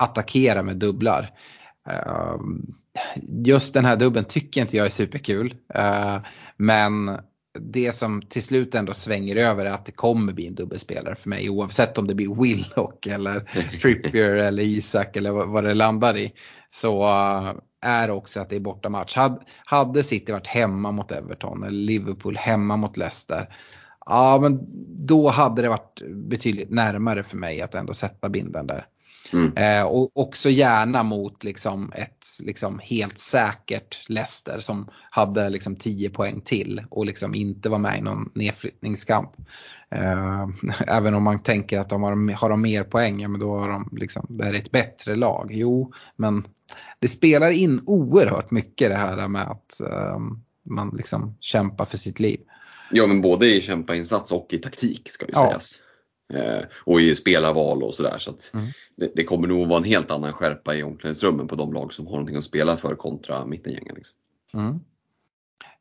attackerar 0.00 0.62
med 0.62 0.76
dubblar. 0.76 1.30
Eh, 1.88 2.36
just 3.44 3.74
den 3.74 3.84
här 3.84 3.96
dubben 3.96 4.24
tycker 4.24 4.60
inte 4.60 4.76
jag 4.76 4.86
är 4.86 4.90
superkul. 4.90 5.54
Eh, 5.74 6.16
men 6.56 7.18
det 7.58 7.92
som 7.92 8.22
till 8.22 8.42
slut 8.42 8.74
ändå 8.74 8.94
svänger 8.94 9.36
över 9.36 9.66
är 9.66 9.70
att 9.70 9.86
det 9.86 9.92
kommer 9.92 10.32
bli 10.32 10.46
en 10.46 10.54
dubbelspelare 10.54 11.14
för 11.14 11.28
mig 11.28 11.50
oavsett 11.50 11.98
om 11.98 12.06
det 12.06 12.14
blir 12.14 12.42
Willock 12.42 13.06
eller 13.06 13.40
Trippier 13.82 14.28
eller 14.28 14.62
Isak 14.62 15.16
eller 15.16 15.30
vad 15.30 15.64
det 15.64 15.74
landar 15.74 16.16
i. 16.16 16.32
Så 16.70 17.02
uh, 17.02 17.52
är 17.80 18.10
också 18.10 18.40
att 18.40 18.50
det 18.50 18.56
är 18.56 18.60
bortamatch. 18.60 19.16
Had, 19.16 19.42
hade 19.64 20.02
City 20.02 20.32
varit 20.32 20.46
hemma 20.46 20.90
mot 20.90 21.12
Everton 21.12 21.62
eller 21.62 21.78
Liverpool 21.78 22.36
hemma 22.36 22.76
mot 22.76 22.96
Leicester. 22.96 23.56
Ja 24.06 24.38
men 24.42 24.60
då 25.06 25.28
hade 25.28 25.62
det 25.62 25.68
varit 25.68 26.02
betydligt 26.08 26.70
närmare 26.70 27.22
för 27.22 27.36
mig 27.36 27.60
att 27.62 27.74
ändå 27.74 27.94
sätta 27.94 28.28
binden 28.28 28.66
där. 28.66 28.86
Mm. 29.32 29.56
Eh, 29.56 29.86
och 29.86 30.10
också 30.14 30.50
gärna 30.50 31.02
mot 31.02 31.44
liksom 31.44 31.92
ett 31.94 32.26
liksom 32.38 32.80
helt 32.82 33.18
säkert 33.18 34.08
Leicester 34.08 34.60
som 34.60 34.88
hade 35.10 35.50
liksom 35.50 35.76
10 35.76 36.10
poäng 36.10 36.40
till 36.40 36.84
och 36.90 37.06
liksom 37.06 37.34
inte 37.34 37.68
var 37.68 37.78
med 37.78 37.98
i 37.98 38.02
någon 38.02 38.30
nedflyttningskamp. 38.34 39.30
Eh, 39.90 40.48
även 40.96 41.14
om 41.14 41.22
man 41.22 41.42
tänker 41.42 41.78
att 41.78 41.88
de 41.88 42.02
har, 42.02 42.32
har 42.34 42.50
de 42.50 42.62
mer 42.62 42.84
poäng, 42.84 43.20
ja, 43.20 43.28
men 43.28 43.40
då 43.40 43.56
har 43.56 43.68
de 43.68 43.88
liksom, 43.92 44.26
det 44.28 44.44
är 44.44 44.54
ett 44.54 44.70
bättre 44.70 45.16
lag. 45.16 45.50
Jo, 45.52 45.92
men 46.16 46.44
det 46.98 47.08
spelar 47.08 47.50
in 47.50 47.82
oerhört 47.86 48.50
mycket 48.50 48.90
det 48.90 48.96
här 48.96 49.28
med 49.28 49.42
att 49.42 49.80
eh, 49.80 50.18
man 50.64 50.94
liksom 50.96 51.36
kämpar 51.40 51.84
för 51.84 51.96
sitt 51.96 52.20
liv. 52.20 52.40
Ja 52.90 53.06
men 53.06 53.20
både 53.20 53.46
i 53.46 53.60
kämpainsats 53.60 54.32
och 54.32 54.46
i 54.50 54.58
taktik 54.58 55.10
ska 55.10 55.26
ju 55.26 55.32
ja. 55.34 55.46
sägas. 55.46 55.78
Eh, 56.34 56.62
och 56.84 57.00
i 57.00 57.16
spelarval 57.16 57.82
och 57.82 57.94
sådär. 57.94 58.18
Så, 58.18 58.34
så 58.38 58.56
mm. 58.56 58.68
det, 58.96 59.12
det, 59.14 59.24
kommer 59.24 59.48
nog 59.48 59.68
vara 59.68 59.78
en 59.78 59.84
helt 59.84 60.10
annan 60.10 60.32
skärpa 60.32 60.74
i 60.74 60.82
omklädningsrummen 60.82 61.48
på 61.48 61.54
de 61.56 61.72
lag 61.72 61.92
som 61.92 62.06
har 62.06 62.12
någonting 62.12 62.36
att 62.36 62.44
spela 62.44 62.76
för 62.76 62.94
kontra 62.94 63.44
mittengängen. 63.44 63.94
Liksom. 63.94 64.18
Mm. 64.54 64.80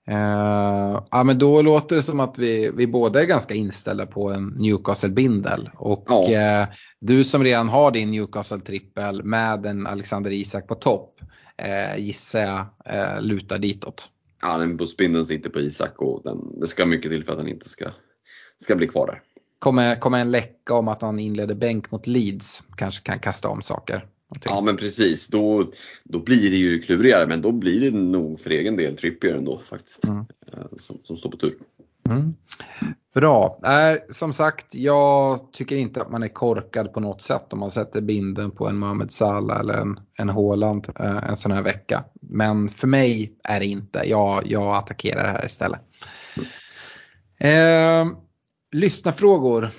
Uh, 0.10 1.04
ja 1.12 1.24
men 1.24 1.38
då 1.38 1.62
låter 1.62 1.96
det 1.96 2.04
som 2.04 2.20
att 2.20 2.38
vi, 2.38 2.72
vi 2.76 2.88
båda 2.88 3.22
är 3.22 3.26
ganska 3.26 3.54
inställda 3.54 4.06
på 4.06 4.30
en 4.30 4.48
Newcastle-bindel. 4.50 5.70
Och 5.74 6.06
ja. 6.08 6.64
uh, 6.64 6.74
du 7.00 7.24
som 7.24 7.44
redan 7.44 7.70
har 7.70 7.92
din 7.92 8.12
Newcastle-trippel 8.12 9.24
med 9.24 9.66
en 9.66 9.88
Alexander 9.88 10.32
Isak 10.32 10.68
på 10.68 10.76
topp 10.76 11.22
uh, 11.62 12.00
gissar 12.00 12.40
jag 12.40 13.24
lutar 13.24 13.60
ditåt. 13.60 14.08
Ja, 14.42 14.58
den 14.58 14.78
bussbindeln 14.78 15.26
sitter 15.26 15.50
på 15.50 15.60
Isak 15.60 16.02
och 16.02 16.22
den, 16.24 16.60
det 16.60 16.68
ska 16.68 16.86
mycket 16.86 17.12
till 17.12 17.24
för 17.24 17.32
att 17.32 17.38
den 17.38 17.48
inte 17.48 17.70
ska, 17.70 17.86
ska 18.60 18.76
bli 18.76 18.88
kvar 18.88 19.08
där 19.08 19.22
kommer, 19.60 19.96
kommer 19.96 20.22
en 20.22 20.32
läcka 20.32 20.74
om 20.74 20.88
att 20.88 21.02
han 21.02 21.20
inledde 21.20 21.56
bänk 21.56 21.92
mot 21.92 22.08
Leeds 22.08 22.64
kanske 22.76 23.04
kan 23.04 23.20
kasta 23.20 23.48
om 23.48 23.62
saker. 23.62 24.06
Ja 24.46 24.62
men 24.62 24.78
precis, 24.78 25.28
då, 25.28 25.72
då 26.04 26.20
blir 26.20 26.52
det 26.52 26.58
ju 26.58 26.82
klurigare 26.82 27.28
men 27.28 27.42
då 27.42 27.52
blir 27.52 27.92
det 27.92 27.98
nog 27.98 28.40
för 28.40 28.50
egen 28.50 28.78
del 28.78 28.98
Trippier 28.98 29.36
ändå 29.36 29.62
faktiskt. 29.70 30.04
Mm. 30.04 30.26
Eh, 30.48 30.60
som, 30.78 30.98
som 31.04 31.18
står 31.18 31.32
på 31.32 31.38
tur. 31.38 31.56
Mm. 32.10 32.34
Bra. 33.14 33.60
Äh, 33.64 33.98
som 34.10 34.34
sagt, 34.34 34.76
jag 34.76 35.52
tycker 35.54 35.76
inte 35.76 36.02
att 36.02 36.12
man 36.12 36.24
är 36.24 36.28
korkad 36.28 36.94
på 36.94 37.00
något 37.00 37.22
sätt 37.22 37.54
om 37.54 37.60
man 37.60 37.72
sätter 37.72 38.02
binden 38.02 38.52
på 38.52 38.68
en 38.68 38.78
Mohamed 38.78 39.12
Salah 39.12 39.60
eller 39.60 39.74
en, 39.74 40.00
en 40.18 40.30
Haaland 40.30 40.88
äh, 41.00 41.30
en 41.30 41.36
sån 41.36 41.52
här 41.52 41.64
vecka. 41.64 42.04
Men 42.22 42.70
för 42.70 42.88
mig 42.88 43.34
är 43.44 43.60
det 43.60 43.66
inte. 43.66 44.04
Jag, 44.06 44.48
jag 44.48 44.76
attackerar 44.76 45.24
det 45.24 45.32
här 45.32 45.46
istället. 45.46 45.80
Mm. 47.40 48.10
Äh, 48.12 48.18
Lyssnarfrågor. 48.72 49.70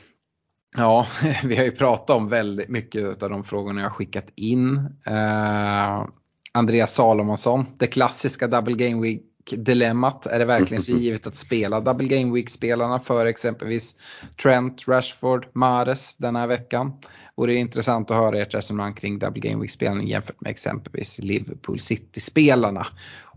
Ja, 0.76 1.06
vi 1.44 1.56
har 1.56 1.64
ju 1.64 1.72
pratat 1.72 2.16
om 2.16 2.28
väldigt 2.28 2.68
mycket 2.68 3.22
av 3.22 3.30
de 3.30 3.44
frågorna 3.44 3.80
jag 3.80 3.92
skickat 3.92 4.32
in. 4.34 4.76
Eh, 5.06 6.06
Andreas 6.52 6.94
Salomonsson, 6.94 7.66
det 7.78 7.86
klassiska 7.86 8.48
Double 8.48 8.74
Game 8.74 9.02
Week 9.02 9.22
dilemmat. 9.56 10.26
Är 10.26 10.38
det 10.38 10.44
verkligen 10.44 10.82
så 10.82 10.92
givet 10.98 11.26
att 11.26 11.36
spela 11.36 11.80
Double 11.80 12.08
Game 12.08 12.34
Week-spelarna 12.34 12.98
för 12.98 13.26
exempelvis 13.26 13.96
Trent, 14.42 14.88
Rashford, 14.88 15.46
Mares 15.52 16.16
den 16.16 16.36
här 16.36 16.46
veckan? 16.46 16.92
Och 17.34 17.46
det 17.46 17.54
är 17.54 17.58
intressant 17.58 18.10
att 18.10 18.16
höra 18.16 18.38
ert 18.38 18.54
resonemang 18.54 18.94
kring 18.94 19.18
Double 19.18 19.40
Game 19.40 19.62
Week-spelning 19.62 20.08
jämfört 20.08 20.40
med 20.40 20.50
exempelvis 20.50 21.18
Liverpool 21.18 21.80
City-spelarna. 21.80 22.86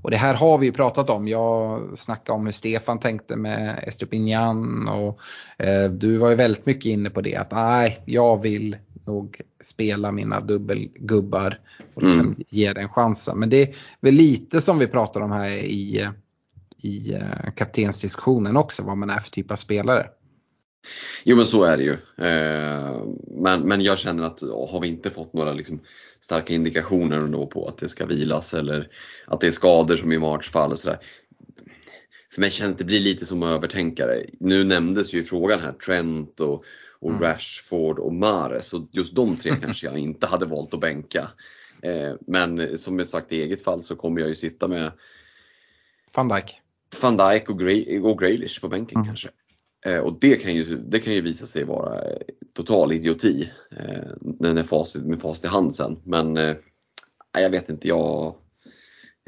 Och 0.03 0.11
det 0.11 0.17
här 0.17 0.33
har 0.33 0.57
vi 0.57 0.65
ju 0.65 0.71
pratat 0.71 1.09
om. 1.09 1.27
Jag 1.27 1.81
snackade 1.95 2.35
om 2.35 2.45
hur 2.45 2.53
Stefan 2.53 2.99
tänkte 2.99 3.35
med 3.35 3.83
Estupinian 3.87 4.87
och 4.87 5.19
eh, 5.57 5.89
du 5.89 6.17
var 6.17 6.29
ju 6.29 6.35
väldigt 6.35 6.65
mycket 6.65 6.85
inne 6.85 7.09
på 7.09 7.21
det 7.21 7.35
att 7.35 7.51
nej, 7.51 8.03
jag 8.05 8.41
vill 8.41 8.77
nog 9.05 9.41
spela 9.61 10.11
mina 10.11 10.39
dubbelgubbar 10.39 11.59
och 11.93 12.03
liksom 12.03 12.25
mm. 12.25 12.43
ge 12.49 12.73
den 12.73 12.89
chansen. 12.89 13.39
Men 13.39 13.49
det 13.49 13.61
är 13.61 13.75
väl 14.01 14.13
lite 14.13 14.61
som 14.61 14.79
vi 14.79 14.87
pratar 14.87 15.21
om 15.21 15.31
här 15.31 15.49
i, 15.49 16.07
i 16.81 17.13
eh, 17.13 17.53
kaptensdiskussionen 17.55 18.57
också, 18.57 18.83
vad 18.83 18.97
man 18.97 19.09
är 19.09 19.19
för 19.19 19.31
typ 19.31 19.51
av 19.51 19.55
spelare. 19.55 20.07
Jo 21.23 21.37
men 21.37 21.45
så 21.45 21.63
är 21.63 21.77
det 21.77 21.83
ju. 21.83 21.93
Eh, 22.27 23.03
men, 23.27 23.61
men 23.61 23.81
jag 23.81 23.99
känner 23.99 24.23
att 24.23 24.41
har 24.69 24.81
vi 24.81 24.87
inte 24.87 25.09
fått 25.09 25.33
några 25.33 25.53
liksom 25.53 25.79
starka 26.23 26.53
indikationer 26.53 27.17
ändå 27.17 27.47
på 27.47 27.67
att 27.67 27.77
det 27.77 27.89
ska 27.89 28.05
vilas 28.05 28.53
eller 28.53 28.89
att 29.27 29.41
det 29.41 29.47
är 29.47 29.51
skador 29.51 29.97
som 29.97 30.11
i 30.11 30.17
matchfall 30.17 30.71
och 30.71 30.79
sådär. 30.79 30.99
För 32.33 32.41
mig 32.41 32.51
känns 32.51 32.77
det 32.77 32.83
blir 32.83 32.99
lite 32.99 33.25
som 33.25 33.43
att 33.43 33.49
övertänka 33.49 34.07
det. 34.07 34.25
Nu 34.39 34.63
nämndes 34.63 35.13
ju 35.13 35.19
i 35.19 35.23
frågan 35.23 35.59
här 35.59 35.71
Trent 35.71 36.39
och, 36.39 36.63
och 36.99 37.09
mm. 37.09 37.21
Rashford 37.21 37.99
och 37.99 38.13
Mares 38.13 38.73
och 38.73 38.87
just 38.91 39.15
de 39.15 39.37
tre 39.37 39.51
kanske 39.61 39.87
jag 39.87 39.97
inte 39.97 40.27
hade 40.27 40.45
valt 40.45 40.73
att 40.73 40.79
bänka. 40.79 41.31
Eh, 41.81 42.13
men 42.27 42.77
som 42.77 42.99
jag 42.99 43.07
sagt 43.07 43.31
i 43.31 43.41
eget 43.41 43.63
fall 43.63 43.83
så 43.83 43.95
kommer 43.95 44.21
jag 44.21 44.29
ju 44.29 44.35
sitta 44.35 44.67
med 44.67 44.91
Van 46.15 46.29
Dijk, 46.29 46.61
Van 47.01 47.17
Dijk 47.17 47.49
och, 47.49 47.59
Gray, 47.59 47.99
och 47.99 48.19
Graylish 48.19 48.61
på 48.61 48.67
bänken 48.67 48.97
mm. 48.97 49.07
kanske. 49.07 49.29
Eh, 49.85 49.99
och 49.99 50.17
det 50.21 50.35
kan, 50.35 50.55
ju, 50.55 50.63
det 50.63 50.99
kan 50.99 51.13
ju 51.13 51.21
visa 51.21 51.45
sig 51.45 51.63
vara 51.63 52.01
eh, 52.01 52.17
total 52.53 52.91
idioti 52.91 53.51
eh, 53.71 54.11
när 54.39 54.63
facit, 54.63 55.05
med 55.05 55.21
facit 55.21 55.45
i 55.45 55.47
hand 55.47 55.75
sen. 55.75 55.99
Men 56.03 56.37
eh, 56.37 56.55
jag 57.33 57.49
vet 57.49 57.69
inte, 57.69 57.87
jag, 57.87 58.35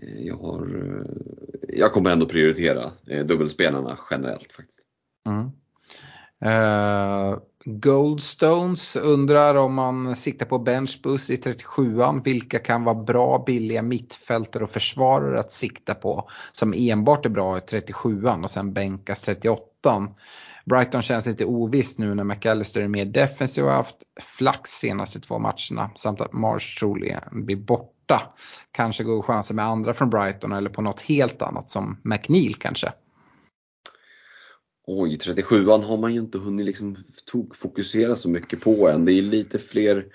eh, 0.01 0.19
jag, 0.19 0.37
har, 0.37 0.61
eh, 0.61 1.77
jag 1.77 1.93
kommer 1.93 2.09
ändå 2.09 2.25
prioritera 2.25 2.91
dubbelspelarna 3.25 3.97
generellt 4.11 4.51
faktiskt. 4.51 4.81
Mm. 5.27 5.51
Uh, 6.45 7.37
Goldstones 7.65 8.95
undrar 8.95 9.55
om 9.55 9.73
man 9.73 10.15
siktar 10.15 10.45
på 10.45 10.59
benchbus 10.59 11.29
i 11.29 11.35
37an, 11.35 12.23
vilka 12.23 12.59
kan 12.59 12.83
vara 12.83 13.03
bra 13.03 13.43
billiga 13.45 13.81
mittfältare 13.81 14.63
och 14.63 14.69
försvarare 14.69 15.39
att 15.39 15.51
sikta 15.53 15.93
på 15.93 16.29
som 16.51 16.73
enbart 16.77 17.25
är 17.25 17.29
bra 17.29 17.57
i 17.57 17.61
37an 17.61 18.43
och 18.43 18.51
sen 18.51 18.73
bänkas 18.73 19.21
38? 19.21 19.61
38an. 19.85 20.07
Brighton 20.65 21.01
känns 21.01 21.25
lite 21.25 21.45
ovisst 21.45 21.97
nu 21.97 22.15
när 22.15 22.23
McAllister 22.23 22.81
är 22.81 22.87
mer 22.87 23.05
defensiv 23.05 23.63
och 23.63 23.69
har 23.69 23.77
haft 23.77 23.95
flax 24.21 24.71
senaste 24.71 25.19
två 25.19 25.39
matcherna 25.39 25.91
samt 25.95 26.21
att 26.21 26.33
Marsh 26.33 26.79
troligen 26.79 27.45
blir 27.45 27.55
borta. 27.55 28.33
Kanske 28.71 29.03
går 29.03 29.21
chansen 29.21 29.55
med 29.55 29.65
andra 29.65 29.93
från 29.93 30.09
Brighton 30.09 30.51
eller 30.51 30.69
på 30.69 30.81
något 30.81 31.01
helt 31.01 31.41
annat 31.41 31.69
som 31.69 31.97
McNeil 32.03 32.55
kanske. 32.55 32.91
Oj, 34.87 35.17
37an 35.17 35.83
har 35.83 35.97
man 35.97 36.13
ju 36.13 36.19
inte 36.19 36.37
hunnit 36.37 36.65
liksom 36.65 36.95
fokusera 37.53 38.15
så 38.15 38.29
mycket 38.29 38.61
på 38.61 38.89
än. 38.89 39.05
Det 39.05 39.13
är 39.13 39.21
lite 39.21 39.59
fler 39.59 40.05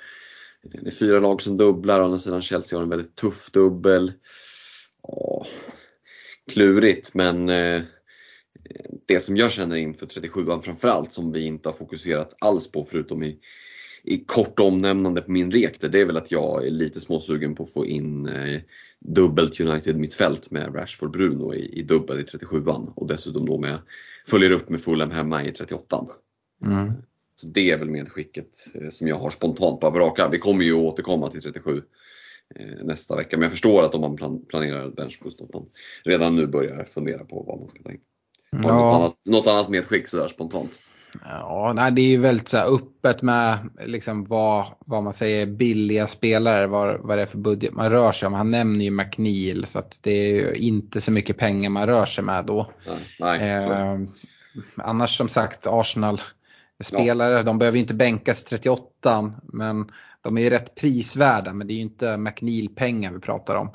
Det 0.63 0.89
är 0.89 0.91
fyra 0.91 1.21
lag 1.21 1.43
som 1.43 1.57
dubblar, 1.57 2.01
å 2.01 2.05
andra 2.05 2.19
sidan 2.19 2.43
Chelsea 2.43 2.79
har 2.79 2.83
en 2.83 2.91
väldigt 2.91 3.15
tuff 3.15 3.51
dubbel. 3.51 4.13
Åh, 5.03 5.47
klurigt 6.53 7.15
men 7.15 7.49
eh, 7.49 7.83
det 9.07 9.21
som 9.21 9.37
jag 9.37 9.53
känner 9.53 9.77
inför 9.77 10.07
37an 10.07 10.61
framförallt 10.61 11.13
som 11.13 11.33
vi 11.33 11.45
inte 11.45 11.69
har 11.69 11.75
fokuserat 11.75 12.37
alls 12.39 12.73
på 12.73 12.85
förutom 12.85 13.23
i, 13.23 13.39
i 14.03 14.25
kort 14.25 14.61
omnämnande 14.61 15.23
på 15.23 15.31
min 15.31 15.51
rek 15.51 15.81
det 15.81 16.01
är 16.01 16.07
väl 16.07 16.17
att 16.17 16.31
jag 16.31 16.67
är 16.67 16.71
lite 16.71 17.01
småsugen 17.01 17.55
på 17.55 17.63
att 17.63 17.73
få 17.73 17.87
in 17.87 18.27
eh, 18.29 18.61
dubbelt 19.01 19.61
United 19.61 19.97
mittfält 19.97 20.51
med 20.51 20.75
Rashford 20.77 21.13
Bruno 21.13 21.55
i, 21.55 21.79
i 21.79 21.83
dubbel 21.83 22.21
i 22.21 22.23
37an 22.23 22.93
och 22.97 23.07
dessutom 23.07 23.47
då 23.47 23.59
med 23.59 23.79
följer 24.27 24.51
upp 24.51 24.69
med 24.69 24.81
Fulham 24.81 25.11
hemma 25.11 25.45
i 25.45 25.51
38an. 25.51 26.09
Mm. 26.67 26.93
Så 27.37 27.47
det 27.47 27.71
är 27.71 27.79
väl 27.79 27.91
medskicket 27.91 28.67
eh, 28.75 28.89
som 28.91 29.09
jag 29.09 29.17
har 29.17 29.31
spontant 29.31 29.81
på 29.81 29.91
raka. 29.91 30.29
Vi 30.29 30.39
kommer 30.39 30.65
ju 30.65 30.75
återkomma 30.75 31.31
till 31.31 31.43
37 31.43 31.83
eh, 32.55 32.85
nästa 32.85 33.17
vecka. 33.17 33.37
Men 33.37 33.43
jag 33.43 33.51
förstår 33.51 33.83
att 33.83 33.95
om 33.95 34.01
man 34.01 34.17
plan 34.17 34.45
planerar 34.49 34.91
benchboost 34.91 35.43
att 35.43 35.55
man 35.55 35.67
redan 36.05 36.37
nu 36.37 36.47
börjar 36.47 36.85
fundera 36.85 37.25
på 37.25 37.43
vad 37.43 37.59
man 37.59 37.69
ska 37.69 37.83
ta 37.83 37.93
in. 37.93 38.01
Har 38.57 38.63
Ja. 38.63 38.73
Något, 38.73 38.95
annat, 38.95 39.27
något 39.27 39.47
annat 39.47 39.69
medskick 39.69 40.09
sådär 40.09 40.29
spontant? 40.29 40.79
Ja, 41.25 41.73
nej, 41.77 41.93
det 41.93 42.03
är 42.03 42.07
ju 42.07 42.17
väldigt 42.17 42.49
så 42.49 42.57
öppet 42.57 43.23
med 43.23 43.59
liksom 43.87 44.25
vad, 44.25 44.67
vad 44.87 45.03
man 45.03 45.13
säger 45.13 45.47
billiga 45.47 46.07
spelare, 46.07 46.67
vad, 46.67 47.01
vad 47.01 47.19
det 47.19 47.23
är 47.23 47.27
för 47.27 47.39
budget 47.39 47.75
man 47.75 47.91
rör 47.91 48.13
sig 48.13 48.27
om. 48.27 48.33
Han 48.33 48.51
nämner 48.51 48.85
ju 48.85 48.91
McNeil 48.91 49.67
så 49.67 49.79
att 49.79 50.01
det 50.03 50.11
är 50.11 50.35
ju 50.35 50.55
inte 50.55 51.01
så 51.01 51.13
mycket 51.13 51.39
pengar 51.39 51.71
man 51.71 51.87
rör 51.87 52.07
sig 52.07 52.25
med 52.25 52.45
då. 52.45 52.71
Nej, 52.87 52.99
nej 53.19 53.41
Eh, 53.41 53.99
annars 54.77 55.17
som 55.17 55.29
sagt 55.29 55.67
Arsenal 55.67 56.21
spelare, 56.85 57.43
de 57.43 57.59
behöver 57.59 57.77
ju 57.77 57.83
inte 57.83 57.95
bänkas 57.95 58.45
38 58.45 59.33
men 59.43 59.93
de 60.23 60.39
är 60.39 60.43
ju 60.43 60.51
rätt 60.51 60.75
prisvärda 60.75 61.53
men 61.53 61.67
det 61.67 61.73
är 61.73 61.77
ju 61.77 61.83
inte 61.83 62.17
McNeil-pengar 62.17 63.13
vi 63.13 63.21
pratar 63.21 63.55
om. 63.55 63.71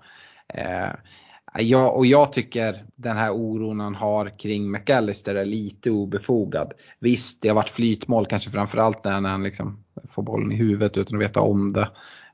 Eh, 0.54 0.90
ja, 1.60 1.90
och 1.90 2.06
jag 2.06 2.34
tycker 2.34 2.86
den 2.96 3.18
här 3.18 3.32
oron 3.32 3.80
han 3.80 3.96
har 3.96 4.40
kring 4.40 4.72
McAllister 4.72 5.36
är 5.36 5.46
lite 5.46 5.92
obefogad. 5.92 6.74
Visst, 7.00 7.42
det 7.42 7.48
har 7.48 7.56
varit 7.56 7.70
flytmål 7.70 8.26
kanske 8.26 8.50
framförallt 8.50 9.04
när 9.04 9.22
han 9.22 9.44
liksom 9.44 9.84
får 10.10 10.24
bollen 10.24 10.52
i 10.52 10.56
huvudet 10.56 10.98
utan 10.98 11.18
att 11.18 11.24
veta 11.24 11.42
om 11.42 11.74
det. 11.74 11.90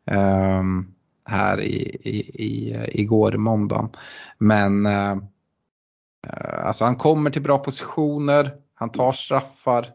ehm, 0.05 0.87
här 1.25 1.61
i, 1.61 1.97
i, 2.03 2.19
i, 2.45 2.75
igår, 2.91 3.31
måndagen. 3.31 3.89
Men 4.37 4.85
eh, 4.85 5.15
Eh, 6.27 6.65
Alltså 6.65 6.85
han 6.85 6.95
kommer 6.95 7.29
till 7.29 7.41
bra 7.41 7.57
positioner, 7.57 8.55
han 8.73 8.91
tar 8.91 9.13
straffar. 9.13 9.87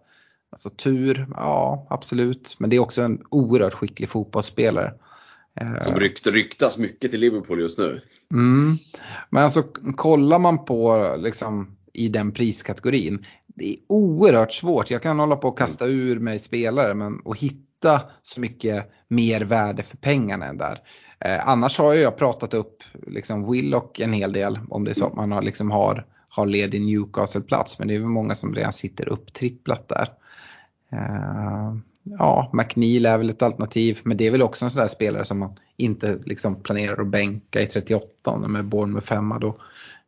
Alltså 0.51 0.71
tur, 0.71 1.27
ja 1.35 1.87
absolut. 1.91 2.57
Men 2.59 2.71
det 2.71 2.77
är 2.77 2.81
också 2.81 3.03
en 3.03 3.23
oerhört 3.31 3.73
skicklig 3.73 4.09
fotbollsspelare. 4.09 4.95
Eh, 5.61 5.85
som 5.85 5.95
rykt, 5.95 6.27
ryktas 6.27 6.79
mycket 6.79 7.11
till 7.11 7.21
Liverpool 7.21 7.61
just 7.61 7.79
nu. 7.79 8.01
Mm. 8.33 8.77
Men 9.31 9.45
alltså 9.45 9.63
kollar 9.97 10.39
man 10.39 10.65
på 10.65 11.15
liksom 11.19 11.77
i 11.93 12.09
den 12.09 12.33
priskategorin. 12.33 13.27
Det 13.47 13.73
är 13.73 13.77
oerhört 13.89 14.53
svårt. 14.53 14.91
Jag 14.91 15.03
kan 15.03 15.19
hålla 15.19 15.37
på 15.37 15.49
att 15.49 15.57
kasta 15.57 15.87
ur 15.87 16.19
mig 16.19 16.39
spelare 16.39 16.95
men 16.95 17.21
att 17.25 17.39
hitta 17.39 18.01
så 18.23 18.41
mycket 18.41 18.91
mer 19.09 19.41
värde 19.41 19.83
för 19.83 19.97
pengarna 19.97 20.47
än 20.47 20.59
där. 20.59 20.79
Eh, 21.21 21.49
annars 21.49 21.79
har 21.79 21.95
jag 21.95 22.17
pratat 22.17 22.55
upp 22.55 22.83
liksom 23.07 23.53
Willock 23.53 24.01
en 24.01 24.13
hel 24.13 24.33
del 24.33 24.59
om 24.71 24.85
det 24.85 24.91
är 24.91 24.95
så 24.95 25.07
att 25.07 25.15
man 25.15 25.33
har, 25.33 25.43
liksom 25.43 25.71
har, 25.71 26.07
har 26.29 26.47
ledig 26.47 26.81
Newcastle-plats. 26.81 27.79
Men 27.79 27.89
det 27.89 27.95
är 27.95 27.99
väl 27.99 28.09
många 28.09 28.35
som 28.35 28.55
redan 28.55 28.73
sitter 28.73 29.09
upptripplat 29.09 29.89
där. 29.89 30.13
Eh, 30.93 31.75
ja, 32.19 32.51
McNeil 32.53 33.07
är 33.07 33.19
väl 33.19 33.31
ett 33.31 33.43
alternativ. 33.43 34.01
Men 34.03 34.17
det 34.17 34.27
är 34.27 34.31
väl 34.31 34.43
också 34.43 34.65
en 34.65 34.71
sån 34.71 34.81
där 34.81 34.89
spelare 34.89 35.25
som 35.25 35.39
man 35.39 35.59
inte 35.77 36.19
liksom 36.25 36.63
planerar 36.63 37.01
att 37.01 37.09
bänka 37.09 37.61
i 37.63 37.67
38 37.67 38.39
med 38.49 38.65
Bournemouth 38.65 39.07
femma 39.07 39.39
då. 39.39 39.49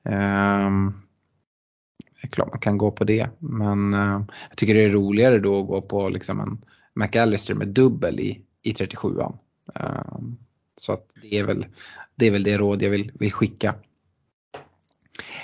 Um, 0.03 1.03
det 2.20 2.27
är 2.27 2.29
klart 2.31 2.51
man 2.51 2.61
kan 2.61 2.79
gå 2.79 2.91
på 2.91 3.05
det. 3.05 3.29
Men 3.39 3.95
uh, 3.95 4.23
jag 4.49 4.57
tycker 4.57 4.75
det 4.75 4.85
är 4.85 4.89
roligare 4.89 5.39
då 5.39 5.61
att 5.61 5.66
gå 5.66 5.81
på 5.81 6.09
liksom 6.09 6.41
en 6.41 6.65
McAllister 6.95 7.55
med 7.55 7.69
dubbel 7.69 8.20
i, 8.20 8.43
i 8.62 8.73
37an. 8.73 9.27
Um, 9.27 9.39
ehm, 9.75 10.37
så 10.77 10.93
att 10.93 11.07
det 11.23 11.39
är 11.39 11.45
väl 11.45 11.66
det, 12.15 12.27
är 12.27 12.31
väl 12.31 12.43
det 12.43 12.59
råd 12.59 12.83
jag 12.83 12.91
vill, 12.91 13.12
vill 13.15 13.33
skicka. 13.33 13.75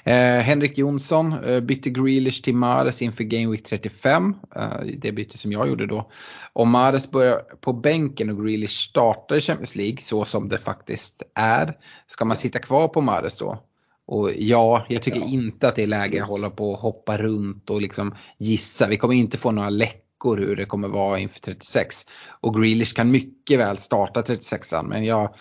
Eh, 0.04 0.40
Henrik 0.40 0.78
Jonsson 0.78 1.32
eh, 1.32 1.60
bytte 1.60 1.90
Grealish 1.90 2.42
till 2.42 2.54
Mares 2.54 3.02
inför 3.02 3.24
Game 3.24 3.50
Week 3.50 3.64
35. 3.64 4.34
Eh, 4.56 4.68
det 4.98 5.12
byte 5.12 5.38
som 5.38 5.52
jag 5.52 5.68
gjorde 5.68 5.86
då. 5.86 6.10
Om 6.52 6.70
Mares 6.70 7.10
börjar 7.10 7.38
på 7.60 7.72
bänken 7.72 8.30
och 8.30 8.46
Grealish 8.46 8.88
startar 8.88 9.36
i 9.36 9.40
Champions 9.40 9.76
League 9.76 9.98
så 9.98 10.24
som 10.24 10.48
det 10.48 10.58
faktiskt 10.58 11.22
är. 11.34 11.76
Ska 12.06 12.24
man 12.24 12.36
sitta 12.36 12.58
kvar 12.58 12.88
på 12.88 13.00
Mares 13.00 13.38
då? 13.38 13.58
Och 14.06 14.30
ja, 14.36 14.84
jag 14.88 15.02
tycker 15.02 15.28
inte 15.28 15.68
att 15.68 15.76
det 15.76 15.82
är 15.82 15.86
läge 15.86 16.22
att 16.22 16.28
hålla 16.28 16.50
på 16.50 16.70
och 16.70 16.78
hoppa 16.78 17.16
runt 17.16 17.70
och 17.70 17.82
liksom 17.82 18.14
gissa. 18.38 18.86
Vi 18.86 18.96
kommer 18.96 19.14
inte 19.14 19.38
få 19.38 19.50
några 19.50 19.70
läckor 19.70 20.36
hur 20.36 20.56
det 20.56 20.64
kommer 20.64 20.88
vara 20.88 21.18
inför 21.18 21.40
36. 21.40 22.06
Och 22.40 22.54
Grealish 22.54 22.94
kan 22.94 23.10
mycket 23.10 23.58
väl 23.58 23.78
starta 23.78 24.20
36an 24.20 24.88
men 24.88 25.04
jag 25.04 25.34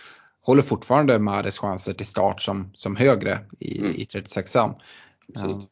håller 0.46 0.62
fortfarande 0.62 1.20
Mares 1.20 1.58
chanser 1.58 1.94
till 1.94 2.06
start 2.06 2.42
som, 2.42 2.72
som 2.74 2.96
högre 2.96 3.40
i, 3.60 3.80
Mm. 3.80 3.92
i 3.96 4.04
36an. 4.04 4.74
Absolut. 5.36 5.70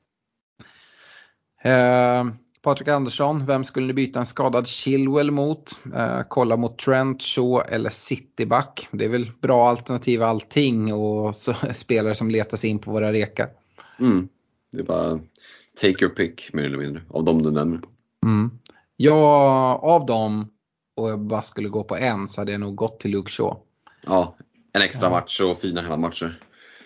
Eh, 1.63 2.25
Patrik 2.61 2.87
Andersson, 2.87 3.45
vem 3.45 3.63
skulle 3.63 3.87
ni 3.87 3.93
byta 3.93 4.19
en 4.19 4.25
skadad 4.25 4.67
Chilwell 4.67 5.31
mot? 5.31 5.79
Eh, 5.95 6.19
kolla 6.27 6.57
mot 6.57 6.77
Trent, 6.77 7.21
Shaw 7.21 7.61
eller 7.69 7.89
Cityback. 7.89 8.87
Det 8.91 9.05
är 9.05 9.09
väl 9.09 9.31
bra 9.41 9.67
alternativ 9.69 10.23
allting 10.23 10.93
och 10.93 11.35
så, 11.35 11.53
spelare 11.75 12.15
som 12.15 12.29
letar 12.29 12.57
sig 12.57 12.69
in 12.69 12.79
på 12.79 12.91
våra 12.91 13.11
rekar. 13.13 13.49
Mm. 13.99 14.27
Det 14.71 14.79
är 14.79 14.83
bara 14.83 15.19
take 15.81 16.05
your 16.05 16.15
pick 16.15 16.53
mer 16.53 16.63
eller 16.63 16.77
mindre 16.77 17.01
av 17.09 17.23
de 17.23 17.43
du 17.43 17.51
nämner. 17.51 17.81
Mm. 18.25 18.51
Ja, 18.97 19.79
av 19.83 20.05
dem 20.05 20.49
och 20.95 21.09
jag 21.09 21.19
bara 21.19 21.41
skulle 21.41 21.69
gå 21.69 21.83
på 21.83 21.95
en 21.95 22.27
så 22.27 22.41
hade 22.41 22.51
jag 22.51 22.61
nog 22.61 22.75
gått 22.75 22.99
till 22.99 23.11
Luke 23.11 23.31
Shaw. 23.31 23.57
Ja, 24.05 24.35
en 24.73 24.81
extra 24.81 25.09
match 25.09 25.41
och 25.41 25.57
fina 25.57 25.81
hemmamatcher. 25.81 26.39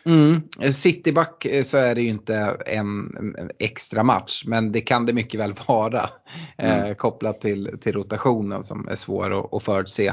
Mm. 0.06 0.42
Cityback 0.74 1.46
eh, 1.46 1.64
så 1.64 1.78
är 1.78 1.96
det 1.96 2.02
ju 2.02 2.08
inte 2.08 2.58
en 2.66 3.16
extra 3.60 4.04
match 4.04 4.44
men 4.46 4.72
det 4.72 4.82
kan 4.82 5.06
det 5.06 5.14
mycket 5.14 5.40
väl 5.40 5.54
vara. 5.68 6.10
Eh, 6.58 6.94
kopplat 6.94 7.42
till, 7.42 7.78
till 7.82 7.94
rotationen 7.94 8.64
som 8.64 8.88
är 8.88 8.96
svår 8.96 9.40
att, 9.40 9.54
att 9.54 9.64
förutse. 9.64 10.08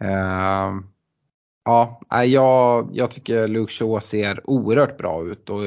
Eh, 0.00 0.72
ja, 1.64 2.00
jag, 2.24 2.90
jag 2.92 3.10
tycker 3.10 3.48
Luke 3.48 3.72
Shaw 3.72 4.00
ser 4.00 4.50
oerhört 4.50 4.98
bra 4.98 5.24
ut 5.24 5.50
och 5.50 5.60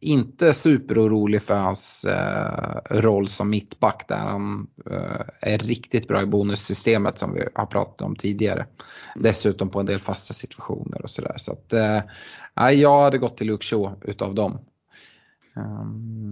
inte 0.00 0.54
superorolig 0.54 1.42
för 1.42 1.54
hans 1.54 2.04
eh, 2.04 2.80
roll 2.90 3.28
som 3.28 3.50
mittback 3.50 4.04
där 4.08 4.16
han 4.16 4.66
eh, 4.90 5.52
är 5.52 5.58
riktigt 5.58 6.08
bra 6.08 6.22
i 6.22 6.26
bonussystemet 6.26 7.18
som 7.18 7.34
vi 7.34 7.44
har 7.54 7.66
pratat 7.66 8.00
om 8.00 8.16
tidigare. 8.16 8.66
Dessutom 9.16 9.68
på 9.68 9.80
en 9.80 9.86
del 9.86 10.00
fasta 10.00 10.34
situationer 10.34 11.02
och 11.02 11.10
sådär. 11.10 11.34
Så 11.36 11.52
att, 11.52 11.72
eh, 11.72 12.00
jag 12.72 13.02
hade 13.02 13.18
gått 13.18 13.36
till 13.36 13.46
Luke 13.46 13.64
Shaw 13.64 13.94
utav 14.04 14.34
dem. 14.34 14.58
Ehm, 15.56 16.30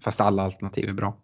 fast 0.00 0.20
alla 0.20 0.42
alternativ 0.42 0.88
är 0.88 0.92
bra. 0.92 1.16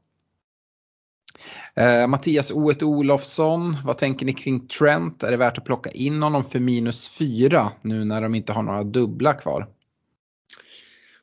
Eh, 1.75 2.07
Mattias 2.07 2.53
O1 2.53 2.83
Olofsson, 2.83 3.77
vad 3.85 3.99
tänker 3.99 4.27
ni 4.27 4.33
kring 4.33 4.67
Trent? 4.67 5.23
Är 5.23 5.31
det 5.31 5.37
värt 5.37 5.59
att 5.59 5.65
plocka 5.65 5.91
in 5.91 6.23
honom 6.23 6.45
för 6.45 6.61
minus 6.61 7.09
4 7.09 7.73
nu 7.83 8.05
när 8.05 8.23
de 8.23 8.35
inte 8.35 8.53
har 8.53 8.63
några 8.63 8.85
dubbla 8.85 9.33
kvar? 9.33 9.69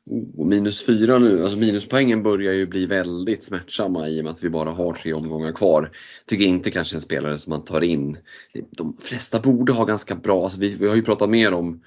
Oh, 0.06 0.46
minus 0.46 0.86
fyra 0.86 1.18
nu, 1.18 1.42
alltså 1.42 1.58
minuspoängen 1.58 2.22
börjar 2.22 2.52
ju 2.52 2.66
bli 2.66 2.86
väldigt 2.86 3.44
smärtsamma 3.44 4.08
i 4.08 4.20
och 4.20 4.24
med 4.24 4.32
att 4.32 4.42
vi 4.42 4.50
bara 4.50 4.70
har 4.70 4.92
tre 4.92 5.12
omgångar 5.12 5.52
kvar. 5.52 5.90
Tycker 6.26 6.44
inte 6.44 6.70
kanske 6.70 6.96
en 6.96 7.02
spelare 7.02 7.38
som 7.38 7.50
man 7.50 7.64
tar 7.64 7.80
in. 7.80 8.18
De 8.70 8.96
flesta 9.00 9.40
borde 9.40 9.72
ha 9.72 9.84
ganska 9.84 10.14
bra, 10.14 10.44
alltså 10.44 10.60
vi, 10.60 10.74
vi 10.74 10.88
har 10.88 10.96
ju 10.96 11.02
pratat 11.02 11.30
mer 11.30 11.52
om, 11.54 11.82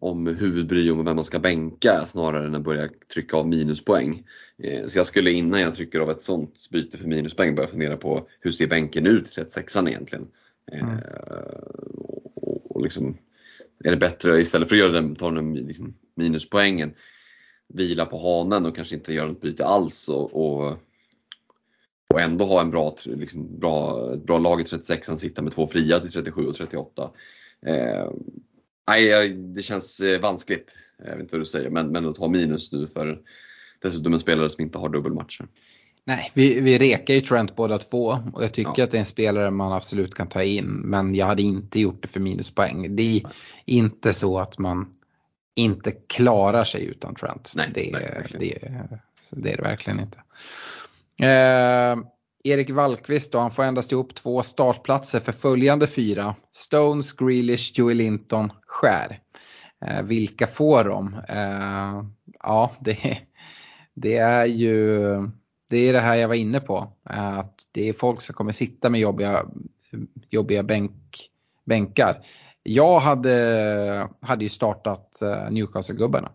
om 0.00 0.26
huvudbry 0.26 0.90
om 0.90 1.04
vem 1.04 1.16
man 1.16 1.24
ska 1.24 1.38
bänka 1.38 2.06
snarare 2.06 2.46
än 2.46 2.54
att 2.54 2.62
börja 2.64 2.88
trycka 3.14 3.36
av 3.36 3.48
minuspoäng. 3.48 4.24
Eh, 4.62 4.88
så 4.88 4.98
jag 4.98 5.06
skulle 5.06 5.32
innan 5.32 5.60
jag 5.60 5.74
trycker 5.74 6.00
av 6.00 6.10
ett 6.10 6.22
sånt 6.22 6.68
byte 6.70 6.98
för 6.98 7.06
minuspoäng 7.06 7.54
börja 7.54 7.68
fundera 7.68 7.96
på 7.96 8.28
hur 8.40 8.50
ser 8.52 8.66
bänken 8.66 9.06
ut 9.06 9.38
i 9.38 9.40
36an 9.40 9.88
egentligen. 9.88 10.26
Eh, 10.72 10.78
Mm. 10.78 10.98
och, 12.34 12.76
och 12.76 12.82
liksom, 12.82 13.16
är 13.84 13.90
det 13.90 13.96
bättre 13.96 14.40
istället 14.40 14.68
för 14.68 14.76
att 14.76 14.80
göra 14.80 14.92
den, 14.92 15.14
ta 15.14 15.30
den 15.30 15.54
liksom 15.54 15.94
minuspoängen 16.14 16.94
vila 17.74 18.06
på 18.06 18.18
hanen 18.18 18.66
och 18.66 18.76
kanske 18.76 18.94
inte 18.94 19.14
göra 19.14 19.28
något 19.28 19.40
byte 19.40 19.64
alls 19.64 20.08
och, 20.08 20.34
och, 20.34 20.78
och 22.14 22.20
ändå 22.20 22.44
ha 22.44 22.60
en 22.60 22.70
bra, 22.70 22.96
liksom, 23.04 23.58
bra, 23.58 24.10
ett 24.14 24.26
bra 24.26 24.38
lag 24.38 24.60
i 24.60 24.64
36 24.64 25.08
an 25.08 25.18
sitta 25.18 25.42
med 25.42 25.52
två 25.52 25.66
fria 25.66 25.98
till 25.98 26.12
37 26.12 26.46
och 26.46 26.54
38. 26.54 27.10
Eh, 27.66 28.10
nej, 28.88 29.28
det 29.34 29.62
känns 29.62 30.00
eh, 30.00 30.20
vanskligt, 30.20 30.70
jag 30.98 31.12
vet 31.12 31.20
inte 31.20 31.34
vad 31.34 31.40
du 31.40 31.46
säger, 31.46 31.70
men, 31.70 31.88
men 31.88 32.06
att 32.08 32.16
ta 32.16 32.28
minus 32.28 32.72
nu 32.72 32.86
för 32.86 33.20
dessutom 33.82 34.12
en 34.12 34.20
spelare 34.20 34.50
som 34.50 34.62
inte 34.64 34.78
har 34.78 34.88
dubbelmatcher. 34.88 35.46
Nej, 36.04 36.30
vi, 36.34 36.60
vi 36.60 36.78
rekar 36.78 37.14
ju 37.14 37.20
Trent 37.20 37.56
båda 37.56 37.78
två 37.78 38.18
och 38.32 38.44
jag 38.44 38.52
tycker 38.52 38.72
Ja. 38.76 38.84
att 38.84 38.90
det 38.90 38.96
är 38.96 38.98
en 38.98 39.04
spelare 39.04 39.50
man 39.50 39.72
absolut 39.72 40.14
kan 40.14 40.28
ta 40.28 40.42
in. 40.42 40.66
Men 40.84 41.14
jag 41.14 41.26
hade 41.26 41.42
inte 41.42 41.80
gjort 41.80 42.02
det 42.02 42.08
för 42.08 42.20
minuspoäng. 42.20 42.96
Det 42.96 43.16
är 43.16 43.22
inte 43.64 44.12
så 44.12 44.38
att 44.38 44.58
man 44.58 44.86
inte 45.54 45.92
klarar 45.92 46.64
sig 46.64 46.84
utan 46.86 47.14
Trent. 47.14 47.52
Nej, 47.56 47.70
det, 47.74 47.90
nej, 47.92 48.26
det, 48.38 48.58
det 49.32 49.52
är 49.52 49.56
det 49.56 49.62
verkligen 49.62 50.00
inte. 50.00 50.18
Eh, 51.20 51.96
Erik 52.44 52.70
Wallqvist 52.70 53.32
då, 53.32 53.38
han 53.38 53.50
får 53.50 53.62
endast 53.62 53.92
ihop 53.92 54.14
två 54.14 54.42
startplatser 54.42 55.20
för 55.20 55.32
följande 55.32 55.86
fyra. 55.86 56.34
Stones, 56.52 57.12
Grealish, 57.12 57.72
Joey 57.78 57.94
Linton, 57.94 58.52
Skär. 58.66 59.20
Eh, 59.86 60.02
vilka 60.02 60.46
får 60.46 60.84
de? 60.84 61.14
Eh, 61.28 62.04
ja, 62.42 62.72
det, 62.80 63.18
det 63.94 64.16
är 64.16 64.46
ju 64.46 64.98
det 65.70 65.88
är 65.88 65.92
det 65.92 66.00
här 66.00 66.14
jag 66.14 66.28
var 66.28 66.34
inne 66.34 66.60
på. 66.60 66.92
eh, 67.10 67.38
Att 67.38 67.54
det 67.72 67.88
är 67.88 67.92
folk 67.92 68.20
som 68.20 68.34
kommer 68.34 68.52
sitta 68.52 68.90
med 68.90 69.00
jobbiga, 69.00 69.42
jobbiga 70.30 70.62
bänk, 70.62 71.28
bänkar. 71.64 72.24
Jag 72.62 73.00
hade, 73.00 74.08
hade 74.20 74.44
ju 74.44 74.50
startat 74.50 75.22
eh, 75.22 75.50
Newcastle-gubbarna. 75.50 76.32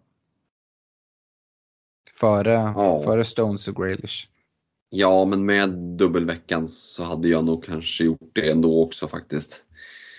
Före, 2.14 2.52
Ja. 2.52 3.02
före 3.04 3.26
Stones 3.26 3.68
och 3.68 3.76
Grealish. 3.76 4.30
Ja, 4.90 5.26
men 5.26 5.46
med 5.46 5.70
dubbelveckan 5.70 6.68
så 6.68 7.04
hade 7.04 7.28
jag 7.28 7.46
nog 7.46 7.64
kanske 7.66 8.04
gjort 8.04 8.32
det 8.34 8.52
ändå 8.52 8.84
också 8.84 9.08
faktiskt. 9.08 9.64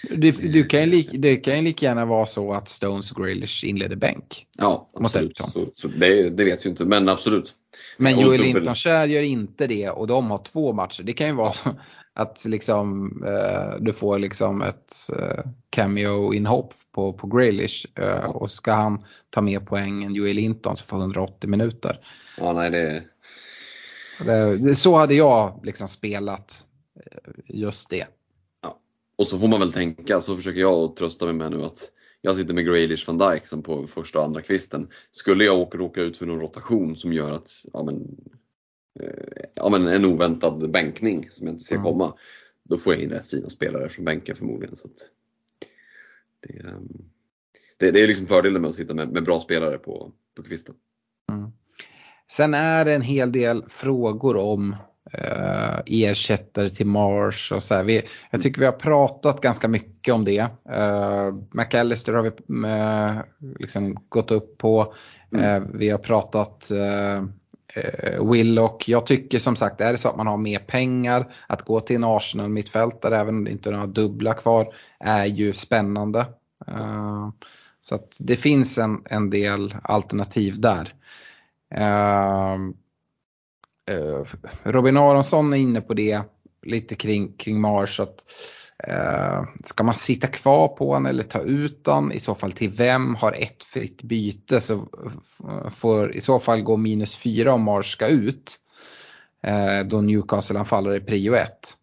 Du, 0.02 0.30
du 0.32 0.64
kan 0.64 0.90
lik, 0.90 1.08
det 1.12 1.36
kan 1.36 1.56
ju 1.56 1.62
lika 1.62 1.86
gärna 1.86 2.04
vara 2.04 2.26
så 2.26 2.52
att 2.52 2.68
Stones 2.68 3.12
och 3.12 3.24
Grealish 3.24 3.64
inleder 3.64 3.96
bänk. 3.96 4.46
Ja, 4.58 4.88
absolut. 4.94 5.36
Så, 5.38 5.66
så 5.74 5.88
det, 5.88 6.30
det 6.30 6.44
vet 6.44 6.66
vi 6.66 6.70
inte, 6.70 6.84
men 6.84 7.08
absolut. 7.08 7.52
Men 7.96 8.20
Joel 8.20 8.40
dubbel- 8.40 8.54
Linton 8.54 8.74
Kjär 8.74 9.06
gör 9.08 9.22
inte 9.22 9.66
det 9.66 9.90
och 9.90 10.06
de 10.06 10.30
har 10.30 10.38
två 10.38 10.72
matcher. 10.72 11.02
Det 11.02 11.12
kan 11.12 11.26
ju 11.26 11.32
vara 11.32 11.52
så 11.52 11.70
att 12.14 12.44
liksom, 12.44 13.12
eh, 13.26 13.80
du 13.80 13.92
får 13.92 14.18
liksom 14.18 14.62
ett 14.62 14.92
eh, 15.18 15.44
cameo-inhopp 15.70 16.74
på, 16.94 17.12
på 17.12 17.26
Grealish 17.26 17.86
eh, 17.94 18.30
och 18.30 18.50
ska 18.50 18.72
han 18.72 19.00
ta 19.30 19.40
mer 19.40 19.60
poäng 19.60 20.04
än 20.04 20.14
Joel 20.14 20.36
Linton 20.36 20.76
så 20.76 20.84
får 20.84 20.96
180 20.98 21.50
minuter. 21.50 22.00
Ja, 22.38 22.52
nej, 22.52 22.70
det, 22.70 23.02
Det, 24.24 24.56
det, 24.56 24.74
så 24.74 24.96
hade 24.96 25.14
jag 25.14 25.60
liksom 25.64 25.88
spelat 25.88 26.66
eh, 26.96 27.32
just 27.46 27.90
det. 27.90 28.06
Och 29.18 29.26
så 29.26 29.38
får 29.38 29.48
man 29.48 29.60
väl 29.60 29.72
tänka, 29.72 30.20
så 30.20 30.36
försöker 30.36 30.60
jag 30.60 30.74
att 30.74 30.96
trösta 30.96 31.24
mig 31.26 31.34
med 31.34 31.50
nu 31.50 31.62
att 31.62 31.90
jag 32.20 32.36
sitter 32.36 32.54
med 32.54 32.66
Grealish 32.66 33.06
van 33.06 33.18
Dijk 33.18 33.46
som 33.46 33.62
på 33.62 33.86
första 33.86 34.18
och 34.18 34.24
andra 34.24 34.42
kvisten. 34.42 34.88
Skulle 35.10 35.44
jag 35.44 35.58
åka, 35.58 35.78
råka 35.78 36.02
ut 36.02 36.16
för 36.16 36.26
någon 36.26 36.40
rotation 36.40 36.96
som 36.96 37.12
gör 37.12 37.32
att, 37.32 37.50
ja 37.72 37.82
men, 37.82 38.16
eh, 39.00 39.44
ja, 39.54 39.68
men 39.68 39.88
en 39.88 40.04
oväntad 40.04 40.70
bänkning 40.70 41.30
som 41.30 41.46
jag 41.46 41.54
inte 41.54 41.64
ser 41.64 41.74
Mm. 41.74 41.84
komma. 41.84 42.14
Då 42.64 42.76
får 42.78 42.94
jag 42.94 43.02
in 43.02 43.10
rätt 43.10 43.26
fina 43.26 43.48
spelare 43.48 43.88
från 43.88 44.04
bänken 44.04 44.36
förmodligen. 44.36 44.76
Så 44.76 44.88
det, 46.40 46.58
ehm, 46.58 46.88
det, 47.76 47.90
det 47.90 48.02
är 48.02 48.06
liksom 48.06 48.26
fördelen 48.26 48.62
med 48.62 48.68
att 48.68 48.74
sitta 48.74 48.94
med, 48.94 49.12
med 49.12 49.24
bra 49.24 49.40
spelare 49.40 49.78
på, 49.78 50.12
på 50.36 50.42
kvisten. 50.42 50.74
Sen 52.30 52.54
är 52.54 52.84
det 52.84 52.94
en 52.94 53.02
hel 53.02 53.32
del 53.32 53.64
frågor 53.68 54.36
om 54.36 54.76
eh, 55.12 55.78
ersättare 55.86 56.70
till 56.70 56.86
Mars 56.86 57.52
och 57.52 57.62
så 57.62 57.74
här. 57.74 57.84
Vi, 57.84 58.02
jag 58.30 58.42
tycker 58.42 58.60
vi 58.60 58.66
har 58.66 58.72
pratat 58.72 59.40
ganska 59.40 59.68
mycket 59.68 60.14
om 60.14 60.24
det. 60.24 60.38
Eh, 60.70 61.32
McAllister 61.50 62.12
har 62.12 62.22
vi 62.22 62.28
eh, 62.68 63.20
liksom 63.58 63.96
gått 64.08 64.30
upp 64.30 64.58
på. 64.58 64.94
Eh, 65.36 65.60
vi 65.74 65.90
har 65.90 65.98
pratat 65.98 66.70
eh, 66.70 67.16
eh, 67.74 68.30
Willock. 68.32 68.88
Jag 68.88 69.06
tycker 69.06 69.38
som 69.38 69.56
sagt, 69.56 69.80
är 69.80 69.92
det 69.92 69.98
så 69.98 70.08
att 70.08 70.16
man 70.16 70.26
har 70.26 70.36
mer 70.36 70.58
pengar 70.58 71.34
att 71.46 71.62
gå 71.62 71.80
till 71.80 71.96
en 71.96 72.04
Arsenal 72.04 72.48
mittfältare, 72.48 73.18
även 73.18 73.34
om 73.34 73.44
det 73.44 73.50
inte 73.50 73.70
är 73.70 73.72
några 73.72 73.86
dubbla 73.86 74.34
kvar, 74.34 74.74
är 75.00 75.24
ju 75.24 75.52
spännande. 75.52 76.20
Eh, 76.68 77.28
så 77.80 77.94
att 77.94 78.16
det 78.20 78.36
finns 78.36 78.78
en, 78.78 79.02
en 79.10 79.30
del 79.30 79.74
alternativ 79.82 80.60
där. 80.60 80.94
Eh, 83.88 84.24
Robin 84.62 84.96
Aronsson 84.96 85.52
är 85.52 85.56
inne 85.56 85.80
på 85.80 85.94
det 85.94 86.20
lite 86.62 86.94
kring, 86.94 87.32
kring 87.32 87.60
Mars. 87.60 88.00
Att, 88.00 88.24
eh, 88.88 89.42
ska 89.64 89.84
man 89.84 89.94
sitta 89.94 90.26
kvar 90.26 90.68
på 90.68 90.88
honom 90.88 91.06
eller 91.06 91.22
ta 91.22 91.40
ut 91.40 91.86
honom? 91.86 92.12
I 92.12 92.20
så 92.20 92.34
fall 92.34 92.52
till 92.52 92.70
vem? 92.70 93.14
Har 93.14 93.32
ett 93.32 93.62
fritt 93.62 94.02
byte 94.02 94.60
så 94.60 94.86
får 95.70 96.16
i 96.16 96.20
så 96.20 96.38
fall 96.38 96.62
gå 96.62 96.76
minus 96.76 97.16
fyra 97.16 97.52
om 97.52 97.62
Mars 97.62 97.92
ska 97.92 98.08
ut. 98.08 98.56
Eh, 99.42 99.86
då 99.86 100.00
Newcastle-anfallare 100.00 100.96
är 100.96 101.00
prio 101.00 101.34
ett. 101.34 101.74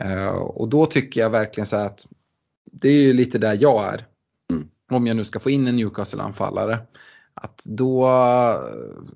Eh, 0.00 0.28
och 0.28 0.68
då 0.68 0.86
tycker 0.86 1.20
jag 1.20 1.30
verkligen 1.30 1.66
så 1.66 1.76
att 1.76 2.06
det 2.72 2.88
är 2.88 3.02
ju 3.02 3.12
lite 3.12 3.38
där 3.38 3.58
jag 3.60 3.84
är. 3.84 4.06
Mm. 4.50 4.68
Om 4.90 5.06
jag 5.06 5.16
nu 5.16 5.24
ska 5.24 5.40
få 5.40 5.50
in 5.50 5.66
en 5.66 5.76
Newcastle-anfallare. 5.76 6.78
Att 7.34 7.62
då 7.64 8.06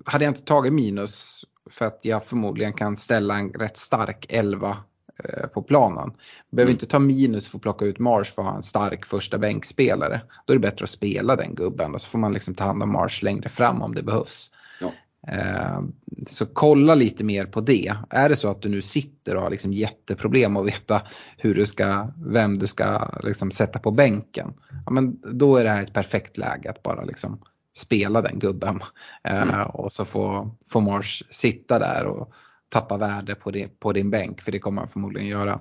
hade 0.05 0.25
jag 0.25 0.31
inte 0.31 0.41
tagit 0.41 0.73
minus 0.73 1.45
för 1.69 1.85
att 1.85 1.99
jag 2.01 2.25
förmodligen 2.25 2.73
kan 2.73 2.95
ställa 2.95 3.37
en 3.39 3.49
rätt 3.49 3.77
stark 3.77 4.25
11 4.29 4.77
eh, 5.23 5.47
på 5.47 5.61
planen. 5.61 6.11
Behöver 6.51 6.71
Mm. 6.71 6.75
inte 6.75 6.85
ta 6.85 6.99
minus 6.99 7.47
för 7.47 7.57
att 7.57 7.61
plocka 7.61 7.85
ut 7.85 7.99
Mars 7.99 8.31
för 8.35 8.41
att 8.41 8.47
ha 8.47 8.55
en 8.55 8.63
stark 8.63 9.05
första 9.05 9.37
bänkspelare. 9.37 10.21
Då 10.45 10.53
är 10.53 10.57
det 10.57 10.61
bättre 10.61 10.83
att 10.83 10.89
spela 10.89 11.35
den 11.35 11.55
gubben 11.55 11.93
och 11.93 12.01
så 12.01 12.09
får 12.09 12.19
man 12.19 12.33
liksom 12.33 12.53
ta 12.55 12.63
hand 12.63 12.83
om 12.83 12.91
Mars 12.91 13.21
längre 13.23 13.49
fram 13.49 13.81
om 13.81 13.95
det 13.95 14.03
behövs. 14.03 14.51
Ja. 14.81 14.91
Eh, 15.33 15.81
Så 16.27 16.45
kolla 16.45 16.95
lite 16.95 17.23
mer 17.23 17.45
på 17.45 17.61
det. 17.61 17.93
Är 18.09 18.29
det 18.29 18.35
så 18.35 18.47
att 18.51 18.61
du 18.61 18.69
nu 18.69 18.81
sitter 18.81 19.35
och 19.35 19.41
har 19.41 19.49
liksom 19.49 19.73
jätteproblem 19.73 20.57
att 20.57 20.65
veta 20.65 21.01
hur 21.37 21.55
du 21.55 21.65
ska, 21.65 22.07
vem 22.25 22.59
du 22.59 22.67
ska 22.67 23.09
liksom 23.23 23.51
sätta 23.51 23.79
på 23.79 23.91
bänken. 23.91 24.53
Ja, 24.85 24.91
men 24.91 25.21
då 25.33 25.57
är 25.57 25.63
det 25.63 25.69
här 25.69 25.83
ett 25.83 25.93
perfekt 25.93 26.37
läge 26.37 26.69
att 26.69 26.83
bara 26.83 27.03
liksom 27.03 27.39
spela 27.77 28.21
den 28.21 28.39
gubben. 28.39 28.81
Eh, 29.23 29.61
Och 29.61 29.91
så 29.91 30.05
får, 30.05 30.49
får 30.67 30.81
Mars 30.81 31.23
sitta 31.29 31.79
där 31.79 32.05
och 32.05 32.33
tappa 32.69 32.97
värde 32.97 33.35
på 33.35 33.51
din, 33.51 33.69
på 33.79 33.93
din 33.93 34.09
bänk 34.09 34.41
för 34.41 34.51
det 34.51 34.59
kommer 34.59 34.81
han 34.81 34.87
förmodligen 34.87 35.27
göra. 35.27 35.59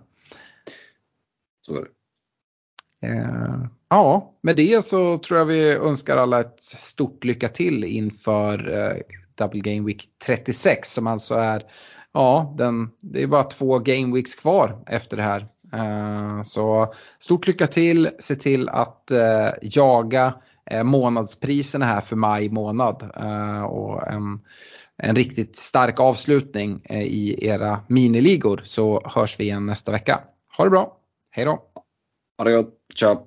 Så. 1.67 1.79
Eh, 3.03 3.65
ja, 3.91 4.35
med 4.43 4.57
det 4.57 4.85
så 4.85 5.19
tror 5.19 5.39
jag 5.39 5.47
vi 5.47 5.73
önskar 5.73 6.17
alla 6.17 6.41
ett 6.41 6.61
stort 6.61 7.25
lycka 7.25 7.49
till 7.49 7.85
inför 7.85 8.73
eh, 8.73 8.97
Double 9.35 9.61
Game 9.61 9.87
Week 9.87 10.09
36 10.27 10.93
som 10.93 11.07
alltså 11.07 11.35
är, 11.35 11.63
ja, 12.13 12.55
den, 12.59 12.91
det 13.01 13.23
är 13.23 13.27
bara 13.27 13.45
två 13.45 13.79
Game 13.79 14.15
Weeks 14.15 14.35
kvar 14.35 14.85
efter 14.87 15.17
det 15.17 15.23
här. 15.23 15.47
Så 16.45 16.95
stort 17.19 17.47
lycka 17.47 17.67
till, 17.67 18.11
se 18.19 18.37
till 18.37 18.69
att 18.69 19.11
jaga 19.63 20.35
Eh, 20.71 20.85
månadspriserna 20.85 21.87
här 21.87 22.01
för 22.01 22.17
maj 22.17 22.51
månad 22.51 23.11
eh, 23.17 23.65
och 23.65 24.09
en, 24.09 24.41
en 24.97 25.17
riktigt 25.17 25.57
stark 25.57 26.01
avslutning 26.01 26.81
eh, 26.85 27.03
i 27.03 27.47
era 27.47 27.81
miniligor 27.89 28.61
så 28.65 29.03
hörs 29.05 29.41
vi 29.41 29.45
igen 29.45 29.67
nästa 29.67 29.93
vecka. 29.93 30.21
Ha 30.57 30.65
det 30.65 30.71
bra, 30.71 30.97
hej 31.31 31.45
då! 31.45 31.63
Ha 32.39 32.45
det 32.45 32.53
gott, 32.53 32.75
tja! 32.95 33.27